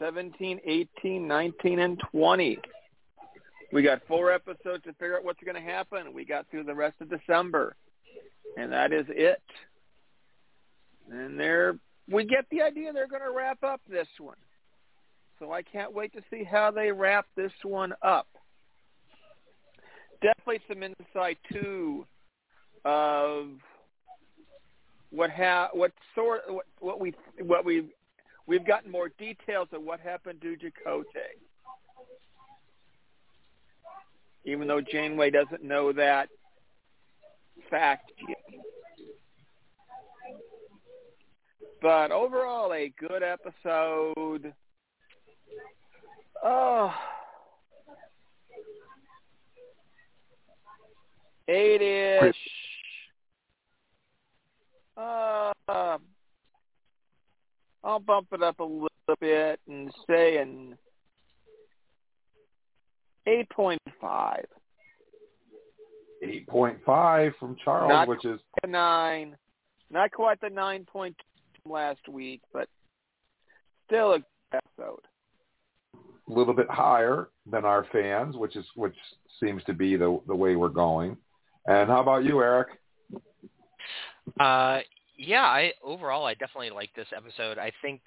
17, 0.00 0.60
18, 0.66 1.28
19, 1.28 1.78
and 1.78 2.02
20. 2.10 2.58
We 3.72 3.82
got 3.82 4.02
four 4.08 4.32
episodes 4.32 4.82
to 4.82 4.92
figure 4.94 5.16
out 5.16 5.24
what's 5.24 5.42
going 5.44 5.54
to 5.54 5.70
happen. 5.70 6.12
We 6.12 6.24
got 6.24 6.50
through 6.50 6.64
the 6.64 6.74
rest 6.74 6.96
of 7.00 7.08
December, 7.08 7.76
and 8.56 8.72
that 8.72 8.92
is 8.92 9.06
it. 9.08 9.42
And 11.08 11.38
they're 11.38 11.78
we 12.10 12.24
get 12.24 12.46
the 12.50 12.62
idea 12.62 12.92
they're 12.92 13.06
going 13.06 13.22
to 13.22 13.30
wrap 13.30 13.62
up 13.62 13.80
this 13.88 14.08
one. 14.18 14.36
So 15.38 15.52
I 15.52 15.62
can't 15.62 15.92
wait 15.92 16.12
to 16.14 16.22
see 16.30 16.44
how 16.44 16.70
they 16.70 16.90
wrap 16.90 17.26
this 17.36 17.52
one 17.62 17.92
up. 18.02 18.26
Definitely 20.22 20.60
some 20.68 20.82
insight 20.82 21.38
too 21.52 22.06
of 22.84 23.48
what 25.10 25.30
ha- 25.30 25.68
what 25.72 25.92
sort 26.14 26.42
what, 26.48 26.66
what 26.80 27.00
we 27.00 27.12
what 27.38 27.64
we 27.64 27.90
We've 28.46 28.64
gotten 28.64 28.90
more 28.92 29.08
details 29.08 29.68
of 29.72 29.82
what 29.82 29.98
happened 30.00 30.40
to 30.42 30.56
Chakotay. 30.56 31.34
Even 34.44 34.68
though 34.68 34.80
Janeway 34.80 35.30
doesn't 35.30 35.64
know 35.64 35.92
that 35.92 36.28
fact 37.68 38.12
yet. 38.28 38.62
But 41.82 42.12
overall, 42.12 42.72
a 42.72 42.92
good 42.96 43.22
episode. 43.24 44.54
Oh. 46.44 46.94
Eight-ish. 51.48 52.36
Uh, 54.96 55.52
I'll 57.84 58.00
bump 58.00 58.28
it 58.32 58.42
up 58.42 58.58
a 58.58 58.64
little 58.64 58.88
bit 59.20 59.60
and 59.68 59.92
say 60.08 60.38
an 60.38 60.76
8.5. 63.28 64.44
8.5 66.24 67.32
from 67.38 67.56
Charles, 67.62 67.88
not 67.90 68.08
which 68.08 68.24
is 68.24 68.40
a 68.62 68.66
9. 68.66 69.36
Not 69.90 70.10
quite 70.10 70.40
the 70.40 70.48
9.2 70.48 70.86
from 71.62 71.72
last 71.72 72.08
week, 72.08 72.40
but 72.52 72.68
still 73.86 74.14
a 74.14 74.18
good 74.18 74.24
episode. 74.52 75.00
A 76.28 76.32
little 76.32 76.54
bit 76.54 76.68
higher 76.68 77.28
than 77.50 77.64
our 77.64 77.86
fans, 77.92 78.36
which 78.36 78.56
is 78.56 78.64
which 78.74 78.96
seems 79.40 79.62
to 79.64 79.72
be 79.72 79.96
the 79.96 80.20
the 80.26 80.34
way 80.34 80.56
we're 80.56 80.68
going. 80.68 81.16
And 81.66 81.88
how 81.88 82.00
about 82.00 82.24
you, 82.24 82.42
Eric? 82.42 82.68
Uh, 84.40 84.80
yeah, 85.16 85.44
I 85.44 85.72
overall 85.82 86.26
I 86.26 86.34
definitely 86.34 86.70
like 86.70 86.90
this 86.94 87.08
episode. 87.16 87.58
I 87.58 87.72
think 87.82 88.00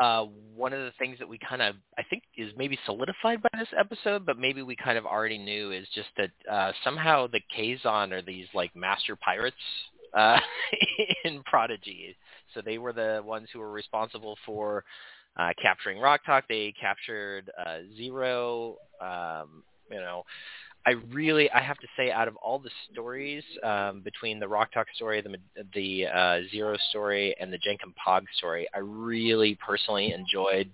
uh, 0.00 0.26
one 0.54 0.72
of 0.72 0.80
the 0.80 0.92
things 0.98 1.18
that 1.18 1.28
we 1.28 1.38
kind 1.38 1.62
of 1.62 1.76
I 1.98 2.02
think 2.08 2.22
is 2.36 2.52
maybe 2.56 2.78
solidified 2.86 3.42
by 3.42 3.58
this 3.58 3.68
episode, 3.78 4.24
but 4.24 4.38
maybe 4.38 4.62
we 4.62 4.76
kind 4.76 4.96
of 4.96 5.06
already 5.06 5.38
knew 5.38 5.72
is 5.72 5.86
just 5.94 6.08
that 6.16 6.30
uh, 6.50 6.72
somehow 6.84 7.26
the 7.26 7.40
Kazon 7.56 8.12
are 8.12 8.22
these 8.22 8.46
like 8.54 8.74
master 8.74 9.16
pirates 9.16 9.56
uh, 10.16 10.38
in 11.24 11.42
Prodigy. 11.44 12.16
So 12.54 12.62
they 12.64 12.78
were 12.78 12.92
the 12.92 13.22
ones 13.24 13.48
who 13.52 13.58
were 13.58 13.70
responsible 13.70 14.36
for 14.46 14.84
uh, 15.36 15.50
capturing 15.60 15.98
Rok-Tahk. 15.98 16.44
They 16.48 16.74
captured 16.80 17.50
uh, 17.58 17.78
Zero. 17.96 18.76
Um, 19.00 19.62
you 19.90 19.98
know, 19.98 20.24
I 20.86 20.92
really, 21.12 21.50
I 21.50 21.60
have 21.60 21.78
to 21.78 21.86
say, 21.96 22.10
out 22.10 22.28
of 22.28 22.36
all 22.36 22.58
the 22.58 22.70
stories 22.92 23.44
um, 23.62 24.00
between 24.00 24.40
the 24.40 24.48
Rok-Tahk 24.48 24.86
story, 24.94 25.20
the 25.20 25.36
the 25.74 26.06
uh, 26.06 26.40
Zero 26.50 26.76
story, 26.90 27.34
and 27.40 27.52
the 27.52 27.58
Jankom 27.58 27.92
Pog 28.06 28.22
story, 28.36 28.66
I 28.74 28.78
really 28.78 29.58
personally 29.64 30.12
enjoyed 30.12 30.70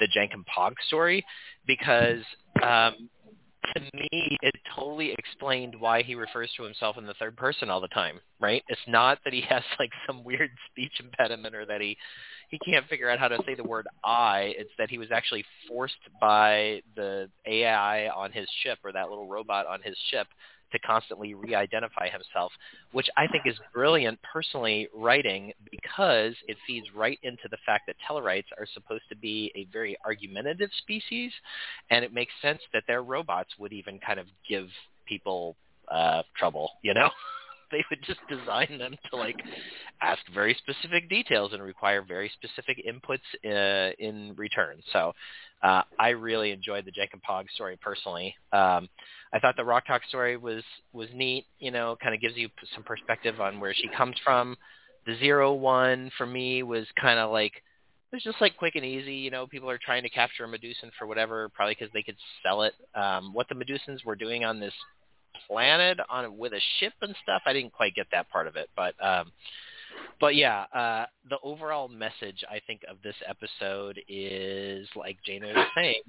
the 0.00 0.08
Jankom 0.08 0.44
Pog 0.46 0.74
story 0.88 1.24
because 1.66 2.22
um, 2.62 3.08
to 3.74 3.80
me, 3.94 4.36
it 4.42 4.54
totally 4.74 5.12
explained 5.12 5.74
why 5.78 6.02
he 6.02 6.14
refers 6.14 6.50
to 6.56 6.62
himself 6.62 6.98
in 6.98 7.06
the 7.06 7.14
third 7.14 7.36
person 7.36 7.70
all 7.70 7.80
the 7.80 7.88
time. 7.88 8.20
Right? 8.40 8.62
It's 8.68 8.80
not 8.86 9.18
that 9.24 9.32
he 9.32 9.40
has 9.48 9.62
like 9.78 9.90
some 10.06 10.24
weird 10.24 10.50
speech 10.70 10.92
impediment 11.00 11.54
or 11.54 11.66
that 11.66 11.80
he 11.80 11.96
he 12.48 12.58
can't 12.58 12.86
figure 12.88 13.08
out 13.08 13.18
how 13.18 13.28
to 13.28 13.38
say 13.46 13.54
the 13.54 13.64
word 13.64 13.86
I. 14.04 14.54
It's 14.58 14.70
that 14.78 14.90
he 14.90 14.98
was 14.98 15.08
actually 15.10 15.44
forced 15.66 15.94
by 16.20 16.82
the 16.96 17.30
AI 17.46 18.08
on 18.08 18.30
his 18.30 18.46
ship 18.62 18.78
or 18.84 18.92
that 18.92 19.08
little 19.08 19.26
robot 19.26 19.66
on 19.66 19.80
his 19.82 19.96
ship 20.10 20.26
to 20.72 20.78
constantly 20.80 21.34
re-identify 21.34 22.08
himself, 22.08 22.52
which 22.92 23.08
I 23.16 23.26
think 23.26 23.46
is 23.46 23.56
brilliant 23.72 24.18
personally 24.22 24.88
writing 24.94 25.52
because 25.70 26.34
it 26.48 26.56
feeds 26.66 26.86
right 26.94 27.18
into 27.22 27.48
the 27.50 27.58
fact 27.64 27.84
that 27.86 27.96
Tellarites 28.08 28.50
are 28.58 28.66
supposed 28.72 29.04
to 29.08 29.16
be 29.16 29.52
a 29.54 29.66
very 29.72 29.96
argumentative 30.04 30.70
species, 30.78 31.32
and 31.90 32.04
it 32.04 32.12
makes 32.12 32.32
sense 32.42 32.60
that 32.72 32.84
their 32.86 33.02
robots 33.02 33.50
would 33.58 33.72
even 33.72 33.98
kind 33.98 34.18
of 34.18 34.26
give 34.48 34.68
people 35.06 35.56
uh, 35.90 36.22
trouble, 36.36 36.70
you 36.82 36.94
know? 36.94 37.10
they 37.72 37.82
would 37.90 38.02
just 38.04 38.20
design 38.28 38.78
them 38.78 38.94
to 39.10 39.16
like 39.16 39.42
ask 40.00 40.20
very 40.32 40.54
specific 40.54 41.08
details 41.08 41.52
and 41.52 41.62
require 41.62 42.02
very 42.02 42.30
specific 42.34 42.84
inputs 42.86 43.18
uh, 43.44 43.92
in 43.98 44.34
return. 44.36 44.76
So 44.92 45.12
uh, 45.62 45.82
I 45.98 46.10
really 46.10 46.52
enjoyed 46.52 46.84
the 46.84 46.92
and 47.12 47.22
Pog 47.22 47.50
story 47.54 47.78
personally. 47.80 48.36
Um, 48.52 48.88
I 49.32 49.38
thought 49.38 49.56
the 49.56 49.64
Rok-Tahk 49.64 50.02
story 50.08 50.36
was 50.36 50.62
was 50.92 51.08
neat. 51.14 51.46
You 51.58 51.70
know, 51.70 51.96
kind 52.02 52.14
of 52.14 52.20
gives 52.20 52.36
you 52.36 52.48
some 52.74 52.84
perspective 52.84 53.40
on 53.40 53.60
where 53.60 53.74
she 53.74 53.88
comes 53.96 54.16
from. 54.24 54.56
The 55.06 55.16
Zero 55.18 55.52
one 55.54 56.10
for 56.16 56.26
me 56.26 56.62
was 56.62 56.86
kind 57.00 57.18
of 57.18 57.30
like 57.30 57.52
it 57.54 58.16
was 58.16 58.22
just 58.22 58.40
like 58.40 58.56
quick 58.56 58.74
and 58.76 58.84
easy. 58.84 59.14
You 59.14 59.30
know, 59.30 59.46
people 59.46 59.70
are 59.70 59.80
trying 59.82 60.02
to 60.02 60.10
capture 60.10 60.44
a 60.44 60.48
Medusan 60.48 60.90
for 60.98 61.06
whatever, 61.06 61.48
probably 61.50 61.74
because 61.78 61.92
they 61.92 62.02
could 62.02 62.16
sell 62.42 62.62
it. 62.62 62.74
Um, 62.94 63.32
what 63.32 63.48
the 63.48 63.54
Medusans 63.54 64.04
were 64.04 64.16
doing 64.16 64.44
on 64.44 64.60
this 64.60 64.74
planet 65.46 65.98
on 66.10 66.36
with 66.36 66.52
a 66.52 66.60
ship 66.78 66.92
and 67.00 67.14
stuff, 67.22 67.42
I 67.46 67.52
didn't 67.52 67.72
quite 67.72 67.94
get 67.94 68.06
that 68.12 68.30
part 68.30 68.46
of 68.46 68.56
it, 68.56 68.68
but. 68.76 68.94
um 69.04 69.32
but 70.20 70.36
yeah, 70.36 70.64
uh, 70.74 71.06
the 71.28 71.36
overall 71.42 71.88
message 71.88 72.44
I 72.50 72.60
think 72.66 72.80
of 72.88 72.96
this 73.02 73.16
episode 73.28 74.00
is 74.08 74.88
like 74.96 75.18
Jana 75.24 75.48
was 75.48 75.66
saying, 75.76 76.02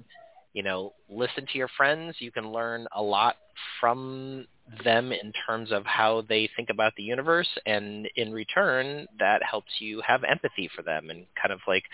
you 0.54 0.62
know, 0.62 0.94
listen 1.10 1.46
to 1.52 1.58
your 1.58 1.68
friends. 1.76 2.16
You 2.20 2.32
can 2.32 2.50
learn 2.50 2.86
a 2.96 3.02
lot 3.02 3.36
from 3.80 4.46
them 4.82 5.12
in 5.12 5.32
terms 5.46 5.70
of 5.72 5.84
how 5.84 6.22
they 6.28 6.48
think 6.56 6.70
about 6.70 6.94
the 6.96 7.02
universe, 7.02 7.48
and 7.66 8.08
in 8.16 8.32
return, 8.32 9.06
that 9.18 9.42
helps 9.42 9.70
you 9.80 10.00
have 10.06 10.24
empathy 10.24 10.70
for 10.74 10.82
them 10.82 11.10
and 11.10 11.26
kind 11.40 11.52
of 11.52 11.60
like 11.68 11.84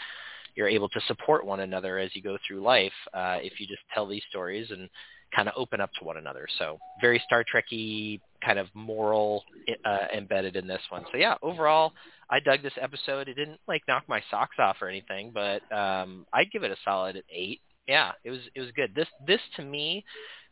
you're 0.54 0.68
able 0.68 0.88
to 0.90 1.00
support 1.06 1.44
one 1.44 1.60
another 1.60 1.98
as 1.98 2.10
you 2.14 2.22
go 2.22 2.36
through 2.46 2.60
life 2.60 2.92
uh, 3.14 3.38
if 3.40 3.58
you 3.58 3.66
just 3.66 3.82
tell 3.94 4.06
these 4.06 4.22
stories 4.28 4.70
and 4.70 4.88
kind 5.34 5.48
of 5.48 5.54
open 5.56 5.80
up 5.80 5.90
to 5.98 6.04
one 6.04 6.16
another. 6.16 6.46
So 6.58 6.78
very 7.00 7.22
Star 7.24 7.44
Trekky 7.44 8.20
kind 8.44 8.58
of 8.58 8.66
moral 8.74 9.44
uh, 9.84 10.06
embedded 10.16 10.56
in 10.56 10.66
this 10.66 10.82
one. 10.90 11.04
So 11.12 11.18
yeah, 11.18 11.36
overall, 11.42 11.92
I 12.28 12.40
dug 12.40 12.62
this 12.62 12.72
episode. 12.80 13.28
It 13.28 13.34
didn't 13.34 13.60
like 13.68 13.82
knock 13.88 14.04
my 14.08 14.22
socks 14.30 14.56
off 14.58 14.76
or 14.80 14.88
anything, 14.88 15.32
but 15.32 15.62
um, 15.72 16.26
I'd 16.32 16.50
give 16.50 16.62
it 16.62 16.70
a 16.70 16.76
solid 16.84 17.22
eight. 17.30 17.60
Yeah, 17.88 18.12
it 18.24 18.30
was 18.30 18.40
it 18.54 18.60
was 18.60 18.70
good. 18.72 18.94
This 18.94 19.08
this 19.26 19.40
to 19.56 19.62
me 19.62 20.04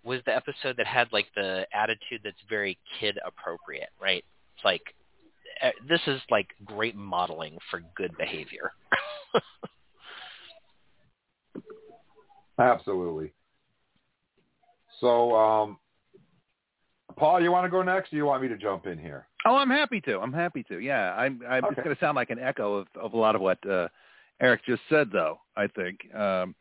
was 0.02 0.20
the 0.26 0.34
episode 0.34 0.76
that 0.76 0.86
had 0.86 1.12
like 1.12 1.26
the 1.36 1.66
attitude 1.72 2.20
that's 2.24 2.36
very 2.48 2.78
kid 2.98 3.18
appropriate, 3.24 3.90
right? 4.00 4.24
It's 4.56 4.64
like 4.64 4.82
uh, 5.62 5.70
this 5.88 6.00
is 6.06 6.20
like 6.30 6.48
great 6.64 6.96
modeling 6.96 7.58
for 7.70 7.82
good 7.96 8.16
behavior. 8.16 8.72
Absolutely. 12.58 13.32
So, 15.00 15.34
um, 15.36 15.78
Paul, 17.16 17.40
you 17.40 17.52
want 17.52 17.64
to 17.66 17.70
go 17.70 17.82
next, 17.82 18.12
or 18.12 18.16
you 18.16 18.24
want 18.24 18.42
me 18.42 18.48
to 18.48 18.56
jump 18.56 18.86
in 18.86 18.98
here? 18.98 19.28
Oh, 19.46 19.56
I'm 19.56 19.70
happy 19.70 20.00
to. 20.02 20.18
I'm 20.18 20.32
happy 20.32 20.64
to. 20.64 20.78
Yeah, 20.78 21.14
I'm. 21.14 21.40
I'm 21.48 21.64
Okay. 21.64 21.74
It's 21.76 21.84
going 21.84 21.96
to 21.96 22.00
sound 22.00 22.16
like 22.16 22.30
an 22.30 22.38
echo 22.38 22.74
of, 22.74 22.88
of 23.00 23.12
a 23.12 23.16
lot 23.16 23.36
of 23.36 23.40
what 23.40 23.58
uh, 23.68 23.88
Eric 24.40 24.64
just 24.66 24.82
said, 24.88 25.10
though. 25.12 25.38
I 25.56 25.68
think 25.68 26.12
um, 26.14 26.54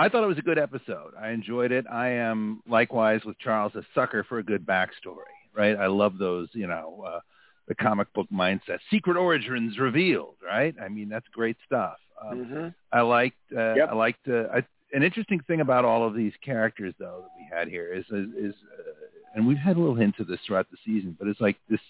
I 0.00 0.08
thought 0.08 0.24
it 0.24 0.28
was 0.28 0.38
a 0.38 0.42
good 0.42 0.58
episode. 0.58 1.12
I 1.20 1.30
enjoyed 1.30 1.72
it. 1.72 1.84
I 1.90 2.08
am 2.08 2.62
likewise 2.68 3.20
with 3.24 3.38
Charles 3.38 3.74
a 3.74 3.82
sucker 3.94 4.24
for 4.28 4.38
a 4.38 4.42
good 4.42 4.64
backstory. 4.66 5.34
Right? 5.54 5.76
I 5.76 5.86
love 5.88 6.16
those. 6.18 6.48
You 6.52 6.66
know, 6.66 7.04
uh, 7.06 7.20
the 7.68 7.74
comic 7.74 8.12
book 8.14 8.26
mindset, 8.32 8.78
secret 8.90 9.16
origins 9.16 9.78
revealed. 9.78 10.36
Right? 10.44 10.74
I 10.82 10.88
mean, 10.88 11.08
that's 11.08 11.26
great 11.32 11.56
stuff. 11.66 11.96
Um, 12.22 12.38
Mm-hmm. 12.44 12.68
I 12.92 13.00
liked. 13.02 13.36
Uh, 13.56 13.74
Yep. 13.74 13.88
I 13.90 13.94
liked. 13.94 14.28
Uh, 14.28 14.44
I, 14.54 14.58
an 14.92 15.02
interesting 15.02 15.40
thing 15.46 15.60
about 15.60 15.84
all 15.84 16.06
of 16.06 16.14
these 16.14 16.32
characters, 16.44 16.94
though, 16.98 17.24
that 17.24 17.30
we 17.38 17.46
had 17.56 17.68
here 17.68 17.92
is 17.92 18.04
is, 18.10 18.26
is 18.36 18.54
uh, 18.78 18.92
and 19.34 19.46
we've 19.46 19.56
had 19.56 19.76
a 19.76 19.80
little 19.80 19.94
hint 19.94 20.18
of 20.18 20.26
this 20.26 20.40
throughout 20.46 20.68
the 20.70 20.76
season, 20.84 21.16
but 21.18 21.28
it's 21.28 21.40
like 21.40 21.56
this 21.68 21.80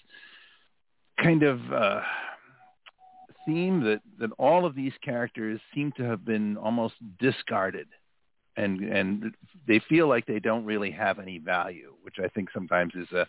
kind 1.22 1.42
of 1.42 1.58
uh, 1.72 2.00
theme 3.46 3.80
that 3.84 4.00
that 4.18 4.30
all 4.38 4.66
of 4.66 4.74
these 4.74 4.92
characters 5.02 5.60
seem 5.74 5.92
to 5.96 6.02
have 6.02 6.24
been 6.24 6.56
almost 6.58 6.94
discarded, 7.18 7.86
and 8.64 8.80
and 8.80 9.34
they 9.66 9.80
feel 9.88 10.06
like 10.08 10.26
they 10.26 10.40
don't 10.40 10.64
really 10.64 10.90
have 10.90 11.18
any 11.18 11.38
value, 11.38 11.94
which 12.02 12.16
I 12.22 12.28
think 12.28 12.50
sometimes 12.52 12.94
is 12.94 13.10
a 13.12 13.26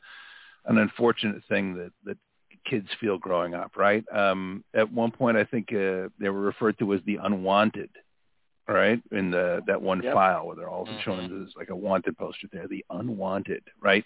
an 0.66 0.78
unfortunate 0.78 1.44
thing 1.50 1.76
that 1.76 1.92
that 2.06 2.18
kids 2.70 2.88
feel 3.00 3.18
growing 3.18 3.54
up. 3.54 3.72
Right? 3.76 4.04
Um, 4.14 4.64
at 4.74 4.92
one 4.92 5.12
point, 5.12 5.38
I 5.38 5.46
think 5.46 5.72
uh, 5.72 6.10
they 6.20 6.30
were 6.30 6.42
referred 6.42 6.78
to 6.80 6.94
as 6.94 7.02
the 7.06 7.18
unwanted. 7.18 7.90
Right 8.68 9.02
in 9.12 9.32
the 9.32 9.62
that 9.68 9.82
one 9.82 10.02
Yep. 10.02 10.14
file 10.14 10.46
where 10.46 10.56
they're 10.56 10.70
all 10.70 10.88
shown 11.04 11.44
as 11.46 11.54
like 11.58 11.72
a 11.72 11.76
wanted 11.76 12.16
poster 12.18 12.48
there, 12.54 12.68
the 12.68 12.86
unwanted, 12.90 13.64
right? 13.82 14.06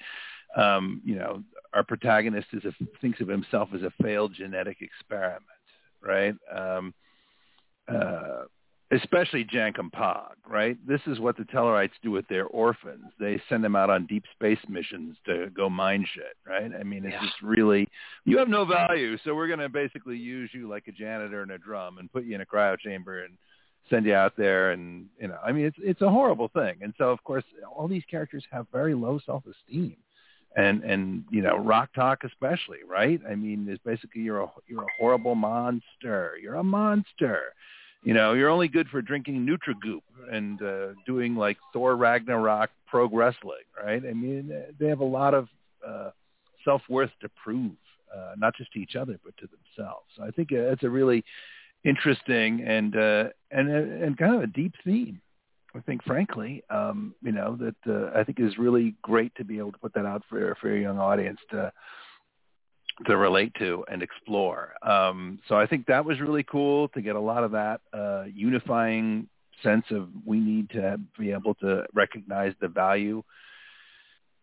Um, 0.56 1.02
you 1.06 1.16
know, 1.16 1.44
our 1.74 1.84
protagonist 1.84 2.48
is 2.54 2.64
a, 2.66 2.72
thinks 3.02 3.20
of 3.20 3.28
himself 3.28 3.70
as 3.76 3.84
a 3.84 3.92
failed 4.02 4.34
genetic 4.34 4.78
experiment, 4.82 5.44
right? 6.02 6.36
Um, 6.52 6.94
uh, 7.88 8.46
especially 8.92 9.44
Jankom 9.44 9.92
Pog, 9.92 10.34
right? 10.48 10.78
This 10.88 11.02
is 11.08 11.20
what 11.20 11.38
the 11.38 11.44
Tellarites 11.44 11.92
do 12.04 12.12
with 12.12 12.28
their 12.28 12.46
orphans. 12.46 13.06
They 13.20 13.42
send 13.50 13.64
them 13.64 13.76
out 13.76 13.90
on 13.90 14.06
deep 14.06 14.24
space 14.34 14.60
missions 14.70 15.18
to 15.26 15.50
go 15.56 15.70
mine 15.70 16.06
shit, 16.14 16.38
right? 16.48 16.72
I 16.80 16.84
mean, 16.84 17.04
it's 17.04 17.14
Yeah. 17.14 17.22
just 17.22 17.42
really, 17.42 17.88
you 18.26 18.38
have 18.38 18.48
no 18.48 18.64
value, 18.64 19.18
so 19.20 19.34
we're 19.34 19.48
going 19.48 19.60
to 19.60 19.70
basically 19.70 20.18
use 20.18 20.54
you 20.54 20.68
like 20.68 20.88
a 20.88 20.92
janitor 20.92 21.42
and 21.42 21.52
a 21.52 21.58
drum 21.58 21.98
and 21.98 22.12
put 22.12 22.26
you 22.26 22.36
in 22.36 22.42
a 22.42 22.46
cryo 22.46 22.78
chamber 22.78 23.24
and 23.24 23.38
send 23.90 24.06
you 24.06 24.16
out 24.16 24.36
there 24.36 24.72
and 24.72 25.06
you 25.22 25.28
know 25.28 25.38
i 25.46 25.52
mean 25.52 25.64
it's 25.64 25.78
it's 25.80 26.02
a 26.02 26.10
horrible 26.10 26.48
thing 26.48 26.76
and 26.82 26.92
so 26.98 27.12
of 27.12 27.24
course 27.24 27.44
all 27.72 27.88
these 27.88 28.04
characters 28.10 28.44
have 28.52 28.66
very 28.72 28.96
low 28.96 29.20
self 29.24 29.44
esteem 29.46 29.96
and 30.58 30.84
and 30.84 31.24
you 31.30 31.44
know 31.44 31.56
Rok-Tahk 31.58 32.24
especially 32.24 32.80
right 32.88 33.22
i 33.30 33.36
mean 33.36 33.68
it's 33.70 33.84
basically 33.84 34.22
you're 34.24 34.42
a 34.42 34.48
you're 34.66 34.82
a 34.82 34.88
horrible 34.98 35.36
monster 35.36 36.32
you're 36.42 36.56
a 36.56 36.64
monster 36.64 37.54
you 38.06 38.14
know 38.14 38.34
you're 38.34 38.50
only 38.50 38.70
good 38.70 38.88
for 38.88 39.02
drinking 39.02 39.46
nutrigoop 39.46 40.02
and 40.32 40.62
uh 40.62 40.94
doing 41.06 41.36
like 41.36 41.58
thor 41.74 41.96
ragnarok 41.98 42.70
pro 42.88 43.10
wrestling 43.10 43.66
right 43.84 44.04
i 44.10 44.14
mean 44.14 44.52
they 44.80 44.88
have 44.88 45.02
a 45.02 45.06
lot 45.06 45.34
of 45.34 45.48
uh 45.86 46.12
self 46.64 46.82
worth 46.90 47.12
to 47.20 47.30
prove 47.44 47.72
uh 48.16 48.34
not 48.38 48.56
just 48.56 48.72
to 48.72 48.80
each 48.80 48.96
other 48.96 49.20
but 49.24 49.36
to 49.38 49.48
themselves 49.48 50.06
so 50.16 50.24
i 50.24 50.32
think 50.32 50.52
uh, 50.54 50.72
it's 50.72 50.84
a 50.84 50.90
really 50.90 51.24
interesting 51.86 52.64
and 52.64 52.98
uh, 52.98 53.26
and 53.52 53.70
and 53.70 54.18
kind 54.18 54.36
of 54.36 54.42
a 54.42 54.48
deep 54.48 54.74
theme. 54.84 55.22
I 55.76 55.82
think, 55.82 56.04
frankly, 56.04 56.64
um, 56.70 57.14
you 57.22 57.34
know, 57.34 57.58
that 57.58 57.76
uh, 57.88 58.18
I 58.18 58.24
think 58.24 58.40
is 58.40 58.58
really 58.58 58.96
great 59.02 59.36
to 59.36 59.44
be 59.44 59.58
able 59.58 59.74
to 59.74 59.78
put 59.78 59.94
that 59.94 60.06
out 60.06 60.24
for 60.28 60.56
for 60.60 60.76
a 60.76 60.82
young 60.82 60.98
audience 60.98 61.40
to 61.52 61.72
to 63.06 63.18
relate 63.18 63.54
to 63.60 63.84
and 63.92 64.02
explore. 64.02 64.74
Um, 64.82 65.40
so 65.48 65.56
I 65.56 65.68
think 65.68 65.86
that 65.88 66.06
was 66.06 66.20
really 66.22 66.44
cool 66.44 66.88
to 66.90 67.02
get 67.02 67.16
a 67.16 67.20
lot 67.20 67.44
of 67.44 67.52
that 67.52 67.82
uh, 67.94 68.24
unifying 68.34 69.28
sense 69.62 69.86
of 69.92 70.10
we 70.26 70.40
need 70.40 70.70
to 70.72 71.00
be 71.18 71.32
able 71.32 71.56
to 71.56 71.86
recognize 71.94 72.54
the 72.62 72.68
value 72.68 73.24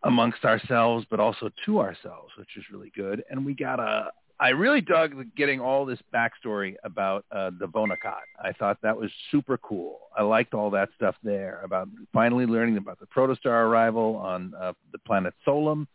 amongst 0.03 0.43
ourselves, 0.43 1.05
but 1.09 1.19
also 1.19 1.49
to 1.65 1.79
ourselves, 1.79 2.31
which 2.37 2.57
is 2.57 2.63
really 2.71 2.91
good. 2.95 3.23
And 3.29 3.45
we 3.45 3.53
got 3.53 3.79
a 3.79 4.11
I 4.39 4.49
really 4.49 4.81
dug 4.81 5.13
getting 5.37 5.61
all 5.61 5.85
this 5.85 5.99
backstory 6.13 6.75
about 6.83 7.23
uh, 7.31 7.51
the 7.59 7.67
Vau 7.67 7.85
N'Akat. 7.85 8.23
I 8.43 8.51
thought 8.51 8.77
that 8.81 8.97
was 8.97 9.11
super 9.31 9.57
cool. 9.57 9.99
I 10.17 10.23
liked 10.23 10.53
all 10.53 10.69
that 10.71 10.89
stuff 10.95 11.15
there 11.23 11.61
about 11.63 11.87
finally 12.11 12.45
learning 12.45 12.77
about 12.77 12.99
the 12.99 13.05
protostar 13.05 13.67
arrival 13.67 14.17
on 14.17 14.53
uh, 14.59 14.73
the 14.91 14.97
planet 14.99 15.33
Solum. 15.45 15.87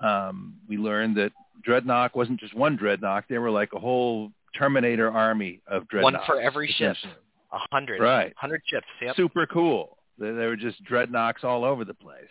Um, 0.00 0.54
we 0.68 0.76
learned 0.76 1.16
that 1.16 1.32
Dreadnought 1.62 2.16
wasn't 2.16 2.40
just 2.40 2.54
one 2.54 2.76
Dreadnought; 2.76 3.24
they 3.28 3.38
were 3.38 3.50
like 3.50 3.72
a 3.74 3.78
whole 3.78 4.32
Terminator 4.56 5.10
army 5.10 5.60
of 5.66 5.86
Dreadnoughts. 5.88 6.14
One 6.14 6.26
for 6.26 6.40
every 6.40 6.68
ship. 6.68 6.96
A 7.52 7.58
hundred. 7.72 8.00
Right. 8.00 8.32
Hundred 8.36 8.62
ships. 8.66 8.86
Yep. 9.02 9.16
Super 9.16 9.46
cool. 9.46 9.98
They, 10.18 10.26
they 10.32 10.46
were 10.46 10.56
just 10.56 10.82
dreadnoughts 10.84 11.42
all 11.42 11.64
over 11.64 11.84
the 11.84 11.94
place. 11.94 12.28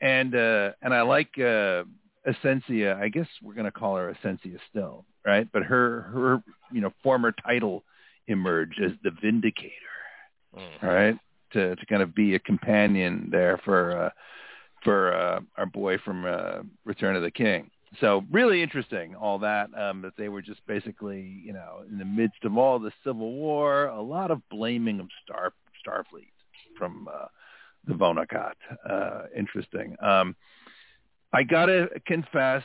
And 0.00 0.34
uh, 0.34 0.72
and 0.82 0.92
I 0.94 1.02
like 1.02 1.30
uh, 1.38 1.84
Asencia. 2.26 3.00
I 3.00 3.08
guess 3.08 3.26
we're 3.42 3.54
going 3.54 3.64
to 3.64 3.72
call 3.72 3.96
her 3.96 4.14
Asencia 4.22 4.58
still, 4.70 5.04
right? 5.24 5.48
But 5.52 5.62
her 5.64 6.02
her 6.02 6.42
you 6.72 6.80
know 6.80 6.92
former 7.02 7.32
title 7.32 7.84
emerged 8.28 8.80
as 8.82 8.92
the 9.02 9.10
Vindicator, 9.22 9.72
Mm-hmm. 10.56 10.86
right? 10.86 11.18
To 11.52 11.74
to 11.76 11.86
kind 11.86 12.02
of 12.02 12.14
be 12.14 12.34
a 12.34 12.38
companion 12.38 13.28
there 13.30 13.60
for 13.64 14.06
uh, 14.06 14.10
for 14.84 15.12
uh, 15.14 15.40
our 15.56 15.66
boy 15.66 15.98
from 15.98 16.24
uh, 16.24 16.60
Return 16.84 17.16
of 17.16 17.22
the 17.22 17.30
King. 17.30 17.70
So 18.00 18.24
really 18.30 18.62
interesting, 18.62 19.14
all 19.14 19.38
that 19.40 19.68
um, 19.78 20.02
that 20.02 20.14
they 20.16 20.28
were 20.28 20.42
just 20.42 20.64
basically, 20.66 21.40
you 21.44 21.52
know, 21.52 21.84
in 21.88 21.98
the 21.98 22.04
midst 22.04 22.44
of 22.44 22.56
all 22.56 22.78
the 22.78 22.92
civil 23.04 23.32
war, 23.32 23.86
a 23.86 24.02
lot 24.02 24.30
of 24.30 24.46
blaming 24.48 25.00
of 25.00 25.08
Star 25.24 25.52
Starfleet 25.86 26.32
from 26.76 27.08
uh, 27.12 27.26
the 27.86 27.94
Vau 27.94 28.12
N'Akat. 28.12 28.54
Uh, 28.88 29.22
interesting. 29.36 29.96
Um, 30.00 30.34
I 31.32 31.42
gotta 31.42 31.88
confess 32.06 32.62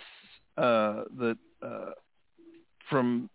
uh, 0.58 1.04
that 1.18 1.38
uh, 1.62 1.92
from 2.90 3.30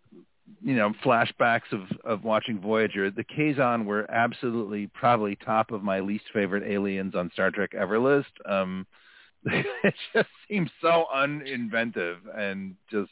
you 0.61 0.75
know 0.75 0.91
flashbacks 1.03 1.71
of 1.71 1.81
of 2.03 2.23
watching 2.23 2.59
Voyager, 2.59 3.11
the 3.11 3.23
Kazon 3.23 3.85
were 3.85 4.09
absolutely 4.11 4.87
probably 4.87 5.35
top 5.35 5.71
of 5.71 5.83
my 5.83 5.99
least 5.99 6.25
favorite 6.33 6.63
aliens 6.69 7.15
on 7.15 7.31
Star 7.33 7.51
Trek 7.51 7.71
ever 7.75 7.99
list. 7.99 8.31
Um, 8.45 8.85
it 9.45 9.93
just 10.13 10.29
seems 10.49 10.71
so 10.81 11.05
uninventive 11.15 12.17
and 12.35 12.75
just 12.91 13.11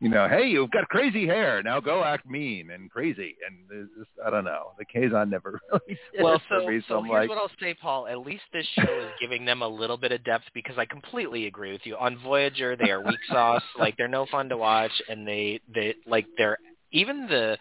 you 0.00 0.08
know, 0.08 0.26
hey, 0.28 0.48
you've 0.48 0.70
got 0.70 0.88
crazy 0.88 1.26
hair. 1.26 1.62
Now 1.62 1.78
go 1.78 2.02
act 2.02 2.28
mean 2.28 2.70
and 2.70 2.90
crazy. 2.90 3.36
And 3.46 3.88
just, 3.98 4.10
I 4.24 4.30
don't 4.30 4.44
know. 4.44 4.72
The 4.78 4.86
Kazon 4.86 5.28
never 5.28 5.60
really 5.72 5.98
did 6.12 6.22
well, 6.22 6.36
it 6.36 6.42
so, 6.48 6.66
me. 6.66 6.80
So, 6.88 6.94
so 6.94 7.02
here's 7.02 7.12
like, 7.12 7.28
what 7.28 7.38
I'll 7.38 7.50
say, 7.60 7.74
Paul. 7.74 8.06
At 8.06 8.18
least 8.20 8.42
this 8.52 8.66
show 8.80 9.00
is 9.00 9.10
giving 9.20 9.44
them 9.44 9.60
a 9.60 9.68
little 9.68 9.98
bit 9.98 10.12
of 10.12 10.24
depth 10.24 10.44
because 10.54 10.78
I 10.78 10.86
completely 10.86 11.46
agree 11.46 11.72
with 11.72 11.82
you. 11.84 11.96
On 11.96 12.18
Voyager, 12.18 12.76
they 12.76 12.90
are 12.90 13.00
weak 13.00 13.18
sauce. 13.30 13.62
like 13.78 13.96
they're 13.98 14.08
no 14.08 14.26
fun 14.30 14.48
to 14.48 14.56
watch, 14.56 14.92
and 15.08 15.28
they 15.28 15.60
they 15.72 15.94
like 16.06 16.26
they're 16.38 16.58
even 16.92 17.26
the 17.26 17.58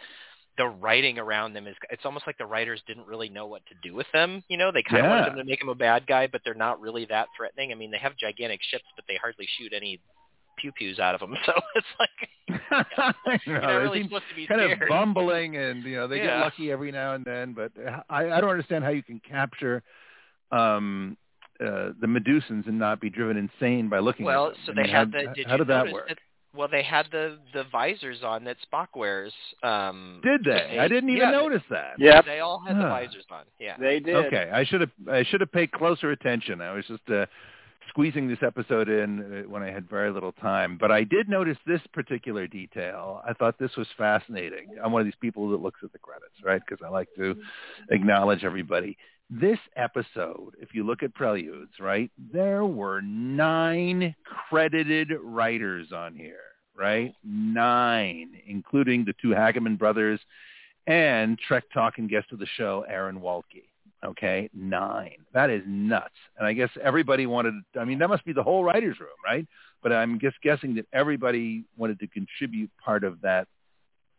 the 0.58 0.68
writing 0.68 1.18
around 1.18 1.54
them 1.54 1.68
is 1.68 1.76
it's 1.90 2.04
almost 2.06 2.28
like 2.28 2.38
the 2.38 2.46
writers 2.46 2.82
didn't 2.86 3.08
really 3.08 3.30
know 3.30 3.48
what 3.48 3.62
to 3.68 3.76
do 3.82 3.96
with 3.96 4.08
them. 4.14 4.44
You 4.50 4.58
know, 4.58 4.72
they 4.72 4.84
kind 4.84 5.00
of 5.00 5.06
Yeah. 5.06 5.10
wanted 5.10 5.26
them 5.32 5.38
to 5.38 5.44
make 5.46 5.62
him 5.62 5.70
a 5.70 5.76
bad 5.76 6.06
guy, 6.06 6.28
but 6.28 6.42
they're 6.44 6.54
not 6.54 6.82
really 6.82 7.06
that 7.06 7.28
threatening. 7.36 7.72
I 7.72 7.76
mean, 7.76 7.92
they 7.92 7.98
have 7.98 8.16
gigantic 8.18 8.62
ships, 8.70 8.84
but 8.96 9.06
they 9.08 9.16
hardly 9.16 9.48
shoot 9.58 9.72
any 9.74 10.00
pew 10.60 10.72
pews 10.72 11.00
out 11.00 11.14
of 11.16 11.22
them. 11.22 11.36
So 11.46 11.54
it's 11.76 11.88
like 12.00 12.30
I 12.72 13.14
know, 13.26 13.38
you're 13.46 13.62
not 13.62 13.78
really 13.78 14.04
supposed 14.04 14.24
to 14.30 14.36
be 14.36 14.48
kind 14.48 14.62
scared. 14.62 14.82
of 14.84 14.90
bumbling, 14.90 15.56
and 15.58 15.84
you 15.84 15.96
know 15.96 16.08
they 16.08 16.18
get 16.18 16.40
lucky 16.40 16.72
every 16.72 16.92
now 16.92 17.14
and 17.14 17.24
then. 17.26 17.54
But 17.54 17.72
I, 18.10 18.32
I 18.32 18.42
don't 18.42 18.50
understand 18.50 18.84
how 18.84 18.90
you 18.92 19.04
can 19.04 19.20
capture 19.28 19.84
um 20.52 21.18
uh 21.60 21.92
the 22.00 22.08
Medusans 22.08 22.68
and 22.68 22.80
not 22.80 23.00
be 23.00 23.10
driven 23.10 23.38
insane 23.38 23.90
by 23.90 24.00
looking 24.00 24.26
Well, 24.26 24.48
at 24.48 24.54
them. 24.54 24.62
so 24.66 24.72
I 24.72 24.76
they 24.76 24.82
mean, 24.84 24.92
had 24.92 25.14
how, 25.14 25.20
the. 25.22 25.34
Did 25.36 25.46
how 25.48 25.52
you 25.54 25.58
did 25.60 25.68
that 25.68 25.78
notice 25.78 25.94
work? 25.94 26.08
That, 26.10 26.18
well, 26.56 26.68
they 26.68 26.82
had 26.82 27.06
the 27.12 27.38
the 27.54 27.64
visors 27.72 28.24
on 28.24 28.44
that 28.46 28.58
Spock 28.72 28.88
wears. 28.96 29.34
Um, 29.62 30.20
Did 30.24 30.44
they? 30.46 30.80
I 30.80 30.88
didn't 30.88 31.10
even 31.10 31.22
yeah, 31.22 31.32
notice 31.32 31.62
that. 31.70 31.94
Yeah, 32.00 32.22
They 32.24 32.40
all 32.40 32.60
had 32.66 32.76
the 32.76 32.82
visors 32.82 33.26
on. 33.30 33.44
Yeah. 33.60 33.76
They 33.80 34.00
did. 34.00 34.16
Okay, 34.16 34.50
I 34.52 34.66
should 34.66 34.82
have 34.82 34.90
I 35.12 35.24
should 35.26 35.42
have 35.42 35.52
paid 35.52 35.72
closer 35.72 36.10
attention. 36.10 36.60
I 36.60 36.74
was 36.74 36.86
just 36.88 37.08
uh, 37.08 37.28
squeezing 38.00 38.30
this 38.30 38.40
episode 38.44 38.88
in 38.88 39.44
uh, 39.44 39.50
when 39.50 39.62
I 39.62 39.72
had 39.72 39.90
very 39.90 40.10
little 40.10 40.32
time, 40.32 40.78
but 40.80 40.90
I 40.90 41.04
did 41.04 41.28
notice 41.28 41.58
this 41.68 41.82
particular 41.92 42.48
detail. 42.48 43.22
I 43.28 43.34
thought 43.34 43.60
this 43.60 43.76
was 43.76 43.88
fascinating. 43.98 44.78
I'm 44.82 44.94
one 44.94 45.02
of 45.02 45.06
these 45.06 45.20
people 45.20 45.50
that 45.50 45.62
looks 45.62 45.82
at 45.84 45.92
the 45.92 46.00
credits, 46.00 46.36
right? 46.42 46.62
Because 46.66 46.82
I 46.82 46.90
like 46.90 47.10
to 47.18 47.36
acknowledge 47.92 48.46
everybody. 48.46 48.98
This 49.30 49.60
episode, 49.76 50.54
if 50.62 50.74
you 50.74 50.86
look 50.86 51.04
at 51.04 51.14
Preludes, 51.14 51.74
right, 51.78 52.10
there 52.32 52.64
were 52.64 53.02
nine 53.02 54.16
credited 54.50 55.10
writers 55.22 55.92
on 55.94 56.16
here, 56.16 56.40
right? 56.78 57.14
Nine, 57.26 58.30
including 58.48 59.04
the 59.04 59.14
two 59.22 59.32
Hageman 59.32 59.78
brothers 59.78 60.22
and 60.88 61.38
Trek 61.38 61.66
Talk 61.74 61.98
and 61.98 62.10
guest 62.10 62.28
of 62.32 62.40
the 62.40 62.48
show, 62.56 62.86
Aaron 62.88 63.20
Waltke. 63.20 63.69
Okay, 64.04 64.50
nine. 64.54 65.18
That 65.34 65.50
is 65.50 65.62
nuts. 65.68 66.14
And 66.38 66.48
I 66.48 66.54
guess 66.54 66.70
everybody 66.82 67.26
wanted. 67.26 67.56
I 67.78 67.84
mean, 67.84 68.00
that 68.00 68.08
must 68.08 68.24
be 68.24 68.32
the 68.32 68.44
whole 68.44 68.64
writers' 68.64 69.00
room, 69.00 69.10
right? 69.26 69.46
But 69.84 69.92
I'm 69.92 70.20
just 70.20 70.42
guessing 70.42 70.76
that 70.76 70.88
everybody 70.94 71.66
wanted 71.76 72.00
to 72.00 72.08
contribute 72.08 72.72
part 72.84 73.04
of 73.04 73.22
that, 73.22 73.48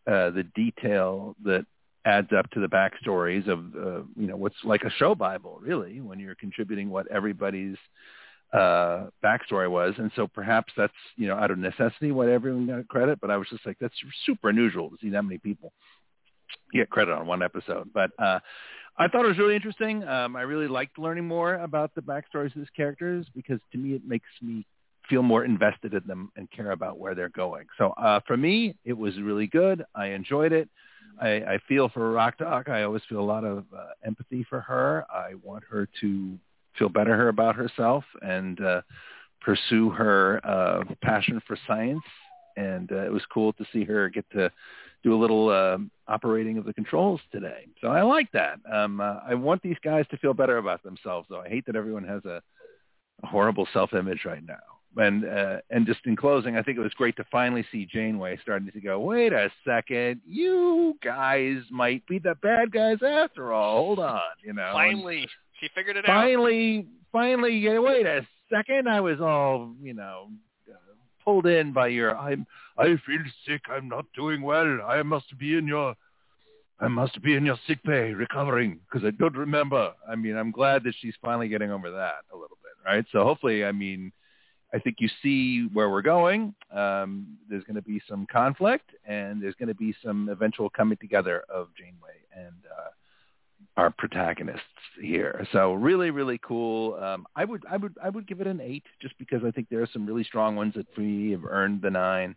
uh, 0.07 0.31
the 0.31 0.45
detail 0.55 1.35
that 1.45 1.65
adds 2.05 2.29
up 2.37 2.51
to 2.51 2.61
the 2.61 2.67
backstories 2.67 3.49
of, 3.49 3.59
uh, 3.75 4.03
you 4.17 4.27
know, 4.27 4.37
what's 4.37 4.57
like 4.65 4.83
a 4.83 4.91
show 4.91 5.15
bible, 5.15 5.59
really, 5.63 6.01
when 6.01 6.19
you're 6.19 6.35
contributing 6.35 6.91
what 6.91 7.07
everybody's 7.09 7.77
uh 8.53 9.07
backstory 9.23 9.71
was 9.71 9.95
and 9.99 10.11
so 10.17 10.27
perhaps 10.27 10.73
that's 10.77 10.93
you 11.15 11.29
know 11.29 11.37
out 11.37 11.53
of 11.53 11.59
necessity 11.59 12.11
what 12.11 12.29
everyone 12.29 12.67
got 12.67 12.89
credit 12.89 13.21
but 13.21 13.31
i 13.31 13.37
was 13.37 13.47
just 13.49 13.65
like 13.65 13.77
that's 13.81 13.95
super 14.27 14.49
unusual 14.49 14.91
to 14.91 14.97
see 15.01 15.09
that 15.09 15.23
many 15.23 15.39
people 15.39 15.73
get 16.73 16.91
credit 16.91 17.13
on 17.13 17.27
one 17.27 17.43
episode. 17.43 17.91
But 17.93 18.11
uh 18.19 18.41
i 18.99 19.09
thought 19.09 19.25
it 19.25 19.29
was 19.29 19.39
really 19.39 19.57
interesting. 19.57 20.05
Um 20.05 20.37
i 20.37 20.43
really 20.43 20.69
liked 20.69 20.99
learning 20.99 21.27
more 21.27 21.55
about 21.55 21.95
the 21.95 22.03
backstories 22.03 22.55
of 22.55 22.57
these 22.57 22.77
characters 22.77 23.27
because 23.35 23.61
to 23.73 23.79
me 23.79 23.95
it 23.95 24.03
makes 24.07 24.29
me 24.43 24.67
feel 25.09 25.23
more 25.23 25.45
invested 25.45 25.93
in 25.95 26.03
them 26.07 26.31
and 26.37 26.49
care 26.51 26.71
about 26.73 26.99
where 26.99 27.15
they're 27.15 27.29
going. 27.31 27.67
So 27.79 27.91
uh 27.91 28.21
for 28.27 28.37
me 28.37 28.77
it 28.85 28.97
was 28.97 29.19
really 29.21 29.47
good. 29.47 29.85
I 29.95 30.07
enjoyed 30.09 30.53
it. 30.53 30.69
I 31.21 31.31
i 31.55 31.59
feel 31.69 31.89
for 31.89 32.13
Rok-Tahk 32.13 32.69
i 32.69 32.83
always 32.83 33.03
feel 33.09 33.21
a 33.21 33.31
lot 33.35 33.45
of 33.45 33.65
uh, 33.77 33.87
empathy 34.05 34.45
for 34.49 34.61
her. 34.61 35.05
I 35.11 35.35
want 35.43 35.65
her 35.71 35.89
to 36.01 36.39
feel 36.79 36.89
better 36.89 37.29
about 37.29 37.57
herself 37.57 38.05
and 38.23 38.61
uh, 38.61 38.83
pursue 39.41 39.91
her 39.91 40.41
uh, 40.45 40.85
passion 41.03 41.41
for 41.47 41.59
science. 41.67 42.03
And 42.57 42.91
uh, 42.93 43.05
it 43.07 43.13
was 43.13 43.23
cool 43.33 43.53
to 43.55 43.65
see 43.73 43.85
her 43.85 44.09
get 44.09 44.25
to 44.33 44.51
do 45.03 45.15
a 45.15 45.19
little 45.21 45.49
uh, 45.49 45.79
operating 46.09 46.59
of 46.59 46.65
the 46.65 46.75
controls 46.75 47.21
today. 47.33 47.67
So 47.81 47.89
I 47.89 48.03
like 48.03 48.31
that. 48.33 48.59
Um, 48.71 49.01
uh, 49.01 49.17
I 49.27 49.35
want 49.35 49.63
these 49.63 49.77
guys 49.83 50.05
to 50.11 50.17
feel 50.19 50.35
better 50.35 50.59
about 50.59 50.83
themselves, 50.83 51.27
though. 51.31 51.41
I 51.41 51.49
hate 51.49 51.65
that 51.67 51.77
everyone 51.77 52.05
has 52.05 52.25
a, 52.25 52.43
a 53.23 53.27
horrible 53.27 53.67
self-image 53.73 54.25
right 54.25 54.45
now. 54.47 54.57
And 54.97 55.25
uh, 55.25 55.59
and 55.71 55.87
just 55.87 56.01
in 56.05 56.17
closing, 56.17 56.57
I 56.57 56.63
think 56.65 56.77
it 56.77 56.81
was 56.81 56.93
great 56.95 57.15
to 57.19 57.25
finally 57.31 57.65
see 57.71 57.87
Janeway 57.87 58.39
starting 58.43 58.69
to 58.73 58.81
go. 58.81 58.99
Wait 58.99 59.33
a 59.33 59.49
second, 59.65 60.21
you 60.27 60.97
guys 61.03 61.59
might 61.71 62.05
be 62.09 62.19
the 62.19 62.35
bad 62.43 62.73
guys 62.73 62.99
after 63.01 63.53
all. 63.53 63.85
Hold 63.85 64.01
on, 64.01 64.21
you 64.43 64.53
know. 64.53 64.65
and- 64.65 64.75
Finally, 64.75 65.29
she 65.61 65.69
figured 65.77 65.97
it 65.97 66.09
out. 66.09 66.13
finally, 66.25 66.87
finally, 67.13 67.57
yeah, 67.57 67.79
wait 67.79 68.05
a 68.05 68.27
second. 68.53 68.89
I 68.89 69.01
was 69.01 69.21
all, 69.21 69.73
you 69.81 69.95
know, 69.95 70.31
pulled 71.25 71.47
in 71.47 71.73
by 71.73 71.89
your, 71.89 72.17
I'm, 72.17 72.47
I 72.79 72.85
feel 73.07 73.21
sick. 73.47 73.63
I'm 73.71 73.89
not 73.89 74.07
doing 74.15 74.43
well. 74.43 74.81
I 74.87 75.03
must 75.03 75.37
be 75.39 75.57
in 75.57 75.67
your, 75.67 75.95
I 76.81 76.89
must 76.89 77.21
be 77.23 77.35
in 77.35 77.45
your 77.45 77.59
sick 77.67 77.83
bay 77.85 78.13
recovering 78.13 78.81
because 78.91 79.07
I 79.07 79.11
don't 79.11 79.37
remember. 79.37 79.93
I 80.09 80.17
mean, 80.17 80.37
I'm 80.37 80.51
glad 80.51 80.85
that 80.85 80.95
she's 81.01 81.15
finally 81.23 81.49
getting 81.49 81.71
over 81.71 81.91
that 81.91 82.25
a 82.33 82.37
little 82.37 82.59
bit, 82.63 82.73
right? 82.91 83.05
So 83.13 83.25
hopefully, 83.25 83.65
I 83.65 83.73
mean, 83.73 84.13
I 84.73 84.79
think 84.79 84.97
you 85.01 85.09
see 85.23 85.69
where 85.73 85.91
we're 85.91 86.03
going. 86.03 86.55
Um, 86.73 87.37
there's 87.49 87.65
going 87.65 87.77
to 87.77 87.83
be 87.83 88.01
some 88.09 88.27
conflict, 88.31 88.91
and 89.05 89.43
there's 89.43 89.57
going 89.57 89.69
to 89.69 89.75
be 89.75 89.95
some 90.05 90.29
eventual 90.29 90.71
coming 90.71 90.97
together 91.01 91.43
of 91.53 91.69
Janeway 91.77 92.21
and 92.35 92.55
uh, 92.65 92.91
our 93.77 93.91
protagonists 93.91 94.65
here. 95.01 95.47
So 95.53 95.75
really, 95.75 96.11
really 96.11 96.39
cool. 96.43 96.95
Um, 96.95 97.27
I 97.37 97.45
would, 97.45 97.63
I 97.71 97.77
would, 97.77 97.97
I 98.03 98.09
would 98.09 98.27
give 98.27 98.41
it 98.41 98.47
an 98.47 98.61
eight, 98.61 98.85
just 99.01 99.17
because 99.19 99.43
I 99.47 99.51
think 99.51 99.69
there 99.69 99.83
are 99.83 99.89
some 99.93 100.07
really 100.07 100.25
strong 100.25 100.57
ones 100.57 100.75
that 100.75 100.87
me 100.99 101.31
have 101.33 101.45
earned 101.45 101.83
the 101.83 101.91
nine. 101.91 102.35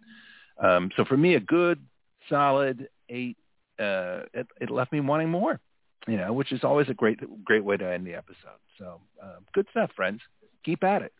Um, 0.61 0.91
so 0.95 1.03
for 1.05 1.17
me, 1.17 1.35
a 1.35 1.39
good, 1.39 1.83
solid 2.29 2.87
eight. 3.09 3.37
Uh, 3.79 4.21
it, 4.33 4.47
it 4.61 4.69
left 4.69 4.91
me 4.91 4.99
wanting 4.99 5.29
more, 5.29 5.59
you 6.07 6.17
know, 6.17 6.31
which 6.31 6.51
is 6.51 6.63
always 6.63 6.87
a 6.89 6.93
great, 6.93 7.19
great 7.43 7.63
way 7.63 7.75
to 7.75 7.91
end 7.91 8.05
the 8.05 8.13
episode. 8.13 8.61
So 8.77 9.01
uh, 9.21 9.37
good 9.53 9.67
stuff, 9.71 9.91
friends. 9.95 10.21
Keep 10.63 10.83
at 10.83 11.01
it. 11.01 11.13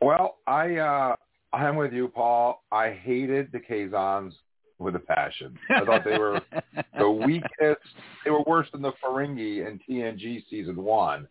Well, 0.00 0.36
I 0.46 0.76
uh 0.76 1.16
I'm 1.52 1.76
with 1.76 1.92
you, 1.92 2.08
Paul. 2.08 2.62
I 2.70 2.90
hated 2.90 3.50
the 3.50 3.58
Kazons 3.58 4.32
with 4.78 4.96
a 4.96 5.00
passion. 5.00 5.58
I 5.70 5.84
thought 5.84 6.04
they 6.04 6.18
were 6.18 6.40
the 6.98 7.10
weakest. 7.10 7.86
They 8.24 8.30
were 8.30 8.42
worse 8.46 8.68
than 8.72 8.82
the 8.82 8.92
Ferengi 9.04 9.66
in 9.66 9.80
TNG 9.88 10.42
season 10.50 10.76
one. 10.76 11.26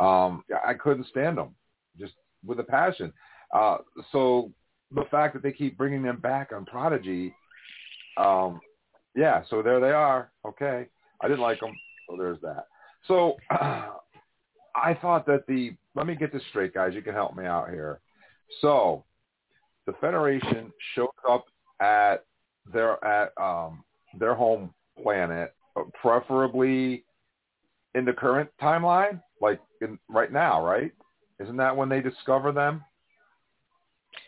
Um, 0.00 0.44
I 0.66 0.74
couldn't 0.74 1.06
stand 1.06 1.38
them, 1.38 1.54
just 1.98 2.14
with 2.44 2.60
a 2.60 2.64
passion. 2.64 3.12
Uh, 3.52 3.78
so 4.12 4.52
the 4.94 5.04
fact 5.10 5.34
that 5.34 5.42
they 5.42 5.52
keep 5.52 5.76
bringing 5.76 6.02
them 6.02 6.20
back 6.20 6.52
on 6.52 6.64
Prodigy, 6.64 7.34
um, 8.16 8.60
yeah. 9.14 9.42
So 9.48 9.62
there 9.62 9.80
they 9.80 9.92
are. 9.92 10.30
Okay, 10.46 10.86
I 11.20 11.28
didn't 11.28 11.40
like 11.40 11.60
them, 11.60 11.72
so 12.08 12.16
there's 12.16 12.40
that. 12.42 12.66
So 13.06 13.36
I 13.50 14.94
thought 15.00 15.26
that 15.26 15.46
the 15.46 15.74
let 15.94 16.06
me 16.06 16.14
get 16.14 16.32
this 16.32 16.42
straight, 16.50 16.74
guys. 16.74 16.94
You 16.94 17.02
can 17.02 17.14
help 17.14 17.36
me 17.36 17.46
out 17.46 17.70
here. 17.70 18.00
So 18.60 19.04
the 19.86 19.94
Federation 19.94 20.72
shows 20.94 21.08
up 21.28 21.44
at 21.80 22.24
their 22.72 23.02
at 23.04 23.32
um, 23.40 23.84
their 24.18 24.34
home 24.34 24.72
planet, 25.02 25.54
uh, 25.76 25.82
preferably 26.00 27.04
in 27.94 28.04
the 28.04 28.12
current 28.12 28.50
timeline, 28.60 29.20
like 29.40 29.60
in, 29.80 29.98
right 30.08 30.32
now, 30.32 30.64
right? 30.64 30.92
Isn't 31.40 31.56
that 31.56 31.76
when 31.76 31.88
they 31.88 32.00
discover 32.00 32.52
them? 32.52 32.82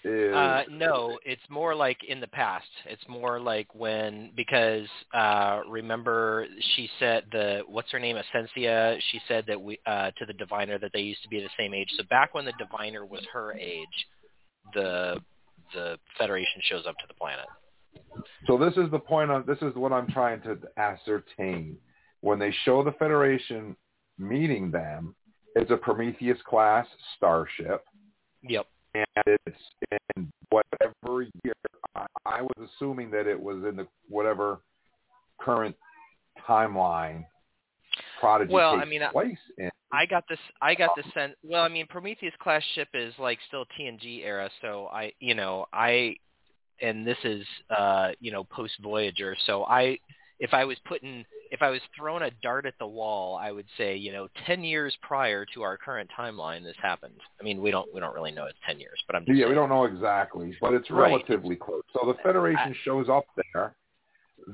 Is, 0.04 0.34
Uh, 0.34 0.62
no, 0.70 1.18
it's 1.24 1.42
more 1.48 1.74
like 1.74 1.98
in 2.06 2.20
the 2.20 2.28
past. 2.28 2.68
It's 2.86 3.02
more 3.08 3.40
like 3.40 3.74
when 3.74 4.30
because 4.36 4.86
uh, 5.12 5.62
remember 5.68 6.46
she 6.74 6.88
said 6.98 7.24
the 7.32 7.62
what's 7.66 7.90
her 7.90 7.98
name 7.98 8.16
Asencia. 8.16 8.98
She 9.10 9.20
said 9.26 9.44
that 9.48 9.60
we 9.60 9.78
uh, 9.86 10.10
to 10.18 10.26
the 10.26 10.34
diviner 10.34 10.78
that 10.78 10.92
they 10.92 11.00
used 11.00 11.22
to 11.24 11.28
be 11.28 11.40
the 11.40 11.48
same 11.58 11.74
age. 11.74 11.88
So 11.96 12.04
back 12.10 12.34
when 12.34 12.44
the 12.44 12.52
diviner 12.58 13.04
was 13.04 13.26
her 13.32 13.54
age, 13.54 14.06
the 14.72 15.20
the 15.74 15.98
Federation 16.16 16.62
shows 16.62 16.86
up 16.86 16.96
to 16.98 17.04
the 17.08 17.14
planet. 17.14 17.46
So 18.46 18.58
this 18.58 18.74
is 18.76 18.90
the 18.90 18.98
point 18.98 19.30
of 19.30 19.46
this 19.46 19.58
is 19.62 19.74
what 19.74 19.92
I'm 19.92 20.06
trying 20.08 20.40
to 20.42 20.58
ascertain. 20.76 21.76
When 22.20 22.38
they 22.38 22.52
show 22.64 22.82
the 22.82 22.92
Federation 22.92 23.76
meeting 24.18 24.70
them, 24.70 25.14
it's 25.54 25.70
a 25.70 25.76
Prometheus 25.76 26.38
class 26.46 26.86
starship, 27.16 27.84
Yep. 28.42 28.66
and 28.94 29.06
it's 29.46 29.58
in 30.16 30.30
whatever 30.50 31.22
year. 31.44 31.54
I, 31.94 32.06
I 32.26 32.42
was 32.42 32.70
assuming 32.70 33.10
that 33.12 33.26
it 33.26 33.40
was 33.40 33.64
in 33.64 33.76
the 33.76 33.86
whatever 34.08 34.60
current 35.40 35.76
timeline 36.48 37.24
Prodigy 38.20 38.52
Well, 38.52 38.78
I 38.78 38.84
mean, 38.84 39.02
I-. 39.02 39.70
I 39.90 40.06
got 40.06 40.24
this. 40.28 40.38
I 40.60 40.74
got 40.74 40.90
the 40.96 41.02
sense. 41.14 41.34
Well, 41.42 41.62
I 41.62 41.68
mean, 41.68 41.86
Prometheus 41.88 42.34
class 42.40 42.62
ship 42.74 42.88
is 42.94 43.14
like 43.18 43.38
still 43.48 43.64
TNG 43.78 44.24
era, 44.24 44.50
so 44.60 44.88
I, 44.92 45.12
you 45.20 45.34
know, 45.34 45.66
I, 45.72 46.16
and 46.80 47.06
this 47.06 47.18
is, 47.24 47.44
uh, 47.76 48.10
you 48.20 48.30
know, 48.30 48.44
post 48.44 48.74
Voyager. 48.82 49.36
So 49.46 49.64
I, 49.64 49.98
if 50.40 50.54
I 50.54 50.64
was 50.64 50.76
putting, 50.86 51.24
if 51.50 51.62
I 51.62 51.70
was 51.70 51.80
throwing 51.96 52.22
a 52.22 52.30
dart 52.42 52.66
at 52.66 52.74
the 52.78 52.86
wall, 52.86 53.36
I 53.36 53.50
would 53.50 53.66
say, 53.76 53.96
you 53.96 54.12
know, 54.12 54.28
ten 54.46 54.62
years 54.62 54.96
prior 55.02 55.44
to 55.54 55.62
our 55.62 55.76
current 55.76 56.10
timeline, 56.16 56.62
this 56.62 56.76
happened. 56.80 57.20
I 57.40 57.44
mean, 57.44 57.60
we 57.60 57.70
don't, 57.70 57.92
we 57.92 58.00
don't 58.00 58.14
really 58.14 58.30
know 58.30 58.44
it's 58.46 58.58
ten 58.66 58.78
years, 58.78 58.98
but 59.06 59.16
I'm 59.16 59.24
just 59.24 59.36
yeah, 59.36 59.44
saying. 59.44 59.50
we 59.50 59.54
don't 59.54 59.68
know 59.68 59.84
exactly, 59.84 60.56
but 60.60 60.74
it's 60.74 60.90
Right. 60.90 61.10
relatively 61.10 61.56
close. 61.56 61.82
So 61.92 62.06
the 62.06 62.18
Federation 62.22 62.74
shows 62.84 63.08
up 63.08 63.24
there. 63.52 63.74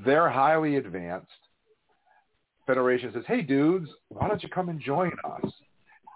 They're 0.05 0.29
highly 0.29 0.77
advanced. 0.77 1.31
Federation 2.65 3.13
says, 3.13 3.23
"Hey, 3.27 3.41
dudes, 3.43 3.89
why 4.09 4.27
don't 4.27 4.41
you 4.41 4.49
come 4.49 4.69
and 4.69 4.79
join 4.79 5.11
us?" 5.23 5.51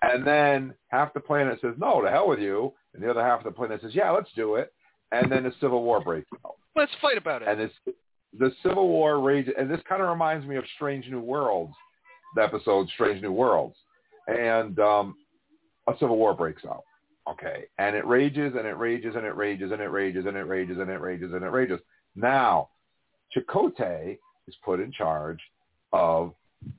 And 0.01 0.25
then 0.25 0.73
half 0.87 1.13
the 1.13 1.19
planet 1.19 1.59
says, 1.61 1.75
"No, 1.77 2.01
to 2.01 2.09
hell 2.09 2.27
with 2.27 2.39
you," 2.39 2.73
and 2.93 3.03
the 3.03 3.09
other 3.09 3.21
half 3.23 3.39
of 3.39 3.43
the 3.43 3.51
planet 3.51 3.81
says, 3.81 3.93
"Yeah, 3.93 4.09
let's 4.09 4.31
do 4.33 4.55
it." 4.55 4.73
And 5.11 5.31
then 5.31 5.43
the 5.43 5.53
Civil 5.59 5.83
War 5.83 6.01
breaks 6.01 6.29
out. 6.45 6.55
Let's 6.75 6.91
fight 7.01 7.17
about 7.17 7.41
it. 7.41 7.47
And 7.47 7.59
it's 7.59 7.73
the 8.37 8.51
Civil 8.63 8.87
War 8.87 9.19
rages, 9.21 9.53
and 9.57 9.69
this 9.69 9.81
kind 9.87 10.01
of 10.01 10.09
reminds 10.09 10.45
me 10.45 10.55
of 10.55 10.63
Strange 10.75 11.07
New 11.09 11.19
Worlds, 11.19 11.73
the 12.35 12.43
episode 12.43 12.87
Strange 12.93 13.21
New 13.21 13.31
Worlds, 13.31 13.75
and 14.27 14.77
um, 14.79 15.15
a 15.87 15.93
Civil 15.99 16.17
War 16.17 16.33
breaks 16.35 16.63
out. 16.65 16.83
Okay, 17.29 17.65
and 17.77 17.95
it 17.95 18.05
rages 18.07 18.53
and 18.57 18.65
it 18.65 18.77
rages 18.77 19.15
and 19.15 19.25
it 19.25 19.35
rages 19.35 19.71
and 19.71 19.81
it 19.81 19.91
rages 19.91 20.25
and 20.25 20.35
it 20.35 20.45
rages 20.47 20.77
and 20.79 20.89
it 20.89 20.99
rages 20.99 21.31
and 21.33 21.43
it 21.43 21.49
rages. 21.49 21.79
Now, 22.15 22.69
Chakotay 23.35 24.17
is 24.47 24.55
put 24.63 24.79
in 24.79 24.91
charge 24.91 25.39
of 25.93 26.33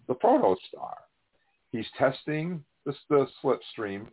the 0.09 0.15
Protostar. 0.15 0.97
He's 1.73 1.87
testing 1.97 2.65
the, 2.85 2.95
the 3.09 3.27
slipstream 3.43 4.07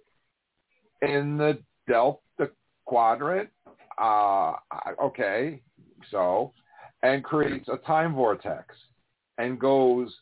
in 1.01 1.37
the 1.37 1.57
Delta 1.87 2.51
Quadrant. 2.85 3.49
Uh, 3.97 4.53
okay, 5.01 5.61
so 6.11 6.53
and 7.03 7.23
creates 7.23 7.67
a 7.67 7.77
time 7.77 8.13
vortex 8.13 8.75
and 9.37 9.59
goes 9.59 10.13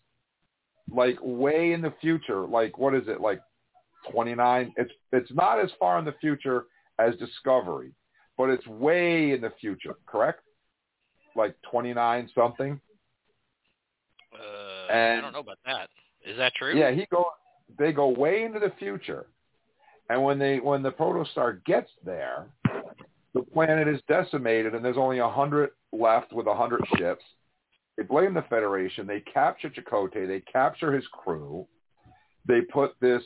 like 0.92 1.18
way 1.22 1.74
in 1.74 1.82
the 1.82 1.94
future. 2.02 2.46
Like 2.46 2.78
what 2.78 2.94
is 2.94 3.04
it? 3.08 3.22
Like 3.22 3.42
29. 4.12 4.74
It's 4.78 4.92
it's 5.12 5.32
not 5.34 5.60
as 5.60 5.70
far 5.80 6.00
in 6.00 6.06
the 6.06 6.16
future 6.22 6.66
as 7.00 7.16
Discovery, 7.16 7.92
but 8.38 8.50
it's 8.50 8.66
way 8.68 9.32
in 9.32 9.42
the 9.42 9.52
future. 9.60 9.96
Correct? 10.06 10.42
Like 11.36 11.56
29 11.70 12.30
something. 12.34 12.80
Uh, 14.34 14.94
I 14.94 15.22
don't 15.22 15.34
know 15.34 15.40
about 15.40 15.60
that. 15.66 15.90
Is 16.26 16.38
that 16.38 16.54
true? 16.56 16.78
Yeah, 16.78 16.92
he 16.92 17.06
go. 17.12 17.26
They 17.78 17.92
go 17.92 18.10
way 18.10 18.44
into 18.44 18.60
the 18.60 18.72
future, 18.78 19.28
and 20.10 20.24
when 20.24 20.38
they 20.38 20.60
when 20.60 20.84
the 20.84 20.92
protostar 20.92 21.64
gets 21.66 21.90
there, 22.04 22.48
the 23.36 23.42
planet 23.42 23.90
is 23.90 24.00
decimated, 24.08 24.74
and 24.74 24.84
there's 24.84 24.98
only 24.98 25.20
a 25.20 25.30
hundred 25.30 25.72
left 25.92 26.32
with 26.32 26.48
a 26.48 26.56
hundred 26.56 26.82
ships. 26.98 27.24
They 27.98 28.04
blame 28.04 28.34
the 28.34 28.44
Federation. 28.44 29.06
They 29.06 29.20
capture 29.20 29.70
Chakotay. 29.70 30.26
They 30.26 30.40
capture 30.52 30.94
his 30.94 31.04
crew. 31.12 31.68
They 32.48 32.62
put 32.62 32.96
this 33.02 33.22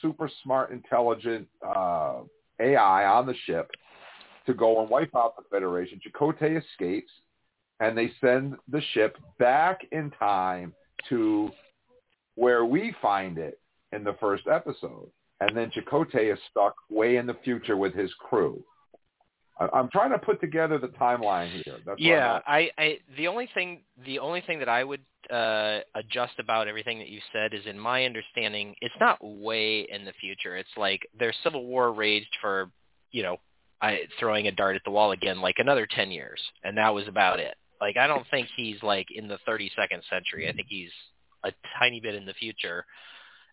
super 0.00 0.30
smart, 0.42 0.72
intelligent 0.72 1.46
uh, 1.64 2.20
AI 2.58 3.04
on 3.04 3.26
the 3.26 3.34
ship 3.44 3.70
to 4.46 4.54
go 4.54 4.80
and 4.80 4.88
wipe 4.88 5.14
out 5.14 5.36
the 5.36 5.44
Federation. 5.50 6.00
Chakotay 6.00 6.58
escapes, 6.58 7.12
and 7.80 7.96
they 7.96 8.10
send 8.22 8.56
the 8.68 8.80
ship 8.94 9.18
back 9.38 9.80
in 9.92 10.10
time 10.18 10.72
to 11.10 11.50
where 12.34 12.64
we 12.64 12.94
find 13.02 13.36
it 13.36 13.60
in 13.92 14.04
the 14.04 14.16
first 14.20 14.44
episode. 14.50 15.10
And 15.40 15.54
then 15.54 15.70
Chakotay 15.70 16.32
is 16.32 16.38
stuck 16.50 16.74
way 16.88 17.16
in 17.16 17.26
the 17.26 17.36
future 17.44 17.76
with 17.76 17.94
his 17.94 18.12
crew. 18.14 18.64
I'm 19.60 19.88
trying 19.90 20.10
to 20.10 20.18
put 20.18 20.40
together 20.40 20.78
the 20.78 20.88
timeline 20.88 21.50
here. 21.50 21.78
That's 21.84 22.00
yeah, 22.00 22.40
I, 22.46 22.70
I 22.78 22.98
the 23.16 23.26
only 23.26 23.48
thing 23.54 23.80
the 24.04 24.20
only 24.20 24.40
thing 24.40 24.60
that 24.60 24.68
I 24.68 24.84
would 24.84 25.00
uh 25.30 25.80
adjust 25.96 26.34
about 26.38 26.68
everything 26.68 26.98
that 26.98 27.08
you 27.08 27.20
said 27.32 27.52
is 27.52 27.66
in 27.66 27.78
my 27.78 28.04
understanding 28.04 28.74
it's 28.80 28.94
not 29.00 29.18
way 29.20 29.86
in 29.90 30.04
the 30.04 30.12
future. 30.20 30.56
It's 30.56 30.68
like 30.76 31.08
their 31.18 31.34
civil 31.42 31.66
war 31.66 31.92
raged 31.92 32.36
for, 32.40 32.70
you 33.10 33.22
know, 33.22 33.38
I 33.82 34.02
throwing 34.20 34.46
a 34.46 34.52
dart 34.52 34.76
at 34.76 34.82
the 34.84 34.92
wall 34.92 35.10
again 35.10 35.40
like 35.40 35.56
another 35.58 35.88
10 35.90 36.10
years 36.12 36.40
and 36.62 36.76
that 36.78 36.94
was 36.94 37.08
about 37.08 37.40
it. 37.40 37.56
Like 37.80 37.96
I 37.96 38.06
don't 38.06 38.26
think 38.30 38.48
he's 38.56 38.80
like 38.82 39.08
in 39.14 39.26
the 39.26 39.38
32nd 39.48 40.02
century. 40.08 40.48
I 40.48 40.52
think 40.52 40.68
he's 40.68 40.90
a 41.44 41.52
tiny 41.78 42.00
bit 42.00 42.14
in 42.14 42.26
the 42.26 42.34
future. 42.34 42.84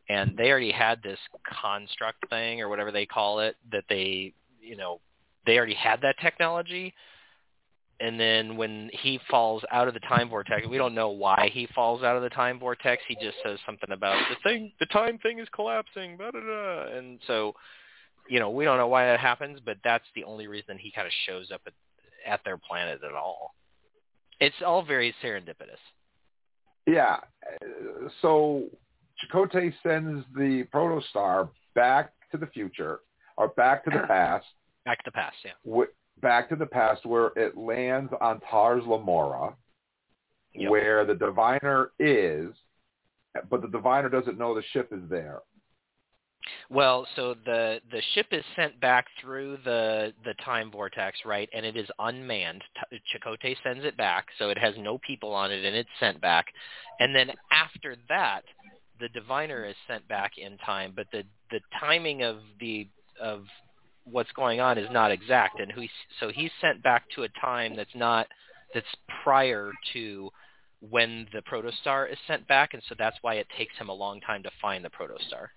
And 0.08 0.38
they 0.38 0.51
already 0.51 0.72
had 0.72 1.01
this 1.01 1.18
construct 1.62 2.30
thing 2.30 2.62
or 2.62 2.70
whatever 2.70 2.91
they 2.91 3.08
call 3.08 3.39
it 3.39 3.56
that 3.72 3.86
they, 3.89 4.34
you 4.62 4.78
know, 4.78 4.99
they 5.45 5.57
already 5.57 5.75
had 5.75 6.01
that 6.01 6.15
technology 6.21 6.93
and 7.99 8.19
then 8.19 8.57
when 8.57 8.89
he 8.91 9.19
falls 9.29 9.63
out 9.71 9.87
of 9.87 9.93
the 9.93 10.01
time 10.01 10.29
vortex, 10.29 10.67
we 10.67 10.77
don't 10.77 10.93
know 10.93 11.09
why 11.09 11.49
he 11.53 11.67
falls 11.73 12.03
out 12.03 12.17
of 12.17 12.23
the 12.23 12.29
time 12.29 12.59
vortex. 12.59 13.01
He 13.07 13.15
just 13.15 13.37
says 13.43 13.57
something 13.65 13.91
about 13.91 14.17
the 14.29 14.35
thing, 14.43 14.73
the 14.79 14.85
time 14.87 15.17
thing 15.19 15.39
is 15.39 15.47
collapsing, 15.55 16.17
blah, 16.17 16.31
blah, 16.31 16.41
blah. 16.41 16.87
and 16.97 17.19
so, 17.25 17.53
you 18.29 18.39
know, 18.39 18.49
we 18.49 18.65
don't 18.65 18.77
know 18.77 18.87
why 18.87 19.05
that 19.05 19.19
happens, 19.19 19.59
but 19.63 19.77
that's 19.83 20.03
the 20.13 20.25
only 20.25 20.47
reason 20.47 20.77
he 20.77 20.91
kind 20.91 21.07
of 21.07 21.13
shows 21.25 21.51
up 21.53 21.61
at, 21.65 21.73
at 22.27 22.41
their 22.43 22.57
planet 22.57 22.99
at 23.07 23.15
all. 23.15 23.55
It's 24.41 24.55
all 24.65 24.83
very 24.83 25.15
serendipitous. 25.23 25.79
Yeah. 26.85 27.17
So 28.21 28.63
Chakotay 29.23 29.73
sends 29.81 30.25
the 30.35 30.65
protostar 30.73 31.47
back 31.75 32.11
to 32.31 32.37
the 32.37 32.47
future 32.47 32.99
or 33.37 33.49
back 33.49 33.85
to 33.85 33.89
the 33.89 33.99
past, 34.07 34.45
Back 34.86 34.99
to 35.03 35.09
the 35.09 35.11
past, 35.11 35.36
yeah. 35.43 35.83
back 36.21 36.47
to 36.49 36.55
the 36.55 36.65
past 36.65 37.05
where 37.05 37.31
it 37.36 37.57
lands 37.57 38.11
on 38.21 38.39
Tars 38.41 38.83
Lamora, 38.86 39.55
Yep. 40.53 40.71
where 40.71 41.05
the 41.05 41.15
diviner 41.15 41.91
is, 41.99 42.53
but 43.49 43.61
the 43.61 43.67
diviner 43.67 44.07
doesn't 44.07 44.38
know 44.38 44.55
the 44.55 44.63
ship 44.71 44.88
is 44.93 45.01
there. 45.09 45.41
Well, 46.69 47.07
so 47.15 47.36
the 47.45 47.81
the 47.91 48.01
ship 48.13 48.27
is 48.31 48.43
sent 48.55 48.79
back 48.79 49.07
through 49.19 49.57
the 49.65 50.13
the 50.23 50.33
time 50.45 50.71
vortex, 50.71 51.17
right? 51.25 51.49
And 51.53 51.65
it 51.65 51.75
is 51.75 51.89
unmanned. 51.99 52.63
T- 52.91 52.99
Chakotay 53.13 53.55
sends 53.63 53.83
it 53.83 53.97
back, 53.97 54.27
so 54.38 54.49
it 54.49 54.57
has 54.57 54.75
no 54.77 54.99
people 54.99 55.33
on 55.33 55.51
it, 55.51 55.65
and 55.65 55.75
it's 55.75 55.89
sent 55.99 56.21
back. 56.21 56.45
And 56.99 57.15
then 57.15 57.31
after 57.51 57.95
that, 58.09 58.41
the 58.99 59.09
diviner 59.09 59.65
is 59.65 59.75
sent 59.88 60.07
back 60.07 60.38
in 60.38 60.57
time, 60.59 60.93
but 60.95 61.07
the 61.11 61.23
the 61.51 61.59
timing 61.79 62.21
of 62.23 62.38
the 62.59 62.88
of 63.19 63.45
what's 64.06 64.32
going 64.34 64.60
on 64.62 64.78
is 64.78 64.88
not 64.91 65.12
exact, 65.12 65.60
and 65.60 65.72
who 65.72 65.84
so 66.20 66.30
he's 66.34 66.51
sent 66.62 66.82
back 66.84 67.03
to 67.16 67.24
a 67.24 67.30
time 67.41 67.76
that's 67.76 67.93
not 67.95 68.28
that's 68.74 68.86
prior 69.24 69.72
to 69.93 70.30
when 70.89 71.26
the 71.34 71.41
protostar 71.41 72.12
is 72.12 72.18
sent 72.28 72.47
back, 72.47 72.74
and 72.74 72.84
so 72.88 72.95
that's 72.97 73.18
why 73.22 73.36
it 73.36 73.48
takes 73.57 73.76
him 73.77 73.90
a 73.90 73.94
long 73.94 74.19
time 74.22 74.44
to 74.44 74.52
find 74.61 74.84
the 74.86 74.90
protostar. 74.90 75.48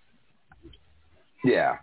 Yeah. 1.44 1.76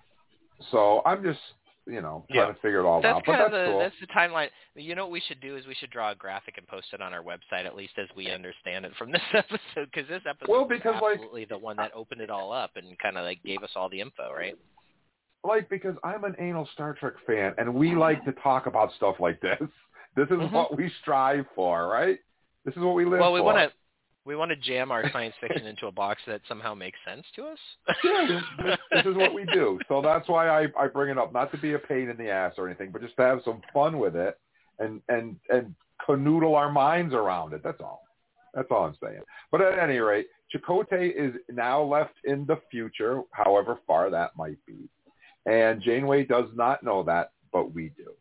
So 0.71 1.01
I'm 1.05 1.21
just, 1.23 1.39
you 1.85 2.01
know, 2.01 2.25
trying 2.31 2.47
Yeah. 2.47 2.53
to 2.53 2.59
figure 2.61 2.79
it 2.79 2.85
all 2.85 3.01
that's 3.01 3.17
out. 3.17 3.23
But 3.25 3.31
kind 3.33 3.39
that's 3.41 3.53
of 3.53 3.59
the 3.59 3.71
cool. 3.71 3.79
that's 3.79 3.95
the 4.01 4.07
timeline. 4.07 4.49
You 4.75 4.95
know 4.95 5.03
what 5.05 5.11
we 5.11 5.19
should 5.27 5.41
do 5.41 5.55
is 5.55 5.65
we 5.67 5.75
should 5.75 5.91
draw 5.91 6.11
a 6.11 6.15
graphic 6.15 6.57
and 6.57 6.67
post 6.67 6.87
it 6.93 7.01
on 7.01 7.13
our 7.13 7.21
website 7.21 7.65
at 7.65 7.75
least 7.75 7.93
as 7.97 8.07
we 8.15 8.31
understand 8.31 8.85
it 8.85 8.93
from 8.97 9.11
this 9.11 9.21
episode 9.33 9.89
because 9.93 10.07
this 10.09 10.23
episode 10.27 10.49
Well, 10.49 10.61
was 10.67 10.69
because, 10.69 10.95
like- 11.01 11.13
absolutely 11.15 11.45
the 11.45 11.57
one 11.57 11.77
that 11.77 11.91
opened 11.93 12.21
it 12.21 12.29
all 12.29 12.51
up 12.51 12.71
and 12.75 12.97
kind 12.99 13.17
of 13.17 13.23
like 13.25 13.43
gave 13.43 13.61
us 13.63 13.71
all 13.75 13.89
the 13.89 14.01
info, 14.01 14.33
right? 14.33 14.55
Like 15.45 15.69
because 15.69 15.95
I'm 16.03 16.23
an 16.23 16.35
anal 16.39 16.67
Star 16.73 16.93
Trek 16.93 17.13
fan 17.25 17.53
and 17.57 17.73
we 17.73 17.95
like 17.95 18.23
to 18.25 18.31
talk 18.33 18.67
about 18.67 18.91
stuff 18.97 19.15
like 19.19 19.39
this. 19.41 19.59
This 20.15 20.29
is 20.29 20.37
Mhm. 20.37 20.51
what 20.53 20.77
we 20.77 20.89
strive 21.01 21.45
for, 21.55 21.89
right? 21.89 22.17
This 22.63 22.73
is 22.77 22.81
what 22.81 22.95
we 22.95 23.03
live 23.03 23.19
well, 23.19 23.33
we 23.33 23.41
for. 23.41 23.43
want 23.47 23.57
to 23.57 23.75
we 24.23 24.37
want 24.37 24.49
to 24.49 24.55
jam 24.55 24.89
our 24.89 25.03
science 25.11 25.35
fiction 25.41 25.67
into 25.67 25.87
a 25.87 25.91
box 25.91 26.21
that 26.25 26.39
somehow 26.47 26.73
makes 26.73 26.97
sense 27.05 27.25
to 27.35 27.43
us. 27.47 27.59
Yeah, 28.03 28.25
this, 28.25 28.43
this, 28.63 28.77
this 28.93 29.05
is 29.11 29.17
what 29.17 29.33
we 29.33 29.43
do. 29.43 29.77
So 29.89 30.01
that's 30.01 30.29
why 30.29 30.47
I, 30.47 30.67
I 30.79 30.87
bring 30.87 31.09
it 31.11 31.17
up, 31.17 31.33
not 31.33 31.51
to 31.51 31.57
be 31.57 31.73
a 31.73 31.79
pain 31.79 32.07
in 32.09 32.15
the 32.15 32.29
ass 32.29 32.53
or 32.57 32.65
anything, 32.65 32.91
but 32.91 33.01
just 33.01 33.17
to 33.17 33.23
have 33.23 33.41
some 33.43 33.61
fun 33.73 33.99
with 33.99 34.15
it 34.15 34.39
and 34.79 35.01
and 35.09 35.35
and 35.49 35.75
canoodle 36.07 36.55
our 36.55 36.71
minds 36.71 37.13
around 37.13 37.53
it. 37.53 37.61
That's 37.61 37.81
all. 37.81 38.03
That's 38.53 38.69
all 38.71 38.85
I'm 38.85 38.95
saying. 39.03 39.21
But 39.51 39.59
at 39.61 39.77
any 39.77 39.97
rate, 39.99 40.27
Chakotay 40.55 41.13
is 41.13 41.35
now 41.51 41.83
left 41.83 42.15
in 42.23 42.45
the 42.45 42.57
future, 42.71 43.21
however 43.31 43.79
far 43.85 44.09
that 44.09 44.31
might 44.37 44.57
be. 44.65 44.87
And 45.45 45.81
Janeway 45.81 46.25
does 46.25 46.45
not 46.55 46.83
know 46.83 47.03
that, 47.03 47.31
but 47.53 47.73
we 47.73 47.89
do. 47.89 48.11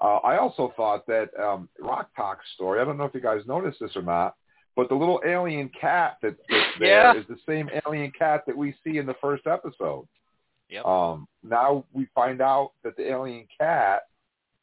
Uh, 0.00 0.18
I 0.18 0.38
also 0.38 0.72
thought 0.76 1.06
that 1.08 1.30
um, 1.42 1.68
Rok-Tahk's 1.80 2.44
story, 2.54 2.80
I 2.80 2.84
don't 2.84 2.96
know 2.96 3.04
if 3.04 3.14
you 3.14 3.20
guys 3.20 3.40
noticed 3.46 3.80
this 3.80 3.96
or 3.96 4.02
not, 4.02 4.36
but 4.76 4.88
the 4.88 4.94
little 4.94 5.20
alien 5.26 5.70
cat 5.80 6.18
that, 6.22 6.36
that's 6.48 6.78
there 6.78 7.10
is 7.18 7.24
Yeah. 7.28 7.34
the 7.34 7.40
same 7.52 7.68
alien 7.84 8.12
cat 8.16 8.44
that 8.46 8.56
we 8.56 8.74
see 8.84 8.98
in 8.98 9.06
the 9.06 9.16
first 9.20 9.46
episode. 9.48 10.06
Yep. 10.70 10.84
Um, 10.84 11.26
now 11.42 11.84
we 11.92 12.06
find 12.14 12.40
out 12.40 12.72
that 12.84 12.96
the 12.96 13.10
alien 13.10 13.46
cat 13.58 14.02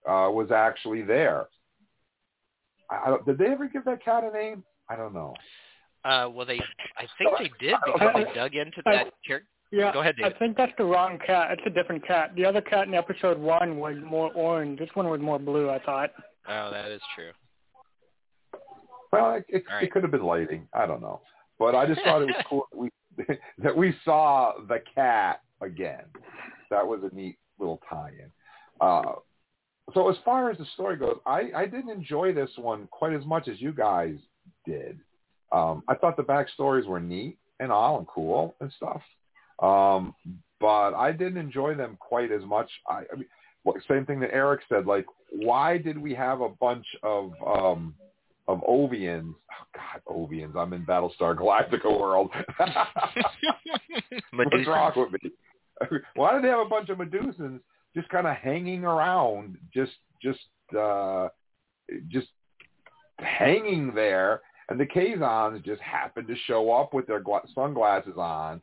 uh, 0.07 0.29
was 0.31 0.51
actually 0.51 1.01
there. 1.01 1.47
I, 2.89 3.01
I 3.05 3.09
don't, 3.09 3.25
did 3.25 3.37
they 3.37 3.47
ever 3.47 3.67
give 3.67 3.83
that 3.85 4.05
cat 4.05 4.23
a 4.23 4.31
name? 4.31 4.63
I 4.87 4.95
don't 4.95 5.13
know. 5.13 5.33
Uh, 6.05 6.29
well, 6.31 6.45
they 6.45 6.59
I 6.97 7.07
think 7.17 7.31
they 7.39 7.51
did 7.67 7.75
because 7.83 8.09
they 8.13 8.33
dug 8.35 8.53
into 8.55 8.81
that 8.85 9.07
character. 9.25 9.47
Yeah, 9.75 9.91
Go 9.91 9.99
ahead, 9.99 10.15
I 10.23 10.29
think 10.29 10.55
that's 10.55 10.71
the 10.77 10.85
wrong 10.85 11.19
cat. 11.25 11.51
It's 11.51 11.61
a 11.65 11.69
different 11.69 12.07
cat. 12.07 12.31
The 12.37 12.45
other 12.45 12.61
cat 12.61 12.87
in 12.87 12.93
episode 12.93 13.37
one 13.37 13.75
was 13.75 13.97
more 14.05 14.31
orange. 14.33 14.79
This 14.79 14.87
one 14.93 15.09
was 15.09 15.19
more 15.19 15.37
blue. 15.37 15.69
I 15.69 15.79
thought. 15.79 16.11
Oh, 16.47 16.71
that 16.71 16.89
is 16.89 17.01
true. 17.13 17.31
Well, 19.11 19.35
it, 19.35 19.45
it, 19.49 19.63
All 19.69 19.75
right. 19.75 19.83
it 19.83 19.91
could 19.91 20.03
have 20.03 20.13
been 20.13 20.23
lighting. 20.23 20.65
I 20.73 20.85
don't 20.85 21.01
know, 21.01 21.19
but 21.59 21.75
I 21.75 21.85
just 21.85 22.01
thought 22.03 22.21
it 22.21 22.27
was 22.27 22.35
cool 22.49 22.67
that 22.71 22.77
we 22.77 22.89
that 23.57 23.75
we 23.75 23.93
saw 24.05 24.53
the 24.69 24.79
cat 24.93 25.41
again. 25.61 26.05
That 26.71 26.87
was 26.87 27.01
a 27.03 27.13
neat 27.13 27.37
little 27.59 27.81
tie-in. 27.89 28.31
Uh, 28.79 29.15
so 29.93 30.09
as 30.09 30.15
far 30.23 30.49
as 30.49 30.57
the 30.57 30.65
story 30.73 30.95
goes, 30.95 31.17
I, 31.25 31.51
I 31.55 31.65
didn't 31.65 31.89
enjoy 31.89 32.33
this 32.33 32.49
one 32.55 32.87
quite 32.91 33.13
as 33.13 33.25
much 33.25 33.49
as 33.49 33.61
you 33.61 33.73
guys 33.73 34.15
did. 34.65 34.99
Um, 35.51 35.83
I 35.87 35.95
thought 35.95 36.17
the 36.17 36.23
backstories 36.23 36.87
were 36.87 36.99
neat 36.99 37.37
and 37.59 37.71
all 37.71 37.97
and 37.97 38.07
cool 38.07 38.55
and 38.61 38.71
stuff, 38.77 39.01
um, 39.59 40.13
but 40.59 40.93
I 40.93 41.11
didn't 41.11 41.37
enjoy 41.37 41.75
them 41.75 41.97
quite 41.99 42.31
as 42.31 42.43
much. 42.43 42.69
I, 42.89 43.03
I 43.11 43.15
mean, 43.15 43.25
well, 43.63 43.75
same 43.87 44.05
thing 44.05 44.19
that 44.21 44.33
Eric 44.33 44.61
said. 44.69 44.85
Like, 44.85 45.05
why 45.31 45.77
did 45.77 45.97
we 45.97 46.13
have 46.13 46.41
a 46.41 46.49
bunch 46.49 46.85
of 47.03 47.31
um, 47.45 47.95
of 48.47 48.61
Ovions. 48.67 49.33
Oh 49.51 49.65
God, 49.73 50.01
Ovions! 50.07 50.55
I'm 50.55 50.73
in 50.73 50.85
Battlestar 50.85 51.35
Galactica 51.35 51.85
world. 51.85 52.29
What's 54.33 54.67
wrong 54.67 54.91
with 54.95 55.23
me? 55.23 55.31
Why 56.15 56.33
did 56.33 56.43
they 56.43 56.49
have 56.49 56.59
a 56.59 56.69
bunch 56.69 56.89
of 56.89 56.97
Medusans 56.97 57.59
just 57.95 58.09
kind 58.09 58.27
of 58.27 58.35
hanging 58.35 58.85
around, 58.85 59.57
just 59.73 59.93
just 60.21 60.39
uh, 60.77 61.29
just 62.09 62.27
hanging 63.19 63.93
there, 63.93 64.41
and 64.69 64.79
the 64.79 64.85
Kazons 64.85 65.63
just 65.65 65.81
happened 65.81 66.27
to 66.27 66.35
show 66.47 66.71
up 66.71 66.93
with 66.93 67.07
their 67.07 67.19
gla- 67.19 67.47
sunglasses 67.53 68.17
on. 68.17 68.61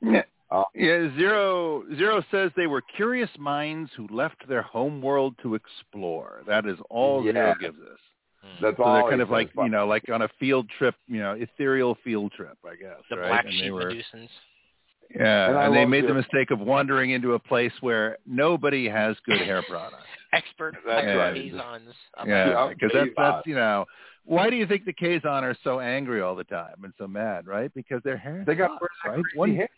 Yeah. 0.53 0.59
Uh, 0.59 0.65
Yeah, 0.75 1.17
Zero 1.17 1.85
Zero 1.97 2.23
says 2.31 2.51
they 2.57 2.67
were 2.67 2.83
curious 2.97 3.31
minds 3.39 3.91
who 3.97 4.07
left 4.11 4.47
their 4.49 4.63
home 4.63 5.01
world 5.03 5.35
to 5.43 5.55
explore. 5.55 6.43
That 6.47 6.67
is 6.67 6.79
all 6.91 7.25
Yeah. 7.25 7.33
Zero 7.33 7.55
gives 7.61 7.79
us. 7.81 7.99
That's 8.61 8.77
So 8.77 8.83
all. 8.83 8.95
they're 8.95 9.11
kind 9.11 9.23
of 9.23 9.31
like 9.31 9.53
but- 9.55 9.65
you 9.65 9.69
know, 9.71 9.87
like 9.87 10.09
on 10.11 10.23
a 10.23 10.29
field 10.41 10.69
trip, 10.71 10.95
you 11.07 11.21
know, 11.21 11.33
ethereal 11.33 11.95
field 11.97 12.33
trip, 12.33 12.59
I 12.65 12.75
guess. 12.75 12.99
The 13.09 13.19
right? 13.19 13.29
black 13.29 13.45
and 13.45 13.55
they 13.55 13.59
sheep 13.59 13.73
were, 13.73 13.85
Medusans. 13.93 14.29
Yeah, 15.15 15.49
And 15.49 15.59
and, 15.59 15.75
they 15.75 15.81
love 15.81 15.91
made 15.91 16.07
the 16.09 16.15
mistake 16.15 16.51
of 16.51 16.59
wandering 16.59 17.11
into 17.11 17.35
a 17.35 17.39
place 17.39 17.73
where 17.83 18.17
nobody 18.27 18.89
has 18.89 19.15
good 19.27 19.41
hair 19.43 19.63
products. 19.69 20.07
Expert 20.33 20.75
That's 20.87 21.07
expert 21.07 21.19
right. 21.19 21.37
Kazons. 21.37 21.93
I'm 22.17 22.29
Yeah, 22.29 22.49
Yeah, 22.49 22.69
because 22.71 22.91
that's 22.95 23.11
that's 23.17 23.47
you 23.47 23.55
know, 23.55 23.85
why 24.25 24.49
do 24.49 24.57
you 24.57 24.67
think 24.67 24.87
the 24.87 24.93
Kazon 24.95 25.43
are 25.43 25.55
so 25.63 25.81
angry 25.81 26.23
all 26.23 26.35
the 26.35 26.45
time 26.45 26.83
and 26.85 26.95
so 26.97 27.07
mad, 27.07 27.47
right? 27.47 27.73
Because 27.75 28.03
their 28.03 28.17
hair 28.17 28.43
They 28.47 28.55
got 28.55 28.71
sucks, 28.81 28.95
right? 29.05 29.23
One 29.35 29.55
hair? 29.55 29.69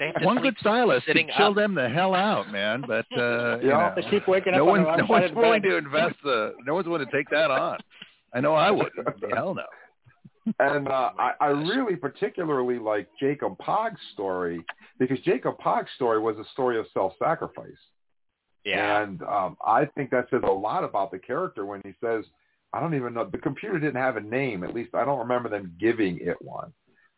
They 0.00 0.06
have 0.06 0.14
to 0.16 0.24
one 0.24 0.38
sleep 0.38 0.54
good 0.54 0.60
stylist 0.60 1.04
could 1.04 1.10
sitting 1.10 1.30
chill 1.36 1.48
up. 1.48 1.54
them 1.56 1.74
the 1.74 1.88
hell 1.88 2.14
out, 2.14 2.50
man. 2.50 2.82
But 2.86 3.04
uh, 3.16 3.58
you 3.60 3.68
know, 3.68 3.92
They 3.94 4.02
keep 4.10 4.26
waking 4.26 4.54
no 4.54 4.66
up 4.66 4.74
on 4.74 4.84
one's 4.84 4.98
no 4.98 5.06
one's 5.06 5.34
willing 5.36 5.62
to 5.62 5.76
invest 5.76 6.16
the 6.24 6.54
no 6.66 6.74
one's 6.74 6.88
willing 6.88 7.06
to 7.06 7.12
take 7.12 7.28
that 7.30 7.50
on. 7.50 7.78
I 8.34 8.40
know 8.40 8.54
I 8.54 8.70
wouldn't. 8.70 9.06
Hell 9.34 9.54
no. 9.54 9.66
And 10.58 10.88
uh, 10.88 11.10
I, 11.18 11.32
I 11.40 11.46
really 11.48 11.96
particularly 11.96 12.78
like 12.78 13.08
Jankom 13.22 13.58
Pog's 13.58 14.00
story 14.14 14.64
because 14.98 15.18
Jankom 15.20 15.58
Pog's 15.58 15.90
story 15.96 16.18
was 16.18 16.36
a 16.38 16.50
story 16.52 16.78
of 16.78 16.86
self-sacrifice. 16.94 17.68
Yeah. 18.64 19.02
And 19.02 19.22
um, 19.22 19.58
I 19.64 19.84
think 19.84 20.10
that 20.10 20.28
says 20.30 20.40
a 20.44 20.50
lot 20.50 20.82
about 20.82 21.10
the 21.10 21.18
character 21.18 21.66
when 21.66 21.82
he 21.84 21.92
says, 22.02 22.24
I 22.72 22.80
don't 22.80 22.94
even 22.94 23.12
know, 23.14 23.28
the 23.30 23.38
computer 23.38 23.78
didn't 23.78 24.00
have 24.00 24.16
a 24.16 24.20
name. 24.20 24.64
At 24.64 24.74
least 24.74 24.94
I 24.94 25.04
don't 25.04 25.18
remember 25.18 25.50
them 25.50 25.74
giving 25.78 26.18
it 26.20 26.40
one. 26.40 26.72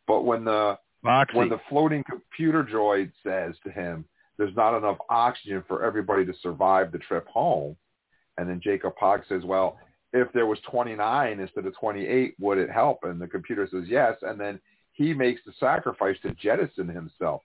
But 0.08 0.24
when 0.24 0.44
the 0.44 0.78
Moxie. 1.02 1.36
when 1.36 1.48
the 1.48 1.60
floating 1.68 2.04
computer 2.08 2.62
droid 2.62 3.10
says 3.22 3.54
to 3.64 3.70
him, 3.70 4.04
there's 4.38 4.54
not 4.56 4.76
enough 4.76 4.98
oxygen 5.10 5.62
for 5.68 5.84
everybody 5.84 6.24
to 6.24 6.32
survive 6.42 6.92
the 6.92 6.98
trip 6.98 7.26
home, 7.28 7.76
and 8.38 8.48
then 8.48 8.60
Jankom 8.60 8.92
Pog 9.00 9.22
says, 9.28 9.42
well, 9.44 9.78
if 10.12 10.32
there 10.32 10.46
was 10.46 10.58
29 10.70 11.40
instead 11.40 11.66
of 11.66 11.74
28, 11.78 12.34
would 12.38 12.58
it 12.58 12.70
help? 12.70 13.00
And 13.04 13.20
the 13.20 13.26
computer 13.26 13.68
says 13.70 13.84
yes, 13.86 14.16
and 14.22 14.38
then 14.38 14.60
he 14.92 15.14
makes 15.14 15.40
the 15.44 15.52
sacrifice 15.58 16.16
to 16.22 16.34
jettison 16.34 16.88
himself. 16.88 17.42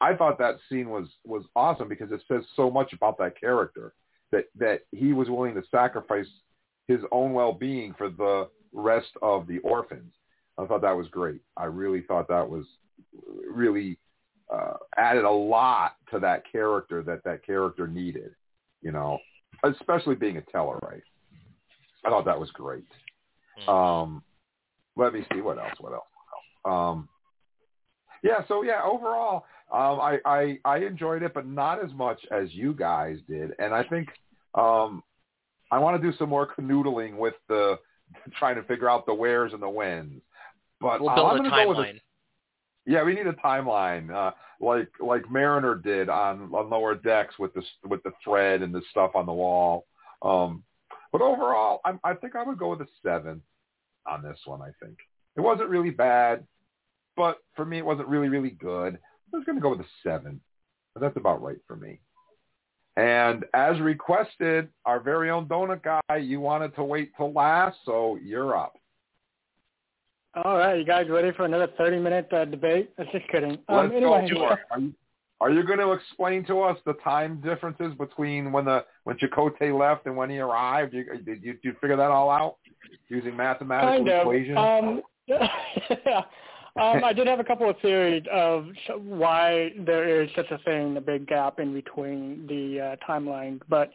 I 0.00 0.14
thought 0.14 0.38
that 0.38 0.56
scene 0.68 0.90
was 0.90 1.06
was 1.24 1.44
awesome 1.54 1.88
because 1.88 2.10
it 2.10 2.22
says 2.26 2.42
so 2.56 2.70
much 2.70 2.92
about 2.92 3.18
that 3.18 3.38
character 3.38 3.94
that 4.32 4.46
that 4.58 4.80
he 4.90 5.12
was 5.12 5.28
willing 5.28 5.54
to 5.54 5.62
sacrifice 5.70 6.26
his 6.88 7.00
own 7.12 7.32
well-being 7.32 7.94
for 7.96 8.08
the 8.08 8.48
rest 8.72 9.10
of 9.22 9.46
the 9.46 9.58
orphans. 9.58 10.12
I 10.62 10.66
thought 10.66 10.82
that 10.82 10.96
was 10.96 11.08
great. 11.08 11.40
I 11.56 11.64
really 11.64 12.02
thought 12.02 12.28
that 12.28 12.48
was 12.48 12.64
really 13.50 13.98
uh, 14.52 14.74
added 14.96 15.24
a 15.24 15.30
lot 15.30 15.96
to 16.10 16.18
that 16.20 16.44
character 16.50 17.02
that 17.02 17.24
that 17.24 17.44
character 17.44 17.86
needed. 17.86 18.34
You 18.82 18.92
know, 18.92 19.18
especially 19.64 20.14
being 20.14 20.38
a 20.38 20.42
Tellarite. 20.42 21.02
I 22.04 22.10
thought 22.10 22.24
that 22.24 22.38
was 22.38 22.50
great. 22.50 22.84
Um, 23.68 24.22
let 24.96 25.12
me 25.12 25.24
see 25.32 25.40
what 25.40 25.58
else. 25.58 25.74
What 25.78 25.92
else? 25.92 26.02
What 26.64 26.72
else? 26.72 26.96
Um, 26.96 27.08
yeah. 28.22 28.46
So 28.48 28.62
yeah, 28.62 28.82
overall, 28.82 29.44
um, 29.72 30.00
I, 30.00 30.18
I 30.24 30.58
I 30.64 30.78
enjoyed 30.78 31.22
it, 31.22 31.32
but 31.32 31.46
not 31.46 31.82
as 31.82 31.92
much 31.92 32.20
as 32.30 32.52
you 32.52 32.74
guys 32.74 33.18
did. 33.28 33.52
And 33.58 33.72
I 33.72 33.84
think 33.84 34.08
um, 34.54 35.02
I 35.70 35.78
want 35.78 36.00
to 36.00 36.10
do 36.10 36.16
some 36.18 36.28
more 36.28 36.48
canoodling 36.52 37.16
with 37.16 37.34
the 37.48 37.78
trying 38.38 38.56
to 38.56 38.62
figure 38.64 38.90
out 38.90 39.06
the 39.06 39.14
wheres 39.14 39.52
and 39.52 39.62
the 39.62 39.68
whens. 39.68 40.20
But 40.82 41.00
We'll 41.00 41.10
uh, 41.10 41.14
build 41.14 41.30
I'm 41.30 41.46
a 41.46 41.50
gonna 41.50 41.64
go 41.64 41.68
with 41.68 41.78
timeline. 41.78 42.00
yeah, 42.84 43.04
we 43.04 43.14
need 43.14 43.26
a 43.26 43.32
timeline, 43.34 44.10
uh, 44.12 44.32
like 44.60 44.88
like 45.00 45.30
Mariner 45.30 45.76
did 45.76 46.08
on, 46.08 46.52
on 46.52 46.68
lower 46.68 46.94
decks 46.94 47.38
with 47.38 47.54
the 47.54 47.62
with 47.84 48.02
the 48.02 48.12
thread 48.22 48.62
and 48.62 48.74
the 48.74 48.82
stuff 48.90 49.12
on 49.14 49.24
the 49.26 49.32
wall. 49.32 49.86
Um, 50.22 50.64
but 51.12 51.22
overall, 51.22 51.80
I'm, 51.84 52.00
I 52.04 52.14
think 52.14 52.36
I 52.36 52.42
would 52.42 52.58
go 52.58 52.70
with 52.70 52.80
a 52.80 52.88
seven 53.02 53.40
on 54.06 54.22
this 54.22 54.38
one. 54.44 54.60
I 54.60 54.72
think 54.84 54.98
it 55.36 55.40
wasn't 55.40 55.70
really 55.70 55.90
bad, 55.90 56.44
but 57.16 57.38
for 57.54 57.64
me, 57.64 57.78
it 57.78 57.86
wasn't 57.86 58.08
really 58.08 58.28
really 58.28 58.50
good. 58.50 58.98
I 59.32 59.36
was 59.36 59.44
going 59.46 59.56
to 59.56 59.62
go 59.62 59.70
with 59.70 59.80
a 59.80 59.88
seven. 60.02 60.40
But 60.94 61.00
that's 61.00 61.16
about 61.16 61.40
right 61.40 61.56
for 61.66 61.74
me. 61.76 62.00
And 62.96 63.46
as 63.54 63.80
requested, 63.80 64.68
our 64.84 65.00
very 65.00 65.30
own 65.30 65.46
donut 65.46 65.82
guy, 65.82 66.16
you 66.18 66.38
wanted 66.40 66.74
to 66.74 66.84
wait 66.84 67.12
till 67.16 67.32
last, 67.32 67.78
so 67.86 68.18
you're 68.22 68.54
up. 68.54 68.74
All 70.34 70.56
right, 70.56 70.78
you 70.78 70.84
guys 70.84 71.08
ready 71.10 71.30
for 71.32 71.44
another 71.44 71.68
30-minute 71.78 72.32
uh, 72.32 72.44
debate? 72.46 72.90
I'm 72.98 73.06
just 73.12 73.28
kidding. 73.30 73.58
Um, 73.68 73.76
Let's 73.76 73.94
anyway, 73.94 74.28
go. 74.32 74.44
Are, 74.44 74.58
are 74.70 74.80
you, 74.80 74.94
are 75.40 75.50
you 75.50 75.62
going 75.62 75.78
to 75.78 75.92
explain 75.92 76.44
to 76.46 76.60
us 76.62 76.78
the 76.86 76.94
time 77.04 77.40
differences 77.42 77.92
between 77.98 78.50
when 78.50 78.64
the 78.64 78.84
when 79.04 79.18
Chakotay 79.18 79.78
left 79.78 80.06
and 80.06 80.16
when 80.16 80.30
he 80.30 80.38
arrived? 80.38 80.94
You, 80.94 81.04
did 81.04 81.42
you, 81.42 81.52
did 81.52 81.58
you 81.62 81.74
figure 81.80 81.96
that 81.96 82.10
all 82.10 82.30
out 82.30 82.56
using 83.08 83.36
mathematical 83.36 83.96
kind 83.96 84.08
of. 84.08 84.20
equations? 84.20 84.58
Um, 84.58 85.02
yeah. 85.26 86.22
Um, 86.74 87.04
I 87.04 87.12
did 87.12 87.26
have 87.26 87.38
a 87.38 87.44
couple 87.44 87.68
of 87.68 87.76
theories 87.80 88.24
of 88.32 88.66
why 88.96 89.72
there 89.84 90.22
is 90.22 90.30
such 90.34 90.50
a 90.50 90.56
thing, 90.58 90.96
a 90.96 91.02
big 91.02 91.26
gap 91.26 91.60
in 91.60 91.74
between 91.74 92.46
the 92.46 92.80
uh, 92.80 93.06
timelines, 93.06 93.60
but 93.68 93.90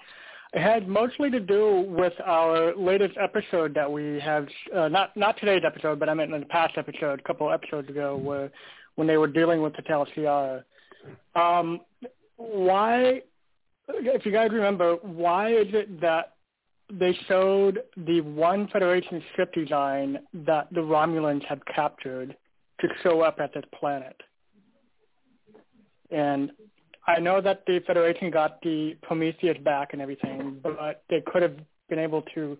it 0.54 0.62
had 0.62 0.88
mostly 0.88 1.30
to 1.30 1.40
do 1.40 1.86
with 1.88 2.14
our 2.24 2.76
latest 2.76 3.18
episode 3.22 3.74
that 3.74 3.92
we 3.92 4.20
have, 4.20 4.48
uh, 4.76 4.88
not 4.88 5.16
not 5.18 5.38
today's 5.40 5.64
episode, 5.66 6.00
but 6.00 6.10
I 6.10 6.14
meant 6.14 6.34
in 6.34 6.40
the 6.40 6.46
past 6.46 6.78
episode, 6.78 7.20
a 7.20 7.24
couple 7.24 7.52
episodes 7.52 7.90
ago, 7.90 8.16
where 8.16 8.52
when 8.96 9.08
they 9.08 9.18
were 9.18 9.28
dealing 9.28 9.62
with 9.62 9.76
the 9.76 9.82
Tal 9.84 10.08
Shiar. 10.16 10.64
Um, 11.36 11.82
why, 12.38 13.22
if 13.90 14.26
you 14.26 14.32
guys 14.32 14.50
remember, 14.52 14.96
why 15.02 15.54
is 15.54 15.68
it 15.70 16.02
that 16.02 16.34
they 16.92 17.18
showed 17.28 17.80
the 17.98 18.22
one 18.22 18.68
Federation 18.70 19.22
ship 19.36 19.54
design 19.54 20.20
that 20.34 20.68
the 20.72 20.80
Romulans 20.80 21.44
had 21.46 21.66
captured 21.66 22.36
to 22.80 22.88
show 23.04 23.22
up 23.22 23.40
at 23.40 23.54
this 23.54 23.64
planet. 23.78 24.16
And 26.12 26.52
I 27.08 27.20
know 27.20 27.40
that 27.42 27.66
the 27.66 27.80
Federation 27.88 28.30
got 28.30 28.62
the 28.62 28.98
Prometheus 29.02 29.58
back 29.64 29.94
and 29.94 30.02
everything, 30.02 30.60
but 30.62 31.04
they 31.10 31.22
could 31.26 31.42
have 31.42 31.56
been 31.90 32.00
able 32.00 32.22
to. 32.36 32.58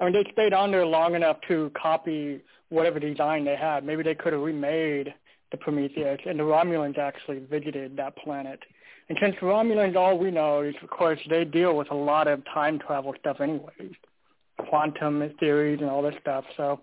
I 0.00 0.04
mean, 0.04 0.12
they 0.12 0.30
stayed 0.32 0.52
on 0.52 0.70
there 0.70 0.86
long 0.86 1.16
enough 1.16 1.38
to 1.48 1.72
copy 1.80 2.40
whatever 2.68 3.00
design 3.00 3.44
they 3.44 3.56
had. 3.56 3.84
Maybe 3.84 4.04
they 4.04 4.14
could 4.14 4.32
have 4.32 4.42
remade 4.42 5.12
the 5.50 5.56
Prometheus, 5.56 6.20
and 6.26 6.38
the 6.38 6.44
Romulans 6.44 6.98
actually 6.98 7.40
visited 7.40 7.96
that 7.96 8.16
planet. 8.18 8.60
And 9.08 9.18
since 9.20 9.34
the 9.40 9.46
Romulans, 9.46 9.96
all 9.96 10.18
we 10.18 10.30
know 10.30 10.60
is, 10.60 10.74
of 10.82 10.90
course, 10.90 11.18
they 11.28 11.44
deal 11.44 11.76
with 11.76 11.90
a 11.90 11.94
lot 11.94 12.28
of 12.28 12.44
time 12.52 12.78
travel 12.78 13.14
stuff 13.18 13.40
anyways, 13.40 13.94
quantum 14.68 15.28
theories 15.40 15.80
and 15.80 15.88
all 15.90 16.02
this 16.02 16.14
stuff. 16.20 16.44
So 16.56 16.80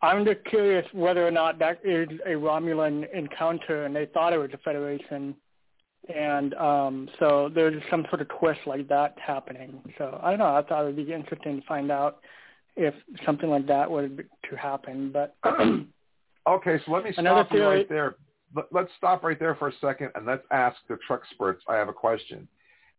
I'm 0.00 0.24
just 0.24 0.44
curious 0.46 0.86
whether 0.92 1.24
or 1.26 1.30
not 1.30 1.58
that 1.58 1.80
is 1.84 2.08
a 2.26 2.30
Romulan 2.30 3.06
encounter, 3.14 3.84
and 3.84 3.94
they 3.94 4.06
thought 4.06 4.32
it 4.32 4.38
was 4.38 4.50
a 4.54 4.58
Federation, 4.58 5.36
and 6.08 6.54
um, 6.54 7.08
so 7.18 7.50
there's 7.54 7.82
some 7.90 8.06
sort 8.10 8.20
of 8.20 8.28
twist 8.40 8.60
like 8.66 8.88
that 8.88 9.16
happening. 9.24 9.80
So 9.98 10.18
I 10.22 10.30
don't 10.30 10.38
know. 10.40 10.54
I 10.56 10.62
thought 10.62 10.82
it 10.82 10.86
would 10.86 10.96
be 10.96 11.12
interesting 11.12 11.60
to 11.60 11.66
find 11.66 11.90
out 11.90 12.20
if 12.76 12.94
something 13.24 13.48
like 13.48 13.66
that 13.66 13.90
were 13.90 14.08
to 14.08 14.56
happen. 14.56 15.12
But 15.12 15.36
Okay, 16.44 16.80
so 16.84 16.92
let 16.92 17.04
me 17.04 17.12
stop 17.12 17.52
you 17.52 17.64
right 17.64 17.88
there 17.88 18.16
let- 18.54 18.72
let's 18.72 18.92
stop 18.94 19.22
right 19.22 19.38
there 19.38 19.54
for 19.54 19.68
a 19.68 19.72
second 19.74 20.10
and 20.14 20.26
let's 20.26 20.46
ask 20.50 20.76
the 20.88 20.98
treksperts. 21.08 21.60
I 21.68 21.76
have 21.76 21.88
a 21.88 21.92
question. 21.92 22.48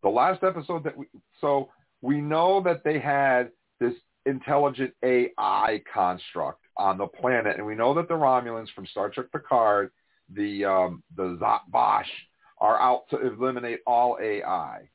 The 0.01 0.09
last 0.09 0.43
episode 0.43 0.83
that 0.83 0.97
we 0.97 1.07
so 1.39 1.69
we 2.01 2.19
know 2.19 2.61
that 2.61 2.83
they 2.83 2.99
had 2.99 3.51
this 3.79 3.93
intelligent 4.25 4.93
AI 5.03 5.81
construct 5.91 6.59
on 6.77 6.97
the 6.97 7.07
planet, 7.07 7.57
and 7.57 7.65
we 7.65 7.75
know 7.75 7.93
that 7.93 8.07
the 8.07 8.13
Romulans 8.13 8.69
from 8.71 8.85
Star 8.87 9.09
Trek 9.09 9.27
Picard, 9.31 9.91
the 10.29 10.65
um, 10.65 11.03
the 11.15 11.37
Zhat 11.37 11.61
Vash, 11.71 12.09
are 12.63 12.81
out 12.81 13.09
to 13.09 13.19
eliminate 13.19 13.81
all 13.85 14.17
AI. 14.21 14.89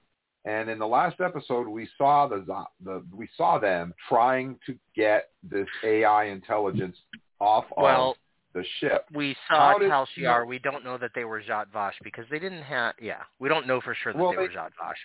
And 0.47 0.71
in 0.71 0.79
the 0.79 0.87
last 0.87 1.21
episode, 1.21 1.69
we 1.69 1.87
saw 1.99 2.27
the, 2.27 2.43
the 2.83 3.05
we 3.15 3.29
saw 3.37 3.59
them 3.59 3.93
trying 4.09 4.59
to 4.67 4.75
get 4.97 5.29
this 5.43 5.67
AI 5.85 6.25
intelligence 6.25 6.97
off 7.39 7.67
Well, 7.77 8.13
of 8.13 8.17
the 8.55 8.65
ship. 8.81 9.05
We 9.15 9.37
saw 9.47 9.73
How 9.75 9.79
did- 9.79 9.91
Tal 9.91 10.09
Shiar. 10.17 10.47
We 10.47 10.59
don't 10.59 10.83
know 10.83 10.97
that 10.97 11.11
they 11.15 11.25
were 11.25 11.43
Zhat 11.43 11.67
Vash 11.71 11.95
because 12.03 12.25
they 12.31 12.39
didn't 12.39 12.63
have. 12.63 12.95
Yeah, 13.01 13.23
we 13.39 13.51
don't 13.51 13.67
know 13.67 13.83
for 13.83 13.95
sure 14.03 14.15
that 14.15 14.19
Well, 14.19 14.31
they, 14.31 14.39
were 14.39 14.49
they- 14.49 14.55
Zhat 14.55 14.71
Vash. 14.83 14.97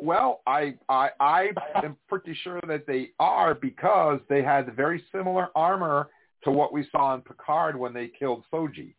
Well, 0.00 0.42
I, 0.46 0.74
I 0.88 1.10
I 1.18 1.48
am 1.82 1.96
pretty 2.08 2.38
sure 2.44 2.60
that 2.68 2.86
they 2.86 3.10
are 3.18 3.56
because 3.56 4.20
they 4.28 4.44
had 4.44 4.72
very 4.76 5.02
similar 5.10 5.48
armor 5.56 6.10
to 6.44 6.52
what 6.52 6.72
we 6.72 6.86
saw 6.92 7.16
in 7.16 7.22
Picard 7.22 7.76
when 7.76 7.92
they 7.92 8.06
killed 8.06 8.44
Soji 8.52 8.94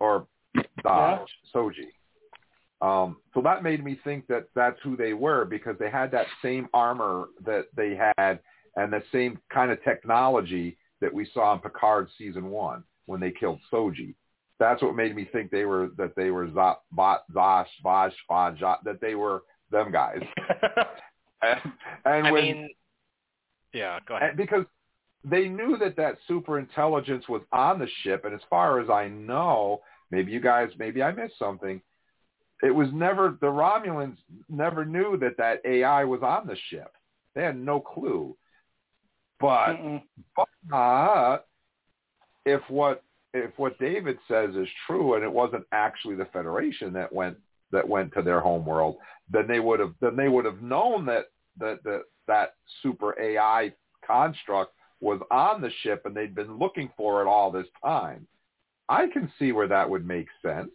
or 0.00 0.26
Dahj 0.84 1.26
Soji. 1.54 1.88
Um, 2.80 3.16
so 3.34 3.40
that 3.42 3.62
made 3.62 3.84
me 3.84 3.98
think 4.04 4.26
that 4.28 4.48
that's 4.54 4.78
who 4.82 4.96
they 4.96 5.12
were 5.12 5.44
because 5.44 5.76
they 5.80 5.90
had 5.90 6.10
that 6.12 6.26
same 6.42 6.68
armor 6.72 7.26
that 7.44 7.66
they 7.76 7.98
had 8.16 8.38
and 8.76 8.92
the 8.92 9.02
same 9.12 9.38
kind 9.52 9.72
of 9.72 9.82
technology 9.82 10.78
that 11.00 11.12
we 11.12 11.28
saw 11.34 11.52
in 11.54 11.60
Picard 11.60 12.08
season 12.16 12.50
one 12.50 12.84
when 13.06 13.20
they 13.20 13.32
killed 13.32 13.60
Soji. 13.72 14.14
That's 14.60 14.82
what 14.82 14.96
made 14.96 15.14
me 15.14 15.28
think 15.32 15.50
they 15.50 15.64
were 15.64 15.90
that 15.96 16.14
they 16.16 16.30
were 16.30 16.46
Zot, 16.48 16.76
Bot, 16.92 17.22
Zosh, 17.32 17.66
Vaj, 17.84 18.12
Vaj, 18.30 18.76
that 18.84 19.00
they 19.00 19.14
were 19.14 19.42
them 19.70 19.92
guys. 19.92 20.20
and 21.42 21.60
and 22.04 22.26
I 22.26 22.32
when, 22.32 22.44
mean, 22.44 22.70
yeah. 23.72 23.98
Go 24.06 24.16
ahead. 24.16 24.30
and 24.30 24.36
because 24.36 24.64
they 25.24 25.48
knew 25.48 25.76
that 25.78 25.96
that 25.96 26.18
super 26.26 26.58
intelligence 26.58 27.28
was 27.28 27.42
on 27.52 27.78
the 27.78 27.88
ship, 28.02 28.24
and 28.24 28.34
as 28.34 28.40
far 28.48 28.80
as 28.80 28.88
I 28.88 29.08
know, 29.08 29.80
maybe 30.10 30.32
you 30.32 30.40
guys, 30.40 30.70
maybe 30.78 31.02
I 31.02 31.12
missed 31.12 31.38
something. 31.38 31.80
It 32.62 32.70
was 32.70 32.88
never 32.92 33.36
the 33.40 33.46
Romulans 33.46 34.16
never 34.48 34.84
knew 34.84 35.16
that 35.18 35.36
that 35.38 35.60
AI 35.64 36.04
was 36.04 36.22
on 36.22 36.46
the 36.46 36.56
ship. 36.70 36.92
They 37.34 37.42
had 37.42 37.58
no 37.58 37.80
clue. 37.80 38.36
But 39.40 39.74
Mm-mm. 39.74 40.02
but 40.66 41.46
if 42.44 42.60
what 42.68 43.04
if 43.34 43.50
what 43.58 43.78
David 43.78 44.18
says 44.26 44.54
is 44.56 44.68
true, 44.86 45.14
and 45.14 45.22
it 45.22 45.32
wasn't 45.32 45.64
actually 45.72 46.16
the 46.16 46.24
Federation 46.26 46.92
that 46.94 47.12
went 47.12 47.36
that 47.70 47.86
went 47.86 48.12
to 48.14 48.22
their 48.22 48.40
home 48.40 48.64
world, 48.64 48.96
then 49.30 49.46
they 49.46 49.60
would 49.60 49.80
have 49.80 49.94
then 50.00 50.16
they 50.16 50.28
would 50.28 50.44
have 50.44 50.62
known 50.62 51.06
that 51.06 51.26
that 51.58 51.82
that 51.84 52.02
that 52.26 52.54
super 52.82 53.20
AI 53.20 53.72
construct 54.04 54.72
was 55.00 55.20
on 55.30 55.60
the 55.60 55.70
ship, 55.82 56.02
and 56.04 56.14
they'd 56.16 56.34
been 56.34 56.58
looking 56.58 56.90
for 56.96 57.22
it 57.22 57.26
all 57.26 57.50
this 57.50 57.66
time. 57.84 58.26
I 58.88 59.06
can 59.06 59.30
see 59.38 59.52
where 59.52 59.68
that 59.68 59.88
would 59.88 60.06
make 60.06 60.26
sense. 60.42 60.70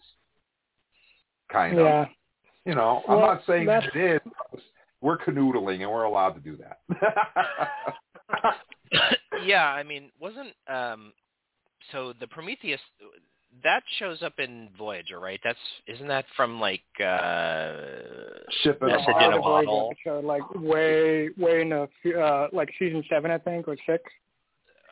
Kind 1.52 1.78
of. 1.78 1.86
Yeah. 1.86 2.06
You 2.66 2.76
know, 2.76 3.02
I'm 3.08 3.20
not 3.20 3.41
saying 3.45 3.66
that's- 3.66 3.91
it 3.94 4.22
is. 4.26 4.62
We're 5.02 5.18
canoodling, 5.18 5.82
and 5.82 5.91
we're 5.91 6.04
allowed 6.04 6.32
to 6.32 6.40
do 6.40 6.58
that. 6.58 6.80
yeah, 9.45 9.66
I 9.66 9.84
mean, 9.84 10.12
wasn't 10.18 10.54
um 10.70 11.12
so 11.91 12.14
the 12.22 12.28
Prometheus 12.28 12.80
that 13.63 13.84
shows 13.99 14.21
up 14.23 14.39
in 14.39 14.69
Voyager, 14.77 15.19
right? 15.19 15.39
That's 15.43 15.59
isn't 15.88 16.07
that 16.07 16.25
from 16.35 16.59
like 16.59 16.81
uh 16.99 17.71
Ship 18.63 18.77
in 18.81 18.89
a 18.89 18.97
Message 18.97 19.15
in 19.21 19.34
a 19.34 19.39
Voyager 19.39 19.65
bottle? 19.65 19.93
episode, 20.05 20.25
like 20.25 20.41
way, 20.55 21.30
way 21.38 21.61
in 21.61 21.69
the 21.69 21.88
fu- 22.01 22.19
uh, 22.19 22.47
like 22.51 22.69
season 22.80 23.03
seven, 23.09 23.31
I 23.31 23.38
think, 23.38 23.67
or 23.67 23.77
six. 23.85 24.03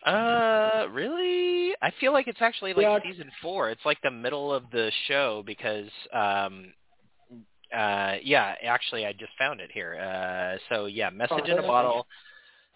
Uh, 0.05 0.87
really? 0.91 1.75
I 1.81 1.91
feel 1.99 2.11
like 2.11 2.27
it's 2.27 2.41
actually 2.41 2.73
like 2.73 2.83
Yeah. 2.83 2.99
season 3.03 3.31
four. 3.41 3.69
It's 3.69 3.85
like 3.85 4.01
the 4.01 4.09
middle 4.11 4.51
of 4.51 4.63
the 4.71 4.91
show 5.07 5.43
because, 5.45 5.89
um, 6.11 6.73
uh, 7.71 8.15
yeah, 8.23 8.55
actually, 8.63 9.05
I 9.05 9.13
just 9.13 9.31
found 9.37 9.61
it 9.61 9.69
here. 9.71 9.95
Uh, 9.99 10.57
so 10.69 10.85
yeah, 10.87 11.09
message 11.11 11.47
in 11.47 11.59
a 11.59 11.61
bottle, 11.61 12.07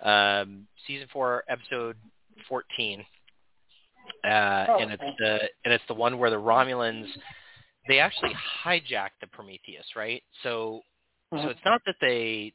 um, 0.01 0.67
season 0.85 1.07
four, 1.11 1.43
episode 1.49 1.95
fourteen, 2.47 3.03
uh, 4.25 4.65
Oh, 4.69 4.77
and 4.79 4.91
it's 4.91 5.03
the 5.19 5.39
and 5.65 5.73
it's 5.73 5.83
the 5.87 5.93
one 5.93 6.17
where 6.17 6.29
the 6.29 6.35
Romulans 6.35 7.07
they 7.87 7.99
actually 7.99 8.33
hijacked 8.63 9.19
the 9.21 9.27
Prometheus, 9.27 9.85
right? 9.95 10.23
So 10.43 10.81
so 11.31 11.37
Mhm. 11.37 11.49
it's 11.49 11.65
not 11.65 11.81
that 11.85 11.95
they 12.01 12.53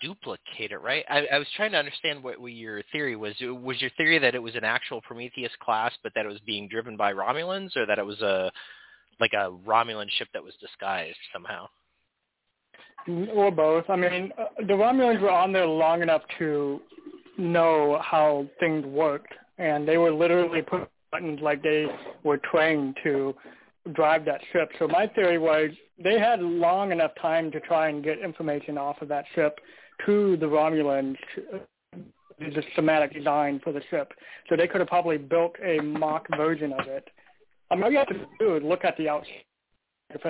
duplicate 0.00 0.70
it, 0.72 0.80
right? 0.80 1.04
I, 1.08 1.26
I 1.26 1.38
was 1.38 1.48
trying 1.56 1.72
to 1.72 1.78
understand 1.78 2.22
what, 2.22 2.40
what 2.40 2.52
your 2.52 2.82
theory 2.92 3.16
was. 3.16 3.34
Was 3.40 3.80
your 3.80 3.90
theory 3.96 4.18
that 4.18 4.34
it 4.34 4.42
was 4.42 4.54
an 4.54 4.64
actual 4.64 5.00
Prometheus 5.02 5.52
class, 5.60 5.92
but 6.02 6.12
that 6.14 6.24
it 6.24 6.28
was 6.28 6.40
being 6.40 6.68
driven 6.68 6.96
by 6.96 7.12
Romulans, 7.12 7.76
or 7.76 7.86
that 7.86 7.98
it 7.98 8.06
was 8.06 8.20
a 8.20 8.50
like 9.20 9.32
a 9.34 9.50
Romulan 9.66 10.10
ship 10.10 10.28
that 10.32 10.42
was 10.42 10.54
disguised 10.60 11.18
somehow? 11.32 11.68
Or 13.34 13.50
both. 13.50 13.84
I 13.88 13.96
mean, 13.96 14.32
uh, 14.38 14.44
the 14.58 14.74
Romulans 14.74 15.20
were 15.20 15.30
on 15.30 15.52
there 15.52 15.66
long 15.66 16.02
enough 16.02 16.22
to 16.38 16.80
know 17.36 18.00
how 18.02 18.46
things 18.60 18.84
worked, 18.86 19.32
and 19.62 19.86
they 19.86 19.96
were 19.96 20.12
literally 20.12 20.60
put 20.60 20.88
buttons 21.12 21.38
like 21.40 21.62
they 21.62 21.86
were 22.24 22.38
trained 22.38 22.96
to 23.04 23.34
drive 23.92 24.24
that 24.24 24.40
ship. 24.52 24.70
So 24.78 24.88
my 24.88 25.06
theory 25.06 25.38
was 25.38 25.70
they 26.02 26.18
had 26.18 26.40
long 26.40 26.90
enough 26.90 27.12
time 27.20 27.50
to 27.52 27.60
try 27.60 27.88
and 27.88 28.02
get 28.02 28.18
information 28.18 28.76
off 28.76 29.00
of 29.00 29.08
that 29.08 29.24
ship 29.34 29.58
to 30.06 30.36
the 30.38 30.46
Romulans, 30.46 31.16
the 32.38 32.62
schematic 32.72 33.14
design 33.14 33.60
for 33.62 33.72
the 33.72 33.82
ship. 33.88 34.12
So 34.48 34.56
they 34.56 34.66
could 34.66 34.80
have 34.80 34.88
probably 34.88 35.18
built 35.18 35.54
a 35.62 35.80
mock 35.80 36.26
version 36.36 36.72
of 36.72 36.86
it. 36.88 37.06
I 37.70 37.76
mean, 37.76 37.84
all 37.84 37.92
you 37.92 37.98
have 37.98 38.08
to 38.08 38.26
do 38.40 38.56
is 38.56 38.62
look 38.64 38.84
at 38.84 38.96
the 38.96 39.08
outside. 39.08 39.44
It 40.10 40.20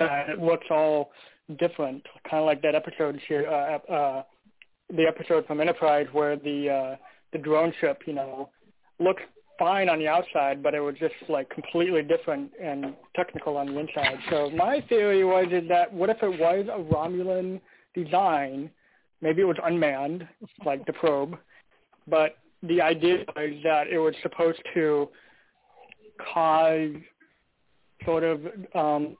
it 0.00 0.40
looks 0.40 0.66
all 0.70 1.12
different, 1.58 2.04
kind 2.28 2.40
of 2.40 2.46
like 2.46 2.60
that 2.62 2.74
episode, 2.74 3.20
here, 3.28 3.46
uh, 3.46 3.92
uh, 3.92 4.22
the 4.94 5.06
episode 5.06 5.46
from 5.46 5.60
Enterprise 5.60 6.06
where 6.12 6.36
the 6.36 6.70
uh, 6.70 6.96
the 7.34 7.38
drone 7.38 7.74
ship, 7.80 8.02
you 8.06 8.14
know, 8.14 8.48
looked 8.98 9.20
fine 9.58 9.88
on 9.88 9.98
the 9.98 10.08
outside, 10.08 10.62
but 10.62 10.74
it 10.74 10.80
was 10.80 10.94
just 10.98 11.14
like 11.28 11.50
completely 11.50 12.02
different 12.02 12.50
and 12.60 12.94
technical 13.14 13.58
on 13.58 13.66
the 13.66 13.78
inside. 13.78 14.18
So 14.30 14.50
my 14.50 14.82
theory 14.88 15.24
was 15.24 15.46
is 15.50 15.68
that 15.68 15.92
what 15.92 16.08
if 16.08 16.22
it 16.22 16.40
was 16.40 16.66
a 16.72 16.94
Romulan 16.94 17.60
design? 17.94 18.70
Maybe 19.20 19.42
it 19.42 19.46
was 19.46 19.56
unmanned, 19.62 20.26
like 20.64 20.86
the 20.86 20.92
probe, 20.92 21.36
but 22.06 22.38
the 22.62 22.80
idea 22.80 23.24
was 23.36 23.50
that 23.64 23.88
it 23.88 23.98
was 23.98 24.14
supposed 24.22 24.60
to 24.74 25.08
cause 26.32 26.94
sort 28.04 28.24
of 28.24 28.40
um, 28.74 29.16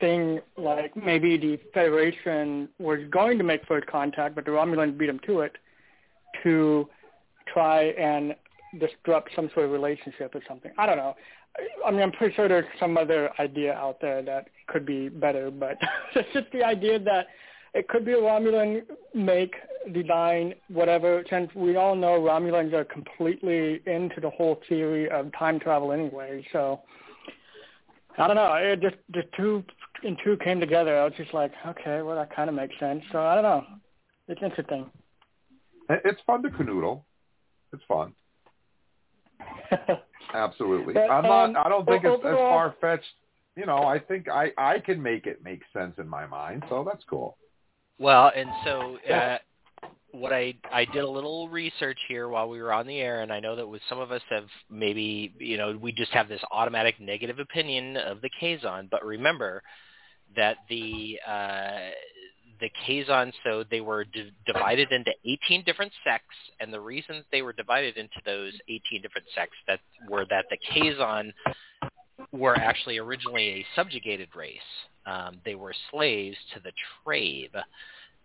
thing 0.00 0.40
like 0.56 0.96
maybe 0.96 1.36
the 1.36 1.58
Federation 1.72 2.68
was 2.78 3.00
going 3.10 3.38
to 3.38 3.44
make 3.44 3.64
first 3.66 3.86
contact, 3.86 4.34
but 4.34 4.44
the 4.44 4.50
Romulans 4.50 4.96
beat 4.96 5.06
them 5.06 5.20
to 5.26 5.40
it 5.40 5.52
to 6.42 6.88
try 7.52 7.84
and 7.84 8.34
disrupt 8.78 9.30
some 9.34 9.50
sort 9.54 9.66
of 9.66 9.72
relationship 9.72 10.34
or 10.34 10.42
something. 10.48 10.70
I 10.78 10.86
don't 10.86 10.96
know. 10.96 11.14
I 11.86 11.90
mean, 11.90 12.02
I'm 12.02 12.12
pretty 12.12 12.34
sure 12.34 12.48
there's 12.48 12.66
some 12.78 12.98
other 12.98 13.30
idea 13.40 13.72
out 13.72 13.98
there 14.00 14.22
that 14.22 14.48
could 14.68 14.84
be 14.84 15.08
better, 15.08 15.50
but 15.50 15.78
it's 16.14 16.28
just 16.32 16.50
the 16.52 16.62
idea 16.62 16.98
that 16.98 17.28
it 17.74 17.88
could 17.88 18.04
be 18.04 18.12
a 18.12 18.16
Romulan 18.16 18.82
make, 19.14 19.54
design, 19.92 20.54
whatever, 20.68 21.24
since 21.30 21.50
we 21.54 21.76
all 21.76 21.94
know 21.94 22.20
Romulans 22.20 22.72
are 22.72 22.84
completely 22.84 23.80
into 23.86 24.20
the 24.20 24.30
whole 24.30 24.60
theory 24.68 25.10
of 25.10 25.30
time 25.38 25.60
travel 25.60 25.92
anyway, 25.92 26.44
so 26.52 26.80
I 28.18 28.26
don't 28.26 28.36
know. 28.36 28.54
It 28.54 28.80
just 28.80 28.96
the 29.12 29.22
two 29.36 29.62
and 30.02 30.16
two 30.24 30.36
came 30.38 30.60
together. 30.60 30.98
I 30.98 31.04
was 31.04 31.12
just 31.16 31.34
like, 31.34 31.52
okay, 31.66 32.02
well 32.02 32.16
that 32.16 32.34
kind 32.34 32.48
of 32.48 32.54
makes 32.54 32.78
sense. 32.78 33.02
So 33.12 33.20
I 33.20 33.34
don't 33.34 33.44
know. 33.44 33.64
It's 34.28 34.42
interesting. 34.42 34.90
It's 35.88 36.20
fun 36.26 36.42
to 36.42 36.48
canoodle. 36.48 37.02
It's 37.72 37.82
fun. 37.88 38.12
Absolutely. 40.34 40.94
But, 40.94 41.10
I'm 41.10 41.22
not. 41.22 41.44
um, 41.50 41.56
I 41.64 41.68
don't 41.68 41.86
think 41.86 42.04
it's 42.04 42.24
as 42.24 42.34
far 42.34 42.74
fetched. 42.80 43.04
You 43.56 43.66
know, 43.66 43.78
I 43.78 43.98
think 43.98 44.28
I 44.28 44.52
I 44.58 44.78
can 44.78 45.02
make 45.02 45.26
it 45.26 45.42
make 45.42 45.62
sense 45.72 45.94
in 45.98 46.08
my 46.08 46.26
mind. 46.26 46.64
So 46.68 46.84
that's 46.86 47.04
cool. 47.08 47.36
Well, 47.98 48.30
and 48.34 48.50
so 48.64 48.98
uh, 49.12 49.38
what 50.12 50.32
I 50.32 50.54
I 50.72 50.84
did 50.84 51.02
a 51.02 51.08
little 51.08 51.48
research 51.48 51.98
here 52.08 52.28
while 52.28 52.48
we 52.48 52.60
were 52.60 52.72
on 52.72 52.86
the 52.86 52.98
air, 52.98 53.22
and 53.22 53.32
I 53.32 53.40
know 53.40 53.56
that 53.56 53.66
with 53.66 53.82
some 53.88 53.98
of 53.98 54.12
us 54.12 54.22
have 54.30 54.44
maybe 54.70 55.32
you 55.38 55.56
know 55.56 55.78
we 55.80 55.92
just 55.92 56.12
have 56.12 56.28
this 56.28 56.42
automatic 56.50 57.00
negative 57.00 57.38
opinion 57.38 57.96
of 57.96 58.20
the 58.20 58.30
Kazon, 58.40 58.88
but 58.90 59.04
remember 59.04 59.62
that 60.34 60.58
the 60.68 61.18
uh, 61.26 61.90
the 62.60 62.70
Kazon, 62.86 63.32
so 63.44 63.64
they 63.70 63.80
were 63.80 64.04
d- 64.04 64.32
divided 64.46 64.92
into 64.92 65.10
18 65.24 65.64
different 65.64 65.92
sects, 66.04 66.36
and 66.60 66.72
the 66.72 66.80
reasons 66.80 67.24
they 67.30 67.42
were 67.42 67.52
divided 67.52 67.96
into 67.96 68.20
those 68.24 68.52
18 68.68 69.02
different 69.02 69.26
sects 69.34 69.56
that 69.66 69.80
were 70.08 70.24
that 70.30 70.46
the 70.50 70.58
Kazon 70.72 71.32
were 72.32 72.56
actually 72.56 72.98
originally 72.98 73.48
a 73.48 73.66
subjugated 73.74 74.28
race. 74.34 74.58
Um, 75.06 75.38
they 75.44 75.54
were 75.54 75.74
slaves 75.90 76.36
to 76.54 76.60
the 76.60 76.72
Trabe. 77.06 77.62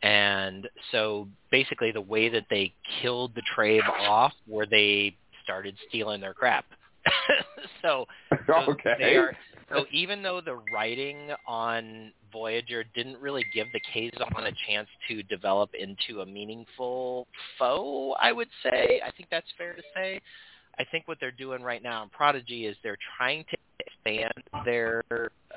And 0.03 0.67
so 0.91 1.27
basically 1.51 1.91
the 1.91 2.01
way 2.01 2.29
that 2.29 2.45
they 2.49 2.73
killed 3.01 3.35
the 3.35 3.43
Trabe 3.55 3.87
off 3.87 4.33
were 4.47 4.65
they 4.65 5.15
started 5.43 5.75
stealing 5.87 6.21
their 6.21 6.33
crap. 6.33 6.65
so, 7.81 8.05
so 8.47 8.53
okay. 8.69 8.95
they 8.99 9.15
are 9.15 9.35
so 9.73 9.85
even 9.91 10.21
though 10.21 10.41
the 10.41 10.55
writing 10.73 11.29
on 11.47 12.11
Voyager 12.31 12.83
didn't 12.95 13.19
really 13.19 13.45
give 13.53 13.67
the 13.73 13.79
Kazon 13.93 14.47
a 14.47 14.51
chance 14.67 14.87
to 15.07 15.23
develop 15.23 15.71
into 15.73 16.21
a 16.21 16.25
meaningful 16.25 17.27
foe, 17.57 18.15
I 18.21 18.31
would 18.31 18.49
say. 18.63 19.01
I 19.05 19.11
think 19.11 19.29
that's 19.29 19.47
fair 19.57 19.73
to 19.73 19.81
say. 19.95 20.21
I 20.79 20.85
think 20.91 21.07
what 21.07 21.17
they're 21.19 21.31
doing 21.31 21.61
right 21.61 21.83
now 21.83 22.03
in 22.03 22.09
Prodigy 22.09 22.65
is 22.65 22.75
they're 22.83 22.97
trying 23.17 23.45
to 23.51 23.57
expand 23.79 24.33
their 24.65 25.03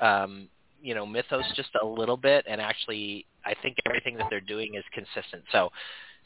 um, 0.01 0.47
you 0.81 0.93
know 0.93 1.05
mythos 1.05 1.43
just 1.55 1.69
a 1.81 1.85
little 1.85 2.17
bit, 2.17 2.45
and 2.47 2.61
actually, 2.61 3.25
I 3.43 3.53
think 3.61 3.77
everything 3.87 4.17
that 4.17 4.27
they're 4.29 4.39
doing 4.39 4.75
is 4.75 4.83
consistent. 4.93 5.43
So, 5.51 5.71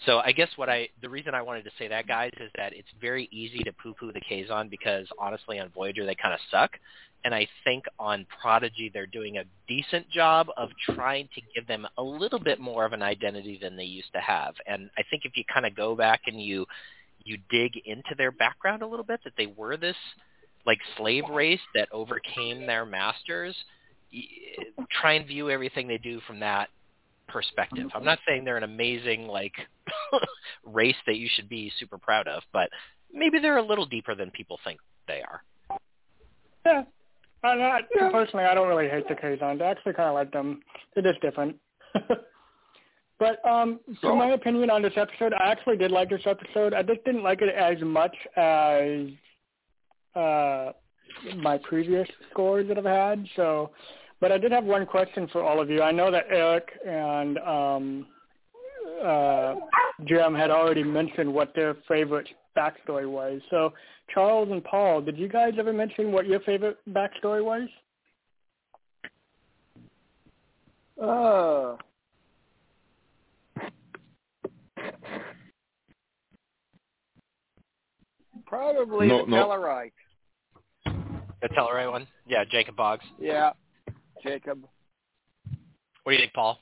so 0.06 0.20
I 0.20 0.32
guess 0.32 0.49
what 0.57 0.70
I 0.70 0.90
the 1.02 1.10
reason 1.10 1.34
I 1.34 1.41
wanted 1.41 1.64
to 1.64 1.72
say 1.78 1.88
that, 1.88 2.07
guys, 2.07 2.32
is 2.40 2.52
that 2.57 2.74
it's 2.74 2.90
very 2.99 3.30
easy 3.32 3.60
to 3.60 3.72
poo-poo 3.74 4.11
the 4.11 4.22
Kazon 4.22 4.70
because 4.70 5.07
honestly, 5.18 5.60
on 5.60 5.70
Voyager 5.70 6.06
they 6.06 6.16
kind 6.16 6.34
of 6.34 6.40
suck, 6.52 6.72
and 7.23 7.35
I 7.35 7.47
think 7.63 7.85
on 7.99 8.25
Prodigy 8.41 8.89
they're 8.93 9.05
doing 9.05 9.37
a 9.37 9.43
decent 9.67 10.09
job 10.09 10.47
of 10.57 10.69
trying 10.95 11.29
to 11.35 11.41
give 11.53 11.67
them 11.67 11.87
a 11.97 12.03
little 12.03 12.39
bit 12.39 12.59
more 12.59 12.85
of 12.85 12.93
an 12.93 13.01
identity 13.01 13.59
than 13.61 13.75
they 13.75 13.83
used 13.83 14.11
to 14.13 14.19
have. 14.19 14.55
And 14.65 14.89
I 14.97 15.03
think 15.09 15.25
if 15.25 15.35
you 15.35 15.43
kind 15.51 15.65
of 15.65 15.75
go 15.75 15.95
back 15.95 16.21
and 16.27 16.41
you 16.41 16.65
you 17.25 17.37
dig 17.49 17.73
into 17.85 18.15
their 18.17 18.31
background 18.31 18.81
a 18.81 18.87
little 18.87 19.05
bit, 19.05 19.19
that 19.25 19.33
they 19.37 19.47
were 19.47 19.75
this 19.75 19.97
like 20.65 20.79
slave 20.97 21.25
race 21.29 21.59
that 21.75 21.89
overcame 21.91 22.65
their 22.65 22.85
masters 22.85 23.55
try 25.01 25.13
and 25.13 25.27
view 25.27 25.49
everything 25.49 25.87
they 25.87 25.97
do 25.97 26.19
from 26.25 26.39
that 26.39 26.69
perspective. 27.27 27.89
I'm 27.93 28.03
not 28.03 28.19
saying 28.27 28.43
they're 28.43 28.57
an 28.57 28.63
amazing 28.63 29.27
like 29.27 29.53
race 30.65 30.95
that 31.05 31.17
you 31.17 31.29
should 31.33 31.47
be 31.47 31.71
super 31.79 31.97
proud 31.97 32.27
of, 32.27 32.43
but 32.51 32.69
maybe 33.13 33.39
they're 33.39 33.57
a 33.57 33.65
little 33.65 33.85
deeper 33.85 34.15
than 34.15 34.31
people 34.31 34.59
think 34.63 34.79
they 35.07 35.21
are. 35.21 35.43
Yeah. 36.65 36.83
I'm 37.44 37.60
not, 37.60 37.84
personally, 38.11 38.45
I 38.45 38.53
don't 38.53 38.68
really 38.68 38.90
hate 38.90 39.07
the 39.07 39.16
Kazons. 39.16 39.61
I 39.61 39.66
actually 39.66 39.94
kind 39.94 40.10
of 40.10 40.16
like 40.16 40.32
them. 40.32 40.61
They're 40.94 41.03
just 41.03 41.22
different. 41.22 41.56
but 43.20 43.45
um, 43.48 43.80
so, 44.02 44.16
my 44.16 44.32
opinion 44.32 44.70
on 44.70 44.82
this 44.82 44.94
episode, 44.98 45.34
I 45.34 45.49
actually 45.49 45.78
did 45.78 45.91
like 45.91 46.10
this 46.10 46.22
episode. 46.26 46.74
I 46.74 46.84
just 46.84 47.03
didn't 47.06 47.24
like 47.24 47.41
it 47.41 47.56
as 47.56 47.82
much 47.82 48.16
as 48.36 49.07
uh, 50.16 50.74
my 51.38 51.57
previous 51.64 52.07
scores 52.32 52.68
that 52.68 52.78
I've 52.78 52.86
had. 52.86 53.26
So 53.36 53.72
but 54.20 54.32
I 54.32 54.38
did 54.38 54.52
have 54.52 54.66
one 54.66 54.86
question 54.86 55.28
for 55.32 55.44
all 55.44 55.61
of 55.61 55.70
you. 55.70 55.82
I 55.82 55.91
know 55.91 56.11
that 56.11 56.26
Eric 56.30 56.68
and 56.86 57.38
um, 57.40 58.06
uh, 59.03 59.56
Jim 60.06 60.36
had 60.36 60.52
already 60.52 60.84
mentioned 60.84 61.34
what 61.34 61.53
their 61.56 61.76
favorite 61.88 62.28
backstory 62.57 63.10
was. 63.10 63.41
So 63.49 63.74
Charles 64.14 64.49
and 64.52 64.64
Paul, 64.64 65.02
did 65.02 65.18
you 65.18 65.27
guys 65.27 65.53
ever 65.57 65.73
mention 65.73 66.11
what 66.11 66.26
your 66.26 66.40
favorite 66.41 66.77
backstory 66.90 67.44
was? 67.44 67.69
Uh, 71.02 71.77
probably 78.45 79.07
No, 79.07 79.26
the 79.26 79.31
no. 79.31 79.48
Tellarite. 79.48 79.91
The 81.41 81.48
Tellarite 81.49 81.91
one? 81.91 82.07
Yeah, 82.27 82.44
Jankom 82.44 82.76
Pogs. 82.76 82.99
Yeah, 83.19 83.52
Jankom. 84.26 84.64
What 86.03 86.11
do 86.11 86.14
you 86.14 86.19
think, 86.19 86.34
Paul? 86.34 86.60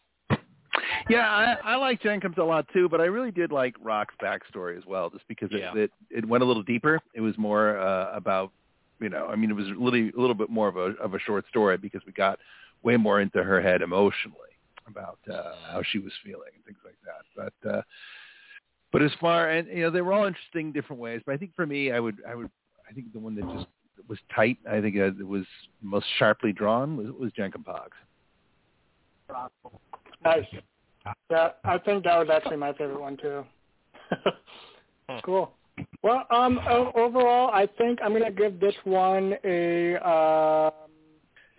Yeah, 1.10 1.30
I, 1.30 1.74
I 1.74 1.76
like 1.76 2.02
Jankom 2.02 2.38
a 2.38 2.44
lot 2.44 2.68
too, 2.74 2.90
but 2.90 3.00
I 3.00 3.06
really 3.06 3.32
did 3.32 3.52
like 3.52 3.76
Rock's 3.82 4.16
backstory 4.22 4.78
as 4.78 4.86
well, 4.86 5.10
just 5.10 5.28
because 5.28 5.50
it 5.52 5.60
Yeah. 5.60 5.74
it, 5.76 5.92
it 6.10 6.28
went 6.28 6.44
a 6.44 6.46
little 6.46 6.64
deeper. 6.64 7.00
It 7.14 7.22
was 7.22 7.38
more 7.38 7.78
uh, 7.78 8.12
about, 8.14 8.52
you 9.00 9.10
know, 9.10 9.28
I 9.28 9.36
mean, 9.36 9.50
it 9.50 9.56
was 9.56 9.68
really 9.78 10.12
a 10.16 10.20
little 10.20 10.36
bit 10.36 10.50
more 10.50 10.68
of 10.68 10.76
a 10.76 10.96
of 11.02 11.14
a 11.14 11.20
short 11.20 11.48
story 11.48 11.78
because 11.78 12.02
we 12.06 12.12
got 12.12 12.40
way 12.84 12.98
more 12.98 13.22
into 13.22 13.44
her 13.44 13.62
head 13.62 13.82
emotionally 13.82 14.38
about 14.88 15.20
uh, 15.32 15.54
how 15.72 15.82
she 15.92 16.00
was 16.00 16.12
feeling 16.24 16.50
and 16.56 16.66
things 16.66 16.80
like 16.84 16.98
that. 17.06 17.54
But 17.64 17.70
uh, 17.70 17.82
but 18.92 19.02
as 19.02 19.12
far 19.20 19.50
and 19.50 19.68
you 19.70 19.84
know, 19.84 19.92
they 19.92 20.02
were 20.02 20.14
all 20.14 20.26
interesting 20.26 20.72
different 20.74 21.02
ways. 21.02 21.22
But 21.26 21.36
I 21.36 21.38
think 21.38 21.56
for 21.56 21.66
me, 21.66 21.92
I 21.92 22.00
would 22.00 22.18
I 22.28 22.36
would 22.36 22.50
I 22.90 22.94
think 22.94 23.14
the 23.14 23.20
one 23.20 23.36
that 23.36 23.50
just 23.54 23.68
was 24.10 24.20
tight. 24.36 24.58
I 24.70 24.82
think 24.82 24.98
uh, 24.98 25.06
it 25.06 25.28
was 25.28 25.46
most 25.82 26.06
sharply 26.18 26.52
drawn 26.52 26.98
was 26.98 27.08
was 27.18 27.32
Jankom 27.32 27.64
Pogs. 27.64 27.96
Nice. 30.24 30.46
Yeah, 31.30 31.50
I 31.64 31.78
think 31.78 32.04
that 32.04 32.18
was 32.18 32.30
actually 32.32 32.58
my 32.58 32.74
favorite 32.74 33.00
one 33.00 33.18
too. 33.18 33.44
cool. 35.24 35.52
Well, 36.04 36.26
um, 36.32 36.60
overall, 36.96 37.52
I 37.52 37.68
think 37.78 38.00
I'm 38.04 38.14
gonna 38.14 38.32
give 38.32 38.60
this 38.60 38.76
one 38.84 39.36
a 39.44 39.96
um, 39.98 40.72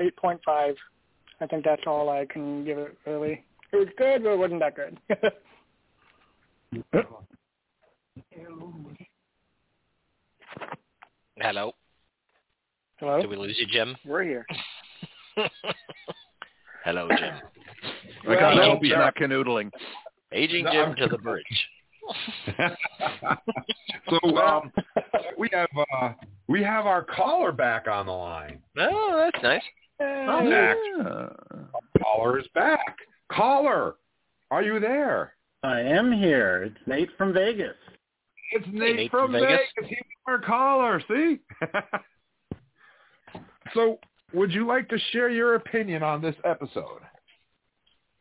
8.5. 0.00 0.74
I 1.40 1.46
think 1.46 1.64
that's 1.64 1.82
all 1.86 2.08
I 2.08 2.26
can 2.26 2.64
give 2.64 2.78
it. 2.78 2.98
Really, 3.06 3.44
it 3.72 3.76
was 3.76 3.88
good, 3.96 4.24
but 4.24 4.30
it 4.30 4.38
wasn't 4.38 4.60
that 4.60 4.74
good. 4.74 4.98
Hello. 11.40 11.72
Hello. 12.96 13.20
Did 13.20 13.30
we 13.30 13.36
lose 13.36 13.56
you, 13.58 13.66
Jim? 13.66 13.96
We're 14.04 14.24
here. 14.24 14.46
Hello, 16.84 17.08
Jim. 17.16 17.34
I 18.28 18.34
gotta 18.34 18.62
hope 18.62 18.82
he's 18.82 18.92
not 18.92 19.14
canoodling. 19.16 19.70
Aging 20.32 20.64
No, 20.64 20.72
Jim 20.72 20.80
I'm- 20.88 20.96
to 20.96 21.06
the 21.08 21.18
bridge. 21.18 21.44
so 24.08 24.36
um, 24.38 24.72
we 25.36 25.48
have 25.52 25.68
uh, 26.00 26.12
we 26.46 26.62
have 26.62 26.86
our 26.86 27.04
caller 27.04 27.52
back 27.52 27.86
on 27.86 28.06
the 28.06 28.12
line. 28.12 28.60
Oh, 28.78 29.30
that's 29.30 29.42
nice. 29.42 29.62
Max. 30.00 30.78
Yeah. 30.98 31.28
Caller 32.02 32.38
is 32.38 32.46
back. 32.54 32.96
Caller, 33.30 33.96
are 34.50 34.62
you 34.62 34.80
there? 34.80 35.34
I 35.62 35.80
am 35.80 36.10
here. 36.12 36.62
It's 36.64 36.86
Nate 36.86 37.10
from 37.18 37.34
Vegas. 37.34 37.74
It's 38.52 38.66
Nate, 38.72 38.96
Nate 38.96 39.10
from 39.10 39.32
from 39.32 39.40
Vegas. 39.40 39.60
Vegas. 39.76 39.90
He's 39.90 39.98
our 40.26 40.38
caller. 40.40 41.02
See. 41.08 41.40
so, 43.74 43.98
would 44.32 44.52
you 44.52 44.66
like 44.66 44.88
to 44.88 44.98
share 45.12 45.28
your 45.28 45.56
opinion 45.56 46.02
on 46.02 46.22
this 46.22 46.36
episode? 46.44 47.00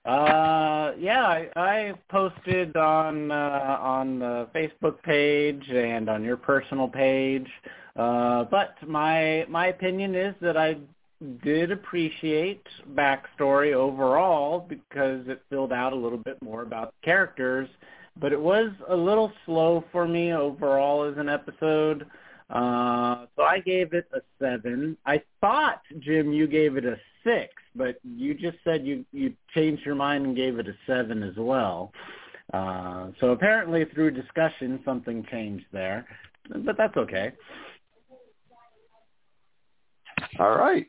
Uh, 0.07 0.93
yeah, 0.97 1.25
I, 1.25 1.49
I 1.57 1.93
posted 2.09 2.77
on 2.77 3.29
uh, 3.29 3.77
on 3.81 4.19
the 4.19 4.47
Facebook 4.55 5.01
page 5.03 5.69
and 5.69 6.09
on 6.09 6.23
your 6.23 6.37
personal 6.37 6.87
page. 6.87 7.47
Uh, 7.97 8.45
but 8.45 8.75
my 8.87 9.45
my 9.49 9.67
opinion 9.67 10.15
is 10.15 10.33
that 10.39 10.55
I 10.55 10.77
did 11.43 11.71
appreciate 11.71 12.63
backstory 12.93 13.73
overall 13.73 14.65
because 14.69 15.27
it 15.27 15.41
filled 15.49 15.73
out 15.73 15.91
a 15.91 15.95
little 15.95 16.19
bit 16.19 16.41
more 16.41 16.61
about 16.61 16.93
the 16.93 17.05
characters. 17.05 17.67
But 18.15 18.31
it 18.31 18.39
was 18.39 18.71
a 18.87 18.95
little 18.95 19.33
slow 19.45 19.83
for 19.91 20.07
me 20.07 20.31
overall 20.31 21.03
as 21.03 21.17
an 21.17 21.27
episode. 21.27 22.05
Uh, 22.49 23.25
so 23.35 23.43
I 23.43 23.59
gave 23.59 23.93
it 23.93 24.07
a 24.13 24.21
seven. 24.39 24.97
I 25.05 25.21
thought, 25.41 25.81
Jim, 25.99 26.31
you 26.31 26.47
gave 26.47 26.77
it 26.77 26.85
a 26.85 26.97
six, 27.23 27.53
but 27.75 27.99
you 28.03 28.33
just 28.33 28.57
said 28.63 28.85
you, 28.85 29.05
you 29.11 29.33
changed 29.53 29.85
your 29.85 29.95
mind 29.95 30.25
and 30.25 30.35
gave 30.35 30.57
it 30.57 30.67
a 30.67 30.75
seven 30.85 31.23
as 31.23 31.35
well. 31.37 31.91
Uh, 32.53 33.09
so 33.19 33.31
apparently 33.31 33.83
through 33.93 34.11
discussion, 34.11 34.79
something 34.85 35.25
changed 35.29 35.65
there, 35.73 36.05
but 36.63 36.77
that's 36.77 36.95
okay. 36.95 37.33
All 40.39 40.55
right. 40.55 40.87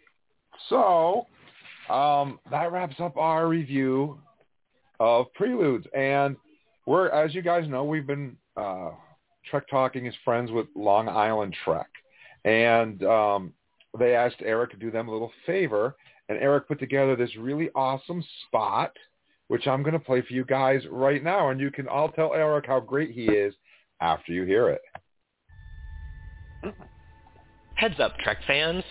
So 0.68 1.26
um, 1.90 2.38
that 2.50 2.70
wraps 2.70 2.96
up 3.00 3.16
our 3.16 3.48
review 3.48 4.18
of 5.00 5.26
Preludes, 5.34 5.86
and 5.96 6.36
we're 6.86 7.08
as 7.08 7.34
you 7.34 7.42
guys 7.42 7.68
know, 7.68 7.82
we've 7.84 8.06
been 8.06 8.36
uh, 8.56 8.90
Trek 9.50 9.64
Talking 9.70 10.06
is 10.06 10.14
friends 10.24 10.50
with 10.50 10.66
Long 10.74 11.08
Island 11.08 11.54
Trek, 11.64 11.88
and 12.44 13.02
um, 13.04 13.52
they 13.98 14.14
asked 14.14 14.42
Eric 14.44 14.70
to 14.72 14.76
do 14.76 14.90
them 14.90 15.08
a 15.08 15.12
little 15.12 15.32
favor, 15.46 15.96
and 16.28 16.38
Eric 16.38 16.68
put 16.68 16.78
together 16.78 17.16
this 17.16 17.34
really 17.36 17.70
awesome 17.74 18.22
spot, 18.46 18.92
which 19.48 19.66
I'm 19.66 19.82
going 19.82 19.94
to 19.94 19.98
play 19.98 20.22
for 20.22 20.32
you 20.32 20.44
guys 20.44 20.82
right 20.90 21.22
now, 21.22 21.50
and 21.50 21.60
you 21.60 21.70
can 21.70 21.88
all 21.88 22.10
tell 22.10 22.34
Eric 22.34 22.66
how 22.66 22.80
great 22.80 23.10
he 23.10 23.24
is 23.24 23.54
after 24.00 24.32
you 24.32 24.44
hear 24.44 24.68
it. 24.68 24.82
Heads 27.74 28.00
up, 28.00 28.16
Trek 28.18 28.38
fans. 28.46 28.84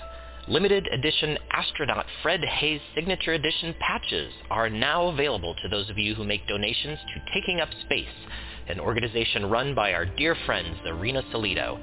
Limited 0.48 0.88
edition 0.94 1.38
astronaut 1.52 2.06
Fred 2.24 2.40
Haise 2.42 2.80
signature 2.96 3.34
edition 3.34 3.76
patches 3.82 4.32
are 4.50 4.70
now 4.70 5.08
available 5.08 5.54
to 5.62 5.68
those 5.68 5.90
of 5.90 5.98
you 5.98 6.16
who 6.16 6.24
make 6.24 6.48
donations 6.48 6.98
to 7.14 7.34
Taking 7.34 7.60
Up 7.60 7.68
Space, 7.84 8.08
an 8.70 8.80
organization 8.80 9.50
run 9.50 9.74
by 9.74 9.94
our 9.94 10.06
dear 10.06 10.36
friends 10.46 10.78
Arena 10.86 11.22
Salido. 11.34 11.80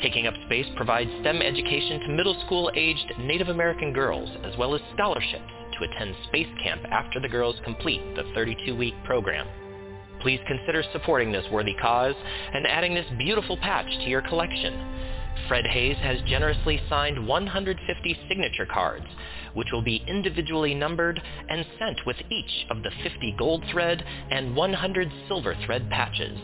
Taking 0.00 0.26
Up 0.26 0.34
Space 0.46 0.66
provides 0.76 1.10
STEM 1.20 1.42
education 1.42 2.00
to 2.00 2.08
middle 2.08 2.40
school-aged 2.46 3.12
Native 3.20 3.48
American 3.48 3.92
girls, 3.92 4.28
as 4.44 4.56
well 4.58 4.74
as 4.74 4.80
scholarships 4.94 5.52
to 5.78 5.84
attend 5.84 6.14
space 6.26 6.48
camp 6.62 6.82
after 6.90 7.20
the 7.20 7.28
girls 7.28 7.56
complete 7.64 8.00
the 8.16 8.22
32-week 8.36 8.94
program. 9.04 9.46
Please 10.20 10.40
consider 10.46 10.84
supporting 10.92 11.32
this 11.32 11.44
worthy 11.50 11.74
cause 11.74 12.14
and 12.52 12.66
adding 12.66 12.94
this 12.94 13.06
beautiful 13.18 13.56
patch 13.56 13.86
to 13.86 14.08
your 14.08 14.22
collection. 14.22 14.72
Fred 15.48 15.66
Haise 15.66 15.98
has 15.98 16.20
generously 16.22 16.80
signed 16.88 17.26
150 17.26 18.18
signature 18.28 18.66
cards, 18.66 19.06
which 19.54 19.68
will 19.72 19.82
be 19.82 20.02
individually 20.06 20.74
numbered 20.74 21.20
and 21.48 21.66
sent 21.78 22.06
with 22.06 22.16
each 22.30 22.66
of 22.70 22.82
the 22.82 22.90
50 23.02 23.34
gold 23.38 23.64
thread 23.70 24.02
and 24.30 24.56
100 24.56 25.12
silver 25.28 25.54
thread 25.66 25.88
patches. 25.90 26.38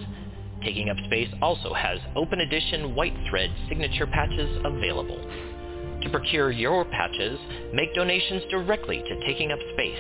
Taking 0.63 0.91
Up 0.91 0.97
Space 1.07 1.33
also 1.41 1.73
has 1.73 1.99
open 2.17 2.41
edition 2.41 2.95
white 2.95 3.17
thread 3.31 3.51
signature 3.69 4.07
patches 4.07 4.61
available. 4.65 5.21
To 6.03 6.11
procure 6.11 6.51
your 6.51 6.85
patches, 6.85 7.39
make 7.73 7.95
donations 7.95 8.43
directly 8.51 8.99
to 8.99 9.27
Taking 9.27 9.53
Up 9.53 9.59
Space. 9.75 9.99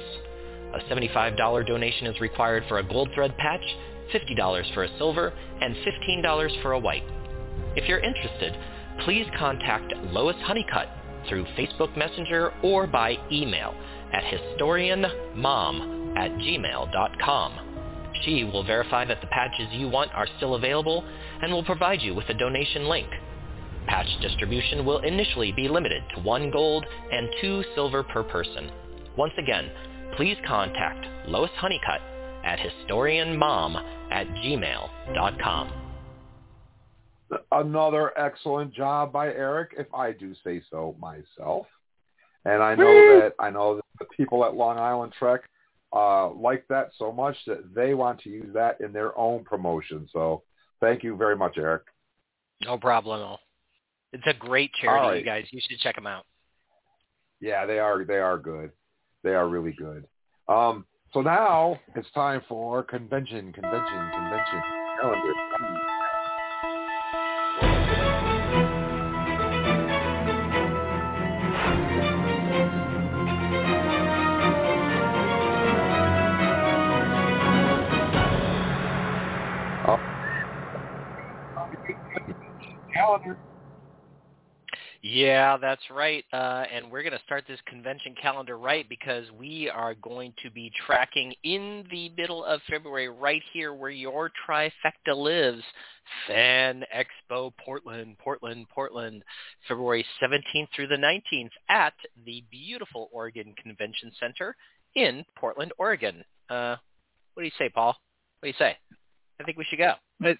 A 0.74 0.80
$75 0.92 1.66
donation 1.66 2.06
is 2.06 2.20
required 2.20 2.64
for 2.68 2.78
a 2.78 2.86
gold 2.86 3.08
thread 3.14 3.36
patch, 3.36 3.64
$50 4.12 4.74
for 4.74 4.84
a 4.84 4.98
silver, 4.98 5.32
and 5.60 5.74
$15 5.76 6.62
for 6.62 6.72
a 6.72 6.78
white. 6.78 7.04
If 7.76 7.88
you're 7.88 8.00
interested, 8.00 8.56
please 9.04 9.26
contact 9.38 9.92
Lois 10.10 10.36
Honeycutt 10.42 10.88
through 11.28 11.44
Facebook 11.56 11.96
Messenger 11.96 12.52
or 12.62 12.86
by 12.86 13.16
email 13.30 13.74
at 14.12 14.24
historianmom 14.24 16.16
at 16.16 16.30
gmail.com. 16.32 17.68
She 18.24 18.44
will 18.44 18.64
verify 18.64 19.04
that 19.04 19.20
the 19.20 19.26
patches 19.28 19.68
you 19.72 19.88
want 19.88 20.12
are 20.12 20.26
still 20.36 20.54
available 20.54 21.04
and 21.42 21.52
will 21.52 21.64
provide 21.64 22.00
you 22.02 22.14
with 22.14 22.28
a 22.28 22.34
donation 22.34 22.88
link. 22.88 23.08
Patch 23.86 24.08
distribution 24.20 24.84
will 24.84 24.98
initially 25.00 25.52
be 25.52 25.68
limited 25.68 26.02
to 26.14 26.20
one 26.20 26.50
gold 26.50 26.84
and 27.10 27.28
two 27.40 27.62
silver 27.74 28.02
per 28.02 28.22
person. 28.22 28.70
Once 29.16 29.32
again, 29.38 29.70
please 30.16 30.36
contact 30.46 31.06
Lois 31.28 31.50
Honeycutt 31.56 32.00
at 32.44 32.58
historianmom 32.58 33.82
at 34.10 34.26
gmail.com. 34.28 35.87
Another 37.52 38.16
excellent 38.18 38.72
job 38.72 39.12
by 39.12 39.28
Eric, 39.28 39.74
if 39.78 39.92
I 39.92 40.12
do 40.12 40.34
say 40.44 40.62
so 40.70 40.96
myself. 40.98 41.66
And 42.44 42.62
I 42.62 42.74
know 42.74 43.20
that 43.20 43.34
I 43.38 43.50
know 43.50 43.76
that 43.76 43.84
the 43.98 44.06
people 44.16 44.44
at 44.44 44.54
Long 44.54 44.78
Island 44.78 45.12
Trek 45.18 45.42
uh, 45.92 46.30
like 46.30 46.66
that 46.68 46.90
so 46.98 47.12
much 47.12 47.36
that 47.46 47.74
they 47.74 47.94
want 47.94 48.20
to 48.20 48.30
use 48.30 48.52
that 48.54 48.80
in 48.80 48.92
their 48.92 49.16
own 49.18 49.44
promotion. 49.44 50.08
So 50.12 50.42
thank 50.80 51.02
you 51.02 51.16
very 51.16 51.36
much, 51.36 51.58
Eric. 51.58 51.82
No 52.64 52.78
problem. 52.78 53.36
It's 54.12 54.26
a 54.26 54.34
great 54.34 54.70
charity, 54.80 55.06
right. 55.06 55.18
you 55.18 55.24
guys. 55.24 55.44
You 55.50 55.60
should 55.68 55.78
check 55.80 55.94
them 55.94 56.06
out. 56.06 56.24
Yeah, 57.40 57.66
they 57.66 57.78
are. 57.78 58.04
They 58.04 58.18
are 58.18 58.38
good. 58.38 58.72
They 59.22 59.34
are 59.34 59.48
really 59.48 59.72
good. 59.72 60.06
Um, 60.48 60.86
so 61.12 61.20
now 61.20 61.78
it's 61.94 62.10
time 62.12 62.42
for 62.48 62.82
convention, 62.82 63.52
convention, 63.52 64.10
convention 64.12 64.62
calendar. 65.00 66.07
Calendar. 82.98 83.38
Yeah, 85.00 85.56
that's 85.58 85.82
right. 85.90 86.24
Uh, 86.32 86.64
and 86.74 86.90
we're 86.90 87.02
going 87.02 87.12
to 87.12 87.24
start 87.24 87.44
this 87.46 87.60
convention 87.68 88.16
calendar 88.20 88.58
right 88.58 88.88
because 88.88 89.26
we 89.38 89.70
are 89.72 89.94
going 89.94 90.34
to 90.42 90.50
be 90.50 90.72
tracking 90.86 91.32
in 91.44 91.84
the 91.92 92.10
middle 92.16 92.44
of 92.44 92.60
February 92.68 93.08
right 93.08 93.42
here 93.52 93.72
where 93.72 93.90
your 93.90 94.30
trifecta 94.48 95.14
lives. 95.16 95.62
Fan 96.26 96.84
Expo 96.92 97.52
Portland, 97.64 98.16
Portland, 98.18 98.66
Portland, 98.74 99.22
February 99.68 100.04
17th 100.20 100.66
through 100.74 100.88
the 100.88 100.96
19th 100.96 101.50
at 101.68 101.92
the 102.24 102.42
beautiful 102.50 103.10
Oregon 103.12 103.54
Convention 103.62 104.10
Center 104.18 104.56
in 104.96 105.22
Portland, 105.36 105.70
Oregon. 105.78 106.24
Uh, 106.48 106.76
what 107.34 107.42
do 107.42 107.44
you 107.44 107.52
say, 107.58 107.68
Paul? 107.68 107.94
What 108.40 108.46
do 108.46 108.48
you 108.48 108.54
say? 108.58 108.76
I 109.40 109.44
think 109.44 109.56
we 109.58 109.64
should 109.64 109.78
go. 109.78 109.94
But, 110.20 110.36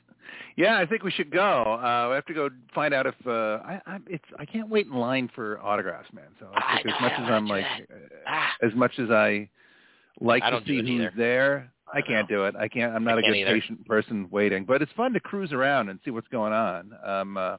yeah, 0.57 0.79
I 0.79 0.87
think 0.87 1.03
we 1.05 1.11
should 1.13 1.31
go. 1.31 1.41
Uh, 1.41 2.09
we 2.11 2.15
have 2.17 2.27
to 2.27 2.35
go 2.35 2.49
find 2.75 2.93
out 2.93 3.07
if 3.07 3.15
uh, 3.27 3.31
I, 3.65 3.81
I 3.87 3.99
it's 4.09 4.25
I 4.39 4.45
can't 4.45 4.69
wait 4.69 4.87
in 4.87 4.93
line 4.93 5.31
for 5.35 5.61
autographs, 5.63 6.13
man. 6.13 6.25
So 6.41 6.49
it's 6.53 6.85
like, 6.85 6.95
as 6.95 7.01
much 7.01 7.13
as 7.13 7.31
I'm 7.31 7.47
like, 7.47 7.65
uh, 8.27 8.67
as 8.67 8.75
much 8.75 8.93
as 8.99 9.11
I 9.11 9.49
like 10.21 10.43
I 10.43 10.51
to 10.51 10.59
see 10.67 10.81
do 10.83 10.87
who's 10.87 10.91
either. 10.91 11.13
there, 11.17 11.73
I 11.95 12.01
can't 12.03 12.29
do 12.29 12.45
it. 12.45 12.57
I 12.57 12.67
can't. 12.69 12.93
I'm 12.95 13.05
not 13.05 13.17
I 13.17 13.21
a 13.21 13.23
can't 13.23 13.35
good 13.35 13.41
either. 13.41 13.55
patient 13.61 13.87
person 13.87 14.29
waiting, 14.31 14.65
but 14.65 14.83
it's 14.83 14.93
fun 14.97 15.13
to 15.13 15.21
cruise 15.21 15.53
around 15.53 15.89
and 15.91 16.01
see 16.05 16.11
what's 16.11 16.29
going 16.29 16.53
on. 16.53 16.93
Um, 17.07 17.37
uh, 17.37 17.57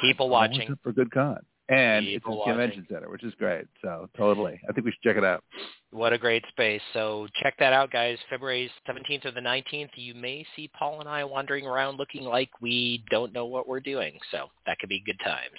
People 0.00 0.28
watching. 0.30 0.74
for 0.82 0.92
good 0.92 1.10
con, 1.12 1.38
and 1.72 2.06
it's 2.06 2.24
a 2.26 2.44
convention 2.44 2.86
center, 2.90 3.08
which 3.08 3.24
is 3.24 3.32
great. 3.38 3.64
So 3.80 4.08
totally, 4.16 4.60
I 4.68 4.72
think 4.72 4.84
we 4.84 4.92
should 4.92 5.02
check 5.02 5.16
it 5.16 5.24
out. 5.24 5.42
What 5.90 6.12
a 6.12 6.18
great 6.18 6.44
space. 6.48 6.82
So 6.92 7.26
check 7.42 7.54
that 7.58 7.72
out, 7.72 7.90
guys. 7.90 8.18
February 8.28 8.70
17th 8.88 9.26
or 9.26 9.30
the 9.30 9.40
19th, 9.40 9.90
you 9.94 10.14
may 10.14 10.44
see 10.54 10.70
Paul 10.78 11.00
and 11.00 11.08
I 11.08 11.24
wandering 11.24 11.66
around 11.66 11.96
looking 11.96 12.24
like 12.24 12.50
we 12.60 13.04
don't 13.10 13.32
know 13.32 13.46
what 13.46 13.68
we're 13.68 13.80
doing. 13.80 14.18
So 14.30 14.48
that 14.66 14.78
could 14.78 14.88
be 14.88 15.02
good 15.04 15.18
times. 15.24 15.58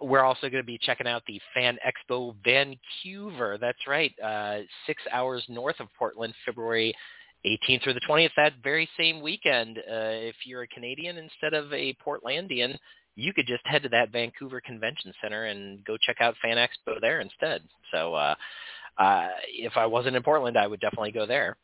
We're 0.00 0.24
also 0.24 0.48
going 0.48 0.62
to 0.62 0.66
be 0.66 0.78
checking 0.80 1.06
out 1.06 1.22
the 1.26 1.40
Fan 1.54 1.76
Expo 1.86 2.34
Vancouver. 2.44 3.58
That's 3.60 3.86
right. 3.86 4.12
Uh, 4.22 4.60
six 4.86 5.02
hours 5.12 5.44
north 5.48 5.80
of 5.80 5.88
Portland, 5.98 6.34
February 6.46 6.94
18th 7.46 7.84
through 7.84 7.94
the 7.94 8.00
20th, 8.08 8.30
that 8.36 8.54
very 8.62 8.88
same 8.98 9.20
weekend. 9.20 9.78
Uh, 9.78 10.26
if 10.26 10.34
you're 10.44 10.62
a 10.62 10.68
Canadian 10.68 11.18
instead 11.18 11.54
of 11.54 11.72
a 11.72 11.96
Portlandian, 12.04 12.76
you 13.18 13.32
could 13.32 13.48
just 13.48 13.66
head 13.66 13.82
to 13.82 13.88
that 13.88 14.12
Vancouver 14.12 14.60
Convention 14.60 15.12
Center 15.20 15.46
and 15.46 15.84
go 15.84 15.96
check 15.96 16.18
out 16.20 16.36
Fan 16.40 16.56
Expo 16.56 17.00
there 17.00 17.20
instead. 17.20 17.62
So 17.90 18.14
uh, 18.14 18.36
uh, 18.96 19.28
if 19.48 19.76
I 19.76 19.86
wasn't 19.86 20.14
in 20.14 20.22
Portland, 20.22 20.56
I 20.56 20.68
would 20.68 20.78
definitely 20.78 21.10
go 21.10 21.26
there. 21.26 21.56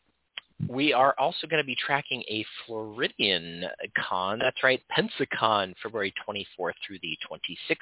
We 0.69 0.93
are 0.93 1.15
also 1.17 1.47
going 1.47 1.63
to 1.63 1.67
be 1.67 1.77
tracking 1.77 2.23
a 2.23 2.45
Floridian 2.67 3.65
con. 3.97 4.41
That's 4.41 4.65
right, 4.65 4.81
Pensacon, 4.97 5.75
February 5.81 6.13
24th 6.29 6.73
through 6.85 6.99
the 7.03 7.17
26th 7.31 7.77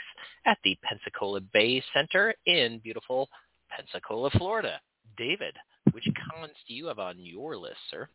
at 0.45 0.59
the 0.65 0.77
Pensacola 0.83 1.41
Bay 1.41 1.83
Center 1.95 2.35
in 2.45 2.79
beautiful 2.85 3.31
Pensacola, 3.75 4.31
Florida. 4.37 4.81
David, 5.17 5.57
which 5.93 6.05
cons 6.05 6.53
do 6.69 6.75
you 6.75 6.87
have 6.87 6.99
on 6.99 7.17
your 7.19 7.57
list, 7.57 7.77
sir? 7.91 8.09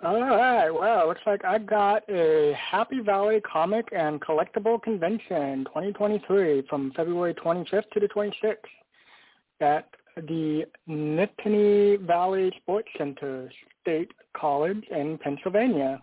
All 0.00 0.20
right. 0.20 0.70
Well, 0.70 1.08
looks 1.08 1.22
like 1.26 1.44
I 1.44 1.58
got 1.58 2.08
a 2.08 2.54
Happy 2.54 3.00
Valley 3.00 3.40
Comic 3.40 3.88
and 3.90 4.20
Collectible 4.20 4.80
Convention 4.80 5.64
2023 5.64 6.62
from 6.70 6.92
February 6.94 7.34
25th 7.34 7.90
to 7.90 8.00
the 8.00 8.06
26th 8.06 8.58
at 9.60 9.88
the 10.14 10.62
Nittany 10.88 12.00
Valley 12.06 12.52
Sports 12.62 12.86
Center 12.96 13.50
State 13.82 14.12
College 14.36 14.84
in 14.92 15.18
Pennsylvania. 15.18 16.00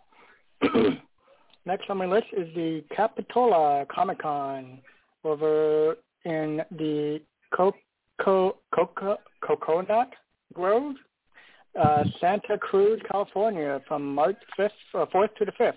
Next 1.66 1.90
on 1.90 1.98
my 1.98 2.06
list 2.06 2.28
is 2.36 2.54
the 2.54 2.84
Capitola 2.94 3.86
Comic 3.90 4.22
Con 4.22 4.80
over 5.24 5.96
in 6.26 6.62
the 6.70 7.22
Coco, 7.56 8.58
Coco, 8.74 9.18
Coconut 9.42 10.12
Grove 10.54 10.96
uh, 11.80 12.04
Santa 12.20 12.58
Cruz, 12.58 13.02
California, 13.10 13.82
from 13.88 14.14
March 14.14 14.38
5th, 14.58 14.70
uh, 14.94 15.06
4th 15.14 15.36
to 15.38 15.46
the 15.46 15.52
5th. 15.54 15.74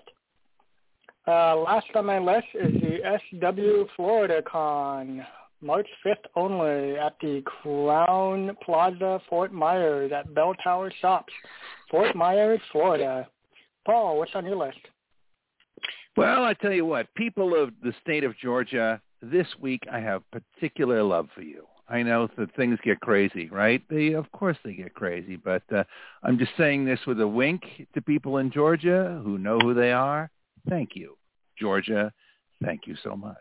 Uh, 1.26 1.56
last 1.60 1.86
on 1.94 2.06
my 2.06 2.18
list 2.18 2.46
is 2.54 2.72
the 2.80 3.18
SW 3.32 3.90
Florida 3.96 4.42
Con, 4.50 5.26
March 5.60 5.88
5th 6.06 6.14
only 6.36 6.96
at 6.96 7.16
the 7.20 7.42
Crowne 7.42 8.56
Plaza, 8.64 9.20
Fort 9.28 9.52
Myers 9.52 10.12
at 10.14 10.32
Bell 10.34 10.54
Tower 10.62 10.92
Shops, 11.00 11.32
Fort 11.90 12.14
Myers, 12.16 12.60
Florida. 12.72 13.28
Paul, 13.84 14.18
what's 14.18 14.34
on 14.34 14.44
your 14.44 14.56
list? 14.56 14.78
Well, 16.16 16.44
I 16.44 16.54
tell 16.54 16.72
you 16.72 16.86
what, 16.86 17.12
people 17.14 17.60
of 17.60 17.72
the 17.82 17.92
state 18.02 18.24
of 18.24 18.36
Georgia, 18.38 19.00
this 19.20 19.46
week 19.60 19.82
I 19.92 20.00
have 20.00 20.22
particular 20.30 21.02
love 21.02 21.28
for 21.34 21.42
you. 21.42 21.66
I 21.90 22.02
know 22.02 22.28
that 22.36 22.54
things 22.54 22.78
get 22.84 23.00
crazy, 23.00 23.48
right? 23.48 23.82
They, 23.88 24.12
of 24.12 24.30
course, 24.32 24.56
they 24.64 24.74
get 24.74 24.94
crazy, 24.94 25.36
but 25.36 25.62
uh, 25.74 25.84
I'm 26.22 26.38
just 26.38 26.52
saying 26.58 26.84
this 26.84 27.00
with 27.06 27.20
a 27.20 27.28
wink 27.28 27.62
to 27.94 28.02
people 28.02 28.38
in 28.38 28.50
Georgia 28.50 29.20
who 29.24 29.38
know 29.38 29.58
who 29.58 29.72
they 29.72 29.92
are. 29.92 30.30
Thank 30.68 30.90
you, 30.94 31.16
Georgia. 31.58 32.12
Thank 32.62 32.86
you 32.86 32.96
so 33.02 33.16
much. 33.16 33.36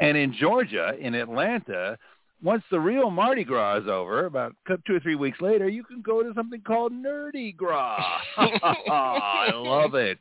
And 0.00 0.16
in 0.16 0.34
Georgia, 0.34 0.94
in 0.98 1.14
Atlanta, 1.14 1.98
once 2.42 2.62
the 2.70 2.80
real 2.80 3.10
Mardi 3.10 3.44
Gras 3.44 3.78
is 3.78 3.88
over, 3.88 4.26
about 4.26 4.54
two 4.86 4.96
or 4.96 5.00
three 5.00 5.16
weeks 5.16 5.40
later, 5.40 5.68
you 5.68 5.84
can 5.84 6.02
go 6.02 6.22
to 6.22 6.32
something 6.34 6.60
called 6.60 6.92
Nerdy 6.92 7.56
Gras. 7.56 8.02
I 8.36 9.50
love 9.54 9.94
it. 9.94 10.18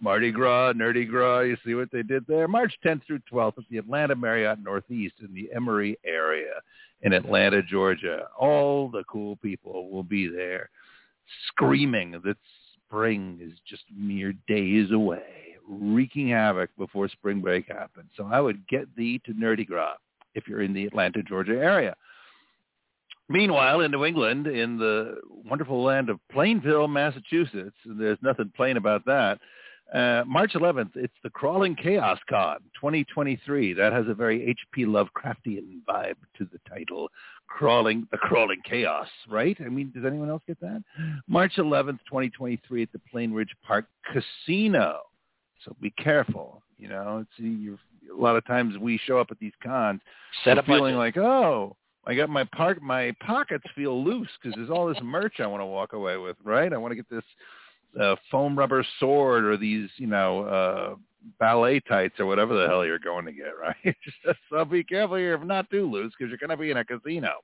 Mardi 0.00 0.30
Gras, 0.30 0.74
Nerdy 0.74 1.08
Gras, 1.08 1.40
you 1.40 1.56
see 1.64 1.74
what 1.74 1.90
they 1.92 2.02
did 2.02 2.24
there? 2.26 2.46
March 2.46 2.74
10th 2.84 3.04
through 3.06 3.20
12th 3.30 3.58
at 3.58 3.64
the 3.70 3.78
Atlanta 3.78 4.14
Marriott 4.14 4.62
Northeast 4.62 5.14
in 5.20 5.34
the 5.34 5.48
Emory 5.54 5.98
area 6.04 6.54
in 7.02 7.12
Atlanta, 7.12 7.62
Georgia. 7.62 8.26
All 8.38 8.88
the 8.88 9.04
cool 9.04 9.36
people 9.36 9.90
will 9.90 10.04
be 10.04 10.28
there 10.28 10.70
screaming 11.48 12.20
that 12.24 12.36
spring 12.86 13.38
is 13.42 13.52
just 13.68 13.84
mere 13.94 14.32
days 14.46 14.90
away, 14.92 15.56
wreaking 15.68 16.30
havoc 16.30 16.70
before 16.78 17.08
spring 17.08 17.40
break 17.40 17.66
happens. 17.68 18.10
So 18.16 18.28
I 18.30 18.40
would 18.40 18.66
get 18.68 18.94
thee 18.96 19.20
to 19.26 19.32
Nerdy 19.32 19.66
Gras 19.66 19.96
if 20.34 20.46
you're 20.46 20.62
in 20.62 20.72
the 20.72 20.86
Atlanta, 20.86 21.22
Georgia 21.22 21.58
area. 21.58 21.94
Meanwhile, 23.28 23.80
in 23.82 23.90
New 23.90 24.06
England, 24.06 24.46
in 24.46 24.78
the 24.78 25.16
wonderful 25.44 25.82
land 25.82 26.08
of 26.08 26.18
Plainville, 26.32 26.88
Massachusetts, 26.88 27.76
there's 27.84 28.18
nothing 28.22 28.50
plain 28.56 28.78
about 28.78 29.04
that, 29.04 29.38
uh, 29.92 30.22
March 30.26 30.52
11th, 30.54 30.90
it's 30.96 31.14
the 31.22 31.30
Crawling 31.30 31.74
Chaos 31.74 32.18
Con 32.28 32.58
2023. 32.74 33.72
That 33.72 33.92
has 33.92 34.06
a 34.08 34.14
very 34.14 34.46
H.P. 34.48 34.84
Lovecraftian 34.84 35.80
vibe 35.88 36.16
to 36.36 36.48
the 36.52 36.60
title, 36.68 37.10
Crawling 37.46 38.06
the 38.10 38.18
Crawling 38.18 38.60
Chaos, 38.68 39.08
right? 39.28 39.56
I 39.64 39.68
mean, 39.68 39.90
does 39.94 40.04
anyone 40.04 40.28
else 40.28 40.42
get 40.46 40.60
that? 40.60 40.82
March 41.26 41.52
11th, 41.56 42.00
2023, 42.06 42.82
at 42.82 42.92
the 42.92 43.00
Plainridge 43.12 43.48
Park 43.66 43.86
Casino. 44.12 45.00
So 45.64 45.74
be 45.80 45.90
careful. 45.92 46.62
You 46.76 46.88
know, 46.88 47.24
it's 47.38 47.78
a 48.10 48.20
lot 48.20 48.36
of 48.36 48.46
times 48.46 48.76
we 48.78 49.00
show 49.04 49.18
up 49.18 49.28
at 49.30 49.38
these 49.38 49.52
cons 49.62 50.00
Set 50.44 50.58
up 50.58 50.66
feeling 50.66 50.96
like, 50.96 51.16
oh, 51.16 51.76
I 52.06 52.14
got 52.14 52.30
my 52.30 52.44
park, 52.44 52.80
my 52.80 53.14
pockets 53.20 53.64
feel 53.74 54.02
loose 54.02 54.28
because 54.40 54.54
there's 54.56 54.70
all 54.70 54.86
this 54.86 54.98
merch 55.02 55.40
I 55.40 55.46
want 55.46 55.60
to 55.60 55.66
walk 55.66 55.92
away 55.92 56.16
with, 56.16 56.36
right? 56.44 56.72
I 56.72 56.76
want 56.76 56.92
to 56.92 56.96
get 56.96 57.10
this 57.10 57.24
uh, 58.00 58.16
foam 58.30 58.58
rubber 58.58 58.84
sword 59.00 59.44
or 59.44 59.56
these, 59.56 59.88
you 59.96 60.06
know, 60.06 60.42
uh, 60.42 60.94
ballet 61.38 61.80
tights 61.80 62.18
or 62.18 62.26
whatever 62.26 62.54
the 62.54 62.68
hell 62.68 62.84
you're 62.84 62.98
going 62.98 63.26
to 63.26 63.32
get, 63.32 63.52
right? 63.60 63.96
So 64.50 64.64
be 64.64 64.84
careful 64.84 65.16
here 65.16 65.34
if 65.34 65.42
not 65.42 65.70
too 65.70 65.90
loose 65.90 66.12
because 66.18 66.30
you're 66.30 66.38
going 66.38 66.50
to 66.50 66.56
be 66.56 66.70
in 66.70 66.76
a 66.76 66.84
casino 66.84 67.34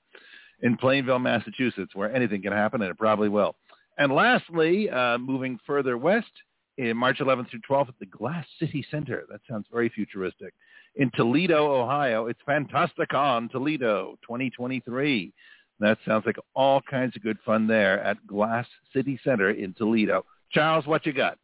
in 0.62 0.76
Plainville, 0.76 1.18
Massachusetts, 1.18 1.94
where 1.94 2.14
anything 2.14 2.42
can 2.42 2.52
happen, 2.52 2.80
and 2.82 2.90
it 2.90 2.98
probably 2.98 3.28
will. 3.28 3.56
And 3.98 4.12
lastly, 4.12 4.88
uh, 4.90 5.18
moving 5.18 5.58
further 5.66 5.98
west, 5.98 6.30
in 6.76 6.96
March 6.96 7.18
11th 7.18 7.50
through 7.50 7.60
12th 7.68 7.88
at 7.88 7.98
the 8.00 8.06
Glass 8.06 8.46
City 8.58 8.84
Center. 8.90 9.24
That 9.30 9.40
sounds 9.48 9.66
very 9.72 9.88
futuristic. 9.88 10.54
In 10.96 11.10
Toledo, 11.16 11.82
Ohio, 11.82 12.26
it's 12.26 12.40
Fantasticon 12.48 13.50
Toledo 13.50 14.16
2023. 14.22 15.32
That 15.80 15.98
sounds 16.06 16.24
like 16.24 16.36
all 16.54 16.80
kinds 16.80 17.16
of 17.16 17.22
good 17.22 17.38
fun 17.44 17.66
there 17.66 18.00
at 18.00 18.26
Glass 18.26 18.66
City 18.92 19.18
Center 19.24 19.50
in 19.50 19.74
Toledo. 19.74 20.24
Charles, 20.50 20.86
what 20.86 21.04
you 21.04 21.12
got? 21.12 21.38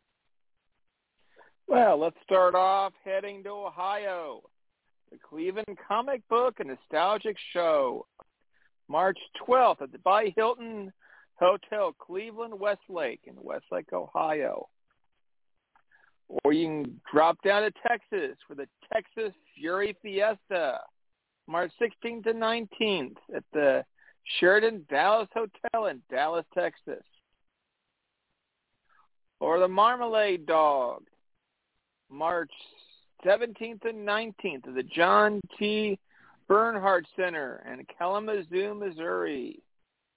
Well, 1.66 1.98
let's 1.98 2.16
start 2.24 2.54
off 2.54 2.92
heading 3.04 3.42
to 3.44 3.50
Ohio. 3.50 4.42
The 5.10 5.18
Cleveland 5.18 5.76
Comic 5.86 6.26
Book 6.28 6.56
and 6.60 6.68
Nostalgic 6.68 7.36
Show. 7.52 8.06
March 8.88 9.18
12th 9.46 9.82
at 9.82 9.92
the 9.92 9.98
By 9.98 10.32
Hilton 10.36 10.92
Hotel, 11.34 11.94
Cleveland 11.98 12.58
Westlake 12.58 13.20
in 13.24 13.34
Westlake, 13.40 13.92
Ohio. 13.92 14.68
Or 16.28 16.52
you 16.52 16.66
can 16.66 17.00
drop 17.12 17.38
down 17.42 17.62
to 17.62 17.72
Texas 17.86 18.36
for 18.46 18.54
the 18.54 18.66
Texas 18.92 19.32
Furry 19.60 19.96
Fiesta. 20.02 20.80
March 21.46 21.72
16th 21.80 22.24
to 22.24 22.32
19th 22.32 23.16
at 23.34 23.44
the 23.52 23.84
Sheraton 24.38 24.86
Dallas 24.88 25.28
Hotel 25.34 25.86
in 25.86 26.00
Dallas, 26.10 26.44
Texas. 26.54 27.02
Or 29.40 29.58
the 29.58 29.68
Marmalade 29.68 30.46
Dog. 30.46 31.04
March 32.10 32.50
17th 33.24 33.84
and 33.84 34.06
19th 34.06 34.68
at 34.68 34.74
the 34.74 34.82
John 34.82 35.40
T. 35.58 35.98
Bernhard 36.48 37.06
Center 37.16 37.64
in 37.72 37.86
Kalamazoo, 37.96 38.74
Missouri. 38.74 39.62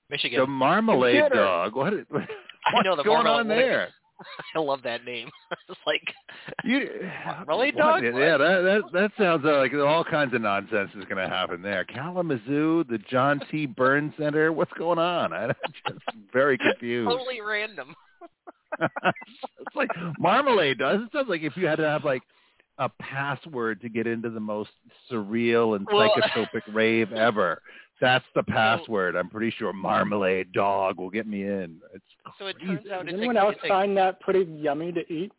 Michigan. 0.10 0.40
The 0.40 0.48
Marmalade 0.48 1.22
Computer. 1.22 1.44
Dog. 1.44 1.76
What 1.76 1.94
is, 1.94 2.06
what's 2.10 2.26
I 2.66 2.82
know 2.82 2.96
the 2.96 3.04
going 3.04 3.28
on 3.28 3.48
there? 3.48 3.90
I 4.56 4.60
love 4.60 4.82
that 4.84 5.06
name. 5.06 5.30
it's 5.70 5.80
like 5.86 6.02
You, 6.64 6.88
Marmalade 7.26 7.76
what? 7.78 8.02
Dog? 8.02 8.04
Yeah, 8.04 8.38
that, 8.38 8.62
that 8.64 8.82
that 8.94 9.12
sounds 9.18 9.46
uh, 9.46 9.58
like 9.58 9.74
all 9.74 10.04
kinds 10.04 10.34
of 10.34 10.42
nonsense 10.42 10.92
is 10.98 11.06
going 11.06 11.18
to 11.18 11.28
happen 11.30 11.62
there. 11.62 11.84
Kalamazoo, 11.86 12.86
the 12.90 12.98
John 13.10 13.42
T. 13.52 13.66
Burns 13.66 14.14
Center. 14.18 14.52
What's 14.52 14.74
going 14.74 15.00
on? 15.00 15.34
I'm 15.34 15.54
just 15.88 16.00
very 16.32 16.58
confused. 16.58 17.10
totally 17.10 17.42
random. 17.42 17.96
it's 18.82 19.76
like 19.76 19.90
marmalade 20.20 20.80
does. 20.80 21.02
It 21.02 21.10
sounds 21.14 21.30
like 21.30 21.42
if 21.42 21.56
you 21.56 21.68
had 21.68 21.76
to 21.78 21.88
have 21.88 22.04
like 22.04 22.24
a 22.80 22.90
password 23.00 23.82
to 23.82 23.90
get 23.90 24.08
into 24.08 24.30
the 24.30 24.40
most 24.40 24.72
surreal 25.12 25.76
and 25.76 25.88
Well- 25.92 26.12
psychotropic 26.16 26.62
rave 26.74 27.12
ever. 27.14 27.62
That's 28.02 28.26
the 28.36 28.44
password. 28.44 29.16
I'm 29.16 29.30
pretty 29.30 29.54
sure 29.58 29.72
marmalade 29.72 30.52
dog 30.52 30.98
will 30.98 31.10
get 31.10 31.28
me 31.28 31.44
in. 31.44 31.80
It's 31.94 32.04
So 32.38 32.48
it 32.48 32.58
turns 32.66 32.90
out 32.92 33.06
Does 33.06 33.14
it's 33.14 33.18
anyone 33.20 33.38
a, 33.38 33.42
else 33.42 33.56
it's, 33.56 33.66
a, 33.66 33.68
find 33.68 33.96
that 33.98 34.20
pretty 34.20 34.44
yummy 34.52 34.92
to 34.92 35.14
eat? 35.14 35.32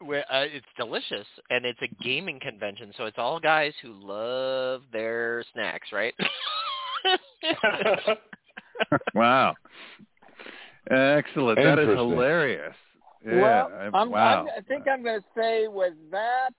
where, 0.00 0.24
uh, 0.32 0.44
it's 0.44 0.66
delicious 0.76 1.26
and 1.50 1.64
it's 1.64 1.80
a 1.82 1.88
gaming 2.02 2.38
convention, 2.40 2.92
so 2.96 3.04
it's 3.04 3.18
all 3.18 3.40
guys 3.40 3.72
who 3.82 3.92
love 3.92 4.82
their 4.92 5.44
snacks, 5.52 5.88
right? 5.92 6.14
wow. 9.14 9.54
Excellent. 10.90 11.58
That 11.58 11.78
is 11.78 11.88
hilarious. 11.88 12.74
Yeah. 13.24 13.40
well, 13.40 13.72
I- 13.74 13.98
I'm, 13.98 14.10
wow. 14.10 14.42
I'm, 14.42 14.48
I 14.56 14.60
think 14.66 14.86
I'm 14.88 15.02
going 15.02 15.20
to 15.20 15.26
say 15.36 15.68
with 15.68 15.94
that 16.10 16.50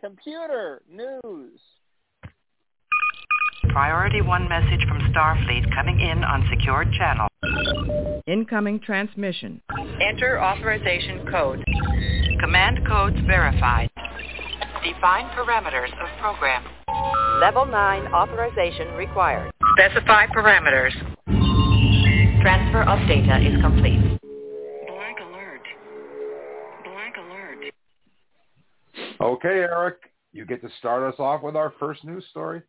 computer 0.00 0.82
news. 0.90 1.58
Priority 3.78 4.22
1 4.22 4.48
message 4.48 4.84
from 4.88 4.98
Starfleet 5.12 5.72
coming 5.72 6.00
in 6.00 6.24
on 6.24 6.44
secured 6.50 6.92
channel. 6.94 7.28
Incoming 8.26 8.80
transmission. 8.80 9.62
Enter 10.02 10.42
authorization 10.42 11.24
code. 11.30 11.64
Command 12.40 12.80
codes 12.88 13.16
verified. 13.24 13.88
Define 14.82 15.26
parameters 15.30 15.92
of 15.92 16.08
program. 16.18 16.64
Level 17.40 17.66
9 17.66 18.12
authorization 18.12 18.88
required. 18.94 19.48
Specify 19.78 20.26
parameters. 20.26 20.90
Transfer 22.42 22.82
of 22.82 22.98
data 23.06 23.38
is 23.46 23.62
complete. 23.62 24.00
Blank 24.88 25.18
alert. 25.22 25.62
Blank 26.82 27.14
alert. 27.16 27.72
Okay, 29.20 29.60
Eric, 29.60 29.98
you 30.32 30.44
get 30.44 30.60
to 30.62 30.68
start 30.80 31.04
us 31.04 31.20
off 31.20 31.44
with 31.44 31.54
our 31.54 31.72
first 31.78 32.04
news 32.04 32.24
story. 32.32 32.60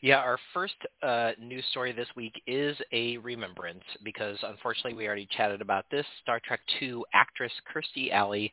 Yeah, 0.00 0.18
our 0.18 0.38
first 0.54 0.76
uh, 1.02 1.32
news 1.40 1.64
story 1.72 1.90
this 1.90 2.06
week 2.14 2.40
is 2.46 2.76
a 2.92 3.16
remembrance 3.16 3.82
because 4.04 4.38
unfortunately 4.44 4.94
we 4.94 5.08
already 5.08 5.26
chatted 5.36 5.60
about 5.60 5.86
this. 5.90 6.06
Star 6.22 6.40
Trek 6.44 6.60
II 6.80 7.02
actress 7.14 7.50
Kirstie 7.74 8.12
Alley 8.12 8.52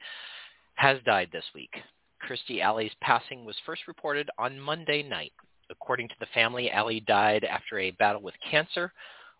has 0.74 0.98
died 1.06 1.30
this 1.32 1.44
week. 1.54 1.70
Kirstie 2.28 2.62
Alley's 2.62 2.96
passing 3.02 3.46
was 3.46 3.56
first 3.64 3.84
reported 3.88 4.28
on 4.40 4.60
Monday 4.60 5.04
night. 5.04 5.34
According 5.70 6.08
to 6.08 6.16
the 6.20 6.26
family, 6.34 6.72
Alley 6.72 7.02
died 7.02 7.44
after 7.44 7.78
a 7.78 7.92
battle 7.92 8.22
with 8.24 8.34
cancer, 8.50 8.92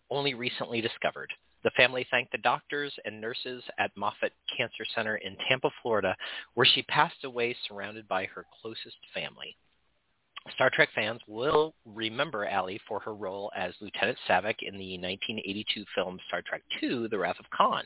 only 0.08 0.34
recently 0.34 0.80
discovered. 0.80 1.32
The 1.64 1.70
family 1.76 2.06
thanked 2.08 2.30
the 2.30 2.38
doctors 2.38 2.92
and 3.04 3.20
nurses 3.20 3.64
at 3.80 3.90
Moffitt 3.96 4.32
Cancer 4.56 4.84
Center 4.94 5.16
in 5.16 5.36
Tampa, 5.48 5.70
Florida, 5.82 6.14
where 6.54 6.66
she 6.72 6.82
passed 6.82 7.24
away 7.24 7.56
surrounded 7.66 8.06
by 8.06 8.26
her 8.26 8.46
closest 8.62 8.96
family. 9.12 9.56
Star 10.54 10.70
Trek 10.70 10.88
fans 10.94 11.20
will 11.26 11.74
remember 11.84 12.46
Alley 12.46 12.80
for 12.88 13.00
her 13.00 13.14
role 13.14 13.50
as 13.56 13.74
Lieutenant 13.80 14.18
Saavik 14.28 14.62
in 14.62 14.78
the 14.78 14.98
1982 14.98 15.84
film 15.94 16.18
Star 16.28 16.42
Trek 16.42 16.62
II, 16.82 17.08
The 17.08 17.18
Wrath 17.18 17.38
of 17.38 17.50
Khan. 17.50 17.84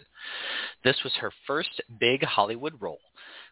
This 0.84 1.02
was 1.02 1.14
her 1.16 1.32
first 1.46 1.80
big 1.98 2.22
Hollywood 2.22 2.74
role. 2.80 3.00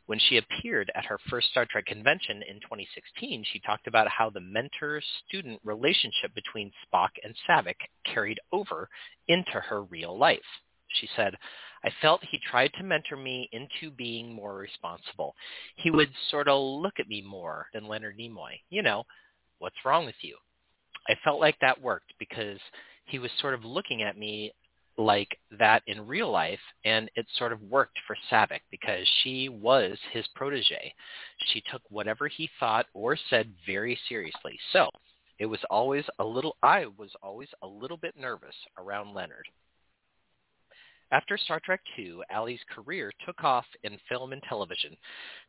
When 0.06 0.18
she 0.18 0.38
appeared 0.38 0.90
at 0.94 1.04
her 1.06 1.18
first 1.28 1.50
Star 1.50 1.66
Trek 1.66 1.86
convention 1.86 2.42
in 2.48 2.60
2016, 2.60 3.44
she 3.52 3.60
talked 3.60 3.86
about 3.86 4.08
how 4.08 4.30
the 4.30 4.40
mentor-student 4.40 5.60
relationship 5.64 6.34
between 6.34 6.72
Spock 6.86 7.10
and 7.22 7.34
Saavik 7.48 7.76
carried 8.04 8.40
over 8.52 8.88
into 9.26 9.60
her 9.60 9.82
real 9.84 10.16
life. 10.16 10.38
She 11.00 11.08
said, 11.16 11.34
I 11.84 11.90
felt 12.02 12.24
he 12.24 12.38
tried 12.50 12.72
to 12.74 12.82
mentor 12.82 13.16
me 13.16 13.48
into 13.52 13.94
being 13.94 14.32
more 14.32 14.56
responsible. 14.56 15.34
He 15.76 15.90
would 15.90 16.10
sort 16.30 16.48
of 16.48 16.60
look 16.60 16.94
at 16.98 17.08
me 17.08 17.22
more 17.22 17.66
than 17.72 17.86
Leonard 17.86 18.18
Nimoy. 18.18 18.60
You 18.70 18.82
know, 18.82 19.04
what's 19.58 19.84
wrong 19.84 20.04
with 20.04 20.16
you? 20.22 20.36
I 21.08 21.14
felt 21.24 21.40
like 21.40 21.56
that 21.60 21.80
worked 21.80 22.12
because 22.18 22.58
he 23.06 23.18
was 23.18 23.30
sort 23.40 23.54
of 23.54 23.64
looking 23.64 24.02
at 24.02 24.18
me 24.18 24.52
like 24.98 25.38
that 25.58 25.82
in 25.86 26.06
real 26.06 26.30
life, 26.30 26.58
and 26.84 27.08
it 27.14 27.24
sort 27.36 27.52
of 27.52 27.62
worked 27.62 27.98
for 28.06 28.16
Saavik 28.30 28.62
because 28.70 29.06
she 29.22 29.48
was 29.48 29.96
his 30.12 30.26
protege. 30.34 30.92
She 31.52 31.62
took 31.70 31.82
whatever 31.88 32.26
he 32.26 32.50
thought 32.58 32.86
or 32.94 33.16
said 33.30 33.52
very 33.64 33.98
seriously. 34.08 34.58
So 34.72 34.90
it 35.38 35.46
was 35.46 35.60
always 35.70 36.04
a 36.18 36.24
little, 36.24 36.56
I 36.64 36.86
was 36.98 37.10
always 37.22 37.48
a 37.62 37.66
little 37.66 37.96
bit 37.96 38.16
nervous 38.18 38.56
around 38.76 39.14
Leonard. 39.14 39.46
After 41.10 41.38
Star 41.38 41.60
Trek 41.64 41.80
II, 41.98 42.18
Alley's 42.30 42.60
career 42.68 43.12
took 43.24 43.42
off 43.42 43.64
in 43.82 43.98
film 44.08 44.32
and 44.32 44.42
television, 44.42 44.94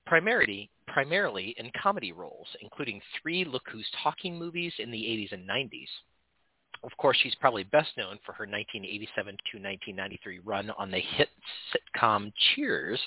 primarily, 0.06 0.70
primarily 0.88 1.54
in 1.58 1.70
comedy 1.82 2.14
roles, 2.14 2.48
including 2.62 3.02
three 3.22 3.44
Look 3.44 3.64
Who's 3.70 3.90
Talking 4.02 4.40
movies 4.40 4.74
in 4.80 4.90
the 4.90 4.98
80s 4.98 5.34
and 5.34 5.48
90s. 5.48 5.90
Of 6.84 6.96
course, 6.96 7.18
she's 7.22 7.36
probably 7.36 7.64
best 7.66 7.90
known 7.98 8.20
for 8.26 8.32
her 8.32 8.46
1987 8.46 9.26
to 9.52 9.58
1993 9.58 10.40
run 10.40 10.70
on 10.78 10.90
the 10.90 11.00
hit 11.00 11.28
sitcom 11.74 12.32
Cheers 12.56 13.00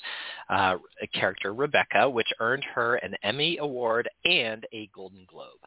uh, 0.49 0.75
character 1.13 1.55
Rebecca, 1.55 2.07
which 2.07 2.31
earned 2.39 2.63
her 2.75 2.95
an 2.97 3.15
Emmy 3.23 3.57
Award 3.57 4.07
and 4.25 4.63
a 4.73 4.87
Golden 4.93 5.25
Globe. 5.27 5.59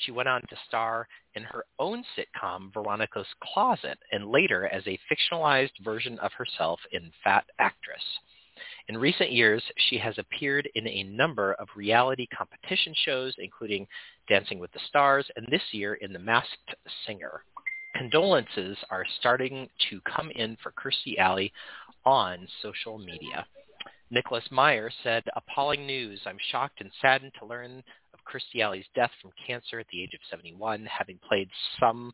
She 0.00 0.12
went 0.12 0.28
on 0.28 0.42
to 0.42 0.56
star 0.66 1.08
in 1.34 1.42
her 1.44 1.64
own 1.78 2.04
sitcom, 2.16 2.72
Veronica's 2.72 3.26
Closet, 3.42 3.98
and 4.12 4.30
later 4.30 4.66
as 4.68 4.86
a 4.86 4.98
fictionalized 5.10 5.84
version 5.84 6.18
of 6.20 6.32
herself 6.32 6.80
in 6.92 7.12
Fat 7.24 7.44
Actress. 7.58 8.02
In 8.88 8.96
recent 8.96 9.32
years, 9.32 9.62
she 9.88 9.98
has 9.98 10.18
appeared 10.18 10.68
in 10.74 10.86
a 10.88 11.04
number 11.04 11.52
of 11.54 11.68
reality 11.76 12.26
competition 12.26 12.94
shows, 13.04 13.34
including 13.38 13.86
Dancing 14.28 14.58
with 14.58 14.72
the 14.72 14.80
Stars, 14.88 15.30
and 15.36 15.46
this 15.50 15.62
year 15.72 15.94
in 15.94 16.12
The 16.12 16.18
Masked 16.18 16.74
Singer. 17.06 17.44
Condolences 17.94 18.76
are 18.90 19.04
starting 19.18 19.68
to 19.90 20.00
come 20.02 20.30
in 20.32 20.56
for 20.62 20.72
Kirstie 20.72 21.18
Alley 21.18 21.52
on 22.04 22.48
social 22.62 22.98
media. 22.98 23.46
Nicholas 24.10 24.44
Meyer 24.50 24.90
said, 25.02 25.22
appalling 25.36 25.86
news. 25.86 26.20
I'm 26.24 26.38
shocked 26.50 26.80
and 26.80 26.90
saddened 27.00 27.32
to 27.38 27.46
learn 27.46 27.82
Alley's 28.60 28.86
death 28.94 29.10
from 29.20 29.30
cancer 29.46 29.78
at 29.78 29.86
the 29.88 30.02
age 30.02 30.14
of 30.14 30.20
71, 30.30 30.86
having 30.86 31.18
played 31.26 31.48
some 31.80 32.12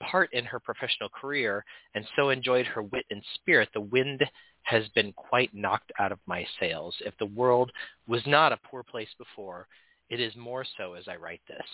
part 0.00 0.32
in 0.32 0.44
her 0.44 0.60
professional 0.60 1.08
career 1.08 1.64
and 1.94 2.06
so 2.16 2.30
enjoyed 2.30 2.66
her 2.66 2.82
wit 2.82 3.04
and 3.10 3.22
spirit, 3.34 3.68
the 3.72 3.80
wind 3.80 4.24
has 4.62 4.88
been 4.94 5.12
quite 5.12 5.54
knocked 5.54 5.92
out 5.98 6.12
of 6.12 6.18
my 6.26 6.46
sails. 6.60 6.94
If 7.00 7.16
the 7.18 7.26
world 7.26 7.70
was 8.06 8.22
not 8.26 8.52
a 8.52 8.58
poor 8.58 8.82
place 8.82 9.08
before, 9.18 9.68
it 10.10 10.20
is 10.20 10.34
more 10.36 10.64
so 10.76 10.94
as 10.94 11.08
I 11.08 11.16
write 11.16 11.40
this. 11.48 11.66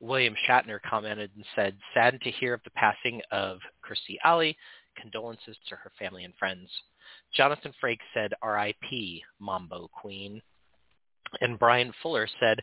William 0.00 0.34
Shatner 0.48 0.80
commented 0.82 1.30
and 1.36 1.44
said, 1.54 1.76
saddened 1.94 2.22
to 2.22 2.30
hear 2.30 2.54
of 2.54 2.62
the 2.64 2.70
passing 2.70 3.20
of 3.30 3.58
Kirstie 3.84 4.18
Alley. 4.24 4.56
Condolences 4.96 5.56
to 5.68 5.76
her 5.76 5.92
family 5.98 6.24
and 6.24 6.34
friends. 6.36 6.68
Jonathan 7.34 7.72
Frakes 7.82 7.98
said, 8.12 8.32
R.I.P. 8.42 9.22
Mambo 9.38 9.88
Queen. 9.92 10.42
And 11.40 11.58
Bryan 11.58 11.92
Fuller 12.02 12.28
said, 12.40 12.60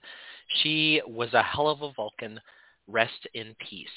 she 0.61 1.01
was 1.07 1.33
a 1.33 1.43
hell 1.43 1.69
of 1.69 1.81
a 1.81 1.91
Vulcan. 1.93 2.39
Rest 2.87 3.27
in 3.33 3.53
peace. 3.69 3.87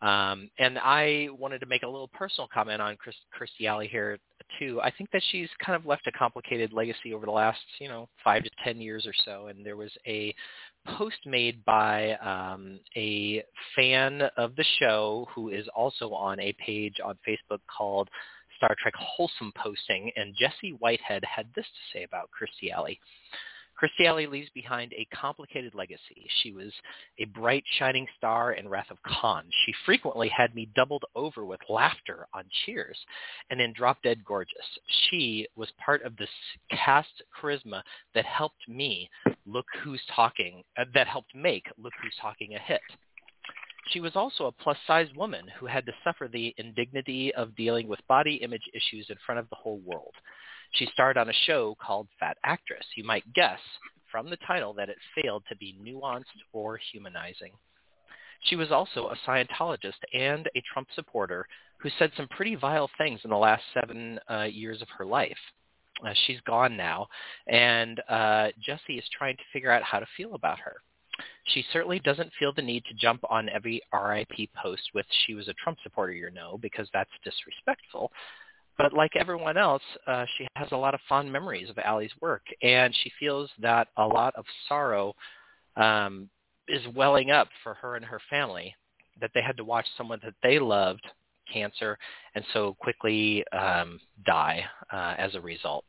Um, 0.00 0.50
and 0.58 0.78
I 0.78 1.28
wanted 1.36 1.58
to 1.60 1.66
make 1.66 1.82
a 1.82 1.88
little 1.88 2.08
personal 2.08 2.48
comment 2.52 2.80
on 2.80 2.96
Chris, 2.96 3.16
Kirstie 3.34 3.66
Alley 3.66 3.88
here 3.88 4.18
too. 4.58 4.80
I 4.80 4.90
think 4.90 5.10
that 5.10 5.22
she's 5.30 5.48
kind 5.64 5.74
of 5.74 5.86
left 5.86 6.06
a 6.06 6.12
complicated 6.12 6.72
legacy 6.72 7.12
over 7.12 7.26
the 7.26 7.32
last, 7.32 7.58
you 7.80 7.88
know, 7.88 8.08
five 8.22 8.44
to 8.44 8.50
ten 8.62 8.80
years 8.80 9.06
or 9.06 9.12
so. 9.24 9.48
And 9.48 9.66
there 9.66 9.76
was 9.76 9.90
a 10.06 10.34
post 10.86 11.18
made 11.26 11.64
by 11.64 12.12
um, 12.16 12.78
a 12.96 13.42
fan 13.74 14.22
of 14.36 14.54
the 14.56 14.64
show 14.78 15.26
who 15.34 15.48
is 15.48 15.66
also 15.74 16.12
on 16.12 16.38
a 16.38 16.54
page 16.64 16.96
on 17.04 17.18
Facebook 17.26 17.60
called 17.66 18.08
Star 18.56 18.74
Trek 18.80 18.94
Wholesome 18.96 19.52
Posting, 19.56 20.10
and 20.16 20.34
Jesse 20.38 20.76
Whitehead 20.78 21.24
had 21.24 21.46
this 21.54 21.66
to 21.66 21.98
say 21.98 22.04
about 22.04 22.30
Kirstie 22.30 22.72
Alley. 22.72 23.00
Kirstie 23.80 24.06
Alley 24.06 24.26
leaves 24.26 24.50
behind 24.54 24.92
a 24.92 25.06
complicated 25.14 25.74
legacy. 25.74 26.26
She 26.42 26.52
was 26.52 26.72
a 27.18 27.26
bright, 27.26 27.64
shining 27.78 28.06
star 28.16 28.52
in 28.52 28.68
Wrath 28.68 28.90
of 28.90 28.98
Khan. 29.04 29.44
She 29.64 29.72
frequently 29.86 30.28
had 30.28 30.54
me 30.54 30.68
doubled 30.74 31.04
over 31.14 31.44
with 31.44 31.60
laughter 31.68 32.26
on 32.34 32.44
Cheers 32.64 32.98
and 33.50 33.60
in 33.60 33.72
Drop 33.72 34.02
Dead 34.02 34.24
Gorgeous. 34.24 34.56
She 35.08 35.46
was 35.54 35.68
part 35.84 36.02
of 36.02 36.16
this 36.16 36.28
cast 36.72 37.22
charisma 37.40 37.82
that 38.14 38.24
helped 38.24 38.68
me 38.68 39.08
look 39.46 39.66
who's 39.82 40.02
talking, 40.14 40.64
uh, 40.76 40.84
that 40.94 41.06
helped 41.06 41.34
make 41.34 41.66
Look 41.78 41.92
Who's 42.02 42.16
Talking 42.20 42.54
a 42.54 42.58
hit. 42.58 42.80
She 43.90 44.00
was 44.00 44.16
also 44.16 44.46
a 44.46 44.52
plus-sized 44.52 45.16
woman 45.16 45.46
who 45.58 45.66
had 45.66 45.86
to 45.86 45.92
suffer 46.04 46.28
the 46.28 46.54
indignity 46.58 47.34
of 47.34 47.56
dealing 47.56 47.88
with 47.88 48.06
body 48.06 48.34
image 48.36 48.68
issues 48.74 49.06
in 49.08 49.16
front 49.24 49.38
of 49.38 49.48
the 49.48 49.56
whole 49.56 49.78
world. 49.78 50.14
She 50.72 50.86
starred 50.92 51.16
on 51.16 51.28
a 51.28 51.44
show 51.46 51.76
called 51.80 52.08
Fat 52.20 52.36
Actress. 52.44 52.84
You 52.96 53.04
might 53.04 53.32
guess 53.32 53.60
from 54.10 54.30
the 54.30 54.38
title 54.46 54.72
that 54.74 54.88
it 54.88 54.98
failed 55.20 55.44
to 55.48 55.56
be 55.56 55.76
nuanced 55.82 56.24
or 56.52 56.78
humanizing. 56.92 57.52
She 58.44 58.56
was 58.56 58.70
also 58.70 59.08
a 59.08 59.16
Scientologist 59.28 59.98
and 60.12 60.48
a 60.54 60.62
Trump 60.72 60.88
supporter 60.94 61.46
who 61.78 61.90
said 61.98 62.12
some 62.16 62.28
pretty 62.28 62.54
vile 62.54 62.90
things 62.98 63.20
in 63.24 63.30
the 63.30 63.36
last 63.36 63.62
seven 63.74 64.18
uh, 64.30 64.44
years 64.44 64.82
of 64.82 64.88
her 64.96 65.04
life. 65.04 65.38
Uh, 66.06 66.14
she's 66.26 66.40
gone 66.42 66.76
now, 66.76 67.08
and 67.48 68.00
uh, 68.08 68.48
Jesse 68.60 68.98
is 68.98 69.04
trying 69.16 69.36
to 69.36 69.42
figure 69.52 69.70
out 69.70 69.82
how 69.82 69.98
to 69.98 70.06
feel 70.16 70.34
about 70.34 70.60
her. 70.60 70.76
She 71.46 71.64
certainly 71.72 71.98
doesn't 71.98 72.32
feel 72.38 72.52
the 72.52 72.62
need 72.62 72.84
to 72.84 72.94
jump 72.94 73.22
on 73.28 73.48
every 73.48 73.82
RIP 73.92 74.50
post 74.54 74.82
with 74.94 75.06
she 75.26 75.34
was 75.34 75.48
a 75.48 75.54
Trump 75.54 75.78
supporter, 75.82 76.12
you 76.12 76.30
know, 76.30 76.58
because 76.60 76.88
that's 76.92 77.10
disrespectful. 77.24 78.12
But 78.78 78.92
like 78.92 79.16
everyone 79.16 79.56
else, 79.56 79.82
uh, 80.06 80.24
she 80.36 80.46
has 80.54 80.68
a 80.70 80.76
lot 80.76 80.94
of 80.94 81.00
fond 81.08 81.30
memories 81.30 81.68
of 81.68 81.78
Alley's 81.78 82.12
work, 82.20 82.42
and 82.62 82.94
she 83.02 83.10
feels 83.18 83.50
that 83.60 83.88
a 83.96 84.06
lot 84.06 84.34
of 84.36 84.44
sorrow 84.68 85.14
um, 85.76 86.30
is 86.68 86.82
welling 86.94 87.30
up 87.30 87.48
for 87.62 87.74
her 87.74 87.96
and 87.96 88.04
her 88.04 88.20
family 88.30 88.74
that 89.20 89.30
they 89.34 89.42
had 89.42 89.56
to 89.56 89.64
watch 89.64 89.86
someone 89.96 90.20
that 90.22 90.34
they 90.42 90.58
loved 90.58 91.04
cancer 91.52 91.98
and 92.34 92.44
so 92.52 92.76
quickly 92.78 93.44
um, 93.52 93.98
die 94.24 94.64
uh, 94.92 95.14
as 95.18 95.34
a 95.34 95.40
result. 95.40 95.84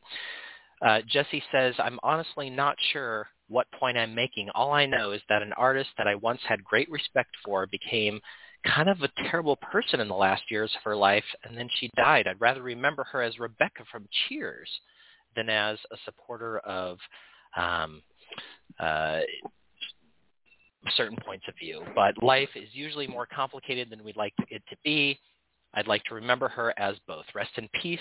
Uh, 0.82 1.00
Jesse 1.06 1.42
says, 1.52 1.74
I'm 1.78 1.98
honestly 2.02 2.48
not 2.48 2.76
sure 2.92 3.28
what 3.48 3.70
point 3.72 3.98
I'm 3.98 4.14
making. 4.14 4.48
All 4.54 4.72
I 4.72 4.86
know 4.86 5.12
is 5.12 5.20
that 5.28 5.42
an 5.42 5.52
artist 5.54 5.90
that 5.98 6.06
I 6.06 6.14
once 6.14 6.40
had 6.48 6.64
great 6.64 6.90
respect 6.90 7.30
for 7.44 7.66
became 7.66 8.20
kind 8.66 8.88
of 8.88 9.00
a 9.02 9.22
terrible 9.30 9.56
person 9.56 10.00
in 10.00 10.08
the 10.08 10.14
last 10.14 10.42
years 10.50 10.70
of 10.76 10.82
her 10.82 10.96
life, 10.96 11.24
and 11.44 11.56
then 11.56 11.68
she 11.78 11.90
died. 11.96 12.26
I'd 12.26 12.40
rather 12.40 12.62
remember 12.62 13.04
her 13.04 13.22
as 13.22 13.38
Rebecca 13.38 13.84
from 13.90 14.06
Cheers 14.28 14.68
than 15.36 15.48
as 15.48 15.78
a 15.92 15.96
supporter 16.04 16.58
of 16.60 16.98
um, 17.56 18.02
uh, 18.78 19.20
certain 20.96 21.18
points 21.24 21.46
of 21.48 21.54
view. 21.58 21.82
But 21.94 22.22
life 22.22 22.48
is 22.54 22.68
usually 22.72 23.06
more 23.06 23.26
complicated 23.26 23.90
than 23.90 24.04
we'd 24.04 24.16
like 24.16 24.34
it 24.48 24.62
to 24.70 24.76
be. 24.84 25.18
I'd 25.74 25.86
like 25.86 26.02
to 26.04 26.14
remember 26.14 26.48
her 26.48 26.74
as 26.78 26.96
both. 27.06 27.24
Rest 27.34 27.50
in 27.56 27.68
peace, 27.80 28.00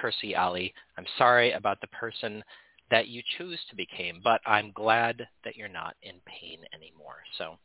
Kirstie 0.00 0.34
Alley. 0.34 0.72
I'm 0.98 1.06
sorry 1.18 1.52
about 1.52 1.80
the 1.80 1.86
person 1.88 2.42
that 2.90 3.08
you 3.08 3.22
choose 3.36 3.58
to 3.70 3.76
become, 3.76 4.20
but 4.22 4.40
I'm 4.46 4.70
glad 4.72 5.26
that 5.44 5.56
you're 5.56 5.68
not 5.68 5.96
in 6.02 6.14
pain 6.26 6.58
anymore. 6.74 7.16
So 7.38 7.56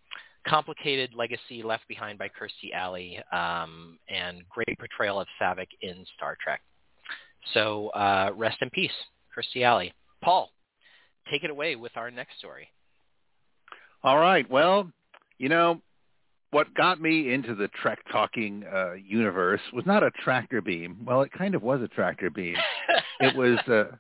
complicated 0.48 1.12
legacy 1.16 1.62
left 1.64 1.88
behind 1.88 2.18
by 2.18 2.28
Kirstie 2.28 2.74
Alley 2.74 3.20
um, 3.32 3.98
and 4.10 4.44
great 4.50 4.78
portrayal 4.78 5.20
of 5.20 5.28
Saavik 5.40 5.68
in 5.82 6.06
Star 6.16 6.38
Trek. 6.42 6.62
So 7.54 7.90
uh, 7.90 8.32
rest 8.36 8.58
in 8.62 8.70
peace, 8.70 8.92
Kirstie 9.36 9.64
Alley. 9.64 9.94
Paul, 10.24 10.52
take 11.30 11.44
it 11.44 11.50
away 11.50 11.76
with 11.76 11.92
our 11.96 12.12
next 12.12 12.38
story. 12.38 12.68
All 14.04 14.20
right. 14.20 14.50
Well, 14.50 14.92
you 15.38 15.50
know, 15.50 15.82
what 16.52 16.74
got 16.76 17.02
me 17.02 17.34
into 17.34 17.56
the 17.56 17.70
Trek 17.82 18.00
talking 18.12 18.64
uh, 18.72 18.94
universe 18.94 19.62
was 19.74 19.86
not 19.86 20.04
a 20.04 20.12
tractor 20.24 20.62
beam. 20.62 20.98
Well, 21.06 21.22
it 21.22 21.32
kind 21.32 21.56
of 21.56 21.64
was 21.64 21.82
a 21.82 21.88
tractor 21.88 22.30
beam. 22.30 22.56
it 23.20 23.36
was 23.36 23.58
uh, 23.68 23.96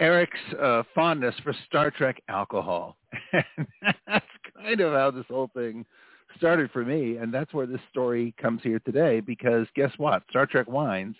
Eric's 0.00 0.38
uh, 0.60 0.82
fondness 0.94 1.34
for 1.42 1.54
Star 1.66 1.90
Trek 1.90 2.22
alcohol. 2.28 2.96
that's 4.06 4.26
kind 4.64 4.80
of 4.80 4.92
how 4.92 5.10
this 5.10 5.26
whole 5.28 5.50
thing 5.54 5.84
started 6.36 6.70
for 6.70 6.84
me, 6.84 7.18
and 7.18 7.32
that's 7.32 7.52
where 7.52 7.66
this 7.66 7.80
story 7.90 8.34
comes 8.40 8.62
here 8.62 8.80
today. 8.80 9.20
Because 9.20 9.66
guess 9.76 9.92
what? 9.98 10.22
Star 10.30 10.46
Trek 10.46 10.68
Wines 10.68 11.16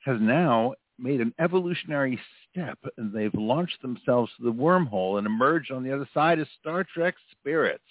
has 0.00 0.18
now 0.20 0.74
made 0.98 1.20
an 1.20 1.32
evolutionary 1.38 2.20
step, 2.50 2.78
and 2.98 3.12
they've 3.12 3.34
launched 3.34 3.80
themselves 3.80 4.30
to 4.36 4.44
the 4.44 4.52
wormhole 4.52 5.18
and 5.18 5.26
emerged 5.26 5.70
on 5.70 5.82
the 5.82 5.94
other 5.94 6.08
side 6.12 6.38
as 6.38 6.46
Star 6.60 6.84
Trek 6.84 7.14
Spirits. 7.30 7.84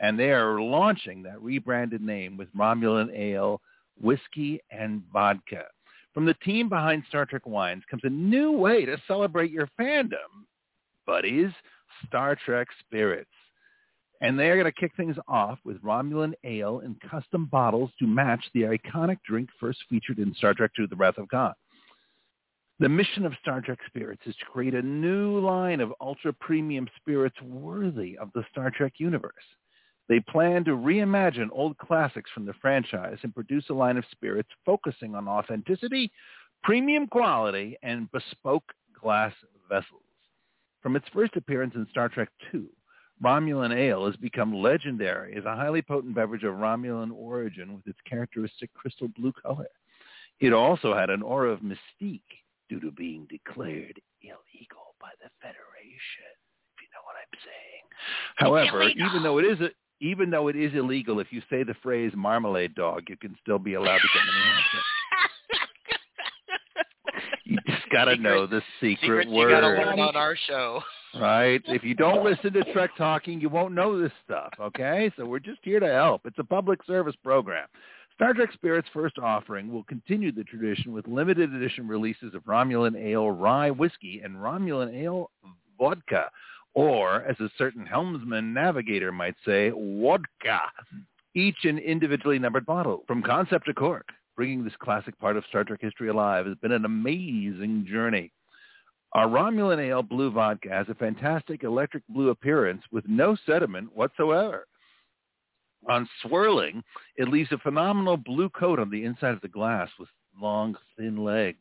And 0.00 0.18
they 0.18 0.32
are 0.32 0.60
launching 0.60 1.22
that 1.22 1.40
rebranded 1.40 2.02
name 2.02 2.36
with 2.36 2.54
Romulan 2.54 3.16
Ale, 3.16 3.60
whiskey, 4.00 4.60
and 4.70 5.02
vodka. 5.12 5.64
From 6.12 6.26
the 6.26 6.34
team 6.34 6.68
behind 6.68 7.04
Star 7.08 7.24
Trek 7.24 7.46
Wines 7.46 7.84
comes 7.90 8.02
a 8.04 8.10
new 8.10 8.52
way 8.52 8.84
to 8.84 9.00
celebrate 9.06 9.50
your 9.50 9.68
fandom, 9.80 10.44
buddies, 11.06 11.50
Star 12.06 12.36
Trek 12.44 12.68
Spirits. 12.80 13.30
And 14.22 14.38
they're 14.38 14.54
going 14.54 14.72
to 14.72 14.80
kick 14.80 14.92
things 14.96 15.16
off 15.26 15.58
with 15.64 15.82
Romulan 15.82 16.32
ale 16.44 16.78
in 16.80 16.94
custom 17.10 17.46
bottles 17.46 17.90
to 17.98 18.06
match 18.06 18.44
the 18.54 18.62
iconic 18.62 19.18
drink 19.26 19.50
first 19.58 19.80
featured 19.90 20.20
in 20.20 20.32
Star 20.34 20.54
Trek 20.54 20.70
II, 20.78 20.86
The 20.86 20.96
Wrath 20.96 21.18
of 21.18 21.28
Khan. 21.28 21.52
The 22.78 22.88
mission 22.88 23.26
of 23.26 23.34
Star 23.40 23.60
Trek 23.60 23.80
Spirits 23.88 24.22
is 24.24 24.36
to 24.36 24.44
create 24.44 24.74
a 24.74 24.82
new 24.82 25.40
line 25.40 25.80
of 25.80 25.92
ultra-premium 26.00 26.88
spirits 26.96 27.36
worthy 27.42 28.16
of 28.16 28.30
the 28.32 28.44
Star 28.52 28.70
Trek 28.70 28.94
universe. 28.98 29.34
They 30.08 30.20
plan 30.20 30.64
to 30.64 30.76
reimagine 30.76 31.48
old 31.50 31.76
classics 31.78 32.30
from 32.32 32.46
the 32.46 32.54
franchise 32.60 33.18
and 33.22 33.34
produce 33.34 33.70
a 33.70 33.74
line 33.74 33.96
of 33.96 34.04
spirits 34.12 34.50
focusing 34.64 35.16
on 35.16 35.26
authenticity, 35.26 36.12
premium 36.62 37.08
quality, 37.08 37.76
and 37.82 38.10
bespoke 38.12 38.72
glass 39.00 39.32
vessels. 39.68 40.02
From 40.80 40.94
its 40.94 41.06
first 41.12 41.34
appearance 41.34 41.74
in 41.74 41.88
Star 41.90 42.08
Trek 42.08 42.28
II, 42.54 42.66
Romulan 43.22 43.74
Ale 43.76 44.06
has 44.06 44.16
become 44.16 44.52
legendary 44.54 45.36
as 45.36 45.44
a 45.44 45.54
highly 45.54 45.82
potent 45.82 46.14
beverage 46.14 46.42
of 46.42 46.54
Romulan 46.54 47.12
origin 47.14 47.74
with 47.74 47.86
its 47.86 47.98
characteristic 48.08 48.72
crystal 48.74 49.08
blue 49.16 49.32
color. 49.32 49.68
It 50.40 50.52
also 50.52 50.94
had 50.94 51.08
an 51.10 51.22
aura 51.22 51.50
of 51.50 51.60
mystique 51.60 52.22
due 52.68 52.80
to 52.80 52.90
being 52.90 53.26
declared 53.30 54.00
illegal 54.22 54.94
by 55.00 55.10
the 55.22 55.30
Federation, 55.40 56.32
if 56.74 56.82
you 56.82 56.88
know 56.92 57.02
what 57.04 57.16
I'm 57.16 57.38
saying. 57.44 57.82
However, 58.36 58.88
even 58.88 59.22
though 59.22 59.38
it 59.38 59.44
is 59.44 59.60
a, 59.60 59.68
even 60.00 60.30
though 60.30 60.48
it 60.48 60.56
is 60.56 60.74
illegal, 60.74 61.20
if 61.20 61.28
you 61.32 61.42
say 61.48 61.62
the 61.62 61.74
phrase 61.82 62.12
marmalade 62.16 62.74
dog, 62.74 63.04
you 63.08 63.16
can 63.16 63.36
still 63.40 63.58
be 63.60 63.74
allowed 63.74 63.98
to 63.98 64.08
get 64.12 64.22
Hampshire. 64.44 64.78
You 67.44 67.58
just 67.66 67.88
got 67.92 68.06
to 68.06 68.16
know 68.16 68.46
the 68.46 68.62
secret 68.80 68.98
Secrets 69.02 69.30
word. 69.30 69.50
you 69.50 69.54
got 69.54 69.60
to 69.60 69.66
learn 69.66 70.00
on 70.00 70.16
our 70.16 70.34
show. 70.48 70.80
Right? 71.20 71.60
If 71.66 71.84
you 71.84 71.94
don't 71.94 72.24
listen 72.24 72.52
to 72.54 72.72
Trek 72.72 72.90
Talking, 72.96 73.40
you 73.40 73.48
won't 73.48 73.74
know 73.74 74.00
this 74.00 74.12
stuff, 74.24 74.52
okay? 74.58 75.12
So 75.16 75.26
we're 75.26 75.40
just 75.40 75.60
here 75.62 75.78
to 75.78 75.92
help. 75.92 76.22
It's 76.24 76.38
a 76.38 76.44
public 76.44 76.82
service 76.86 77.16
program. 77.22 77.66
Star 78.14 78.34
Trek 78.34 78.50
Spirit's 78.52 78.88
first 78.92 79.18
offering 79.18 79.72
will 79.72 79.84
continue 79.84 80.32
the 80.32 80.44
tradition 80.44 80.92
with 80.92 81.06
limited 81.06 81.52
edition 81.52 81.86
releases 81.86 82.34
of 82.34 82.42
Romulan 82.44 82.96
Ale 82.96 83.30
Rye 83.30 83.70
Whiskey 83.70 84.20
and 84.24 84.36
Romulan 84.36 84.94
Ale 84.94 85.30
Vodka, 85.78 86.30
or, 86.74 87.22
as 87.22 87.38
a 87.40 87.50
certain 87.58 87.84
helmsman 87.84 88.54
navigator 88.54 89.12
might 89.12 89.34
say, 89.44 89.70
Wodka, 89.74 90.60
each 91.34 91.64
an 91.64 91.78
individually 91.78 92.38
numbered 92.38 92.64
bottle. 92.64 93.04
From 93.06 93.22
concept 93.22 93.66
to 93.66 93.74
cork, 93.74 94.08
bringing 94.36 94.64
this 94.64 94.72
classic 94.78 95.18
part 95.18 95.36
of 95.36 95.44
Star 95.48 95.64
Trek 95.64 95.80
history 95.82 96.08
alive 96.08 96.46
has 96.46 96.56
been 96.56 96.72
an 96.72 96.84
amazing 96.84 97.86
journey. 97.90 98.32
Our 99.14 99.28
Romulan 99.28 99.78
Ale 99.78 100.02
Blue 100.02 100.30
Vodka 100.30 100.70
has 100.70 100.88
a 100.88 100.94
fantastic 100.94 101.64
electric 101.64 102.02
blue 102.08 102.30
appearance 102.30 102.82
with 102.90 103.06
no 103.06 103.36
sediment 103.44 103.94
whatsoever. 103.94 104.66
On 105.88 106.08
swirling, 106.22 106.82
it 107.16 107.28
leaves 107.28 107.52
a 107.52 107.58
phenomenal 107.58 108.16
blue 108.16 108.48
coat 108.48 108.78
on 108.78 108.88
the 108.88 109.04
inside 109.04 109.34
of 109.34 109.40
the 109.42 109.48
glass 109.48 109.90
with 109.98 110.08
long, 110.40 110.76
thin 110.96 111.22
legs. 111.22 111.58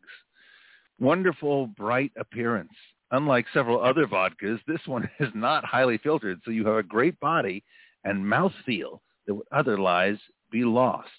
Wonderful, 1.00 1.68
bright 1.68 2.12
appearance. 2.18 2.72
Unlike 3.12 3.48
several 3.54 3.84
other 3.84 4.06
vodkas, 4.06 4.60
this 4.66 4.86
one 4.86 5.10
is 5.20 5.30
not 5.34 5.66
highly 5.66 5.98
filtered, 5.98 6.40
so 6.46 6.52
you 6.52 6.66
have 6.66 6.78
a 6.78 6.84
great 6.84 7.20
body 7.20 7.64
and 8.06 8.24
mouthfeel 8.24 9.00
that 9.28 9.34
would 9.34 9.48
otherwise 9.52 10.18
be 10.52 10.64
lost. 10.64 11.10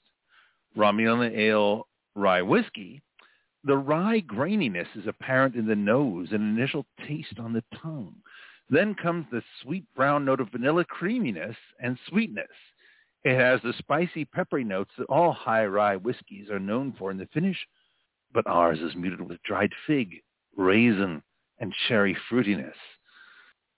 Romulan 0.76 1.36
Ale 1.36 1.86
Rye 2.14 2.40
Whiskey 2.40 3.02
the 3.64 3.76
rye 3.76 4.20
graininess 4.20 4.88
is 4.96 5.06
apparent 5.06 5.54
in 5.54 5.66
the 5.66 5.76
nose 5.76 6.28
and 6.32 6.58
initial 6.58 6.84
taste 7.06 7.38
on 7.38 7.52
the 7.52 7.62
tongue. 7.80 8.14
Then 8.68 8.94
comes 8.94 9.26
the 9.30 9.42
sweet 9.62 9.84
brown 9.94 10.24
note 10.24 10.40
of 10.40 10.50
vanilla 10.50 10.84
creaminess 10.84 11.56
and 11.80 11.98
sweetness. 12.08 12.48
It 13.24 13.38
has 13.38 13.60
the 13.62 13.74
spicy 13.78 14.24
peppery 14.24 14.64
notes 14.64 14.90
that 14.98 15.04
all 15.04 15.32
high 15.32 15.66
rye 15.66 15.96
whiskeys 15.96 16.50
are 16.50 16.58
known 16.58 16.92
for 16.98 17.10
in 17.12 17.18
the 17.18 17.28
finish, 17.32 17.58
but 18.32 18.46
ours 18.46 18.80
is 18.80 18.96
muted 18.96 19.20
with 19.20 19.42
dried 19.44 19.72
fig, 19.86 20.22
raisin, 20.56 21.22
and 21.60 21.72
cherry 21.86 22.16
fruitiness. 22.28 22.74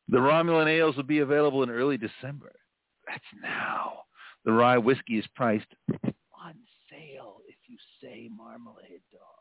The 0.09 0.19
Romulan 0.19 0.69
ales 0.69 0.97
will 0.97 1.03
be 1.03 1.19
available 1.19 1.63
in 1.63 1.71
early 1.71 1.99
December. 1.99 2.53
That's 3.07 3.25
now. 3.43 4.05
The 4.47 4.53
rye 4.53 4.79
whiskey 4.79 5.19
is 5.19 5.27
priced 5.35 5.67
on 5.91 6.55
sale 6.91 7.39
if 7.49 7.57
you 7.69 7.77
say 8.01 8.31
marmalade 8.35 9.03
dog 9.13 9.34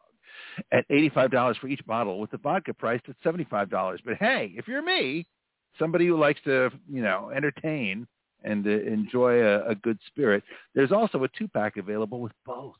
at 0.71 0.87
$85 0.89 1.57
for 1.57 1.67
each 1.67 1.85
bottle 1.85 2.19
with 2.19 2.31
the 2.31 2.37
vodka 2.37 2.73
priced 2.73 3.07
at 3.09 3.15
$75. 3.25 3.99
But 4.05 4.15
hey, 4.17 4.53
if 4.55 4.67
you're 4.67 4.81
me, 4.81 5.25
somebody 5.79 6.07
who 6.07 6.17
likes 6.17 6.41
to, 6.45 6.69
you 6.91 7.01
know, 7.01 7.31
entertain 7.35 8.07
and 8.43 8.65
uh, 8.67 8.69
enjoy 8.69 9.41
a, 9.41 9.69
a 9.69 9.75
good 9.75 9.97
spirit, 10.07 10.43
there's 10.75 10.91
also 10.91 11.23
a 11.23 11.29
two-pack 11.29 11.77
available 11.77 12.19
with 12.19 12.33
both 12.45 12.75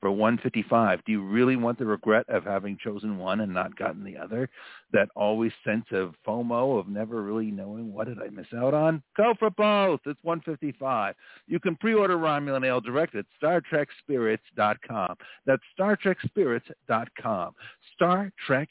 for 0.00 0.10
155 0.10 1.04
Do 1.04 1.12
you 1.12 1.22
really 1.22 1.56
want 1.56 1.78
the 1.78 1.86
regret 1.86 2.26
of 2.28 2.44
having 2.44 2.78
chosen 2.82 3.18
one 3.18 3.40
and 3.40 3.52
not 3.52 3.76
gotten 3.76 4.04
the 4.04 4.16
other? 4.16 4.48
That 4.92 5.08
always 5.14 5.52
sense 5.64 5.86
of 5.92 6.14
FOMO 6.26 6.78
of 6.78 6.88
never 6.88 7.22
really 7.22 7.50
knowing 7.50 7.92
what 7.92 8.08
did 8.08 8.20
I 8.20 8.28
miss 8.30 8.46
out 8.56 8.74
on? 8.74 9.02
Go 9.16 9.34
for 9.38 9.50
both. 9.50 10.00
It's 10.06 10.18
155 10.22 11.14
You 11.46 11.60
can 11.60 11.76
pre-order 11.76 12.16
Romulan 12.16 12.66
Ale 12.66 12.80
direct 12.80 13.14
at 13.14 13.26
StarTrekSpirits.com. 13.42 15.14
That's 15.46 15.62
StarTrekSpirits.com. 15.78 17.54
Star 17.94 18.32
Trek 18.46 18.68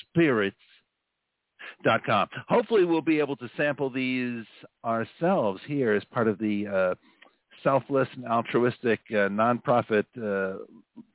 Spirits 0.00 0.56
dot 1.84 2.04
com. 2.04 2.28
Hopefully, 2.48 2.84
we'll 2.84 3.00
be 3.00 3.18
able 3.18 3.36
to 3.36 3.48
sample 3.56 3.90
these 3.90 4.44
ourselves 4.84 5.60
here 5.66 5.92
as 5.92 6.04
part 6.06 6.28
of 6.28 6.38
the 6.38 6.66
uh, 6.66 6.94
selfless 7.62 8.08
and 8.14 8.26
altruistic 8.26 9.00
uh, 9.10 9.28
nonprofit 9.28 10.04
uh, 10.16 10.58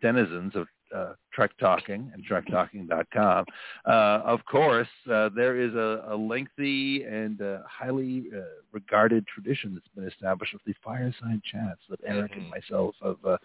denizens 0.02 0.56
of 0.56 0.68
uh, 0.96 1.14
Trek 1.34 1.52
Talking 1.60 2.12
and 2.14 2.24
TrekTalking.com. 2.26 3.46
Uh, 3.86 3.90
of 3.90 4.40
course, 4.46 4.88
uh, 5.12 5.30
there 5.36 5.60
is 5.60 5.74
a, 5.74 6.06
a 6.10 6.16
lengthy 6.16 7.04
and 7.04 7.42
uh, 7.42 7.60
highly 7.68 8.26
uh, 8.36 8.42
regarded 8.72 9.26
tradition 9.28 9.74
that's 9.74 9.88
been 9.96 10.08
established 10.08 10.54
with 10.54 10.64
the 10.66 10.74
fireside 10.84 11.42
chats 11.44 11.82
that 11.90 12.00
Eric 12.06 12.34
and 12.36 12.50
myself 12.50 12.96
have 13.04 13.18
uh, 13.26 13.38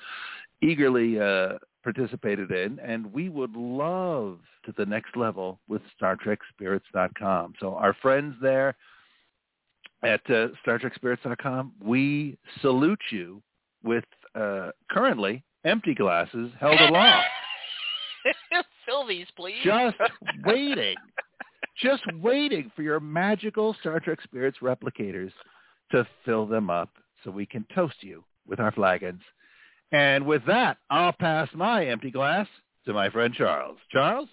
eagerly 0.63 1.21
uh, 1.21 1.59
participated 1.83 2.51
in, 2.51 2.79
and 2.79 3.13
we 3.13 3.29
would 3.29 3.55
love 3.57 4.39
to 4.65 4.73
the 4.77 4.87
next 4.87 5.17
level 5.17 5.59
with 5.69 5.83
StarTrekSpirits.com. 6.01 7.55
So 7.59 7.75
our 7.75 7.95
friends 7.95 8.37
there 8.41 8.77
at 10.03 10.21
uh, 10.29 10.49
StarTrekSpirits.com, 10.67 11.73
we 11.83 12.37
salute 12.61 13.01
you 13.11 13.43
with 13.85 14.05
uh, 14.35 14.71
currently 14.91 15.45
empty 15.65 15.95
glasses 15.95 16.51
held 16.59 16.81
aloft. 16.81 17.27
Fill 18.87 19.07
these, 19.07 19.27
please. 19.37 19.57
Just 19.65 19.97
waiting, 20.45 20.97
just 21.81 22.03
waiting 22.21 22.71
for 22.75 22.83
your 22.83 23.01
magical 23.01 23.75
Star 23.81 24.01
Trek 24.01 24.21
Spirits 24.23 24.59
replicators 24.63 25.33
to 25.93 26.07
fill 26.25 26.47
them 26.47 26.71
up 26.71 26.91
so 27.23 27.31
we 27.31 27.47
can 27.47 27.65
toast 27.75 27.97
you 28.01 28.25
with 28.47 28.61
our 28.61 28.73
flagons. 28.73 29.23
And 29.93 30.27
with 30.27 30.43
that, 30.47 30.79
I'll 30.91 31.13
pass 31.13 31.49
my 31.55 31.87
empty 31.87 32.11
glass 32.11 32.47
to 32.87 32.93
my 32.93 33.11
friend 33.11 33.33
Charles. 33.35 33.79
Charles? 33.91 34.29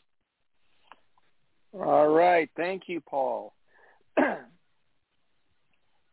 All 1.74 2.08
right. 2.08 2.50
Thank 2.56 2.84
you, 2.88 3.02
Paul. 3.02 3.54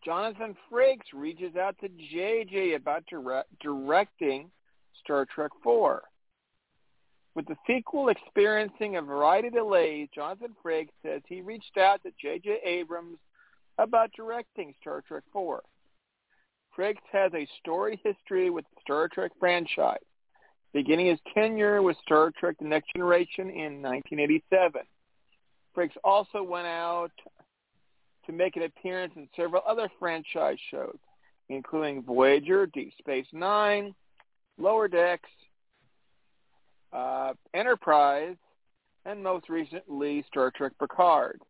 Jonathan 0.07 0.55
Frakes 0.71 1.13
reaches 1.13 1.57
out 1.57 1.75
to 1.81 1.89
JJ 1.89 2.77
about 2.77 3.03
dire- 3.11 3.45
directing 3.61 4.49
Star 5.03 5.27
Trek 5.27 5.51
IV. 5.67 5.99
With 7.35 7.47
the 7.49 7.57
sequel 7.67 8.09
experiencing 8.09 8.97
a 8.97 9.03
variety 9.03 9.49
of 9.49 9.55
delays, 9.55 10.09
Jonathan 10.15 10.55
Frakes 10.65 10.93
says 11.03 11.23
he 11.27 11.41
reached 11.41 11.77
out 11.77 12.03
to 12.05 12.13
J.J. 12.23 12.61
Abrams 12.65 13.19
about 13.79 14.13
directing 14.17 14.75
Star 14.81 15.03
Trek 15.07 15.25
IV. 15.35 15.59
Frakes 16.79 17.03
has 17.11 17.33
a 17.35 17.49
storied 17.61 17.99
history 18.05 18.49
with 18.49 18.65
the 18.65 18.81
Star 18.83 19.09
Trek 19.09 19.33
franchise, 19.41 19.99
beginning 20.73 21.07
his 21.07 21.19
tenure 21.35 21.83
with 21.83 21.97
Star 22.05 22.31
Trek 22.39 22.55
The 22.61 22.69
Next 22.69 22.93
Generation 22.95 23.51
in 23.51 23.83
1987. 23.83 24.83
Frakes 25.77 25.91
also 26.05 26.45
went 26.45 26.69
out 26.69 27.11
to 28.27 28.33
make 28.33 28.57
an 28.57 28.63
appearance 28.63 29.13
in 29.17 29.29
several 29.37 29.63
other 29.67 29.89
franchise 29.99 30.59
shows, 30.71 30.99
including 31.49 32.03
Voyager, 32.03 32.67
Deep 32.67 32.93
Space 32.99 33.27
Nine, 33.33 33.95
Lower 34.59 34.89
Decks, 34.89 35.29
uh, 36.93 37.35
Enterprise, 37.55 38.37
and 39.05 39.23
most 39.23 39.49
recently 39.49 40.25
Star 40.29 40.51
Trek 40.51 40.73
Picard. 40.79 41.41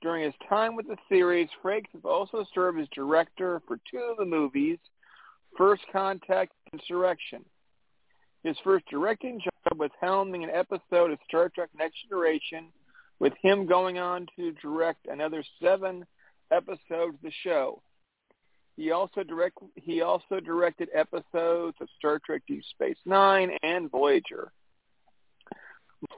During 0.00 0.24
his 0.24 0.34
time 0.48 0.76
with 0.76 0.86
the 0.86 0.96
series, 1.08 1.48
Frakes 1.62 1.90
has 1.92 2.02
also 2.04 2.44
served 2.54 2.78
as 2.78 2.88
director 2.94 3.62
for 3.66 3.78
two 3.90 3.98
of 3.98 4.18
the 4.18 4.24
movies, 4.24 4.78
First 5.56 5.82
Contact 5.92 6.52
and 6.72 6.80
Insurrection. 6.80 7.44
His 8.42 8.56
first 8.62 8.84
directing 8.90 9.40
job 9.40 9.78
was 9.78 9.90
helming 10.02 10.44
an 10.44 10.50
episode 10.50 11.10
of 11.10 11.18
Star 11.26 11.48
Trek 11.48 11.70
Next 11.78 11.96
Generation, 12.06 12.66
with 13.18 13.32
him 13.40 13.66
going 13.66 13.98
on 13.98 14.26
to 14.36 14.52
direct 14.52 15.06
another 15.06 15.44
seven 15.62 16.04
episodes 16.50 17.14
of 17.14 17.22
the 17.22 17.32
show. 17.42 17.82
He 18.76 18.90
also 18.90 19.22
direct 19.22 19.58
he 19.76 20.02
also 20.02 20.40
directed 20.40 20.88
episodes 20.94 21.76
of 21.80 21.88
Star 21.96 22.20
Trek 22.24 22.42
Deep 22.48 22.64
Space 22.70 22.98
Nine 23.06 23.52
and 23.62 23.90
Voyager. 23.90 24.52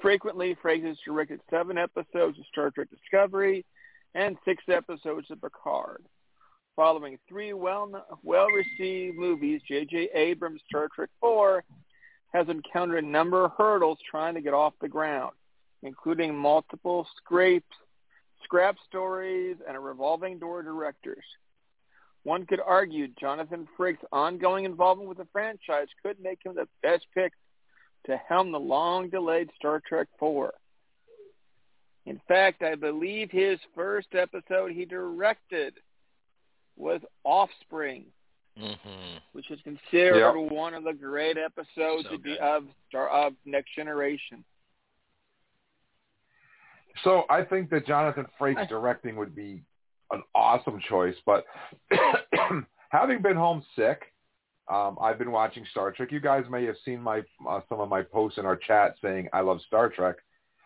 Frequently, 0.01 0.57
has 0.63 0.97
directed 1.05 1.41
seven 1.51 1.79
episodes 1.79 2.39
of 2.39 2.47
Star 2.51 2.71
Trek 2.71 2.89
Discovery 2.91 3.65
and 4.15 4.37
six 4.45 4.65
episodes 4.69 5.31
of 5.31 5.41
Picard. 5.41 6.03
Following 6.75 7.19
three 7.29 7.53
well 7.53 7.91
well 8.23 8.49
received 8.49 9.17
movies, 9.17 9.61
J.J. 9.69 10.09
Abrams' 10.15 10.61
Star 10.69 10.89
Trek 10.95 11.11
Four 11.21 11.65
has 12.33 12.49
encountered 12.49 13.05
a 13.05 13.07
number 13.07 13.45
of 13.45 13.53
hurdles 13.57 13.99
trying 14.11 14.35
to 14.35 14.41
get 14.41 14.55
off 14.55 14.75
the 14.81 14.89
ground, 14.89 15.33
including 15.83 16.35
multiple 16.35 17.07
scrapes, 17.17 17.75
scrap 18.45 18.77
stories, 18.89 19.57
and 19.67 19.77
a 19.77 19.81
revolving 19.81 20.39
door 20.39 20.61
of 20.61 20.67
directors. 20.67 21.25
One 22.25 22.45
could 22.47 22.61
argue 22.65 23.09
Jonathan 23.21 23.69
Frakes' 23.79 23.99
ongoing 24.11 24.65
involvement 24.65 25.09
with 25.09 25.19
the 25.19 25.29
franchise 25.33 25.89
could 26.03 26.19
make 26.21 26.41
him 26.45 26.55
the 26.55 26.69
best 26.83 27.07
pick 27.15 27.33
to 28.07 28.17
helm 28.29 28.51
the 28.53 28.59
long-delayed 28.59 29.51
Star 29.57 29.81
Trek 29.87 30.09
IV. 30.21 30.51
In 32.05 32.21
fact, 32.29 32.63
I 32.63 32.75
believe 32.77 33.31
his 33.31 33.59
first 33.75 34.09
episode 34.15 34.73
he 34.73 34.85
directed 34.85 35.75
was 36.77 37.01
Offspring, 37.25 38.07
Mm-hmm. 38.59 39.19
which 39.33 39.51
is 39.51 39.61
considered 39.65 40.35
Yep. 40.41 40.51
one 40.51 40.73
of 40.73 40.83
the 40.83 40.95
great 40.95 41.37
episodes 41.37 42.07
So 42.09 42.15
of, 42.15 42.23
the, 42.23 42.39
of 42.43 42.65
Star 42.89 43.07
of 43.11 43.35
Next 43.45 43.75
Generation. 43.75 44.43
So 47.05 47.25
I 47.31 47.43
think 47.43 47.71
that 47.71 47.87
Jonathan 47.87 48.27
Frakes 48.41 48.69
directing 48.69 49.17
would 49.17 49.35
be 49.35 49.63
an 50.11 50.23
awesome 50.35 50.81
choice, 50.89 51.15
but 51.25 51.45
having 52.91 53.23
been 53.23 53.37
homesick, 53.37 54.13
um, 54.73 54.97
I've 55.01 55.19
been 55.19 55.31
watching 55.31 55.65
Star 55.71 55.93
Trek. 55.93 56.11
You 56.11 56.21
guys 56.21 56.45
may 56.51 56.65
have 56.65 56.77
seen 56.85 57.01
my 57.01 57.23
uh, 57.49 57.61
some 57.69 57.81
of 57.81 57.89
my 57.89 58.03
posts 58.03 58.39
in 58.39 58.47
our 58.47 58.57
chat 58.57 58.97
saying 59.03 59.29
I 59.33 59.41
love 59.41 59.61
Star 59.67 59.89
Trek. 59.89 60.17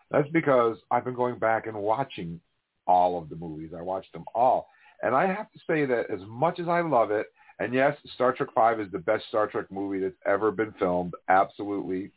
That's 0.09 0.29
because 0.29 0.77
I've 0.89 1.05
been 1.05 1.13
going 1.13 1.37
back 1.37 1.67
and 1.67 1.77
watching 1.77 2.39
all 2.87 3.21
of 3.21 3.29
the 3.29 3.35
movies. 3.35 3.71
I 3.77 3.81
watched 3.81 4.11
them 4.13 4.25
all, 4.33 4.67
and 5.03 5.15
I 5.15 5.27
have 5.27 5.51
to 5.51 5.59
say 5.67 5.85
that 5.85 6.09
as 6.09 6.19
much 6.27 6.59
as 6.59 6.67
I 6.67 6.81
love 6.81 7.11
it, 7.11 7.27
and 7.59 7.73
yes, 7.73 7.95
Star 8.15 8.33
Trek 8.33 8.49
Five 8.55 8.79
is 8.79 8.91
the 8.91 8.99
best 8.99 9.27
Star 9.27 9.47
Trek 9.47 9.65
movie 9.71 9.99
that's 9.99 10.15
ever 10.25 10.51
been 10.51 10.73
filmed, 10.79 11.13
absolutely, 11.29 12.09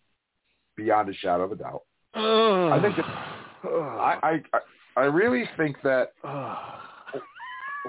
beyond 0.77 1.11
a 1.11 1.15
shadow 1.15 1.45
of 1.45 1.53
a 1.53 1.57
doubt. 1.57 1.82
I 2.15 2.78
think 2.81 2.97
that 2.97 3.34
I, 3.69 4.41
I 4.53 4.61
I 4.97 5.05
really 5.05 5.49
think 5.57 5.77
that 5.82 6.12
uh, 6.23 6.57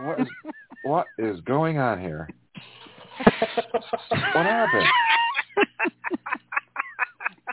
what 0.03 0.19
is 0.21 0.27
what 0.83 1.07
is 1.17 1.39
going 1.41 1.77
on 1.77 1.99
here? 1.99 2.29
What 4.33 4.45
happened? 4.45 4.85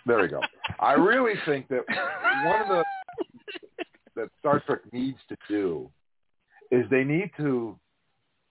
There 0.07 0.20
we 0.20 0.28
go. 0.28 0.40
I 0.81 0.94
really 0.94 1.35
think 1.47 1.69
that 1.69 1.85
one 2.44 2.62
of 2.62 2.69
the 2.69 2.85
that 4.16 4.28
Star 4.40 4.61
Trek 4.66 4.81
needs 4.93 5.19
to 5.28 5.36
do 5.49 5.90
is 6.70 6.85
they 6.90 7.05
need 7.05 7.31
to 7.36 7.78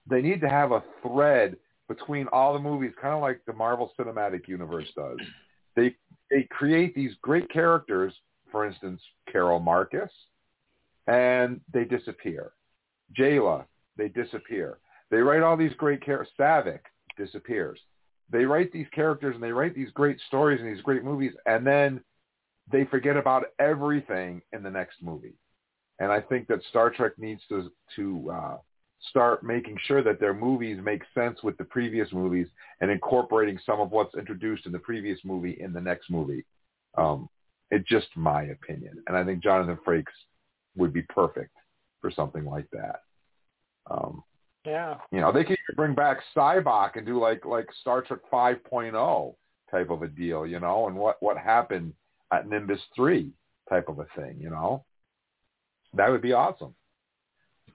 they 0.10 0.22
need 0.22 0.42
to 0.42 0.50
have 0.50 0.72
a 0.72 0.84
thread 1.02 1.58
between 1.88 2.28
all 2.28 2.54
the 2.54 2.60
movies, 2.60 2.92
kind 3.02 3.14
of 3.14 3.22
like 3.22 3.42
the 3.46 3.54
Marvel 3.54 3.92
Cinematic 4.00 4.48
Universe 4.48 4.88
does. 4.96 5.18
They 5.76 5.96
they 6.30 6.48
create 6.50 6.96
these 6.96 7.12
great 7.22 7.50
characters, 7.50 8.14
for 8.52 8.66
instance, 8.66 9.02
Carol 9.32 9.60
Marcus, 9.60 10.12
and 11.08 11.62
they 11.74 11.86
disappear. 11.86 12.52
Jaylah, 13.18 13.66
they 13.98 14.10
disappear. 14.10 14.80
They 15.10 15.18
write 15.18 15.42
all 15.42 15.58
these 15.58 15.74
great 15.78 16.04
characters. 16.04 16.34
Saavik 16.40 16.82
disappears. 17.18 17.80
They 18.32 18.46
write 18.46 18.72
these 18.72 18.88
characters 18.94 19.36
and 19.36 19.44
they 19.44 19.52
write 19.52 19.76
these 19.76 19.92
great 19.92 20.18
stories 20.28 20.62
and 20.62 20.70
these 20.74 20.84
great 20.84 21.04
movies, 21.04 21.34
and 21.46 21.68
then 21.68 22.02
they 22.72 22.86
forget 22.86 23.18
about 23.18 23.46
everything 23.60 24.42
in 24.54 24.64
the 24.64 24.70
next 24.70 25.02
movie. 25.02 25.34
And 26.00 26.12
I 26.12 26.22
think 26.22 26.48
that 26.48 26.64
Star 26.70 26.90
Trek 26.90 27.14
needs 27.18 27.42
to 27.50 27.72
to 27.98 28.32
uh, 28.32 28.58
start 29.10 29.44
making 29.44 29.78
sure 29.86 30.04
that 30.04 30.20
their 30.20 30.34
movies 30.34 30.80
make 30.82 31.02
sense 31.14 31.44
with 31.44 31.58
the 31.58 31.64
previous 31.66 32.08
movies 32.14 32.48
and 32.80 32.90
incorporating 32.90 33.60
some 33.66 33.80
of 33.80 33.92
what's 33.92 34.16
introduced 34.16 34.66
in 34.66 34.72
the 34.72 34.80
previous 34.80 35.20
movie 35.24 35.58
in 35.60 35.74
the 35.74 35.82
next 35.82 36.10
movie. 36.10 36.46
Um, 36.98 37.28
it's 37.72 37.88
just 37.88 38.08
my 38.16 38.44
opinion, 38.44 39.02
and 39.08 39.18
I 39.18 39.24
think 39.24 39.42
Jonathan 39.42 39.78
Frakes 39.86 40.06
would 40.76 40.94
be 40.94 41.02
perfect 41.04 41.56
for 42.02 42.12
something 42.12 42.46
like 42.46 42.70
that. 42.72 43.02
Um, 43.90 44.24
Yeah. 44.66 45.00
you 45.12 45.20
know, 45.20 45.32
they 45.32 45.44
could 45.44 45.58
bring 45.76 45.96
back 45.96 46.20
Sybok 46.36 46.96
and 46.96 47.06
do 47.06 47.20
like 47.20 47.46
like 47.46 47.68
Star 47.82 48.02
Trek 48.02 48.20
5.0 48.32 49.36
type 49.70 49.90
of 49.90 50.02
a 50.04 50.08
deal, 50.08 50.46
you 50.46 50.60
know, 50.60 50.88
and 50.88 50.96
what 50.96 51.22
what 51.22 51.38
happened 51.38 51.94
at 52.32 52.48
Nimbus 52.48 52.82
3 52.96 53.32
type 53.70 53.90
of 53.90 54.00
a 54.00 54.06
thing, 54.16 54.38
you 54.40 54.50
know. 54.50 54.86
That 55.94 56.10
would 56.10 56.22
be 56.22 56.34
awesome. 56.34 56.76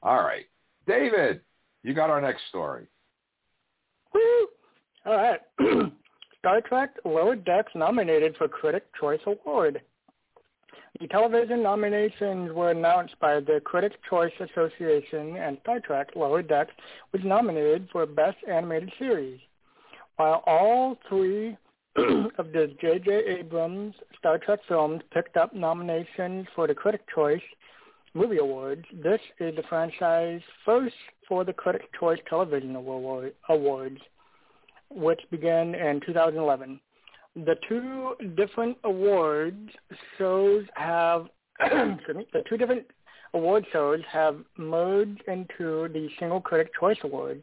All 0.03 0.23
right. 0.23 0.47
David, 0.87 1.41
you 1.83 1.93
got 1.95 2.11
our 2.11 2.21
next 2.21 2.43
story. 2.49 2.87
Woo! 4.15 4.49
All 5.05 5.17
right. 5.17 5.41
Star 6.47 6.61
Trek 6.61 6.95
Lower 7.05 7.35
Decks 7.35 7.73
nominated 7.75 8.37
for 8.37 8.47
Critic 8.47 8.85
Choice 9.01 9.19
Award. 9.27 9.83
The 11.01 11.09
television 11.09 11.61
nominations 11.61 12.53
were 12.53 12.71
announced 12.71 13.17
by 13.21 13.41
the 13.41 13.61
Critics' 13.65 13.97
Choice 14.09 14.31
Association, 14.39 15.35
and 15.39 15.59
Star 15.63 15.81
Trek 15.81 16.11
Lower 16.15 16.43
Decks 16.43 16.71
was 17.11 17.21
nominated 17.25 17.89
for 17.91 18.07
Best 18.07 18.37
Animated 18.49 18.93
Series. 18.97 19.41
While 20.19 20.45
all 20.47 20.97
three 21.09 21.57
of 21.97 22.53
the 22.53 22.73
J.J. 22.81 23.11
Abrams 23.41 23.97
Star 24.17 24.39
Trek 24.39 24.61
films 24.69 25.03
picked 25.13 25.37
up 25.37 25.53
nominations 25.53 26.47
for 26.55 26.69
the 26.69 26.75
Critics' 26.77 27.07
Choice 27.13 27.43
Movie 28.15 28.39
Awards, 28.39 28.85
this 29.03 29.21
is 29.41 29.57
the 29.57 29.65
franchise 29.69 30.43
first 30.65 30.95
for 31.27 31.45
the 31.45 31.53
Critics' 31.53 31.87
Choice 31.99 32.21
Television 32.31 32.77
Awards, 32.77 34.01
which 34.91 35.21
began 35.31 35.75
in 35.75 36.01
2011 36.07 36.81
the 37.45 37.57
two 37.69 38.15
different 38.37 38.77
awards 38.85 39.71
shows 40.17 40.65
have 40.75 41.27
the 41.61 42.43
two 42.49 42.57
different 42.57 42.87
award 43.35 43.67
shows 43.73 44.01
have 44.11 44.39
merged 44.57 45.23
into 45.29 45.89
the 45.93 46.09
single 46.19 46.41
critic 46.41 46.71
choice 46.79 46.97
awards 47.05 47.43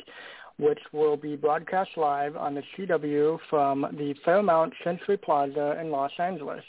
which 0.57 0.79
will 0.91 1.17
be 1.17 1.35
broadcast 1.35 1.91
live 1.97 2.35
on 2.35 2.55
the 2.55 2.63
CW 2.77 3.39
from 3.49 3.81
the 3.97 4.13
Fairmont 4.23 4.73
Century 4.83 5.17
Plaza 5.17 5.77
in 5.81 5.89
Los 5.89 6.11
Angeles 6.19 6.63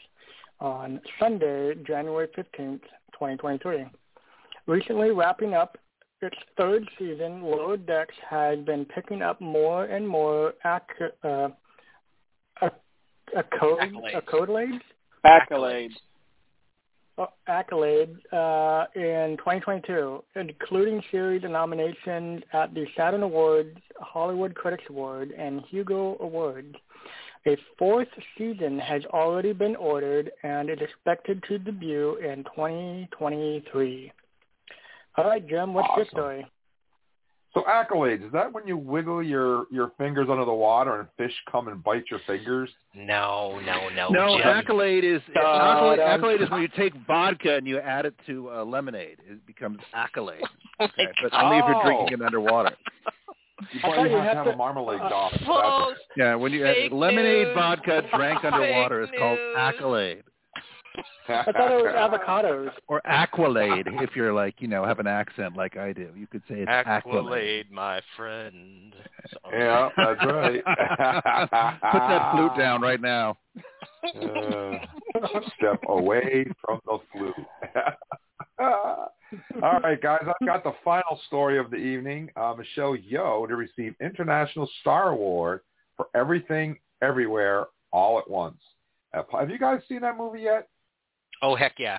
on 0.61 1.01
Sunday, 1.21 1.75
January 1.87 2.29
15th, 2.29 2.81
2023. 3.13 3.85
Recently 4.67 5.11
wrapping 5.11 5.53
up 5.53 5.77
its 6.25 6.37
third 6.57 6.89
season, 6.99 7.43
Lower 7.43 7.77
Decks 7.77 8.15
has 8.29 8.59
been 8.61 8.85
picking 8.85 9.23
up 9.23 9.41
more 9.41 9.85
and 9.85 10.07
more 10.09 10.55
ac- 10.65 11.13
uh, 11.23 11.49
accolades, 13.37 14.15
Accolades. 14.15 14.81
accolades, 15.25 15.91
Accolades. 15.91 15.91
uh, 17.19 17.27
accolades 17.49 18.17
uh, 18.33 18.87
in 18.95 19.37
2022, 19.39 20.23
including 20.37 21.03
series 21.11 21.45
of 21.45 21.51
nominations 21.51 22.43
at 22.53 22.75
the 22.75 22.87
Saturn 22.97 23.23
Awards, 23.23 23.77
Hollywood 23.99 24.55
Critics 24.55 24.85
Award, 24.91 25.33
and 25.37 25.63
Hugo 25.69 26.17
Awards. 26.21 26.75
A 27.47 27.57
fourth 27.79 28.09
season 28.39 28.79
has 28.79 29.05
already 29.07 29.53
been 29.53 29.77
ordered 29.77 30.33
and 30.43 30.71
is 30.71 30.79
expected 30.81 31.45
to 31.49 31.59
debut 31.59 32.17
in 32.17 32.43
2023. 32.45 34.13
All 35.17 35.25
right, 35.25 35.47
Jim, 35.47 35.75
what's 35.75 35.89
your 35.97 36.07
story? 36.07 36.47
So 37.53 37.63
accolades, 37.69 38.27
is 38.27 38.33
that 38.33 38.53
when 38.53 38.67
you 38.67 38.77
wiggle 38.77 39.23
your, 39.23 39.67
your 39.71 39.93
fingers 39.97 40.27
under 40.29 40.45
the 40.45 40.53
water 40.53 40.99
and 40.99 41.09
fish 41.17 41.33
come 41.51 41.69
and 41.69 41.85
bite 41.85 42.03
your 42.11 42.19
fingers? 42.27 42.69
No, 42.97 43.61
no, 43.65 43.89
no. 43.95 44.09
No, 44.09 44.39
Jim. 44.39 44.47
accolade 44.49 45.05
is 45.05 45.21
Uh, 45.37 45.39
accolade, 45.41 45.99
that's- 46.01 46.15
accolade 46.19 46.41
is 46.43 46.51
when 46.51 46.63
you 46.63 46.69
take 46.77 46.93
vodka 47.07 47.55
and 47.55 47.65
you 47.65 47.79
add 47.79 48.07
it 48.07 48.15
to 48.27 48.51
uh, 48.51 48.65
lemonade. 48.65 49.19
It 49.31 49.47
becomes 49.47 49.79
accolade. 49.93 50.41
Oh 50.81 50.87
Okay, 50.87 51.07
but 51.23 51.33
only 51.33 51.59
if 51.59 51.65
you're 51.69 51.83
drinking 51.85 52.15
it 52.15 52.23
underwater. 52.23 52.75
You 53.73 53.79
probably 53.81 54.11
thought 54.11 54.11
you 54.11 54.17
have 54.17 54.23
to 54.25 54.29
have 54.29 54.37
have 54.39 54.45
to- 54.47 54.53
a 54.53 54.57
marmalade 54.57 55.01
uh, 55.01 55.09
dog. 55.09 55.95
Yeah, 56.17 56.35
when 56.35 56.51
you 56.53 56.67
add 56.67 56.91
lemonade 56.91 57.47
news. 57.47 57.55
vodka 57.55 58.03
drank 58.13 58.45
underwater 58.45 59.03
is 59.05 59.11
called 59.17 59.39
accolade 59.57 60.25
I 61.29 61.43
thought 61.45 61.73
it 61.73 61.83
was 61.83 61.95
avocados. 61.97 62.71
or 62.89 63.01
aqualade 63.07 64.03
if 64.03 64.15
you're 64.15 64.33
like 64.33 64.55
you 64.61 64.69
know 64.69 64.85
have 64.85 64.99
an 65.01 65.07
accent 65.07 65.57
like 65.57 65.77
I 65.77 65.93
do. 65.93 66.11
You 66.17 66.27
could 66.27 66.43
say 66.49 66.57
it's 66.61 66.69
accolade. 66.71 67.17
Accolade, 67.19 67.71
my 67.73 68.01
friend. 68.17 68.95
So- 69.31 69.39
yeah, 69.53 69.89
that's 69.97 70.25
right. 70.25 70.65
Put 71.93 71.99
that 72.01 72.33
flute 72.33 72.57
down 72.59 72.81
right 72.83 73.01
now. 73.01 73.37
Uh, 74.05 74.73
step 75.59 75.81
away 75.89 76.47
from 76.65 76.79
the 76.87 76.99
flute. 77.13 77.35
All 78.61 79.81
right, 79.83 80.01
guys, 80.01 80.21
I've 80.27 80.47
got 80.47 80.63
the 80.63 80.75
final 80.85 81.19
story 81.27 81.59
of 81.59 81.71
the 81.71 81.77
evening. 81.77 82.31
Uh, 82.37 82.55
Michelle 82.57 82.97
Yeoh 82.97 83.49
to 83.49 83.57
receive 83.57 83.95
International 84.01 84.69
Star 84.81 85.11
Award 85.11 85.61
for 85.97 86.07
Everything, 86.15 86.79
Everywhere, 87.03 87.67
All 87.93 88.19
at 88.19 88.31
Once. 88.31 88.61
Have 89.13 89.51
you 89.51 89.59
guys 89.59 89.81
seen 89.89 90.01
that 90.01 90.17
movie 90.17 90.41
yet? 90.43 90.69
Oh 91.45 91.55
heck 91.55 91.75
yeah, 91.79 91.99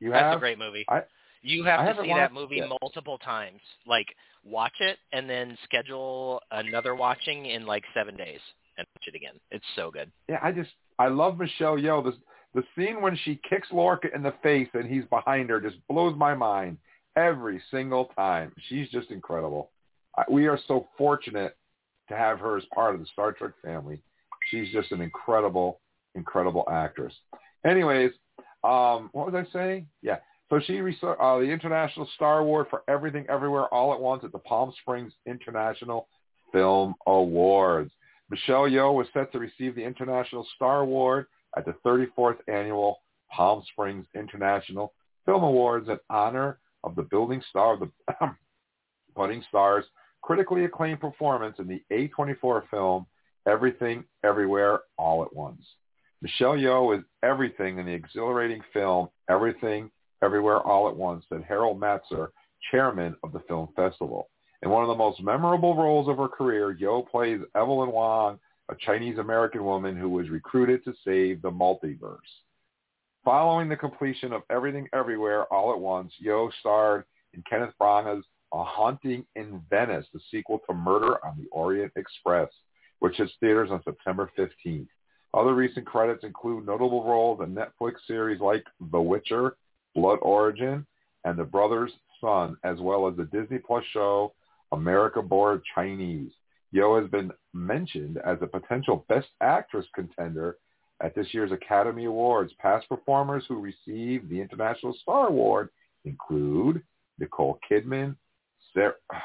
You 0.00 0.10
that's 0.10 0.22
have? 0.22 0.36
a 0.38 0.40
great 0.40 0.58
movie. 0.58 0.86
I, 0.88 1.02
You 1.42 1.62
have 1.64 1.80
I 1.80 1.92
to 1.92 2.02
see 2.02 2.08
that 2.14 2.32
movie 2.32 2.56
yet. 2.56 2.70
multiple 2.80 3.18
times. 3.18 3.60
Like 3.86 4.06
watch 4.44 4.72
it 4.80 4.96
and 5.12 5.28
then 5.28 5.58
schedule 5.64 6.40
another 6.50 6.94
watching 6.94 7.46
in 7.46 7.66
like 7.66 7.84
seven 7.92 8.16
days 8.16 8.40
and 8.78 8.86
watch 8.94 9.08
it 9.08 9.14
again. 9.14 9.34
It's 9.50 9.64
so 9.76 9.90
good. 9.90 10.10
yeah, 10.28 10.38
I 10.42 10.52
just 10.52 10.70
I 10.98 11.08
love 11.08 11.38
Michelle 11.38 11.76
Yeoh. 11.76 12.02
The 12.02 12.14
the 12.54 12.64
scene 12.74 13.02
when 13.02 13.14
she 13.24 13.38
kicks 13.48 13.68
Lorca 13.70 14.08
in 14.14 14.22
the 14.22 14.32
face 14.42 14.68
and 14.72 14.88
he's 14.88 15.04
behind 15.10 15.50
her 15.50 15.60
just 15.60 15.76
blows 15.88 16.16
my 16.16 16.34
mind 16.34 16.78
every 17.14 17.60
single 17.70 18.06
time. 18.16 18.52
She's 18.70 18.88
just 18.88 19.10
incredible. 19.10 19.70
I, 20.16 20.24
we 20.30 20.46
are 20.46 20.58
so 20.66 20.88
fortunate 20.96 21.54
to 22.08 22.16
have 22.16 22.38
her 22.40 22.56
as 22.56 22.64
part 22.74 22.94
of 22.94 23.00
the 23.02 23.06
Star 23.12 23.32
Trek 23.32 23.52
family. 23.62 24.00
She's 24.50 24.72
just 24.72 24.92
an 24.92 25.02
incredible, 25.02 25.80
incredible 26.14 26.64
actress. 26.70 27.12
Anyways, 27.66 28.12
um, 28.66 29.10
what 29.12 29.32
was 29.32 29.46
I 29.46 29.52
saying? 29.52 29.86
Yeah. 30.02 30.16
So 30.50 30.60
she 30.64 30.80
received 30.80 31.04
uh, 31.04 31.38
the 31.38 31.44
International 31.44 32.08
Star 32.14 32.38
Award 32.38 32.66
for 32.70 32.82
Everything 32.88 33.26
Everywhere 33.28 33.66
All 33.74 33.92
at 33.92 34.00
Once 34.00 34.22
at 34.24 34.32
the 34.32 34.38
Palm 34.38 34.72
Springs 34.80 35.12
International 35.26 36.08
Film 36.52 36.94
Awards. 37.06 37.90
Michelle 38.30 38.62
Yeoh 38.62 38.94
was 38.94 39.06
set 39.12 39.32
to 39.32 39.38
receive 39.38 39.74
the 39.74 39.84
International 39.84 40.46
Star 40.54 40.80
Award 40.80 41.26
at 41.56 41.64
the 41.64 41.74
34th 41.84 42.38
Annual 42.48 42.98
Palm 43.30 43.62
Springs 43.72 44.06
International 44.14 44.92
Film 45.24 45.42
Awards 45.42 45.88
in 45.88 45.98
honor 46.10 46.58
of 46.84 46.94
the 46.94 47.02
building 47.02 47.42
star 47.50 47.74
of 47.74 47.80
the 47.80 48.30
budding 49.16 49.42
stars 49.48 49.84
critically 50.22 50.64
acclaimed 50.64 51.00
performance 51.00 51.56
in 51.58 51.66
the 51.66 51.82
A24 51.92 52.68
film 52.70 53.06
Everything 53.46 54.04
Everywhere 54.24 54.80
All 54.96 55.22
at 55.22 55.34
Once. 55.34 55.64
Michelle 56.26 56.56
Yeoh 56.56 56.98
is 56.98 57.04
everything 57.22 57.78
in 57.78 57.86
the 57.86 57.92
exhilarating 57.92 58.60
film 58.72 59.08
Everything 59.30 59.88
Everywhere 60.24 60.58
All 60.58 60.88
at 60.88 60.96
Once, 60.96 61.24
that 61.30 61.44
Harold 61.44 61.80
Matzner, 61.80 62.30
chairman 62.72 63.14
of 63.22 63.32
the 63.32 63.38
film 63.46 63.68
festival. 63.76 64.28
In 64.64 64.70
one 64.70 64.82
of 64.82 64.88
the 64.88 64.96
most 64.96 65.22
memorable 65.22 65.76
roles 65.76 66.08
of 66.08 66.16
her 66.16 66.26
career, 66.26 66.74
Yeoh 66.74 67.08
plays 67.08 67.38
Evelyn 67.54 67.92
Wang, 67.92 68.40
a 68.68 68.74
Chinese-American 68.74 69.62
woman 69.62 69.96
who 69.96 70.08
was 70.08 70.28
recruited 70.28 70.82
to 70.82 70.94
save 71.04 71.42
the 71.42 71.50
multiverse. 71.50 72.18
Following 73.24 73.68
the 73.68 73.76
completion 73.76 74.32
of 74.32 74.42
Everything 74.50 74.88
Everywhere 74.92 75.44
All 75.52 75.72
at 75.72 75.78
Once, 75.78 76.12
Yeoh 76.20 76.50
starred 76.58 77.04
in 77.34 77.44
Kenneth 77.48 77.74
Branagh's 77.80 78.26
A 78.52 78.64
Haunting 78.64 79.24
in 79.36 79.62
Venice, 79.70 80.06
the 80.12 80.18
sequel 80.32 80.60
to 80.68 80.74
Murder 80.74 81.24
on 81.24 81.36
the 81.38 81.46
Orient 81.52 81.92
Express, 81.94 82.48
which 82.98 83.16
hits 83.16 83.30
theaters 83.38 83.70
on 83.70 83.80
September 83.84 84.28
15th. 84.36 84.88
Other 85.36 85.54
recent 85.54 85.84
credits 85.84 86.24
include 86.24 86.66
notable 86.66 87.04
roles 87.04 87.40
in 87.42 87.54
Netflix 87.54 87.96
series 88.06 88.40
like 88.40 88.64
The 88.90 89.00
Witcher, 89.00 89.58
Blood 89.94 90.18
Origin, 90.22 90.86
and 91.24 91.38
The 91.38 91.44
Brothers 91.44 91.92
Sun, 92.22 92.56
as 92.64 92.78
well 92.80 93.06
as 93.06 93.16
the 93.16 93.24
Disney 93.24 93.58
Plus 93.58 93.84
show 93.92 94.32
America 94.72 95.20
Born 95.20 95.60
Chinese. 95.74 96.32
Yeoh 96.74 97.02
has 97.02 97.10
been 97.10 97.30
mentioned 97.52 98.18
as 98.24 98.38
a 98.40 98.46
potential 98.46 99.04
Best 99.10 99.28
Actress 99.42 99.84
contender 99.94 100.56
at 101.02 101.14
this 101.14 101.26
year's 101.32 101.52
Academy 101.52 102.06
Awards. 102.06 102.54
Past 102.58 102.88
performers 102.88 103.44
who 103.46 103.60
received 103.60 104.30
the 104.30 104.40
International 104.40 104.96
Star 105.02 105.28
Award 105.28 105.68
include 106.06 106.82
Nicole 107.18 107.58
Kidman, 107.70 108.16
Sarah, 108.72 108.94
oh 109.12 109.18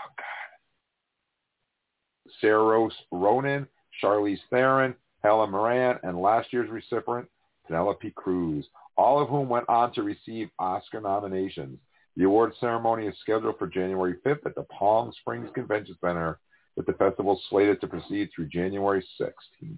God, 2.42 2.92
Ronan, 3.12 3.66
Charlize 4.02 4.40
Theron, 4.50 4.94
Helen 5.24 5.52
Moran, 5.52 6.00
and 6.04 6.22
last 6.22 6.52
year's 6.52 6.70
recipient, 6.70 7.28
Penelope 7.68 8.12
Cruz, 8.16 8.66
all 8.98 9.22
of 9.22 9.30
whom 9.30 9.50
went 9.50 9.70
on 9.70 9.94
to 9.94 10.04
receive 10.04 10.50
Oscar 10.60 11.02
nominations. 11.02 11.80
The 12.18 12.26
award 12.26 12.54
ceremony 12.60 13.08
is 13.08 13.16
scheduled 13.22 13.58
for 13.58 13.68
January 13.68 14.16
5th 14.26 14.46
at 14.46 14.56
the 14.56 14.64
Palm 14.64 15.12
Springs 15.22 15.50
Convention 15.54 15.96
Center, 16.02 16.40
with 16.76 16.86
the 16.86 16.94
festival 16.94 17.40
slated 17.50 17.80
to 17.82 17.88
proceed 17.88 18.30
through 18.34 18.48
January 18.48 19.06
16th. 19.20 19.78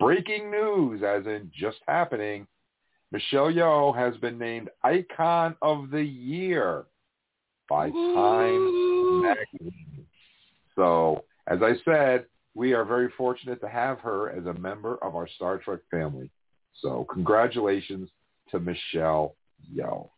Breaking 0.00 0.50
news, 0.50 1.02
as 1.02 1.26
in 1.26 1.50
just 1.54 1.78
happening, 1.86 2.46
Michelle 3.12 3.52
Yeoh 3.52 3.96
has 3.96 4.16
been 4.16 4.38
named 4.38 4.70
Icon 4.82 5.56
of 5.62 5.90
the 5.90 6.02
Year 6.02 6.84
by 7.68 7.90
Time 7.90 9.22
Magazine. 9.22 10.06
So, 10.74 11.24
as 11.46 11.60
I 11.62 11.74
said, 11.84 12.26
we 12.54 12.72
are 12.72 12.84
very 12.84 13.10
fortunate 13.16 13.60
to 13.60 13.68
have 13.68 13.98
her 14.00 14.30
as 14.30 14.46
a 14.46 14.54
member 14.54 14.96
of 15.02 15.16
our 15.16 15.28
Star 15.36 15.58
Trek 15.58 15.80
family. 15.90 16.30
So, 16.80 17.06
congratulations 17.12 18.08
to 18.50 18.60
Michelle 18.60 19.34
Yeoh. 19.74 20.08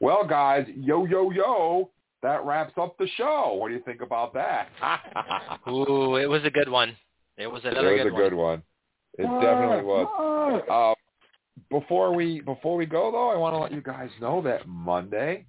Well, 0.00 0.26
guys, 0.26 0.66
yo, 0.74 1.04
yo, 1.04 1.30
yo, 1.30 1.90
that 2.22 2.44
wraps 2.44 2.74
up 2.76 2.96
the 2.98 3.08
show. 3.16 3.54
What 3.54 3.68
do 3.68 3.74
you 3.74 3.82
think 3.82 4.00
about 4.00 4.34
that? 4.34 4.68
Ooh, 5.68 6.16
it 6.16 6.28
was 6.28 6.42
a 6.44 6.50
good 6.50 6.68
one. 6.68 6.96
It 7.36 7.46
was 7.46 7.62
another 7.64 7.96
it 7.96 8.04
was 8.04 8.12
good 8.12 8.26
a 8.26 8.30
good 8.30 8.34
one. 8.34 8.62
It 9.18 9.22
definitely 9.22 9.84
was. 9.84 10.62
Uh, 10.70 10.94
before 11.70 12.14
we 12.14 12.40
before 12.40 12.76
we 12.76 12.86
go 12.86 13.10
though, 13.10 13.30
I 13.30 13.36
want 13.36 13.54
to 13.54 13.58
let 13.58 13.72
you 13.72 13.80
guys 13.80 14.10
know 14.20 14.40
that 14.42 14.66
Monday, 14.66 15.46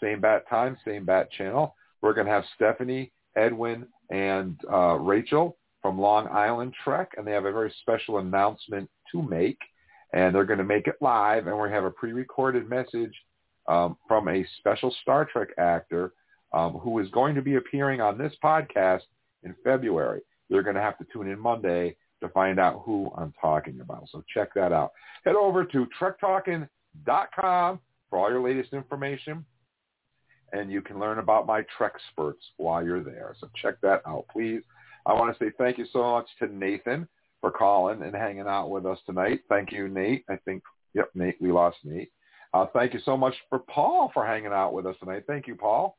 same 0.00 0.20
bat 0.20 0.48
time, 0.48 0.76
same 0.84 1.04
bat 1.04 1.30
channel, 1.32 1.74
we're 2.00 2.14
gonna 2.14 2.30
have 2.30 2.44
Stephanie, 2.56 3.12
Edwin, 3.36 3.86
and 4.10 4.60
uh, 4.70 4.94
Rachel 4.94 5.56
from 5.80 5.98
Long 5.98 6.28
Island 6.28 6.74
Trek, 6.84 7.12
and 7.16 7.26
they 7.26 7.32
have 7.32 7.44
a 7.44 7.52
very 7.52 7.72
special 7.80 8.18
announcement 8.18 8.88
to 9.10 9.22
make, 9.22 9.58
and 10.12 10.34
they're 10.34 10.44
going 10.44 10.58
to 10.58 10.64
make 10.64 10.86
it 10.86 10.96
live, 11.00 11.46
and 11.46 11.58
we 11.58 11.70
have 11.70 11.84
a 11.84 11.90
pre-recorded 11.90 12.68
message 12.68 13.14
um, 13.68 13.96
from 14.06 14.28
a 14.28 14.46
special 14.58 14.94
Star 15.02 15.24
Trek 15.24 15.48
actor 15.58 16.12
um, 16.52 16.74
who 16.74 16.98
is 16.98 17.08
going 17.10 17.34
to 17.34 17.42
be 17.42 17.56
appearing 17.56 18.00
on 18.00 18.18
this 18.18 18.32
podcast 18.42 19.02
in 19.42 19.54
February. 19.64 20.20
You're 20.48 20.62
going 20.62 20.76
to 20.76 20.82
have 20.82 20.98
to 20.98 21.06
tune 21.12 21.28
in 21.28 21.38
Monday 21.38 21.96
to 22.20 22.28
find 22.28 22.60
out 22.60 22.82
who 22.84 23.10
I'm 23.16 23.32
talking 23.40 23.80
about. 23.80 24.08
So 24.10 24.22
check 24.32 24.54
that 24.54 24.72
out. 24.72 24.92
Head 25.24 25.34
over 25.34 25.64
to 25.64 25.86
trektalking.com 26.00 27.80
for 28.10 28.18
all 28.18 28.30
your 28.30 28.42
latest 28.42 28.72
information, 28.72 29.44
and 30.52 30.70
you 30.70 30.82
can 30.82 30.98
learn 30.98 31.18
about 31.18 31.46
my 31.46 31.64
Trek 31.76 31.94
experts 31.94 32.44
while 32.56 32.84
you're 32.84 33.02
there. 33.02 33.34
So 33.40 33.48
check 33.60 33.80
that 33.82 34.02
out, 34.06 34.26
please. 34.32 34.62
I 35.06 35.14
want 35.14 35.36
to 35.36 35.44
say 35.44 35.50
thank 35.58 35.78
you 35.78 35.86
so 35.92 36.02
much 36.12 36.26
to 36.38 36.46
Nathan 36.46 37.08
for 37.40 37.50
calling 37.50 38.02
and 38.02 38.14
hanging 38.14 38.46
out 38.46 38.70
with 38.70 38.86
us 38.86 38.98
tonight. 39.06 39.40
Thank 39.48 39.72
you, 39.72 39.88
Nate. 39.88 40.24
I 40.28 40.36
think, 40.44 40.62
yep, 40.94 41.10
Nate, 41.14 41.36
we 41.40 41.50
lost 41.50 41.78
Nate. 41.84 42.12
Uh, 42.54 42.66
thank 42.72 42.94
you 42.94 43.00
so 43.04 43.16
much 43.16 43.34
for 43.48 43.58
Paul 43.58 44.10
for 44.12 44.26
hanging 44.26 44.52
out 44.52 44.74
with 44.74 44.86
us 44.86 44.96
tonight. 45.00 45.24
Thank 45.26 45.46
you, 45.46 45.54
Paul. 45.54 45.96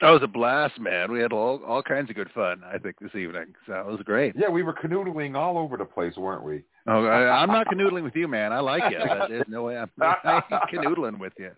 That 0.00 0.10
was 0.10 0.22
a 0.22 0.28
blast, 0.28 0.78
man. 0.78 1.10
We 1.10 1.18
had 1.18 1.32
all 1.32 1.60
all 1.66 1.82
kinds 1.82 2.08
of 2.08 2.14
good 2.14 2.30
fun, 2.32 2.62
I 2.64 2.78
think, 2.78 3.00
this 3.00 3.16
evening. 3.16 3.46
So 3.66 3.74
it 3.74 3.86
was 3.86 4.00
great. 4.04 4.34
Yeah, 4.36 4.48
we 4.48 4.62
were 4.62 4.72
canoodling 4.72 5.36
all 5.36 5.58
over 5.58 5.76
the 5.76 5.84
place, 5.84 6.16
weren't 6.16 6.44
we? 6.44 6.62
Oh, 6.86 7.04
I, 7.04 7.42
I'm 7.42 7.48
not 7.48 7.66
canoodling 7.66 8.04
with 8.04 8.14
you, 8.14 8.28
man. 8.28 8.52
I 8.52 8.60
like 8.60 8.92
you, 8.92 8.98
but 9.04 9.28
there's 9.28 9.44
no 9.48 9.64
way 9.64 9.76
I'm, 9.76 9.90
I 10.00 10.40
ain't 10.52 10.62
canoodling 10.72 11.18
with 11.18 11.32
you. 11.36 11.50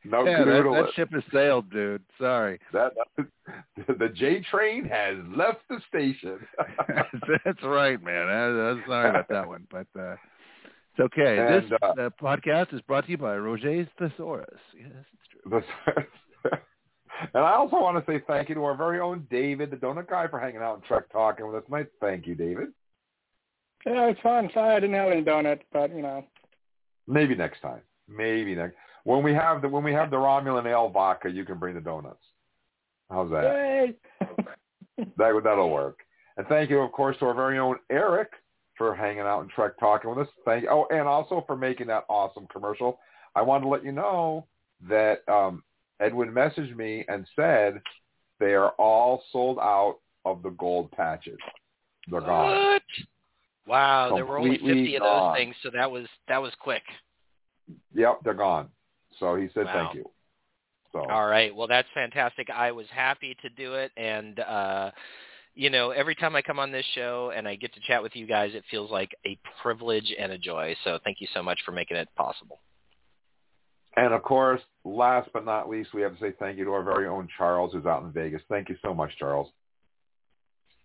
No 0.04 0.24
yeah, 0.24 0.44
that, 0.44 0.62
that 0.62 0.94
ship 0.94 1.10
has 1.12 1.22
sailed, 1.32 1.70
dude. 1.70 2.02
Sorry. 2.18 2.58
That, 2.72 2.92
that 3.16 3.98
the 3.98 4.08
J 4.08 4.42
train 4.50 4.84
has 4.84 5.16
left 5.36 5.60
the 5.68 5.80
station. 5.88 6.38
That's 7.44 7.62
right, 7.62 8.02
man. 8.02 8.28
I, 8.28 8.70
I'm 8.70 8.84
sorry 8.86 9.10
about 9.10 9.28
that 9.28 9.48
one, 9.48 9.66
but 9.70 9.86
uh, 9.98 10.12
it's 10.12 11.00
okay. 11.00 11.38
And, 11.38 11.64
this 11.64 11.78
uh, 11.82 11.86
uh, 11.86 12.10
podcast 12.20 12.74
is 12.74 12.80
brought 12.82 13.06
to 13.06 13.10
you 13.10 13.18
by 13.18 13.36
Roget's 13.36 13.90
Thesaurus. 13.98 14.46
Yes, 14.76 15.04
it's 15.14 15.66
true. 15.82 16.52
and 17.34 17.44
I 17.44 17.54
also 17.54 17.76
want 17.76 18.04
to 18.04 18.12
say 18.12 18.22
thank 18.26 18.48
you 18.48 18.54
to 18.56 18.64
our 18.64 18.76
very 18.76 19.00
own 19.00 19.26
David, 19.30 19.70
the 19.70 19.76
donut 19.76 20.08
guy, 20.08 20.28
for 20.28 20.38
hanging 20.38 20.60
out 20.60 20.74
and 20.74 20.84
truck 20.84 21.10
talking 21.10 21.46
with 21.46 21.56
us 21.56 21.64
tonight. 21.66 21.86
Thank 22.00 22.26
you, 22.26 22.34
David. 22.34 22.68
Yeah, 23.86 24.08
it's 24.08 24.20
fun. 24.20 24.50
Sorry 24.52 24.76
I 24.76 24.80
didn't 24.80 24.96
have 24.96 25.10
any 25.10 25.22
donuts, 25.22 25.62
but 25.72 25.94
you 25.94 26.02
know. 26.02 26.24
Maybe 27.06 27.34
next 27.34 27.60
time. 27.60 27.80
Maybe 28.08 28.54
next 28.54 28.76
when 29.08 29.22
we 29.22 29.32
have 29.32 29.62
the 29.62 29.68
when 29.70 29.82
we 29.82 29.94
have 29.94 30.10
the 30.10 30.16
Romulan 30.16 30.66
ale 30.66 30.90
vodka, 30.90 31.30
you 31.30 31.46
can 31.46 31.56
bring 31.58 31.74
the 31.74 31.80
donuts. 31.80 32.22
How's 33.08 33.30
that? 33.30 33.42
Yay! 33.42 33.94
that 35.16 35.40
that'll 35.42 35.70
work. 35.70 36.00
And 36.36 36.46
thank 36.46 36.68
you, 36.68 36.80
of 36.80 36.92
course, 36.92 37.16
to 37.20 37.24
our 37.24 37.32
very 37.32 37.58
own 37.58 37.76
Eric 37.90 38.28
for 38.76 38.94
hanging 38.94 39.20
out 39.20 39.40
and 39.40 39.48
Trek 39.48 39.72
talking 39.80 40.10
with 40.10 40.18
us. 40.18 40.32
Thank 40.44 40.64
you. 40.64 40.68
oh, 40.68 40.86
and 40.90 41.08
also 41.08 41.42
for 41.46 41.56
making 41.56 41.86
that 41.86 42.04
awesome 42.10 42.46
commercial. 42.52 43.00
I 43.34 43.40
wanted 43.40 43.62
to 43.64 43.70
let 43.70 43.82
you 43.82 43.92
know 43.92 44.46
that 44.90 45.26
um, 45.26 45.62
Edwin 46.00 46.30
messaged 46.30 46.76
me 46.76 47.06
and 47.08 47.26
said 47.34 47.80
they 48.38 48.52
are 48.52 48.72
all 48.72 49.22
sold 49.32 49.58
out 49.58 50.00
of 50.26 50.42
the 50.42 50.50
gold 50.50 50.92
patches. 50.92 51.38
They're 52.10 52.20
gone. 52.20 52.72
What? 52.74 52.82
Wow, 53.66 54.14
there 54.14 54.26
were 54.26 54.38
only 54.38 54.58
Completely 54.58 54.82
50 54.82 54.96
of 54.96 55.02
gone. 55.02 55.32
those 55.32 55.38
things, 55.38 55.56
so 55.62 55.70
that 55.74 55.90
was 55.90 56.06
that 56.28 56.42
was 56.42 56.52
quick. 56.60 56.82
Yep, 57.94 58.20
they're 58.22 58.34
gone. 58.34 58.68
So 59.18 59.36
he 59.36 59.48
said 59.54 59.66
Wow. 59.66 59.72
thank 59.72 59.94
you. 59.94 60.10
So 60.92 61.00
All 61.00 61.26
right. 61.26 61.54
Well, 61.54 61.66
that's 61.66 61.88
fantastic. 61.92 62.48
I 62.50 62.72
was 62.72 62.86
happy 62.90 63.36
to 63.42 63.48
do 63.50 63.74
it, 63.74 63.92
and 63.96 64.40
uh, 64.40 64.90
you 65.54 65.70
know, 65.70 65.90
every 65.90 66.14
time 66.14 66.36
I 66.36 66.42
come 66.42 66.58
on 66.58 66.70
this 66.70 66.86
show 66.94 67.32
and 67.34 67.46
I 67.46 67.56
get 67.56 67.74
to 67.74 67.80
chat 67.80 68.02
with 68.02 68.14
you 68.14 68.26
guys, 68.26 68.52
it 68.54 68.64
feels 68.70 68.90
like 68.90 69.10
a 69.26 69.38
privilege 69.60 70.14
and 70.18 70.32
a 70.32 70.38
joy. 70.38 70.74
So 70.84 70.98
thank 71.04 71.20
you 71.20 71.26
so 71.34 71.42
much 71.42 71.58
for 71.64 71.72
making 71.72 71.96
it 71.96 72.08
possible. 72.16 72.60
And 73.96 74.14
of 74.14 74.22
course, 74.22 74.60
last 74.84 75.28
but 75.32 75.44
not 75.44 75.68
least, 75.68 75.92
we 75.92 76.02
have 76.02 76.14
to 76.16 76.20
say 76.20 76.32
thank 76.38 76.58
you 76.58 76.64
to 76.64 76.70
our 76.70 76.84
very 76.84 77.08
own 77.08 77.28
Charles, 77.36 77.72
who's 77.72 77.86
out 77.86 78.04
in 78.04 78.12
Vegas. 78.12 78.40
Thank 78.48 78.68
you 78.68 78.76
so 78.82 78.94
much, 78.94 79.10
Charles. 79.18 79.48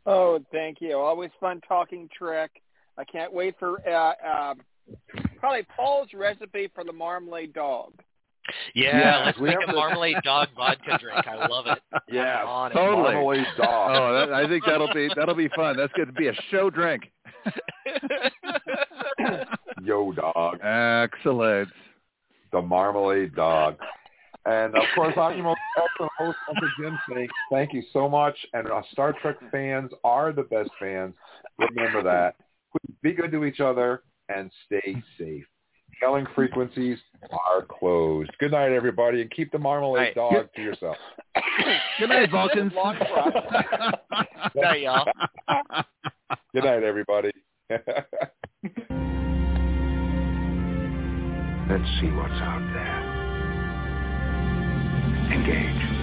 Oh, 0.08 0.40
thank 0.52 0.82
you. 0.82 0.98
Always 0.98 1.30
fun 1.40 1.62
talking 1.68 2.10
Trek. 2.18 2.52
I 2.98 3.04
can't 3.04 3.32
wait 3.32 3.56
for 3.60 3.88
uh, 3.88 4.14
uh, 4.26 4.56
probably 5.38 5.66
Paul's 5.76 6.10
recipe 6.14 6.70
for 6.74 6.84
the 6.84 6.92
marmalade 6.92 7.54
dog. 7.54 7.94
Yeah, 8.76 8.98
Yes, 8.98 9.26
let's 9.26 9.40
we 9.40 9.48
make 9.50 9.60
have 9.60 9.70
a 9.70 9.72
to- 9.72 9.78
marmalade 9.78 10.18
dog 10.24 10.50
vodka 10.56 10.98
drink. 11.00 11.28
I 11.28 11.48
love 11.48 11.66
it. 11.68 11.80
Yeah, 12.12 12.42
I'm 12.42 12.48
on. 12.48 12.72
Totally. 12.72 13.14
Marmalade 13.16 13.48
dog. 13.58 13.92
Oh, 13.96 14.14
that, 14.14 14.34
I 14.34 14.48
think 14.48 14.64
that'll 14.66 14.94
be 14.94 15.10
that'll 15.16 15.36
be 15.36 15.48
fun. 15.56 15.78
That's 15.78 15.94
going 15.94 16.08
to 16.08 16.14
be 16.14 16.28
a 16.28 16.34
show 16.52 16.70
drink. 16.70 17.12
Yo, 19.84 20.12
dog. 20.14 20.60
Excellent. 20.64 21.70
The 22.52 22.62
marmalade 22.62 23.36
dog. 23.36 23.78
And 24.46 24.76
of 24.76 24.84
course, 24.94 25.14
I'm 25.18 25.36
your 25.38 25.46
most 25.46 25.60
excellent 25.82 26.12
host, 26.18 26.38
Uncle 26.50 26.70
Jim, 26.80 27.00
saying 27.10 27.30
thank 27.52 27.74
you 27.74 27.82
so 27.94 28.10
much. 28.10 28.36
And 28.54 28.68
uh, 28.70 28.82
Star 28.92 29.14
Trek 29.22 29.38
fans 29.52 29.92
are 30.04 30.34
the 30.34 30.44
best 30.44 30.70
fans. 30.80 31.14
Remember 31.58 32.04
that. 32.04 32.36
Be 33.02 33.14
good 33.14 33.32
to 33.32 33.46
each 33.46 33.60
other 33.62 34.04
and 34.30 34.52
stay 34.66 35.02
safe. 35.18 35.46
Yelling 36.04 36.28
frequencies 36.36 36.98
are 37.32 37.62
closed. 37.62 38.30
Good 38.38 38.52
night, 38.52 38.74
everybody, 38.74 39.22
and 39.22 39.32
keep 39.32 39.54
the 39.54 39.58
marmalade 39.58 40.08
Night. 40.08 40.16
dog 40.16 40.50
to 40.54 40.62
yourself. 40.62 40.98
Good 41.98 42.10
night, 42.10 42.30
Vulcans. 42.30 42.74
Long 42.76 42.98
run. 43.00 43.32
Night, 44.56 44.82
y'all. 44.82 45.06
Good 46.54 46.66
night, 46.66 46.84
everybody. 46.84 47.32
Let's 47.70 47.80
see 52.02 52.10
what's 52.12 52.42
out 52.42 52.60
there. 52.74 53.00
Engage. 55.32 56.03